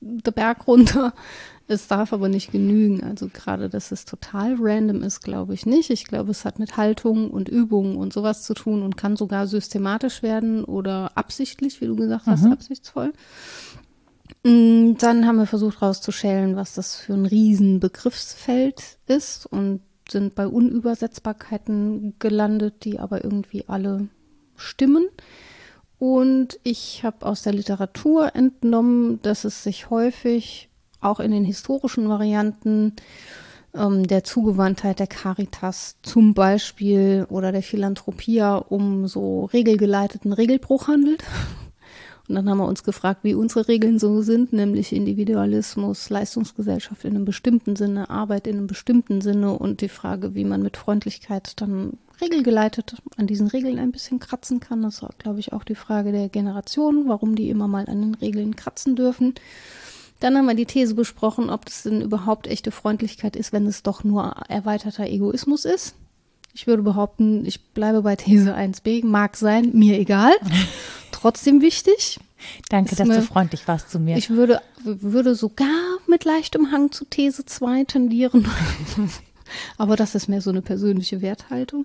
der 0.00 0.32
Berg 0.32 0.66
runter. 0.66 1.14
Es 1.66 1.88
darf 1.88 2.12
aber 2.12 2.28
nicht 2.28 2.52
genügen. 2.52 3.02
Also 3.02 3.28
gerade, 3.32 3.70
dass 3.70 3.90
es 3.90 4.04
total 4.04 4.56
random 4.58 5.02
ist, 5.02 5.22
glaube 5.22 5.54
ich 5.54 5.64
nicht. 5.64 5.88
Ich 5.90 6.04
glaube, 6.04 6.30
es 6.30 6.44
hat 6.44 6.58
mit 6.58 6.76
Haltung 6.76 7.30
und 7.30 7.48
Übungen 7.48 7.96
und 7.96 8.12
sowas 8.12 8.42
zu 8.42 8.52
tun 8.52 8.82
und 8.82 8.96
kann 8.96 9.16
sogar 9.16 9.46
systematisch 9.46 10.22
werden 10.22 10.64
oder 10.64 11.12
absichtlich, 11.16 11.80
wie 11.80 11.86
du 11.86 11.96
gesagt 11.96 12.26
hast, 12.26 12.44
absichtsvoll. 12.44 13.12
Mm, 14.44 14.94
Dann 14.98 15.26
haben 15.26 15.38
wir 15.38 15.46
versucht 15.46 15.80
rauszuschälen, 15.80 16.54
was 16.54 16.74
das 16.74 16.96
für 16.96 17.14
ein 17.14 17.24
Riesenbegriffsfeld 17.26 18.98
ist 19.06 19.46
und 19.46 19.80
sind 20.10 20.34
bei 20.34 20.46
Unübersetzbarkeiten 20.46 22.14
gelandet, 22.18 22.84
die 22.84 22.98
aber 22.98 23.24
irgendwie 23.24 23.64
alle 23.68 24.08
stimmen. 24.56 25.06
Und 25.98 26.60
ich 26.62 27.04
habe 27.04 27.24
aus 27.24 27.42
der 27.42 27.54
Literatur 27.54 28.34
entnommen, 28.34 29.22
dass 29.22 29.44
es 29.44 29.62
sich 29.62 29.88
häufig 29.88 30.68
auch 31.04 31.20
in 31.20 31.30
den 31.30 31.44
historischen 31.44 32.08
Varianten 32.08 32.94
ähm, 33.74 34.06
der 34.06 34.24
Zugewandtheit 34.24 34.98
der 35.00 35.06
Caritas 35.06 35.96
zum 36.02 36.34
Beispiel 36.34 37.26
oder 37.28 37.52
der 37.52 37.62
Philanthropia 37.62 38.56
um 38.56 39.06
so 39.06 39.46
regelgeleiteten 39.46 40.32
Regelbruch 40.32 40.88
handelt. 40.88 41.24
Und 42.26 42.36
dann 42.36 42.48
haben 42.48 42.58
wir 42.58 42.66
uns 42.66 42.84
gefragt, 42.84 43.20
wie 43.22 43.34
unsere 43.34 43.68
Regeln 43.68 43.98
so 43.98 44.22
sind, 44.22 44.54
nämlich 44.54 44.94
Individualismus, 44.94 46.08
Leistungsgesellschaft 46.08 47.04
in 47.04 47.16
einem 47.16 47.26
bestimmten 47.26 47.76
Sinne, 47.76 48.08
Arbeit 48.08 48.46
in 48.46 48.56
einem 48.56 48.66
bestimmten 48.66 49.20
Sinne 49.20 49.52
und 49.52 49.82
die 49.82 49.90
Frage, 49.90 50.34
wie 50.34 50.44
man 50.44 50.62
mit 50.62 50.78
Freundlichkeit 50.78 51.60
dann 51.60 51.98
regelgeleitet 52.22 52.96
an 53.18 53.26
diesen 53.26 53.48
Regeln 53.48 53.78
ein 53.78 53.92
bisschen 53.92 54.20
kratzen 54.20 54.58
kann. 54.58 54.80
Das 54.80 55.02
war, 55.02 55.10
glaube 55.18 55.40
ich, 55.40 55.52
auch 55.52 55.64
die 55.64 55.74
Frage 55.74 56.12
der 56.12 56.30
Generation, 56.30 57.08
warum 57.08 57.34
die 57.34 57.50
immer 57.50 57.68
mal 57.68 57.86
an 57.88 58.00
den 58.00 58.14
Regeln 58.14 58.56
kratzen 58.56 58.96
dürfen. 58.96 59.34
Dann 60.24 60.38
haben 60.38 60.46
wir 60.46 60.54
die 60.54 60.64
These 60.64 60.94
besprochen, 60.94 61.50
ob 61.50 61.66
das 61.66 61.82
denn 61.82 62.00
überhaupt 62.00 62.46
echte 62.46 62.70
Freundlichkeit 62.70 63.36
ist, 63.36 63.52
wenn 63.52 63.66
es 63.66 63.82
doch 63.82 64.04
nur 64.04 64.34
erweiterter 64.48 65.04
Egoismus 65.06 65.66
ist. 65.66 65.96
Ich 66.54 66.66
würde 66.66 66.82
behaupten, 66.82 67.44
ich 67.44 67.60
bleibe 67.74 68.00
bei 68.00 68.16
These 68.16 68.54
1b. 68.56 69.04
Mag 69.04 69.36
sein, 69.36 69.72
mir 69.74 69.98
egal. 69.98 70.32
Trotzdem 71.10 71.60
wichtig. 71.60 72.18
Danke, 72.70 72.92
Ist 72.92 73.00
dass 73.00 73.06
mir- 73.06 73.16
du 73.16 73.22
freundlich 73.22 73.68
warst 73.68 73.90
zu 73.90 73.98
mir. 73.98 74.16
Ich 74.16 74.30
würde, 74.30 74.62
würde 74.82 75.34
sogar 75.34 75.68
mit 76.06 76.24
leichtem 76.24 76.72
Hang 76.72 76.90
zu 76.90 77.04
These 77.04 77.44
2 77.44 77.84
tendieren. 77.84 78.48
Aber 79.76 79.94
das 79.94 80.14
ist 80.14 80.28
mehr 80.28 80.40
so 80.40 80.48
eine 80.48 80.62
persönliche 80.62 81.20
Werthaltung. 81.20 81.84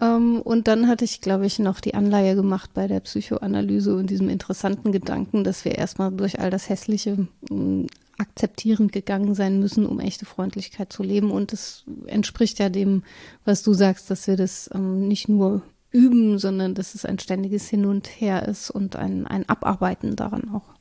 Ähm, 0.00 0.40
und 0.42 0.68
dann 0.68 0.88
hatte 0.88 1.04
ich, 1.04 1.20
glaube 1.20 1.46
ich, 1.46 1.58
noch 1.58 1.80
die 1.80 1.94
Anleihe 1.94 2.34
gemacht 2.34 2.70
bei 2.74 2.86
der 2.86 3.00
Psychoanalyse 3.00 3.94
und 3.94 4.08
diesem 4.08 4.28
interessanten 4.28 4.92
Gedanken, 4.92 5.44
dass 5.44 5.64
wir 5.64 5.76
erstmal 5.76 6.10
durch 6.10 6.40
all 6.40 6.50
das 6.50 6.68
Hässliche 6.68 7.28
mh, 7.50 7.86
akzeptierend 8.18 8.92
gegangen 8.92 9.34
sein 9.34 9.60
müssen, 9.60 9.86
um 9.86 10.00
echte 10.00 10.26
Freundlichkeit 10.26 10.92
zu 10.92 11.02
leben. 11.02 11.30
Und 11.30 11.52
das 11.52 11.84
entspricht 12.06 12.58
ja 12.58 12.68
dem, 12.68 13.02
was 13.44 13.62
du 13.62 13.72
sagst, 13.72 14.10
dass 14.10 14.26
wir 14.26 14.36
das 14.36 14.70
ähm, 14.74 15.08
nicht 15.08 15.28
nur 15.28 15.62
üben, 15.90 16.38
sondern 16.38 16.74
dass 16.74 16.94
es 16.94 17.04
ein 17.04 17.18
ständiges 17.18 17.68
Hin 17.68 17.84
und 17.84 18.06
Her 18.06 18.46
ist 18.46 18.70
und 18.70 18.96
ein, 18.96 19.26
ein 19.26 19.48
Abarbeiten 19.48 20.16
daran 20.16 20.50
auch. 20.54 20.74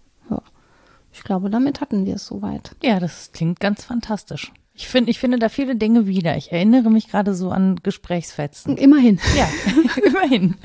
Ich 1.11 1.23
glaube, 1.23 1.49
damit 1.49 1.81
hatten 1.81 2.05
wir 2.05 2.15
es 2.15 2.25
soweit. 2.25 2.75
Ja, 2.83 2.99
das 2.99 3.31
klingt 3.31 3.59
ganz 3.59 3.83
fantastisch. 3.83 4.51
Ich 4.79 4.87
finde, 4.87 5.11
ich 5.11 5.19
finde 5.19 5.39
da 5.39 5.49
viele 5.49 5.75
Dinge 5.75 6.07
wieder. 6.07 6.37
Ich 6.37 6.53
erinnere 6.53 6.89
mich 6.89 7.09
gerade 7.09 7.35
so 7.35 7.51
an 7.51 7.81
Gesprächsfetzen. 7.83 8.77
Immerhin. 8.77 9.19
Ja, 9.35 9.49
immerhin. 10.05 10.55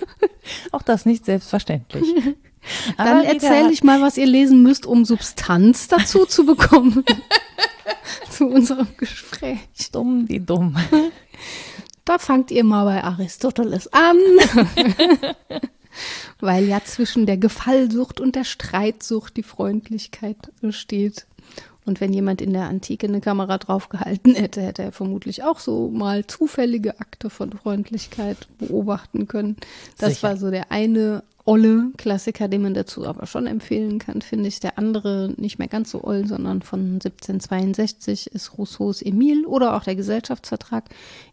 Auch 0.70 0.82
das 0.82 1.04
nicht 1.04 1.24
selbstverständlich. 1.24 2.04
Dann 2.96 3.08
Aber 3.08 3.20
Rita 3.22 3.32
erzähle 3.32 3.72
ich 3.72 3.82
mal, 3.82 4.00
was 4.02 4.16
ihr 4.16 4.26
lesen 4.26 4.62
müsst, 4.62 4.86
um 4.86 5.04
Substanz 5.04 5.88
dazu 5.88 6.26
zu 6.26 6.46
bekommen. 6.46 7.04
zu 8.30 8.46
unserem 8.46 8.86
Gespräch. 8.96 9.58
dumm, 9.90 10.28
die 10.28 10.40
dumm. 10.40 10.76
Da 12.06 12.18
fangt 12.18 12.50
ihr 12.50 12.64
mal 12.64 12.84
bei 12.84 13.02
Aristoteles 13.02 13.90
an. 13.90 14.18
Weil 16.38 16.68
ja 16.68 16.84
zwischen 16.84 17.24
der 17.24 17.38
Gefallsucht 17.38 18.20
und 18.20 18.36
der 18.36 18.44
Streitsucht 18.44 19.38
die 19.38 19.42
Freundlichkeit 19.42 20.36
steht. 20.68 21.26
Und 21.86 22.00
wenn 22.00 22.12
jemand 22.12 22.40
in 22.40 22.52
der 22.52 22.64
Antike 22.64 23.06
eine 23.06 23.20
Kamera 23.20 23.58
draufgehalten 23.58 24.34
hätte, 24.34 24.62
hätte 24.62 24.82
er 24.82 24.92
vermutlich 24.92 25.42
auch 25.42 25.58
so 25.58 25.88
mal 25.90 26.26
zufällige 26.26 26.98
Akte 27.00 27.30
von 27.30 27.52
Freundlichkeit 27.52 28.48
beobachten 28.58 29.28
können. 29.28 29.56
Das 29.98 30.14
Sicher. 30.14 30.28
war 30.28 30.36
so 30.36 30.50
der 30.50 30.72
eine 30.72 31.22
olle 31.46 31.90
Klassiker, 31.98 32.48
den 32.48 32.62
man 32.62 32.74
dazu 32.74 33.06
aber 33.06 33.26
schon 33.26 33.46
empfehlen 33.46 33.98
kann, 33.98 34.22
finde 34.22 34.48
ich. 34.48 34.60
Der 34.60 34.78
andere 34.78 35.34
nicht 35.36 35.58
mehr 35.58 35.68
ganz 35.68 35.90
so 35.90 36.02
oll, 36.02 36.26
sondern 36.26 36.62
von 36.62 36.94
1762 36.94 38.28
ist 38.28 38.56
Rousseaus 38.56 39.02
Emile 39.02 39.46
oder 39.46 39.76
auch 39.76 39.84
der 39.84 39.96
Gesellschaftsvertrag, 39.96 40.84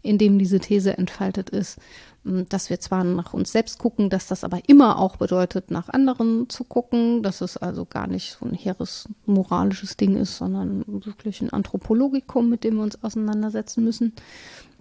in 0.02 0.18
dem 0.18 0.38
diese 0.38 0.60
These 0.60 0.98
entfaltet 0.98 1.50
ist, 1.50 1.80
dass 2.24 2.70
wir 2.70 2.80
zwar 2.80 3.04
nach 3.04 3.34
uns 3.34 3.52
selbst 3.52 3.80
gucken, 3.80 4.10
dass 4.10 4.28
das 4.28 4.44
aber 4.44 4.60
immer 4.68 5.00
auch 5.00 5.16
bedeutet, 5.16 5.72
nach 5.72 5.90
anderen 5.90 6.50
zu 6.50 6.64
gucken, 6.64 7.24
dass 7.24 7.42
es 7.42 7.58
also 7.58 7.86
gar 7.86 8.08
nicht 8.08 8.38
so 8.40 8.46
ein 8.46 8.54
hehres 8.54 9.10
moralisches 9.26 9.98
Ding 9.98 10.16
ist, 10.16 10.38
sondern 10.38 10.84
wirklich 10.88 11.42
ein 11.42 11.52
Anthropologikum, 11.52 12.48
mit 12.48 12.64
dem 12.64 12.76
wir 12.76 12.84
uns 12.84 13.04
auseinandersetzen 13.04 13.84
müssen. 13.84 14.14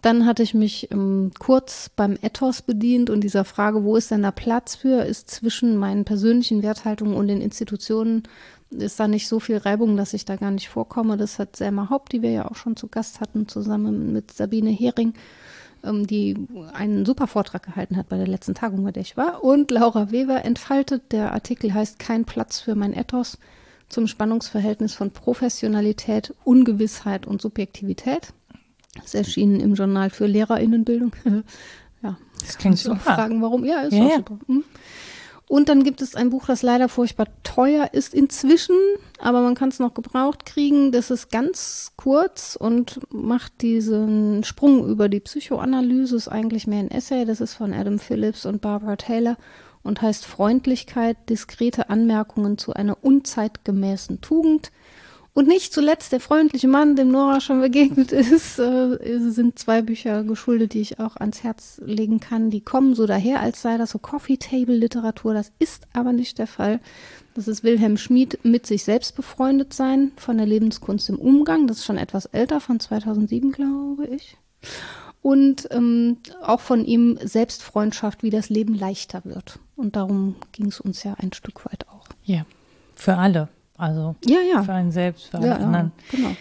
Dann 0.02 0.26
hatte 0.26 0.42
ich 0.42 0.54
mich 0.54 0.90
ähm, 0.90 1.30
kurz 1.38 1.90
beim 1.94 2.16
Ethos 2.22 2.62
bedient 2.62 3.10
und 3.10 3.22
dieser 3.22 3.44
Frage, 3.44 3.84
wo 3.84 3.96
ist 3.96 4.10
denn 4.10 4.22
da 4.22 4.30
Platz 4.30 4.74
für, 4.74 5.04
ist 5.04 5.30
zwischen 5.30 5.76
meinen 5.76 6.04
persönlichen 6.04 6.62
Werthaltungen 6.62 7.14
und 7.14 7.28
den 7.28 7.42
Institutionen, 7.42 8.22
ist 8.70 9.00
da 9.00 9.08
nicht 9.08 9.28
so 9.28 9.40
viel 9.40 9.56
Reibung, 9.56 9.96
dass 9.96 10.14
ich 10.14 10.24
da 10.24 10.36
gar 10.36 10.50
nicht 10.50 10.68
vorkomme. 10.68 11.16
Das 11.16 11.38
hat 11.38 11.56
Selma 11.56 11.90
Haupt, 11.90 12.12
die 12.12 12.22
wir 12.22 12.30
ja 12.30 12.50
auch 12.50 12.54
schon 12.54 12.76
zu 12.76 12.86
Gast 12.86 13.20
hatten, 13.20 13.48
zusammen 13.48 14.12
mit 14.12 14.32
Sabine 14.32 14.70
Hering, 14.70 15.08
ähm, 15.08 15.14
die 15.82 16.36
einen 16.72 17.06
super 17.06 17.26
Vortrag 17.26 17.62
gehalten 17.62 17.96
hat 17.96 18.08
bei 18.08 18.16
der 18.16 18.26
letzten 18.26 18.54
Tagung, 18.54 18.84
bei 18.84 18.92
der 18.92 19.02
ich 19.02 19.16
war. 19.16 19.42
Und 19.42 19.70
Laura 19.70 20.10
Weber 20.10 20.44
entfaltet, 20.44 21.12
der 21.12 21.32
Artikel 21.32 21.72
heißt 21.72 21.98
Kein 21.98 22.24
Platz 22.24 22.60
für 22.60 22.74
mein 22.74 22.92
Ethos 22.92 23.38
zum 23.88 24.06
Spannungsverhältnis 24.06 24.94
von 24.94 25.10
Professionalität, 25.10 26.34
Ungewissheit 26.44 27.26
und 27.26 27.42
Subjektivität. 27.42 28.32
Das 28.94 29.06
ist 29.06 29.14
erschienen 29.14 29.60
im 29.60 29.74
Journal 29.74 30.10
für 30.10 30.26
LehrerInnenbildung. 30.26 31.12
ja, 32.02 32.16
das 32.40 32.58
klingt 32.58 32.78
super. 32.78 33.00
Fragen, 33.00 33.42
warum? 33.42 33.64
Ja, 33.64 33.82
ist 33.82 33.92
ja, 33.92 34.04
auch 34.04 34.16
super. 34.16 34.38
Hm. 34.46 34.64
Und 35.50 35.68
dann 35.68 35.82
gibt 35.82 36.00
es 36.00 36.14
ein 36.14 36.30
Buch, 36.30 36.46
das 36.46 36.62
leider 36.62 36.88
furchtbar 36.88 37.26
teuer 37.42 37.88
ist 37.90 38.14
inzwischen, 38.14 38.76
aber 39.18 39.40
man 39.40 39.56
kann 39.56 39.70
es 39.70 39.80
noch 39.80 39.94
gebraucht 39.94 40.46
kriegen. 40.46 40.92
Das 40.92 41.10
ist 41.10 41.28
ganz 41.32 41.90
kurz 41.96 42.54
und 42.54 43.00
macht 43.12 43.60
diesen 43.60 44.44
Sprung 44.44 44.86
über 44.88 45.08
die 45.08 45.18
Psychoanalyse. 45.18 46.14
Ist 46.14 46.28
eigentlich 46.28 46.68
mehr 46.68 46.78
ein 46.78 46.90
Essay. 46.92 47.24
Das 47.24 47.40
ist 47.40 47.54
von 47.54 47.72
Adam 47.72 47.98
Phillips 47.98 48.46
und 48.46 48.60
Barbara 48.60 48.94
Taylor 48.94 49.36
und 49.82 50.00
heißt 50.00 50.24
Freundlichkeit, 50.24 51.16
diskrete 51.28 51.90
Anmerkungen 51.90 52.56
zu 52.56 52.72
einer 52.74 53.02
unzeitgemäßen 53.02 54.20
Tugend. 54.20 54.70
Und 55.32 55.46
nicht 55.46 55.72
zuletzt 55.72 56.10
der 56.12 56.20
freundliche 56.20 56.66
Mann, 56.66 56.96
dem 56.96 57.10
Nora 57.10 57.40
schon 57.40 57.60
begegnet 57.60 58.10
ist, 58.12 58.58
äh, 58.58 58.98
sind 59.18 59.58
zwei 59.58 59.80
Bücher 59.80 60.24
geschuldet, 60.24 60.74
die 60.74 60.80
ich 60.80 60.98
auch 60.98 61.16
ans 61.16 61.42
Herz 61.42 61.80
legen 61.84 62.18
kann. 62.20 62.50
Die 62.50 62.60
kommen 62.60 62.94
so 62.94 63.06
daher, 63.06 63.40
als 63.40 63.62
sei 63.62 63.78
das 63.78 63.90
so 63.90 63.98
Coffee-Table-Literatur. 63.98 65.34
Das 65.34 65.52
ist 65.58 65.86
aber 65.92 66.12
nicht 66.12 66.38
der 66.38 66.48
Fall. 66.48 66.80
Das 67.34 67.46
ist 67.46 67.62
Wilhelm 67.62 67.96
Schmid 67.96 68.40
mit 68.44 68.66
sich 68.66 68.82
selbst 68.82 69.14
befreundet 69.14 69.72
sein 69.72 70.10
von 70.16 70.36
der 70.36 70.46
Lebenskunst 70.46 71.08
im 71.08 71.18
Umgang. 71.18 71.68
Das 71.68 71.78
ist 71.78 71.84
schon 71.84 71.98
etwas 71.98 72.26
älter, 72.26 72.60
von 72.60 72.80
2007, 72.80 73.52
glaube 73.52 74.06
ich. 74.06 74.36
Und 75.22 75.68
ähm, 75.70 76.16
auch 76.42 76.60
von 76.60 76.84
ihm 76.84 77.18
Selbstfreundschaft, 77.22 78.22
wie 78.22 78.30
das 78.30 78.48
Leben 78.48 78.74
leichter 78.74 79.24
wird. 79.24 79.58
Und 79.76 79.94
darum 79.94 80.36
ging 80.52 80.66
es 80.66 80.80
uns 80.80 81.04
ja 81.04 81.14
ein 81.18 81.32
Stück 81.32 81.64
weit 81.66 81.86
auch. 81.88 82.06
Ja, 82.24 82.46
für 82.94 83.16
alle. 83.16 83.48
Also 83.80 84.14
ja, 84.24 84.38
ja. 84.40 84.62
für 84.62 84.72
einen 84.72 84.92
selbst, 84.92 85.26
für 85.28 85.38
alle 85.38 85.56
anderen. 85.56 85.92
Ja, 86.12 86.18
genau. 86.18 86.36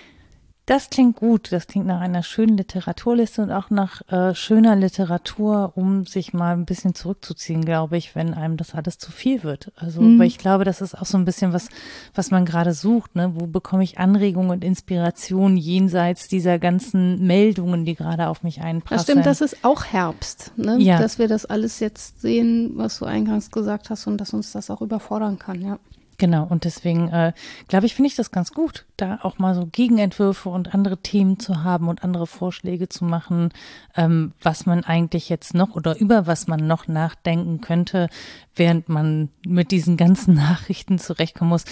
Das 0.69 0.91
klingt 0.91 1.15
gut. 1.15 1.51
Das 1.51 1.65
klingt 1.65 1.87
nach 1.87 1.99
einer 1.99 2.21
schönen 2.21 2.55
Literaturliste 2.55 3.41
und 3.41 3.51
auch 3.51 3.71
nach 3.71 4.07
äh, 4.11 4.35
schöner 4.35 4.75
Literatur, 4.75 5.71
um 5.73 6.05
sich 6.05 6.31
mal 6.31 6.53
ein 6.53 6.65
bisschen 6.65 6.93
zurückzuziehen, 6.93 7.65
glaube 7.65 7.97
ich, 7.97 8.13
wenn 8.13 8.35
einem 8.35 8.55
das 8.55 8.75
alles 8.75 8.99
zu 8.99 9.11
viel 9.11 9.41
wird. 9.41 9.71
Also, 9.77 9.99
mhm. 9.99 10.19
weil 10.19 10.27
ich 10.27 10.37
glaube, 10.37 10.65
das 10.65 10.81
ist 10.81 10.93
auch 10.93 11.07
so 11.07 11.17
ein 11.17 11.25
bisschen 11.25 11.53
was, 11.53 11.69
was 12.13 12.29
man 12.29 12.45
gerade 12.45 12.75
sucht. 12.75 13.15
Ne? 13.15 13.31
Wo 13.33 13.47
bekomme 13.47 13.83
ich 13.83 13.97
Anregung 13.97 14.49
und 14.49 14.63
Inspiration 14.63 15.57
jenseits 15.57 16.27
dieser 16.27 16.59
ganzen 16.59 17.25
Meldungen, 17.25 17.83
die 17.83 17.95
gerade 17.95 18.27
auf 18.27 18.43
mich 18.43 18.61
einprasseln? 18.61 18.97
Das 18.97 19.03
stimmt, 19.05 19.25
das 19.25 19.41
ist 19.41 19.65
auch 19.65 19.85
Herbst, 19.85 20.53
ne? 20.55 20.77
Ja. 20.77 20.99
dass 20.99 21.17
wir 21.17 21.27
das 21.27 21.47
alles 21.47 21.79
jetzt 21.79 22.21
sehen, 22.21 22.73
was 22.75 22.99
du 22.99 23.05
eingangs 23.05 23.49
gesagt 23.49 23.89
hast 23.89 24.05
und 24.05 24.17
dass 24.17 24.35
uns 24.35 24.51
das 24.51 24.69
auch 24.69 24.81
überfordern 24.81 25.39
kann, 25.39 25.63
ja. 25.63 25.79
Genau, 26.19 26.43
und 26.43 26.65
deswegen 26.65 27.07
äh, 27.07 27.31
glaube 27.69 27.85
ich, 27.85 27.95
finde 27.95 28.09
ich 28.09 28.15
das 28.15 28.29
ganz 28.29 28.51
gut, 28.51 28.85
da 28.97 29.19
auch 29.23 29.39
mal 29.39 29.55
so 29.55 29.65
Gegenentwürfe 29.65 30.49
und 30.49 30.73
andere 30.75 30.97
Themen 30.97 31.39
zu 31.39 31.63
haben 31.63 31.87
und 31.87 32.03
andere 32.03 32.27
Vorschläge 32.27 32.89
zu 32.89 33.05
machen, 33.05 33.51
ähm, 33.95 34.33
was 34.41 34.65
man 34.65 34.83
eigentlich 34.83 35.29
jetzt 35.29 35.53
noch 35.53 35.75
oder 35.75 35.97
über 35.97 36.27
was 36.27 36.47
man 36.47 36.67
noch 36.67 36.89
nachdenken 36.89 37.61
könnte, 37.61 38.09
während 38.53 38.89
man 38.89 39.29
mit 39.47 39.71
diesen 39.71 39.95
ganzen 39.95 40.33
Nachrichten 40.35 40.99
zurechtkommen 40.99 41.51
muss, 41.51 41.63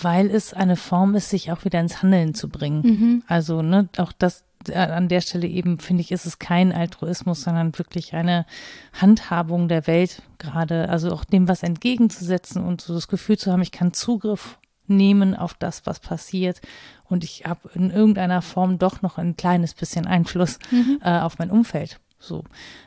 weil 0.00 0.30
es 0.30 0.54
eine 0.54 0.76
Form 0.76 1.16
ist, 1.16 1.30
sich 1.30 1.50
auch 1.50 1.64
wieder 1.64 1.80
ins 1.80 2.02
Handeln 2.02 2.34
zu 2.34 2.48
bringen. 2.48 2.82
Mhm. 2.82 3.22
Also, 3.26 3.62
ne, 3.62 3.88
auch 3.98 4.12
das, 4.12 4.44
an 4.70 5.08
der 5.08 5.20
Stelle 5.20 5.46
eben, 5.46 5.78
finde 5.78 6.02
ich, 6.02 6.12
ist 6.12 6.26
es 6.26 6.38
kein 6.38 6.72
Altruismus, 6.72 7.42
sondern 7.42 7.76
wirklich 7.78 8.14
eine 8.14 8.46
Handhabung 8.92 9.68
der 9.68 9.86
Welt 9.86 10.22
gerade, 10.38 10.88
also 10.88 11.12
auch 11.12 11.24
dem 11.24 11.48
was 11.48 11.62
entgegenzusetzen 11.62 12.64
und 12.64 12.80
so 12.80 12.94
das 12.94 13.08
Gefühl 13.08 13.38
zu 13.38 13.52
haben, 13.52 13.62
ich 13.62 13.72
kann 13.72 13.92
Zugriff 13.92 14.58
nehmen 14.86 15.34
auf 15.34 15.54
das, 15.54 15.86
was 15.86 16.00
passiert 16.00 16.60
und 17.04 17.24
ich 17.24 17.44
habe 17.46 17.70
in 17.74 17.90
irgendeiner 17.90 18.42
Form 18.42 18.78
doch 18.78 19.02
noch 19.02 19.18
ein 19.18 19.36
kleines 19.36 19.74
bisschen 19.74 20.06
Einfluss 20.06 20.58
mhm. 20.70 21.00
äh, 21.02 21.20
auf 21.20 21.38
mein 21.38 21.50
Umfeld. 21.50 21.98
So, 22.18 22.44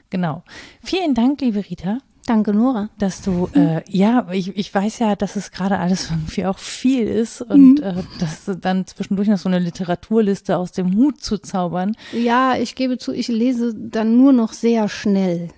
genau. 0.10 0.43
Vielen 0.81 1.14
Dank, 1.14 1.41
liebe 1.41 1.64
Rita. 1.69 1.99
Danke, 2.30 2.53
Nora. 2.53 2.89
Dass 2.99 3.23
du, 3.23 3.49
äh, 3.56 3.81
ja, 3.89 4.27
ich, 4.31 4.56
ich 4.56 4.72
weiß 4.72 4.99
ja, 4.99 5.15
dass 5.15 5.35
es 5.35 5.49
gerade 5.49 5.80
alles 5.80 6.11
irgendwie 6.11 6.45
auch 6.45 6.60
viel 6.60 7.07
ist 7.07 7.41
und 7.41 7.80
mhm. 7.80 7.84
äh, 7.84 8.03
dass 8.19 8.51
dann 8.61 8.85
zwischendurch 8.85 9.27
noch 9.27 9.39
so 9.39 9.49
eine 9.49 9.57
Literaturliste 9.57 10.56
aus 10.56 10.72
dem 10.72 10.95
Hut 10.95 11.22
zu 11.22 11.39
zaubern. 11.39 11.97
Ja, 12.14 12.56
ich 12.56 12.76
gebe 12.76 12.99
zu, 12.99 13.14
ich 13.14 13.30
lese 13.30 13.73
dann 13.73 14.15
nur 14.15 14.31
noch 14.31 14.53
sehr 14.53 14.89
schnell 14.89 15.49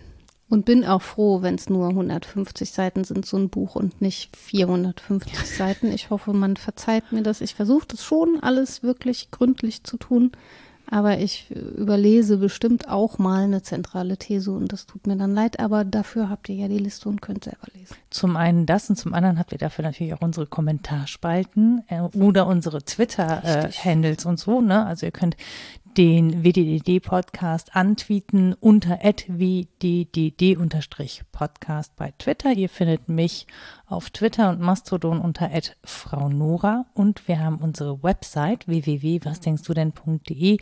und 0.47 0.63
bin 0.63 0.85
auch 0.85 1.01
froh, 1.01 1.41
wenn 1.41 1.55
es 1.55 1.69
nur 1.69 1.89
150 1.89 2.71
Seiten 2.71 3.03
sind, 3.03 3.25
so 3.25 3.35
ein 3.35 3.49
Buch 3.49 3.75
und 3.75 3.99
nicht 3.99 4.37
450 4.37 5.37
Seiten. 5.45 5.91
Ich 5.91 6.09
hoffe, 6.09 6.31
man 6.31 6.55
verzeiht 6.55 7.11
mir 7.11 7.21
das. 7.21 7.41
Ich 7.41 7.53
versuche 7.53 7.87
das 7.89 8.01
schon 8.01 8.39
alles 8.41 8.81
wirklich 8.81 9.29
gründlich 9.29 9.83
zu 9.83 9.97
tun. 9.97 10.31
Aber 10.91 11.19
ich 11.19 11.49
überlese 11.49 12.35
bestimmt 12.35 12.89
auch 12.89 13.17
mal 13.17 13.45
eine 13.45 13.61
zentrale 13.61 14.17
These 14.17 14.51
und 14.51 14.73
das 14.73 14.85
tut 14.85 15.07
mir 15.07 15.15
dann 15.15 15.33
leid, 15.33 15.61
aber 15.61 15.85
dafür 15.85 16.29
habt 16.29 16.49
ihr 16.49 16.55
ja 16.55 16.67
die 16.67 16.79
Liste 16.79 17.07
und 17.07 17.21
könnt 17.21 17.45
selber 17.45 17.67
lesen. 17.73 17.95
Zum 18.09 18.35
einen 18.35 18.65
das 18.65 18.89
und 18.89 18.97
zum 18.97 19.13
anderen 19.13 19.39
habt 19.39 19.53
ihr 19.53 19.57
dafür 19.57 19.85
natürlich 19.85 20.13
auch 20.13 20.21
unsere 20.21 20.47
Kommentarspalten 20.47 21.83
äh, 21.87 22.01
oder 22.01 22.45
unsere 22.45 22.83
Twitter-Handles 22.83 24.25
äh, 24.25 24.27
und 24.27 24.37
so. 24.37 24.59
Ne? 24.59 24.85
Also 24.85 25.05
ihr 25.05 25.13
könnt 25.13 25.37
den 25.97 26.43
WDDD-Podcast 26.43 27.75
antweeten 27.75 28.53
unter 28.53 28.99
wddd-podcast 29.27 29.65
bei 31.95 32.13
Twitter. 32.17 32.51
Ihr 32.53 32.69
findet 32.69 33.09
mich 33.09 33.47
auf 33.85 34.09
Twitter 34.09 34.49
und 34.49 34.61
Mastodon 34.61 35.19
unter 35.19 35.49
Frau 35.83 36.29
Nora 36.29 36.85
und 36.93 37.27
wir 37.27 37.39
haben 37.39 37.57
unsere 37.57 38.01
Website 38.03 38.67
www.wasdenkstudenn.de. 38.67 40.57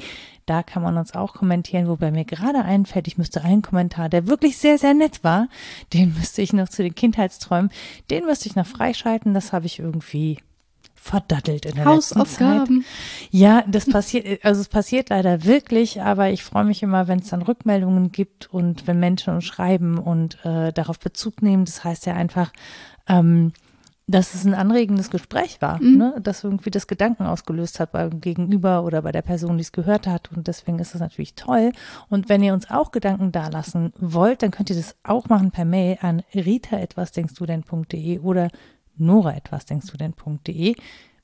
Da 0.46 0.64
kann 0.64 0.84
man 0.84 0.98
uns 0.98 1.14
auch 1.14 1.34
kommentieren, 1.34 1.88
wobei 1.88 2.12
mir 2.12 2.26
gerade 2.26 2.64
einfällt, 2.64 3.08
ich 3.08 3.18
müsste 3.18 3.44
einen 3.44 3.62
Kommentar, 3.62 4.10
der 4.10 4.28
wirklich 4.28 4.58
sehr, 4.58 4.78
sehr 4.78 4.94
nett 4.94 5.24
war, 5.24 5.48
den 5.94 6.14
müsste 6.18 6.42
ich 6.42 6.54
noch 6.54 6.70
zu 6.70 6.82
den 6.84 6.96
Kindheitsträumen, 6.96 7.72
den 8.10 8.26
müsste 8.26 8.50
ich 8.50 8.56
noch 8.56 8.68
freischalten. 8.68 9.34
Das 9.34 9.54
habe 9.54 9.68
ich 9.68 9.80
irgendwie 9.80 10.40
verdattelt 11.02 11.66
in 11.66 11.76
der 11.76 11.86
letzten 11.86 12.26
Zeit. 12.26 12.70
Ja, 13.32 13.64
das 13.68 13.88
passiert, 13.88 14.44
also 14.44 14.62
es 14.62 14.68
passiert 14.68 15.10
leider 15.10 15.44
wirklich, 15.46 16.02
aber 16.02 16.30
ich 16.30 16.44
freue 16.44 16.66
mich 16.66 16.84
immer, 16.84 17.08
wenn 17.08 17.20
es 17.20 17.30
dann 17.30 17.42
Rückmeldungen 17.42 18.12
gibt 18.12 18.54
und 18.54 18.86
wenn 18.86 19.00
Menschen 19.00 19.34
uns 19.34 19.46
schreiben 19.46 19.98
und 19.98 20.44
äh, 20.46 20.72
darauf 20.74 21.00
Bezug 21.00 21.42
nehmen. 21.42 21.66
Das 21.66 21.84
heißt 21.84 22.06
ja 22.06 22.14
einfach, 22.14 22.52
ähm, 23.08 23.54
dass 24.10 24.34
es 24.34 24.44
ein 24.44 24.56
anregendes 24.56 25.12
Gespräch 25.12 25.62
war, 25.62 25.82
mhm. 25.82 25.98
ne? 25.98 26.16
das 26.22 26.44
irgendwie 26.44 26.72
das 26.72 26.88
Gedanken 26.88 27.24
ausgelöst 27.24 27.80
hat 27.80 27.92
beim 27.92 28.22
Gegenüber 28.22 28.84
oder 28.84 29.04
bei 29.04 29.12
der 29.12 29.22
Person, 29.22 29.58
die 29.58 29.62
es 29.62 29.72
gehört 29.72 30.08
hat. 30.08 30.32
Und 30.36 30.48
deswegen 30.48 30.80
ist 30.80 30.96
es 30.96 31.02
natürlich 31.02 31.36
toll. 31.36 31.72
Und 32.10 32.28
wenn 32.28 32.42
ihr 32.42 32.54
uns 32.54 32.70
auch 32.72 32.92
Gedanken 32.92 33.32
dalassen 33.32 33.94
wollt, 34.00 34.42
dann 34.42 34.52
könnt 34.52 34.72
ihr 34.72 34.76
das 34.76 34.96
auch 35.04 35.30
machen 35.30 35.52
per 35.52 35.66
Mail 35.66 36.00
an 36.02 36.24
rita 36.34 36.78
etwas 36.78 37.12
denkst 37.12 37.36
du 37.36 37.46
denn.de 37.46 38.20
oder 38.20 38.50
nora 39.00 39.36
etwas 39.36 39.66
denkst 39.66 39.88
du 39.92 39.98
denn.de. 39.98 40.76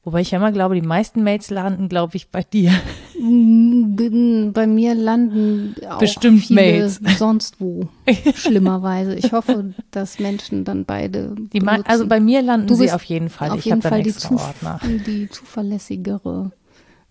Wobei 0.03 0.21
ich 0.21 0.29
ja 0.31 0.37
immer 0.37 0.51
glaube, 0.51 0.75
die 0.75 0.85
meisten 0.85 1.23
Mails 1.23 1.49
landen, 1.49 1.89
glaube 1.89 2.15
ich, 2.15 2.29
bei 2.29 2.43
dir. 2.43 2.71
Mm, 3.19 4.51
Bei 4.53 4.67
mir 4.67 4.93
landen 4.93 5.75
auch 5.89 5.97
Bestimmt 5.97 6.41
viele 6.45 6.61
Mails. 6.61 7.01
sonst 7.17 7.59
wo, 7.59 7.87
schlimmerweise. 8.35 9.15
Ich 9.15 9.31
hoffe, 9.31 9.73
dass 9.89 10.19
Menschen 10.19 10.63
dann 10.63 10.85
beide 10.85 11.33
Die 11.53 11.59
benutzen. 11.59 11.85
also 11.87 12.07
bei 12.07 12.19
mir 12.19 12.43
landen 12.43 12.67
Du 12.67 12.75
sie 12.75 12.91
auf 12.91 13.03
jeden 13.03 13.29
Fall. 13.29 13.49
auf 13.49 13.57
ich 13.59 13.65
jeden 13.65 13.77
habe 13.77 13.81
dann 13.83 13.91
Fall 13.93 14.03
die, 14.03 14.09
extra 14.09 14.29
zuf 14.29 14.41
Ordner. 14.45 14.79
die 15.07 15.27
zuverlässigere 15.29 16.51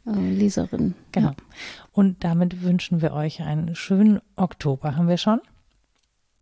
äh, 0.06 0.10
Leserin. 0.32 0.94
Genau. 1.10 1.28
Ja. 1.30 1.34
Und 1.92 2.22
damit 2.22 2.62
wünschen 2.62 3.02
wir 3.02 3.12
euch 3.12 3.42
einen 3.42 3.74
schönen 3.74 4.20
Oktober. 4.36 4.96
Haben 4.96 5.08
wir 5.08 5.16
schon? 5.18 5.40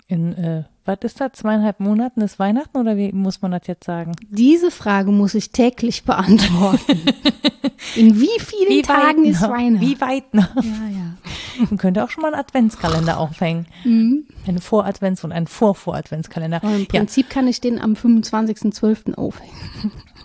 In, 0.09 0.35
äh, 0.35 0.65
was 0.85 0.99
ist 1.03 1.21
das? 1.21 1.33
Zweieinhalb 1.35 1.81
Monaten 1.81 2.21
ist 2.23 2.39
Weihnachten 2.39 2.77
oder 2.77 2.97
wie 2.97 3.13
muss 3.13 3.41
man 3.41 3.53
das 3.53 3.63
jetzt 3.67 3.85
sagen? 3.85 4.13
Diese 4.31 4.71
Frage 4.71 5.11
muss 5.13 5.35
ich 5.35 5.51
täglich 5.53 6.05
beantworten. 6.05 7.01
In 7.97 8.21
wie 8.21 8.41
vielen 8.41 8.83
Tagen 8.83 9.25
ist 9.25 9.41
noch? 9.43 9.51
Weihnachten? 9.51 9.81
Wie 9.87 10.01
weit 10.01 10.35
noch? 10.35 10.55
ja, 10.57 10.63
ja. 10.63 11.65
Man 11.69 11.79
könnte 11.79 12.03
auch 12.03 12.11
schon 12.11 12.23
mal 12.23 12.33
einen 12.33 12.41
Adventskalender 12.41 13.19
aufhängen. 13.19 13.67
Mhm. 13.85 14.25
Einen 14.47 14.59
Vor-Advents- 14.59 15.23
und 15.25 15.33
einen 15.33 15.47
Vor-Vor-Adventskalender. 15.47 16.61
Im 16.63 16.81
Ja, 16.81 16.87
Prinzip 16.87 17.29
kann 17.31 17.47
ich 17.47 17.61
den 17.61 17.81
am 17.81 17.93
25.12. 17.95 19.15
aufhängen. 19.15 19.53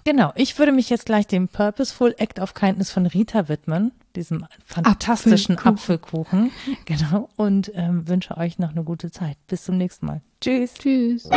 genau. 0.06 0.32
Ich 0.36 0.58
würde 0.58 0.72
mich 0.72 0.90
jetzt 0.90 1.06
gleich 1.06 1.28
dem 1.28 1.48
Purposeful 1.50 2.16
Act 2.18 2.40
of 2.40 2.54
Kindness 2.54 2.90
von 2.92 3.06
Rita 3.06 3.50
widmen, 3.50 3.92
diesem 4.18 4.46
fantastischen 4.66 5.58
Apfelkuchen. 5.58 6.52
Genau. 6.86 7.30
Und 7.36 7.72
ähm, 7.76 8.08
wünsche 8.08 8.38
euch 8.38 8.60
noch 8.60 8.72
eine 8.72 8.84
gute 8.84 9.12
Zeit. 9.12 9.38
Bis 9.48 9.64
zum 9.64 9.78
nächsten 9.78 10.06
Mal. 10.06 10.22
Tschüss. 10.42 10.74
Tschüss. 10.74 11.30